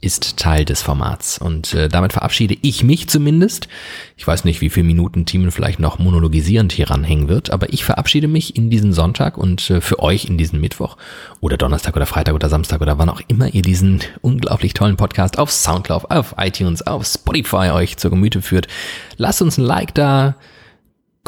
ist 0.00 0.36
Teil 0.36 0.64
des 0.64 0.82
Formats. 0.82 1.38
Und 1.38 1.74
äh, 1.74 1.88
damit 1.88 2.12
verabschiede 2.12 2.56
ich 2.62 2.84
mich 2.84 3.08
zumindest. 3.08 3.68
Ich 4.16 4.26
weiß 4.26 4.44
nicht, 4.44 4.60
wie 4.60 4.70
viele 4.70 4.86
Minuten 4.86 5.26
Team 5.26 5.50
vielleicht 5.50 5.80
noch 5.80 5.98
monologisierend 5.98 6.72
hier 6.72 6.90
ranhängen 6.90 7.28
wird, 7.28 7.50
aber 7.50 7.72
ich 7.72 7.84
verabschiede 7.84 8.28
mich 8.28 8.56
in 8.56 8.70
diesen 8.70 8.92
Sonntag 8.92 9.36
und 9.36 9.70
äh, 9.70 9.80
für 9.80 9.98
euch 9.98 10.26
in 10.26 10.38
diesen 10.38 10.60
Mittwoch 10.60 10.96
oder 11.40 11.56
Donnerstag 11.56 11.96
oder 11.96 12.06
Freitag 12.06 12.34
oder 12.34 12.48
Samstag 12.48 12.80
oder 12.80 12.98
wann 12.98 13.08
auch 13.08 13.22
immer 13.26 13.52
ihr 13.52 13.62
diesen 13.62 14.00
unglaublich 14.20 14.74
tollen 14.74 14.96
Podcast 14.96 15.38
auf 15.38 15.50
Soundcloud, 15.50 16.10
auf 16.10 16.36
iTunes, 16.38 16.86
auf 16.86 17.04
Spotify 17.04 17.70
euch 17.72 17.96
zur 17.96 18.10
Gemüte 18.10 18.40
führt. 18.40 18.68
Lasst 19.16 19.42
uns 19.42 19.58
ein 19.58 19.64
Like 19.64 19.94
da, 19.94 20.36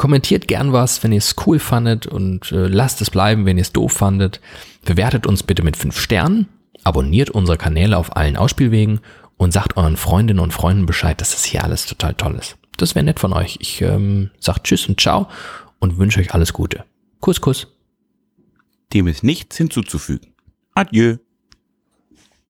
Kommentiert 0.01 0.47
gern 0.47 0.73
was, 0.73 1.03
wenn 1.03 1.11
ihr 1.11 1.19
es 1.19 1.35
cool 1.45 1.59
fandet 1.59 2.07
und 2.07 2.51
äh, 2.51 2.65
lasst 2.65 3.01
es 3.01 3.11
bleiben, 3.11 3.45
wenn 3.45 3.57
ihr 3.57 3.61
es 3.61 3.71
doof 3.71 3.91
fandet. 3.91 4.41
Bewertet 4.83 5.27
uns 5.27 5.43
bitte 5.43 5.61
mit 5.61 5.77
fünf 5.77 5.99
Sternen, 5.99 6.47
abonniert 6.83 7.29
unsere 7.29 7.57
Kanäle 7.57 7.97
auf 7.97 8.15
allen 8.15 8.37
Ausspielwegen 8.37 8.99
und 9.37 9.51
sagt 9.53 9.77
euren 9.77 9.97
Freundinnen 9.97 10.39
und 10.39 10.53
Freunden 10.53 10.85
Bescheid, 10.85 11.19
dass 11.19 11.31
das 11.31 11.43
hier 11.43 11.63
alles 11.63 11.85
total 11.85 12.13
toll 12.13 12.35
ist. 12.35 12.57
Das 12.77 12.95
wäre 12.95 13.05
nett 13.05 13.19
von 13.19 13.33
euch. 13.33 13.57
Ich 13.59 13.81
ähm, 13.81 14.31
sag 14.39 14.63
Tschüss 14.63 14.87
und 14.87 14.99
Ciao 14.99 15.27
und 15.79 15.97
wünsche 15.97 16.19
euch 16.19 16.33
alles 16.33 16.53
Gute. 16.53 16.85
Kuss, 17.19 17.41
Kuss. 17.41 17.67
Dem 18.93 19.07
ist 19.07 19.23
nichts 19.23 19.57
hinzuzufügen. 19.57 20.33
Adieu. 20.73 21.17